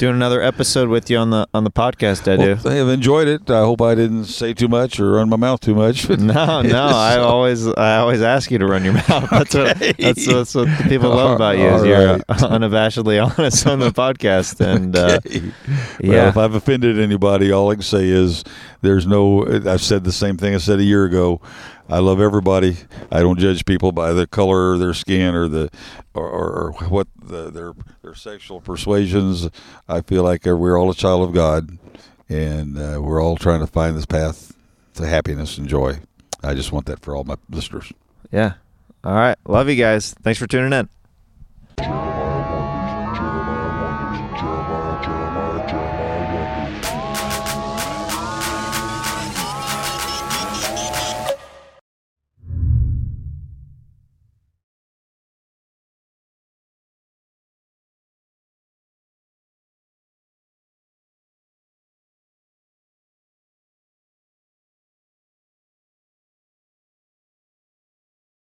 doing 0.02 0.16
another 0.16 0.42
episode 0.42 0.90
with 0.90 1.12
you 1.12 1.18
on 1.18 1.30
the 1.30 1.48
on 1.54 1.64
the 1.64 1.70
podcast, 1.70 2.28
I 2.28 2.36
do. 2.36 2.68
I 2.68 2.74
have 2.74 2.88
enjoyed 2.88 3.28
it. 3.28 3.48
I 3.52 3.60
hope 3.60 3.84
I 3.84 3.94
didn't 3.94 4.26
say 4.26 4.52
too 4.52 4.68
much 4.68 5.00
or 5.00 5.12
run 5.12 5.30
my 5.30 5.36
mouth 5.36 5.60
too 5.60 5.76
much. 5.76 6.10
No, 6.10 6.62
no. 6.64 6.86
I 6.88 7.20
always, 7.20 7.68
I 7.68 7.98
always 7.98 8.24
ask 8.24 8.50
you 8.50 8.58
to 8.58 8.66
run 8.66 8.84
your 8.84 8.94
mouth. 8.94 9.08
That's 9.30 9.54
what, 9.54 9.78
that's, 10.00 10.26
that's 10.26 10.56
what 10.56 10.66
the 10.66 10.86
people 10.90 11.10
love 11.10 11.36
about 11.36 11.60
you. 11.60 11.68
Is 11.68 11.82
All 11.82 11.86
you're 11.86 12.18
unabashedly 12.18 13.24
honest 13.24 13.68
on 13.68 13.78
the 13.78 13.92
podcast, 13.92 14.60
and 14.60 14.96
uh, 14.96 15.20
Okay. 15.24 15.40
Well, 15.40 15.54
yeah, 16.02 16.30
if 16.30 16.38
I've 16.38 16.56
offended 16.56 17.00
anybody, 17.00 17.52
all 17.52 17.70
I 17.70 17.76
can 17.76 17.84
say 17.84 18.08
is 18.08 18.44
there's 18.82 19.06
no. 19.06 19.46
I've 19.46 19.84
said 19.84 20.04
the 20.04 20.12
same 20.12 20.36
thing 20.36 20.56
I 20.56 20.58
said 20.58 20.80
a 20.80 20.84
year 20.84 21.06
ago. 21.06 21.42
I 21.92 22.00
love 22.00 22.22
everybody. 22.22 22.78
I 23.12 23.20
don't 23.20 23.38
judge 23.38 23.66
people 23.66 23.92
by 23.92 24.14
the 24.14 24.26
color 24.26 24.74
of 24.74 24.80
their 24.80 24.94
skin 24.94 25.36
or 25.36 25.50
the 25.50 25.70
or, 26.14 26.26
or, 26.26 26.72
what 26.88 27.08
the, 27.22 27.50
their 27.50 27.74
their 28.02 28.16
sexual 28.16 28.62
persuasions. 28.62 29.50
I 29.90 30.00
feel 30.00 30.24
like 30.24 30.46
we're 30.46 30.80
all 30.80 30.90
a 30.90 30.96
child 30.96 31.28
of 31.28 31.36
God, 31.36 31.78
and 32.30 32.78
uh, 32.78 33.02
we're 33.02 33.22
all 33.22 33.36
trying 33.36 33.60
to 33.60 33.68
find 33.68 33.98
this 33.98 34.06
path 34.06 34.56
to 34.96 35.06
happiness 35.06 35.58
and 35.58 35.68
joy. 35.68 36.00
I 36.42 36.54
just 36.54 36.72
want 36.72 36.86
that 36.86 37.02
for 37.02 37.14
all 37.16 37.26
my 37.26 37.36
listeners. 37.50 37.92
yeah. 38.32 38.54
All 39.04 39.14
right, 39.14 39.38
love 39.46 39.68
you 39.68 39.76
guys. 39.76 40.14
Thanks 40.22 40.40
for 40.40 40.48
tuning 40.48 40.72
in. 40.74 40.90